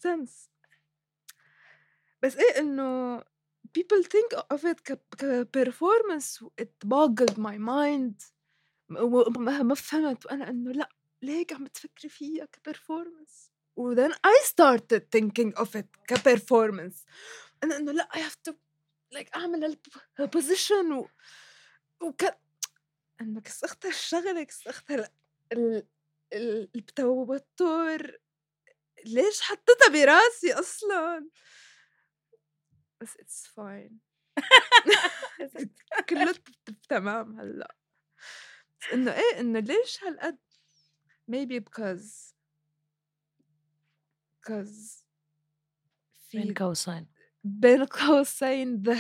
sense. 0.00 0.48
بس 2.22 2.36
إيه 2.36 2.58
إنه 2.58 3.20
people 3.78 4.02
think 4.02 4.38
of 4.54 4.64
it 4.64 4.80
ك, 4.80 4.92
ك 4.92 5.48
performance 5.56 6.42
it 6.60 6.88
boggled 6.88 7.38
my 7.38 7.58
mind. 7.58 8.32
ما 8.88 9.74
فهمت 9.74 10.26
وأنا 10.26 10.50
إنه 10.50 10.72
لأ 10.72 10.88
ليه 11.22 11.46
عم 11.52 11.66
تفكري 11.66 12.08
فيها 12.08 12.44
ك 12.44 12.53
performance 12.53 13.50
و 13.76 13.94
then 13.94 14.12
I 14.12 14.46
started 14.46 15.02
thinking 15.16 15.62
of 15.62 15.68
it 15.76 15.86
ك 16.08 16.16
performance 16.16 17.04
أنا 17.64 17.76
إنه 17.76 17.92
لأ 17.92 18.08
I 18.14 18.18
have 18.18 18.50
to 18.50 18.54
like 19.14 19.36
أعمل 19.36 19.76
ال 20.20 20.28
position 20.28 20.92
و 20.92 21.08
وك 22.00 22.22
إنه 23.20 23.40
كسختها 23.40 23.88
الشغلة 23.88 24.46
ال... 24.90 25.06
ال... 25.52 25.86
ال- 26.32 26.70
التوتر 26.76 28.20
ليش 29.06 29.40
حطيتها 29.40 29.88
براسي 29.92 30.52
أصلا؟ 30.52 31.30
بس 33.00 33.16
it's 33.16 33.46
fine 33.46 34.00
كله 36.08 36.34
تمام 36.88 37.40
هلأ. 37.40 37.76
إنه 38.92 39.12
إيه 39.12 39.40
إنه 39.40 39.58
ليش 39.58 40.04
هالقد؟ 40.04 40.38
maybe 41.30 41.58
because 41.60 42.34
because 44.36 45.04
بين 46.32 46.54
في 46.54 46.54
قوسين. 46.58 47.06
بين 47.44 47.84
قوسين 47.84 48.82
the 48.82 48.96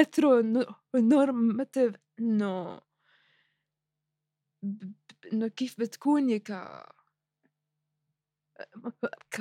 heteronormative 0.00 1.96
انه 2.20 2.80
إنه 5.32 5.48
كيف 5.48 5.80
بتكوني 5.80 6.38
ك 6.38 6.52
ك 9.30 9.40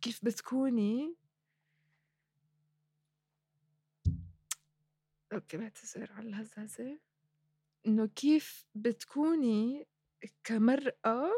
كيف 0.00 0.24
بتكوني؟ 0.24 1.16
okay 5.32 5.56
بعتذر 5.56 6.12
على 6.12 6.28
الهزازة 6.28 6.98
إنه 7.86 8.06
كيف 8.06 8.66
بتكوني 8.74 9.86
كمرأة 10.44 11.30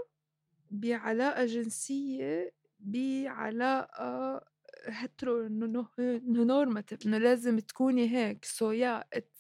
بعلاقة 0.71 1.47
جنسية 1.47 2.53
بعلاقة 2.81 4.41
heteronormative 4.87 7.07
إنه 7.07 7.19
لازم 7.19 7.59
تكوني 7.59 8.09
هيك 8.17 8.45
so 8.45 8.71
yeah 8.71 9.05
it's 9.13 9.40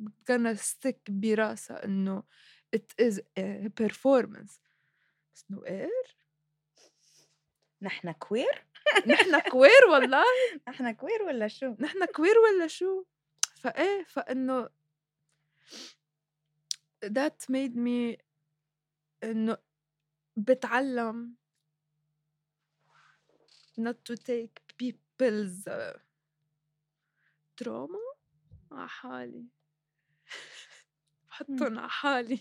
gonna 0.00 0.56
stick 0.56 0.98
براسها 1.08 1.84
إنه 1.84 2.22
it 2.76 3.04
is 3.06 3.20
a 3.38 3.68
performance. 3.68 4.60
بس 5.34 5.44
إنه 5.50 5.66
إير؟ 5.66 6.16
نحن 7.82 8.12
queer؟ 8.12 8.66
نحن 9.06 9.40
queer 9.40 9.84
والله؟ 9.90 10.24
نحن 10.68 10.92
queer 10.92 11.22
ولا 11.22 11.48
شو؟ 11.48 11.76
نحن 11.80 12.04
queer 12.04 12.38
ولا 12.38 12.66
شو؟ 12.66 13.04
فايه 13.56 14.04
فانه 14.04 14.68
that 17.04 17.46
made 17.50 17.74
me 17.76 18.22
إنه 19.24 19.56
بتعلم 20.36 21.36
not 23.80 23.96
to 24.04 24.16
take 24.16 24.60
people's 24.78 25.66
uh, 25.66 25.98
trauma 27.56 27.98
على 28.72 28.88
حالي. 28.88 29.44
بحطهم 31.32 31.78
على 31.78 31.88
حالي 31.88 32.38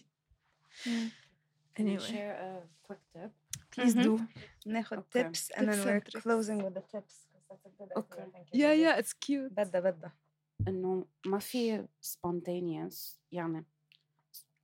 anyway 1.79 1.99
share 1.99 2.35
a 2.35 2.61
quick 2.87 2.99
tip? 3.13 3.31
please 3.71 3.95
Mhm. 3.95 4.03
do 4.03 4.21
ناخد 4.65 4.97
Okay. 4.97 5.23
tips 5.23 5.51
and 5.57 5.67
then 5.67 5.85
we're 5.85 6.21
closing 6.21 6.63
with 6.63 6.73
the 6.73 6.81
tips. 6.97 7.27
Okay. 7.97 8.25
Yeah 8.53 8.73
yeah 8.73 8.99
it's 9.01 9.13
cute 9.13 9.51
بدها 9.53 9.81
بدها 9.81 10.11
انه 10.67 11.05
ما 11.25 11.39
في 11.39 11.87
spontaneous 12.05 13.17
يعني 13.31 13.65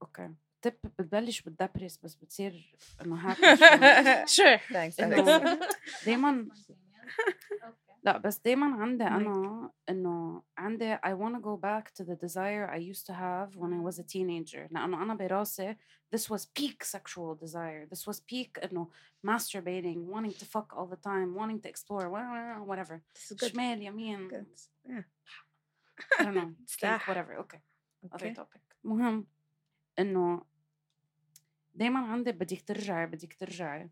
أوكي 0.01 0.29
تب 0.61 0.73
بتبلش 0.83 1.41
بالدبرس 1.41 1.97
بس 1.97 2.15
بتصير 2.15 2.75
انه 3.01 3.33
thanks 3.33 4.99
انه 4.99 5.57
Alex. 5.57 5.75
دايما 6.05 6.47
لا 8.03 8.17
بس 8.17 8.39
دايما 8.39 8.81
عندي 8.83 9.03
أنا 9.03 9.71
انه 9.89 10.43
عندي 10.57 10.95
I 10.97 10.99
want 10.99 11.35
to 11.35 11.41
go 11.41 11.57
back 11.61 11.91
to 11.99 12.05
the 12.05 12.15
desire 12.15 12.69
I 12.71 12.77
used 12.93 13.05
to 13.07 13.13
have 13.13 13.55
when 13.55 13.73
I 13.73 13.81
was 13.91 13.99
a 13.99 14.03
teenager 14.03 14.67
لأنه 14.71 15.03
أنا 15.03 15.13
براسي 15.15 15.75
this 16.15 16.29
was 16.29 16.45
peak 16.59 16.83
sexual 16.83 17.35
desire 17.45 17.85
this 17.95 18.07
was 18.07 18.19
peak 18.19 18.63
انه 18.63 18.89
masturbating 19.27 19.97
wanting 20.13 20.33
to 20.39 20.45
fuck 20.45 20.73
all 20.77 20.87
the 20.87 20.99
time 21.07 21.35
wanting 21.35 21.61
to 21.61 21.69
explore 21.69 22.09
whatever. 22.67 23.01
شمال 23.35 23.81
يمين 23.81 24.29
Good. 24.29 24.45
Yeah. 24.89 25.03
I 26.19 26.23
don't 26.23 26.35
know 26.35 26.49
سلاح. 26.65 27.09
whatever 27.09 27.37
okay 27.43 27.59
other 28.11 28.25
Okay. 28.27 28.33
topic 28.35 28.61
مهم 28.83 29.27
انه 29.99 30.45
دايما 31.75 31.99
عندي 31.99 32.31
بدك 32.31 32.61
ترجعي 32.61 33.05
بدك 33.05 33.33
ترجعي 33.33 33.89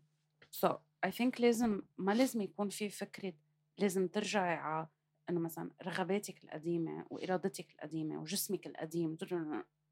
so 0.56 0.68
I 1.06 1.10
think 1.10 1.40
لازم 1.40 1.82
ما 1.98 2.12
لازم 2.12 2.40
يكون 2.40 2.68
في 2.68 2.88
فكرة 2.90 3.32
لازم 3.78 4.08
ترجعي 4.08 4.54
على 4.54 4.86
إنه 5.30 5.40
مثلا 5.40 5.70
رغباتك 5.82 6.44
القديمة 6.44 7.06
وإرادتك 7.10 7.70
القديمة 7.70 8.20
وجسمك 8.20 8.66
القديم 8.66 9.16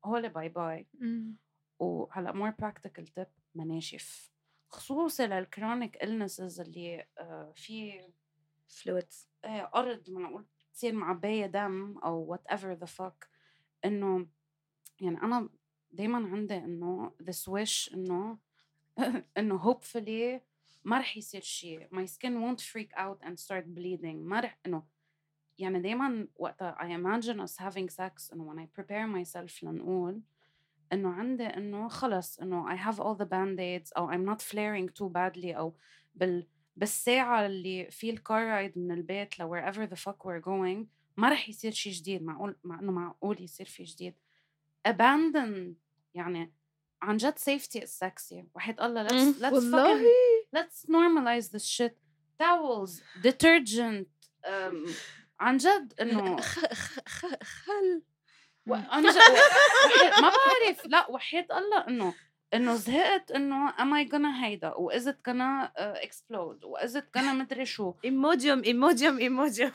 هول 0.04 0.28
bye 0.28 0.48
bye. 0.48 0.86
Mm. 0.96 1.44
وهلأ 1.78 2.32
مور 2.32 2.50
براكتيكال 2.50 3.06
تip 3.06 3.28
مناشف. 3.54 4.32
خصوصي 4.68 5.26
لل 5.26 5.42
chronic 5.42 5.96
illnesses 5.96 6.60
اللي 6.60 7.06
آه، 7.18 7.52
في 7.56 8.00
آه، 9.44 9.70
ارض 9.74 10.10
معقول 10.10 10.46
تصير 10.72 10.92
معبايه 10.92 11.46
دم 11.46 11.98
أو 11.98 12.18
whatever 12.18 12.72
the 12.72 12.86
fuck. 12.86 13.28
إنه 13.84 14.26
يعني 15.00 15.22
أنا 15.22 15.48
دايما 15.90 16.18
عندي 16.28 16.56
إنه 16.56 17.12
this 17.22 17.50
wish 17.50 17.94
إنه 17.94 18.38
إنه 19.38 19.72
hopefully 19.72 20.40
ما 20.84 20.98
رح 20.98 21.16
يصير 21.16 21.40
شيء 21.40 21.88
my 21.92 22.06
skin 22.06 22.32
won't 22.40 22.60
freak 22.60 22.92
out 22.96 23.26
and 23.26 23.38
start 23.38 23.64
bleeding 23.64 24.16
ما 24.16 24.40
رح 24.40 24.58
انه 24.66 24.82
يعني 25.58 25.80
دايما 25.80 26.28
وقتها 26.36 26.76
I 26.80 26.84
imagine 26.84 27.40
us 27.40 27.56
having 27.56 27.88
sex 27.88 28.32
انه 28.32 28.54
when 28.54 28.58
I 28.58 28.80
prepare 28.80 29.06
myself 29.06 29.64
لنقول 29.64 30.20
انه 30.92 31.12
عندي 31.12 31.46
انه 31.46 31.88
خلص 31.88 32.38
انه 32.38 32.76
I 32.76 32.78
have 32.78 32.96
all 32.96 33.18
the 33.18 33.26
band-aids 33.26 33.92
أو 33.96 34.12
I'm 34.12 34.26
not 34.30 34.42
flaring 34.42 34.92
too 35.00 35.08
badly 35.08 35.56
أو 35.56 35.74
بال 36.14 36.46
بالساعة 36.76 37.46
اللي 37.46 37.90
في 37.90 38.10
الكار 38.10 38.46
رايد 38.46 38.78
من 38.78 38.92
البيت 38.92 39.38
ل 39.38 39.42
wherever 39.42 39.90
the 39.90 39.96
fuck 39.96 40.24
we're 40.24 40.44
going 40.44 40.86
ما 41.16 41.28
رح 41.28 41.48
يصير 41.48 41.72
شيء 41.72 41.92
جديد 41.92 42.22
معقول 42.22 42.56
مع 42.64 42.80
انه 42.80 42.92
معقول 42.92 43.42
يصير 43.42 43.66
في 43.66 43.82
جديد 43.82 44.14
abandon 44.88 45.74
يعني 46.14 46.52
عن 47.02 47.16
جد 47.16 47.38
safety 47.38 47.80
is 47.80 47.90
sexy 48.04 48.44
وحيد 48.54 48.80
الله 48.80 49.08
let's 49.08 49.38
let's 49.40 49.52
والله 49.52 49.98
fucking 49.98 50.33
let's 50.56 50.78
normalize 50.96 51.46
this 51.54 51.66
shit. 51.76 51.94
Towels 52.42 52.92
detergent 53.22 54.08
um, 54.52 54.90
عن 55.40 55.56
جد 55.56 55.92
إنه 56.00 56.36
خل. 56.40 58.02
أنا 58.92 59.12
ما 60.22 60.30
بعرف. 60.30 60.86
لا 60.86 61.10
وحياة 61.10 61.46
الله 61.50 61.88
إنه 61.88 62.14
إنه 62.54 62.74
زهقت 62.74 63.30
إنه 63.30 63.70
am 63.72 63.92
I 63.94 64.10
gonna 64.10 64.44
هيدا 64.44 64.74
و 64.76 64.90
is 64.92 65.02
it 65.06 65.16
gonna 65.28 65.70
uh, 65.78 66.06
explode 66.06 66.64
و 66.64 66.78
is 66.78 66.94
it 66.96 67.04
gonna 67.18 67.32
مدري 67.32 67.66
شو؟ 67.66 67.94
Imodium 68.04 68.62
Imodium 68.64 69.18
Imodium 69.18 69.72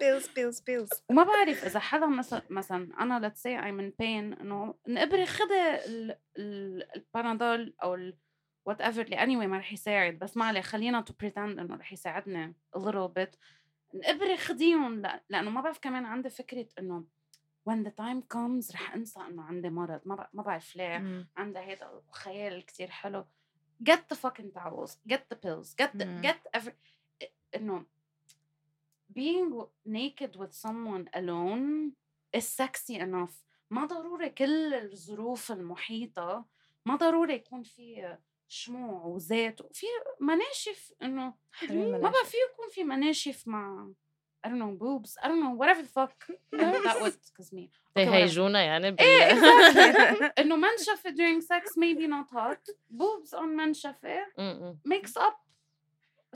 pills 0.00 0.26
pills 0.36 0.60
pills 0.60 0.88
وما 1.10 1.22
بعرف 1.24 1.64
إذا 1.64 1.78
حدا 1.80 2.06
مثلا 2.06 2.42
مثلا 2.50 2.88
أنا 3.00 3.28
let's 3.28 3.38
say 3.40 3.56
I'm 3.64 3.80
in 3.80 3.92
pain 4.02 4.40
إنه 4.40 4.74
نقبري 4.88 5.26
خدي 5.26 5.74
ال- 5.86 6.16
ال- 6.38 6.88
البانادول 6.96 7.74
أو 7.82 7.94
وات 8.66 8.80
ايفر 8.80 9.02
اللي 9.02 9.16
anyway 9.16 9.46
ما 9.48 9.58
رح 9.58 9.72
يساعد. 9.72 10.18
بس 10.18 10.36
ما 10.36 10.44
عليه. 10.44 10.60
خلينا 10.60 11.04
to 11.10 11.12
pretend 11.12 11.38
إنه 11.38 11.76
رح 11.76 11.92
يساعدني 11.92 12.54
a 12.76 12.80
little 12.80 13.10
bit. 13.18 13.36
نقبري 13.94 14.36
خديهم 14.36 15.00
لا- 15.00 15.22
لأنه 15.28 15.50
ما 15.50 15.60
بعرف 15.60 15.78
كمان 15.78 16.04
عندي 16.04 16.30
فكرة 16.30 16.66
إنه 16.78 17.04
when 17.70 17.86
the 17.86 17.90
time 17.90 18.22
comes 18.34 18.72
رح 18.74 18.94
أنسى 18.94 19.20
إنه 19.20 19.42
عندي 19.42 19.70
مرض. 19.70 20.00
ما 20.04 20.28
ما 20.32 20.42
بعرف 20.42 20.76
ليه. 20.76 21.26
عندها 21.36 21.62
هيدا 21.62 22.02
خيال 22.10 22.66
كتير 22.66 22.90
حلو. 22.90 23.24
Get 23.90 23.98
the 24.14 24.16
fucking 24.16 24.52
towels. 24.58 24.92
Get 25.12 25.22
the 25.32 25.36
pills. 25.36 25.74
Get 25.82 25.90
the 25.98 26.04
get 26.26 26.58
every 26.60 26.72
إنه 27.56 27.86
being 29.18 29.64
naked 29.88 30.36
with 30.36 30.52
someone 30.52 31.08
alone 31.14 31.92
is 32.36 32.46
sexy 32.62 32.96
enough. 32.98 33.34
ما 33.70 33.86
ضروري 33.86 34.28
كل 34.30 34.74
الظروف 34.74 35.52
المحيطة. 35.52 36.44
ما 36.86 36.96
ضروري 36.96 37.34
يكون 37.34 37.62
في 37.62 38.16
شموع 38.48 39.04
وزيت 39.04 39.60
وفي 39.60 39.86
مناشف 40.20 40.92
انه 41.02 41.34
ما 41.70 41.98
بقى 41.98 42.24
في 42.24 42.36
يكون 42.52 42.68
في 42.70 42.84
مناشف 42.84 43.48
مع 43.48 43.90
I 44.46 44.50
don't 44.50 44.58
know 44.58 44.76
boobs 44.84 45.12
I 45.22 45.28
don't 45.28 45.40
know 45.44 45.54
whatever 45.62 45.82
the 45.82 45.92
fuck 46.00 46.14
that 46.52 46.96
would 47.02 47.16
cause 47.36 47.52
me 47.52 47.70
Okay, 47.96 48.06
whatever. 48.06 48.14
هيجونا 48.14 48.62
يعني 48.62 48.90
بال... 48.90 49.00
إيه 49.00 49.28
exactly 49.30 50.32
انه 50.38 50.56
منشفة 50.56 51.10
during 51.10 51.40
sex 51.42 51.64
maybe 51.78 52.06
not 52.06 52.36
hot 52.36 52.74
boobs 52.90 53.38
on 53.38 53.44
منشفة 53.44 54.26
makes 54.88 55.16
up 55.16 55.36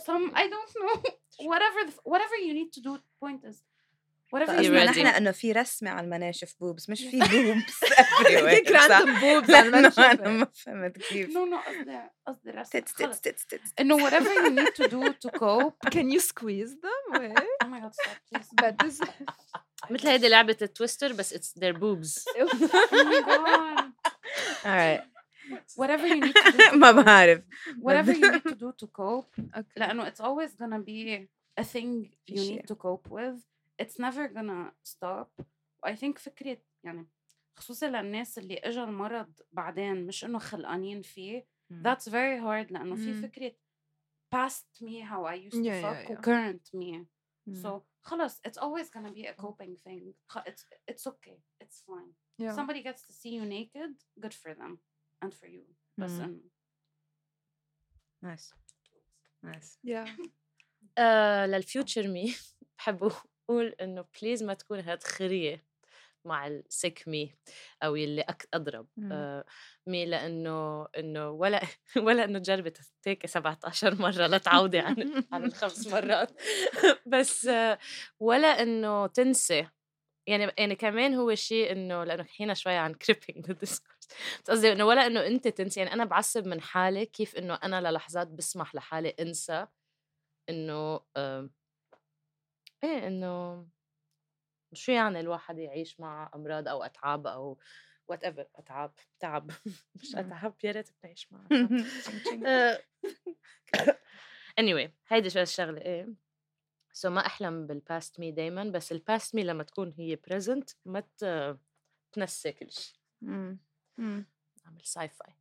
some 0.01 0.33
I 0.35 0.45
don't 0.55 0.73
know 0.83 1.03
whatever 1.51 1.81
the, 1.89 1.93
whatever 2.05 2.37
you 2.47 2.53
need 2.55 2.73
to 2.73 2.81
do 2.81 2.99
point 3.25 3.45
is 3.51 3.57
ready. 4.35 4.69
نحن 4.89 5.07
انه 5.07 5.31
في 5.31 5.53
رسمه 5.53 5.91
على 5.91 6.05
المناشف 6.05 6.55
boobs 6.61 6.91
مش 6.91 7.01
في 7.01 7.19
boobs 7.19 7.85
هيك 8.27 8.69
random 8.69 9.21
boobs 9.21 9.55
على 9.55 9.69
أنا 9.69 9.79
المنشفة. 9.79 10.31
ما 10.31 10.47
فهمت 10.55 10.99
كيف 10.99 11.29
no 11.31 11.33
no 11.33 11.69
قصدي 11.69 12.01
قصدي 12.27 12.51
رسم 12.51 12.79
tits 12.79 12.93
tits 12.95 13.03
خلص 13.07 13.21
tits 13.21 13.47
tits 13.47 13.73
انه 13.81 14.09
whatever 14.11 14.25
you 14.25 14.51
need 14.51 14.75
to 14.85 14.89
do 14.89 15.13
to 15.27 15.31
cope 15.39 15.91
Can 15.91 16.11
you 16.15 16.21
squeeze 16.21 16.75
them? 16.85 17.03
Oh 17.65 17.69
my 17.69 17.81
god 17.81 17.95
stop 17.95 18.19
please 18.31 18.49
But 18.63 18.87
this 18.87 19.09
مثل 19.91 20.09
هيدي 20.09 20.29
لعبة 20.29 20.57
ال 20.63 20.69
Twister 20.69 21.13
بس 21.13 21.35
it's 21.35 21.61
their 21.61 21.73
boobs 21.79 22.25
oh 22.39 22.49
alright 24.65 25.03
whatever 25.77 26.07
you 26.07 26.21
need 26.21 26.35
to 26.35 26.53
do 26.53 26.75
ما 26.75 26.91
بعرف 26.93 27.41
whatever 27.83 28.13
you 28.13 28.33
need 28.33 28.43
to 28.43 28.55
do 28.55 28.73
to 28.83 28.87
cope. 28.87 29.43
لأنه 29.77 30.11
it's 30.11 30.21
always 30.21 30.51
gonna 30.63 30.81
be 30.81 31.29
a 31.61 31.65
thing 31.65 32.11
you 32.31 32.37
need 32.37 32.67
to 32.73 32.75
cope 32.75 33.09
with 33.11 33.39
it's 33.82 33.96
never 34.00 34.28
gonna 34.36 34.72
stop 34.94 35.46
I 35.88 35.96
think 35.96 36.18
فكرة 36.18 36.58
يعني 36.84 37.08
خصوصا 37.56 37.88
للناس 37.88 38.38
اللي 38.38 38.58
اجى 38.58 38.84
المرض 38.84 39.42
بعدين 39.52 40.06
مش 40.08 40.26
انه 40.26 40.40
خلقانين 40.40 41.02
فيه 41.02 41.48
that's 41.74 42.06
very 42.10 42.40
hard 42.42 42.72
لأنه 42.72 42.96
في 42.96 43.12
مم. 43.14 43.22
فكرة 43.22 43.56
past 44.36 44.82
me 44.86 45.02
how 45.10 45.24
I 45.26 45.36
used 45.50 45.54
to 45.54 45.64
Yeah, 45.64 45.82
yeah, 45.82 45.94
fuck 45.94 46.10
yeah. 46.10 46.12
و 46.12 46.22
current 46.22 46.80
me 46.80 47.06
Mm. 47.50 47.56
so 47.64 47.82
خلص 48.02 48.40
it's 48.48 48.58
always 48.58 48.90
gonna 48.90 49.12
be 49.14 49.26
a 49.28 49.34
coping 49.44 49.76
thing 49.86 50.14
خ- 50.34 50.44
it's 50.50 50.64
it's 50.92 51.06
okay 51.12 51.38
it's 51.64 51.78
fine 51.88 52.12
Yeah. 52.42 52.56
somebody 52.56 52.82
gets 52.88 53.02
to 53.08 53.14
see 53.22 53.32
you 53.38 53.44
naked 53.58 53.94
good 54.24 54.34
for 54.34 54.52
them 54.56 54.78
and 55.26 55.34
for 55.34 55.48
you 55.48 55.66
بس 55.98 56.12
مم. 56.12 56.22
إنه 56.24 56.42
نايس 58.22 58.54
نايس 59.44 59.80
Yeah. 59.88 60.10
آه 60.98 61.46
للفيوتشر 61.46 62.08
مي 62.08 62.36
بحب 62.78 63.12
أقول 63.51 63.67
إنه 63.81 64.05
بليز 64.23 64.43
ما 64.43 64.55
تكون 64.55 64.81
هاد 64.81 65.03
خرية 65.03 65.65
مع 66.25 66.47
السيك 66.47 67.09
مي 67.09 67.35
أو 67.83 67.97
يلي 67.97 68.21
أك 68.23 68.49
أضرب 68.55 68.87
مم. 68.97 69.13
آه 69.13 69.45
مي 69.87 70.07
لأنه 70.07 70.87
إنه 70.99 71.31
ولا 71.31 71.61
ولا 71.97 72.25
إنه 72.25 72.39
تجربي 72.39 72.73
تيك 73.03 73.27
17 73.27 73.95
مرة 74.03 74.27
لا 74.27 74.39
تعودي 74.39 74.79
عن 74.79 75.25
عن 75.33 75.45
الخمس 75.45 75.87
مرات. 75.87 76.43
بس 77.07 77.47
آه 77.47 77.79
ولا 78.21 78.49
إنه 78.63 79.07
تنسي. 79.07 79.69
يعني 80.29 80.53
يعني 80.59 80.75
كمان 80.77 81.15
هو 81.15 81.35
شيء 81.35 81.73
إنه 81.73 82.05
لأنه 82.05 82.23
حكينا 82.25 82.55
شوي 82.55 82.75
عن 82.75 82.95
cripping 82.95 83.47
the 83.47 83.55
discourse 83.55 84.09
بس 84.45 84.51
قصدي 84.51 84.73
إنه 84.73 84.85
ولا 84.85 85.07
إنه 85.07 85.27
أنت 85.27 85.49
تنسي. 85.49 85.81
يعني 85.81 85.93
أنا 85.93 86.05
بعصب 86.05 86.47
من 86.47 86.61
حالي 86.61 87.07
كيف 87.07 87.37
إنه 87.37 87.55
أنا 87.55 87.91
للحظات 87.91 88.29
بسمح 88.29 88.75
لحالي 88.75 89.09
أنسى 89.21 89.67
إنه 90.51 91.01
إيه 92.85 93.07
إنه 93.07 93.67
شو 94.73 94.93
يعني 94.93 95.21
الواحد 95.21 95.59
يعيش 95.59 96.01
مع 96.01 96.31
أمراض 96.35 96.69
أو 96.69 96.83
أتعاب 96.83 97.27
أو 97.27 97.59
whatever 98.09 98.47
أتعاب 98.57 98.93
تعب. 99.21 99.51
مش. 100.03 100.17
أتعاب 100.17 100.55
يا 100.65 100.73
ريت 100.73 100.91
بنعيش 101.03 101.33
مع 101.33 101.45
أتعاب. 101.47 102.45
آه، 102.47 102.83
anyway 104.61 104.91
هيدي 105.09 105.31
شو 105.31 105.41
الشغلة 105.41 105.81
إيه. 105.81 106.09
so 106.93 107.11
ما 107.11 107.27
أحلم 107.27 107.67
بال 107.67 107.85
past 107.85 108.21
me 108.21 108.33
دايما 108.33 108.65
بس 108.65 108.93
ال 108.93 109.01
past 109.01 109.35
me 109.35 109.45
لما 109.45 109.63
تكون 109.63 109.93
هي 109.99 110.17
present 110.17 110.71
ما 110.85 111.03
تنسى 112.13 112.53
كل 112.53 112.73
شيء. 112.73 112.97
نعمل 114.69 114.81
sci-fi 114.85 115.35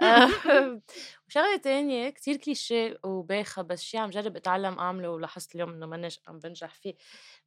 آه، 0.00 0.26
وشغلة 1.28 1.56
تانية 1.56 2.10
كتير 2.10 2.36
كليشيه 2.36 2.98
وبايخة 3.04 3.62
بس 3.62 3.82
شي 3.82 3.98
عم 3.98 4.10
جرب 4.10 4.36
أتعلم 4.36 4.78
أعمله 4.78 5.10
ولاحظت 5.10 5.54
اليوم 5.54 5.70
إنه 5.70 5.86
مانيش 5.86 6.20
عم 6.28 6.38
بنجح 6.38 6.74
فيه. 6.74 6.94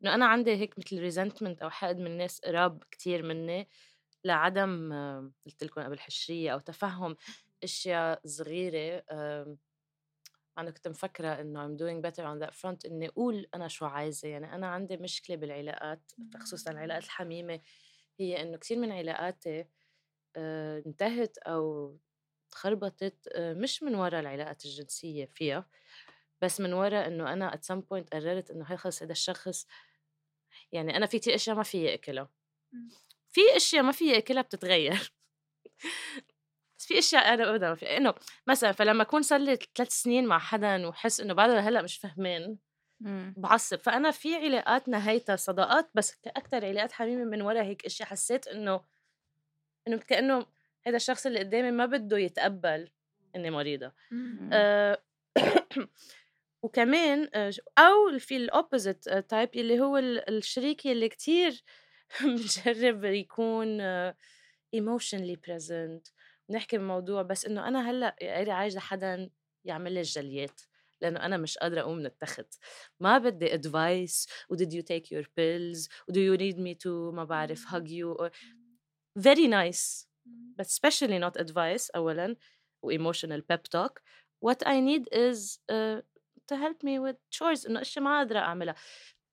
إنه 0.04 0.16
أنا 0.16 0.26
عندي 0.26 0.52
هيك 0.56 0.80
مثل 0.80 1.00
resentment 1.00 1.62
أو 1.62 1.70
حقد 1.70 1.98
من 2.00 2.18
ناس 2.18 2.40
قراب 2.42 2.84
كتير 2.92 3.24
مني 3.24 3.70
لعدم 4.26 4.94
آه، 4.94 5.32
قلت 5.46 5.64
لكم 5.64 5.82
قبل 5.82 6.00
حشرية 6.00 6.54
أو 6.54 6.60
تفهم 6.60 7.16
أشياء 7.64 8.22
صغيرة. 8.28 9.04
آم، 9.12 9.58
أنا 10.58 10.72
كنت 10.72 10.88
مفكرة 10.88 11.42
إنه 11.42 11.68
I'm 11.68 11.78
doing 11.80 12.02
better 12.10 12.24
on 12.26 12.40
that 12.46 12.54
front 12.56 12.86
إني 12.86 13.08
أقول 13.10 13.48
أنا 13.56 13.68
شو 13.68 13.86
عايزة. 13.86 14.28
يعني 14.28 14.56
أنا 14.56 14.68
عندي 14.68 14.98
مشكلة 14.98 15.36
بالعلاقات 15.36 16.12
خصوصا 16.40 16.72
العلاقات 16.72 17.04
الحميمة 17.04 17.60
هي 18.20 18.42
إنه 18.42 18.58
كثير 18.58 18.80
من 18.80 18.92
علاقاتي 18.92 19.66
انتهت 20.38 21.38
أو 21.38 21.98
تخربطت 22.52 23.28
آه، 23.36 23.54
مش 23.54 23.84
من 23.84 23.96
وراء 23.96 24.20
العلاقات 24.20 24.66
الجنسية 24.66 25.26
فيها 25.26 25.70
بس 26.42 26.62
من 26.62 26.74
وراء 26.74 27.08
إنه 27.08 27.34
أنا 27.34 27.52
at 27.52 27.74
some 27.74 27.82
point 27.82 28.10
قررت 28.14 28.52
إنه 28.52 28.66
هي 28.66 28.78
خلص 28.78 29.04
هذا 29.04 29.12
الشخص 29.12 29.68
يعني 30.72 30.98
أنا 30.98 31.06
في 31.06 31.20
كتير 31.20 31.36
أشياء 31.36 31.56
ما 31.56 31.64
فيي 31.64 31.94
أكلها 31.94 32.30
مم. 32.74 32.90
في 33.30 33.42
أشياء 33.56 33.84
ما 33.84 33.92
فيي 33.92 34.18
أكلها 34.18 34.42
بتتغير 34.42 34.94
بس 36.80 36.86
في 36.86 37.00
أشياء 37.00 37.34
أنا 37.34 37.50
ابدا 37.50 37.70
ما 37.70 37.76
في 37.76 37.98
إنه 37.98 38.14
مثلا 38.48 38.72
فلما 38.72 39.04
أكون 39.04 39.22
صار 39.22 39.40
لي 39.40 39.60
ثلاث 39.76 39.92
سنين 39.92 40.26
مع 40.26 40.40
حدا 40.40 40.88
وحس 40.88 41.20
إنه 41.20 41.34
بعده 41.34 41.54
لهلأ 41.54 41.82
مش 41.82 41.98
فهمان 41.98 42.58
مم. 43.02 43.34
بعصب 43.38 43.78
فأنا 43.78 44.12
في 44.12 44.36
علاقات 44.36 44.90
نهايتها 44.90 45.36
صداقات 45.36 45.90
بس 45.94 46.18
أكثر 46.28 46.66
علاقات 46.66 46.92
حميمه 46.92 47.24
من 47.24 47.42
وراء 47.42 47.64
هيك 47.64 47.86
أشياء 47.86 48.10
حسيت 48.10 48.48
إنه 48.48 48.82
إنه 49.88 49.98
كأنه 49.98 50.46
هذا 50.88 50.96
الشخص 50.96 51.26
اللي 51.26 51.40
قدامي 51.40 51.72
ما 51.72 51.86
بده 51.86 52.18
يتقبل 52.18 52.90
إني 53.36 53.50
مريضة. 53.52 53.92
آه، 54.54 55.04
وكمان 56.64 57.30
آه، 57.34 57.54
أو 57.78 58.20
في 58.20 58.38
ال 58.38 58.46
opposite 58.46 59.10
type 59.10 59.50
اللي 59.56 59.80
هو 59.80 59.98
ال- 59.98 60.30
الشريك 60.38 60.88
اللي 60.88 61.10
كتير 61.10 61.64
بجرب 62.24 63.04
يكون 63.04 63.82
emotionally 64.74 65.36
present 65.36 66.08
ونحكي 66.50 66.78
بموضوع 66.78 67.22
بس 67.22 67.46
إنه 67.46 67.68
أنا 67.68 67.90
هلأ 67.92 68.16
قاعدة 68.22 68.54
عايزة 68.54 68.80
حدا 68.80 69.30
يعمل 69.66 69.92
لي 69.94 70.00
الجليات 70.00 70.62
لأنه 71.02 71.26
أنا 71.26 71.38
مش 71.38 71.58
قادرة 71.58 71.82
أقوم 71.82 71.98
من 71.98 72.06
التخت. 72.06 72.48
ما 73.00 73.18
بدي 73.18 73.54
advice 73.54 74.28
و 74.50 74.56
did 74.56 74.70
you 74.70 74.82
take 74.82 75.08
your 75.16 75.26
pills? 75.26 75.90
و 76.10 76.12
do 76.14 76.18
you 76.18 76.38
need 76.42 76.58
me 76.58 76.76
to 76.84 76.88
ما 76.88 77.24
بعرف 77.24 77.66
you 77.76 78.18
or 78.22 78.30
very 79.19 79.47
nice 79.49 80.07
but 80.57 80.67
especially 80.67 81.19
not 81.19 81.41
advice 81.41 81.91
اولا 81.97 82.37
و 82.83 82.93
emotional 82.93 83.41
pep 83.53 83.63
talk 83.77 83.93
what 84.47 84.61
I 84.67 84.81
need 84.81 85.05
is 85.13 85.59
uh, 85.69 86.01
to 86.49 86.55
help 86.57 86.83
me 86.83 86.99
with 86.99 87.17
chores 87.31 87.67
انه 87.67 87.81
اشياء 87.81 88.05
ما 88.05 88.19
قادره 88.19 88.39
اعملها 88.39 88.75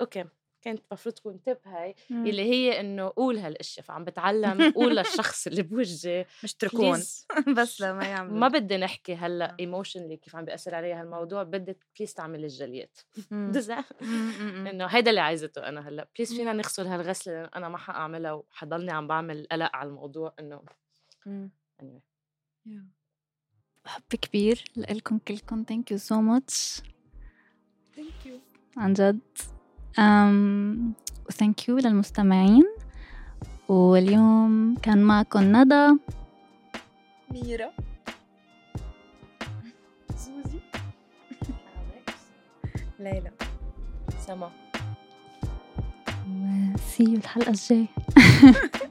اوكي 0.02 0.26
كانت 0.63 0.83
المفروض 0.91 1.15
تكون 1.15 1.43
تب 1.43 1.59
هاي 1.65 1.95
مم. 2.11 2.27
اللي 2.27 2.43
هي 2.43 2.81
إنه 2.81 3.13
قول 3.17 3.39
هالاشياء 3.39 3.87
فعم 3.87 4.05
بتعلم 4.05 4.71
قول 4.77 4.97
للشخص 4.97 5.47
اللي 5.47 5.63
بوجهي 5.63 6.27
مش 6.45 6.55
تركون. 6.55 6.99
بس 7.59 7.81
لما 7.81 8.05
يعملوا. 8.13 8.39
ما 8.39 8.49
بدي 8.49 8.77
نحكي 8.77 9.15
هلأ 9.15 9.51
آه. 9.51 9.57
ايموشنلي 9.61 10.17
كيف 10.17 10.37
عم 10.37 10.45
بيأثر 10.45 10.75
علي 10.75 10.93
هالموضوع 10.93 11.43
بدي 11.43 11.77
بليز 11.99 12.15
تعمل 12.15 12.45
الجليات. 12.45 12.99
إنه 13.33 14.87
هيدا 14.87 15.11
اللي 15.11 15.21
عايزته 15.21 15.69
أنا 15.69 15.89
هلأ. 15.89 16.09
بليز 16.17 16.35
فينا 16.35 16.53
نغسل 16.53 16.87
هالغسلة 16.87 17.35
لأن 17.35 17.49
أنا 17.57 17.69
ما 17.69 17.79
حأعملها 17.79 18.33
وحضلني 18.33 18.91
عم 18.93 19.07
بعمل 19.07 19.47
قلق 19.53 19.71
على 19.77 19.89
الموضوع 19.89 20.35
إنه 20.41 20.63
anyway. 21.83 22.01
حب 23.87 24.03
كبير 24.21 24.65
لكم 24.77 25.19
كلكم. 25.19 25.65
ثانك 25.69 25.91
يو 25.91 25.99
سو 25.99 26.21
ماتش 26.21 26.83
thank 27.97 28.27
you 28.27 28.41
عن 28.77 28.93
جد. 28.93 29.21
و 29.99 30.27
thank 30.27 31.69
you 31.69 31.79
للمستمعين. 31.79 32.65
واليوم 33.69 34.75
كان 34.83 35.03
معكم 35.03 35.57
ندى. 35.57 35.99
ميرا. 37.31 37.71
زوزي. 40.17 40.61
ليلى. 43.01 43.31
سما. 44.27 44.51
و 46.75 46.82
see 46.82 47.05
الحلقة 47.05 47.51
الجاية. 47.51 47.87